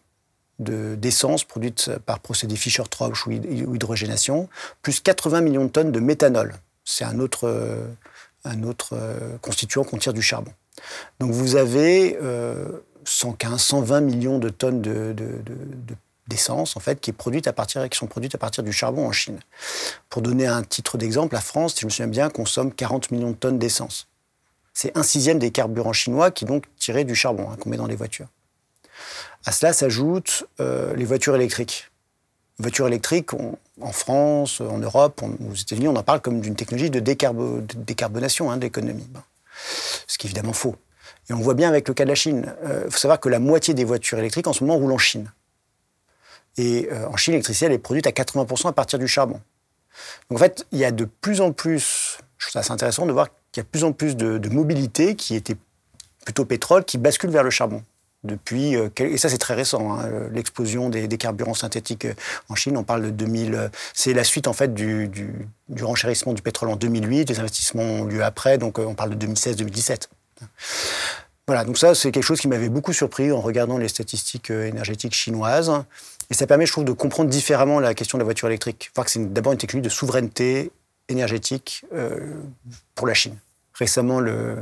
d'essence 0.58 1.44
produite 1.44 1.92
par 2.06 2.22
procédé 2.22 2.56
Fischer-Tropsch 2.56 3.28
ou 3.28 3.32
hydrogénation, 3.32 4.48
plus 4.82 5.02
80 5.02 5.42
millions 5.42 5.66
de 5.66 5.70
tonnes 5.70 5.92
de 5.92 6.00
méthanol. 6.00 6.54
C'est 6.86 7.04
un 7.04 7.20
autre, 7.20 7.90
un 8.46 8.64
autre 8.64 8.94
euh, 8.94 9.38
constituant 9.42 9.84
qu'on 9.84 9.98
tire 9.98 10.14
du 10.14 10.22
charbon. 10.22 10.54
Donc 11.20 11.32
vous 11.32 11.56
avez 11.56 12.18
115, 13.06 13.62
120 13.62 14.02
millions 14.02 14.40
de 14.40 14.50
tonnes 14.50 14.82
de, 14.82 15.16
d'essence 16.28 16.78
en 16.78 16.80
fait 16.80 17.00
qui 17.00 17.12
sont 17.12 18.08
produites 18.08 18.36
à 18.36 18.38
partir 18.38 18.64
du 18.64 18.72
charbon 18.72 19.08
en 19.08 19.12
Chine. 19.12 19.40
Pour 20.10 20.22
donner 20.22 20.48
un 20.48 20.64
titre 20.64 20.98
d'exemple, 20.98 21.34
la 21.34 21.42
France, 21.42 21.76
si 21.76 21.82
je 21.82 21.86
me 21.86 21.92
souviens 21.92 22.08
bien, 22.08 22.30
consomme 22.30 22.74
40 22.74 23.12
millions 23.12 23.32
de 23.32 23.36
tonnes 23.36 23.60
d'essence. 23.60 24.08
C'est 24.74 24.98
un 24.98 25.04
sixième 25.04 25.40
des 25.40 25.52
carburants 25.52 25.94
chinois 25.94 26.32
qui 26.32 26.46
donc 26.46 26.66
tiré 26.78 27.04
du 27.04 27.16
charbon 27.16 27.50
hein, 27.52 27.58
qu'on 27.60 27.70
met 27.70 27.78
dans 27.78 27.88
les 27.88 27.96
voitures. 27.96 28.28
À 29.46 29.52
cela 29.52 29.74
s'ajoutent 29.74 30.46
euh, 30.60 30.96
les 30.96 31.06
voitures 31.06 31.36
électriques. 31.36 31.92
Voitures 32.60 32.88
électriques, 32.88 33.32
en 33.34 33.92
France, 33.92 34.62
en 34.62 34.78
Europe, 34.78 35.24
aux 35.24 35.56
États-Unis, 35.56 35.88
on 35.88 35.96
en 35.96 36.04
parle 36.04 36.22
comme 36.22 36.42
d'une 36.42 36.56
technologie 36.56 36.92
de, 36.92 37.00
décarbonation 37.00 38.52
hein, 38.52 38.58
de 38.58 38.62
l'économie. 38.62 39.08
Ce 40.08 40.18
qui 40.18 40.28
est 40.28 40.30
évidemment 40.30 40.54
faux. 40.54 40.76
Et 41.30 41.34
on 41.34 41.40
voit 41.40 41.54
bien 41.54 41.70
avec 41.70 41.88
le 41.88 41.94
cas 41.94 42.04
de 42.04 42.10
la 42.10 42.16
Chine. 42.16 42.54
Il 42.64 42.70
euh, 42.70 42.90
faut 42.90 42.98
savoir 42.98 43.20
que 43.20 43.30
la 43.30 43.40
moitié 43.40 43.74
des 43.74 43.84
voitures 43.84 44.20
électriques 44.20 44.48
en 44.48 44.54
ce 44.54 44.64
moment 44.64 44.78
roulent 44.78 44.94
en 44.94 44.98
Chine. 44.98 45.32
Et 46.58 46.90
euh, 46.92 47.08
en 47.08 47.18
Chine, 47.18 47.34
l'électricité, 47.34 47.68
elle 47.68 47.72
est 47.72 47.78
produite 47.78 48.08
à 48.08 48.12
80% 48.12 48.68
à 48.68 48.74
partir 48.74 49.00
du 49.00 49.08
charbon. 49.08 49.40
Donc 50.30 50.40
en 50.40 50.42
fait, 50.42 50.66
il 50.72 50.80
y 50.80 50.86
a 50.86 50.92
de 50.92 51.06
plus 51.06 51.42
en 51.42 51.52
plus, 51.52 52.18
je 52.38 52.48
trouve 52.48 52.54
ça 52.54 52.60
assez 52.60 52.72
intéressant 52.72 53.06
de 53.06 53.12
voir 53.12 53.28
qu'il 53.52 53.62
y 53.62 53.62
a 53.62 53.64
de 53.64 53.70
plus 53.70 53.84
en 53.84 53.94
plus 53.94 54.16
de, 54.16 54.50
mobilité 54.50 55.16
qui 55.16 55.36
était 55.36 55.58
plutôt 56.26 56.46
pétrole, 56.46 56.86
qui 56.86 56.98
bascule 56.98 57.30
vers 57.30 57.44
le 57.44 57.50
charbon. 57.50 57.84
Depuis, 58.24 58.76
euh, 58.76 58.90
et 59.00 59.18
ça 59.18 59.30
c'est 59.30 59.40
très 59.40 59.56
récent, 59.56 59.94
hein, 59.94 60.08
l'explosion 60.32 60.90
des, 60.90 61.08
carburants 61.18 61.56
synthétiques 61.56 62.06
euh, 62.06 62.14
en 62.50 62.56
Chine, 62.56 62.78
on 62.78 62.84
parle 62.84 63.02
de 63.02 63.10
2000, 63.10 63.72
c'est 63.96 64.14
la 64.14 64.24
suite 64.24 64.48
en 64.48 64.54
fait 64.54 64.76
du, 64.76 65.08
du, 65.08 65.84
renchérissement 65.84 66.34
du 66.34 66.44
pétrole 66.44 66.70
en 66.70 66.76
2008, 66.76 67.30
les 67.30 67.40
investissements 67.40 67.82
ont 67.82 68.04
lieu 68.04 68.24
après, 68.24 68.60
donc 68.60 68.78
on 68.78 68.94
parle 68.94 69.18
de 69.18 69.26
2016-2017. 69.26 70.10
Voilà, 71.48 71.66
donc 71.66 71.80
ça 71.80 71.96
c'est 71.96 72.12
quelque 72.12 72.24
chose 72.24 72.40
qui 72.40 72.48
m'avait 72.48 72.70
beaucoup 72.70 72.94
surpris 72.94 73.32
en 73.32 73.42
regardant 73.42 73.80
les 73.80 73.88
statistiques 73.88 74.52
énergétiques 74.52 75.16
chinoises. 75.16 75.72
Et 76.32 76.34
ça 76.34 76.48
permet, 76.48 76.66
je 76.66 76.72
trouve, 76.72 76.86
de 76.86 76.94
comprendre 76.94 77.30
différemment 77.30 77.82
la 77.82 77.94
question 77.94 78.18
de 78.18 78.22
la 78.22 78.26
voiture 78.26 78.48
électrique. 78.48 78.90
Voir 78.96 79.04
que 79.06 79.12
c'est 79.12 79.34
d'abord 79.34 79.52
une 79.52 79.60
technologie 79.60 79.90
de 79.90 79.94
souveraineté 79.94 80.72
énergétique 81.10 81.84
euh, 81.94 82.36
pour 82.96 83.06
la 83.06 83.14
Chine. 83.14 83.38
Récemment, 83.74 84.22
le, 84.22 84.56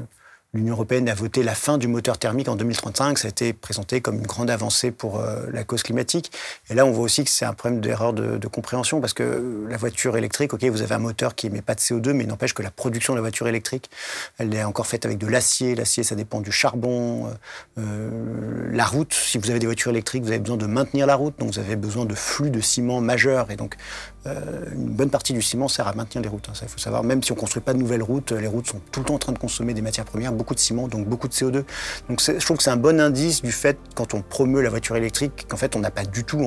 L'Union 0.52 0.74
européenne 0.74 1.08
a 1.10 1.14
voté 1.14 1.44
la 1.44 1.54
fin 1.54 1.78
du 1.78 1.88
moteur 1.88 2.18
thermique 2.18 2.48
en 2.48 2.56
2035. 2.56 3.20
Ça 3.20 3.28
a 3.28 3.30
été 3.30 3.54
présenté 3.54 4.02
comme 4.02 4.16
une 4.16 4.26
grande 4.26 4.50
avancée 4.50 4.90
pour 4.90 5.20
euh, 5.20 5.46
la 5.54 5.64
cause 5.64 5.84
climatique. 5.84 6.32
Et 6.72 6.74
là, 6.74 6.88
on 6.88 6.92
voit 6.92 7.04
aussi 7.04 7.24
que 7.24 7.30
c'est 7.30 7.46
un 7.46 7.54
problème 7.54 7.82
d'erreur 7.82 8.14
de, 8.14 8.48
compréhension 8.48 9.00
parce 9.00 9.14
que 9.14 9.68
la 9.70 9.78
voiture 9.78 10.18
électrique, 10.18 10.56
ok, 10.56 10.64
vous 10.66 10.82
avez 10.82 10.96
un 10.96 11.00
moteur 11.00 11.36
qui 11.36 11.46
émet 11.46 11.62
pas 11.62 11.76
de 11.76 11.80
CO2, 11.80 12.14
mais 12.14 12.26
n'empêche 12.26 12.56
que 12.56 12.64
la 12.64 12.72
production 12.72 13.14
de 13.14 13.18
la 13.18 13.22
voiture 13.22 13.48
électrique, 13.48 13.92
elle 14.40 14.52
est 14.56 14.64
encore 14.64 14.88
faite 14.88 15.06
avec 15.06 15.20
de 15.20 15.28
l'acier. 15.28 15.76
L'acier, 15.76 16.02
ça 16.02 16.16
dépend 16.16 16.42
du 16.42 16.52
charbon. 16.52 17.28
Euh, 17.28 17.30
euh, 17.78 18.70
la 18.72 18.86
route, 18.86 19.14
si 19.14 19.38
vous 19.38 19.52
avez 19.52 19.60
des 19.60 19.68
voitures 19.68 19.92
électriques, 19.92 20.24
vous 20.24 20.32
avez 20.32 20.40
besoin 20.40 20.58
de 20.58 20.66
maintenir 20.66 21.06
la 21.06 21.14
route, 21.14 21.38
donc 21.38 21.52
vous 21.52 21.60
avez 21.60 21.76
besoin 21.76 22.06
de 22.06 22.16
flux 22.16 22.50
de 22.50 22.60
ciment 22.60 23.02
majeurs. 23.02 23.52
Et 23.52 23.56
donc, 23.56 23.76
une 24.26 24.90
bonne 24.90 25.10
partie 25.10 25.34
du 25.34 25.42
ciment 25.42 25.68
sert 25.68 25.88
à 25.88 25.94
maintenir 25.94 26.22
les 26.22 26.30
routes. 26.30 26.50
Hein. 26.50 26.54
Il 26.62 26.68
faut 26.68 26.78
savoir, 26.78 27.04
même 27.04 27.24
si 27.24 27.32
on 27.32 27.36
construit 27.36 27.62
pas 27.62 27.74
de 27.74 27.80
nouvelles 27.80 28.04
routes, 28.04 28.32
les 28.32 28.48
routes 28.48 28.68
sont 28.68 28.82
tout 28.92 29.00
le 29.00 29.06
temps 29.06 29.16
en 29.16 29.20
train 29.20 29.32
de 29.32 29.40
consommer 29.40 29.74
des 29.74 29.82
matières 29.82 30.06
premières 30.06 30.34
beaucoup 30.34 30.54
de 30.54 30.60
ciment, 30.60 30.88
donc 30.88 31.08
beaucoup 31.08 31.28
de 31.28 31.34
CO2. 31.34 31.64
Donc 32.10 32.22
je 32.22 32.46
trouve 32.46 32.58
que 32.58 32.64
c'est 32.64 32.70
un 32.70 32.78
bon 32.78 33.00
indice 33.00 33.42
du 33.42 33.52
fait, 33.52 33.78
quand 33.96 34.14
on 34.14 34.22
promeut 34.22 34.62
la 34.62 34.70
voiture 34.70 34.96
électrique, 34.96 35.48
qu'en 35.48 35.58
fait 35.58 35.76
on 35.76 35.80
n'a 35.80 35.92
pas 35.92 36.06
du 36.06 36.24
tout 36.24 36.40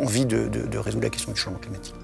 envie 0.00 0.26
de 0.26 0.78
résoudre 0.78 1.04
la 1.04 1.10
question 1.10 1.32
du 1.32 1.38
changement 1.38 1.60
climatique. 1.60 1.94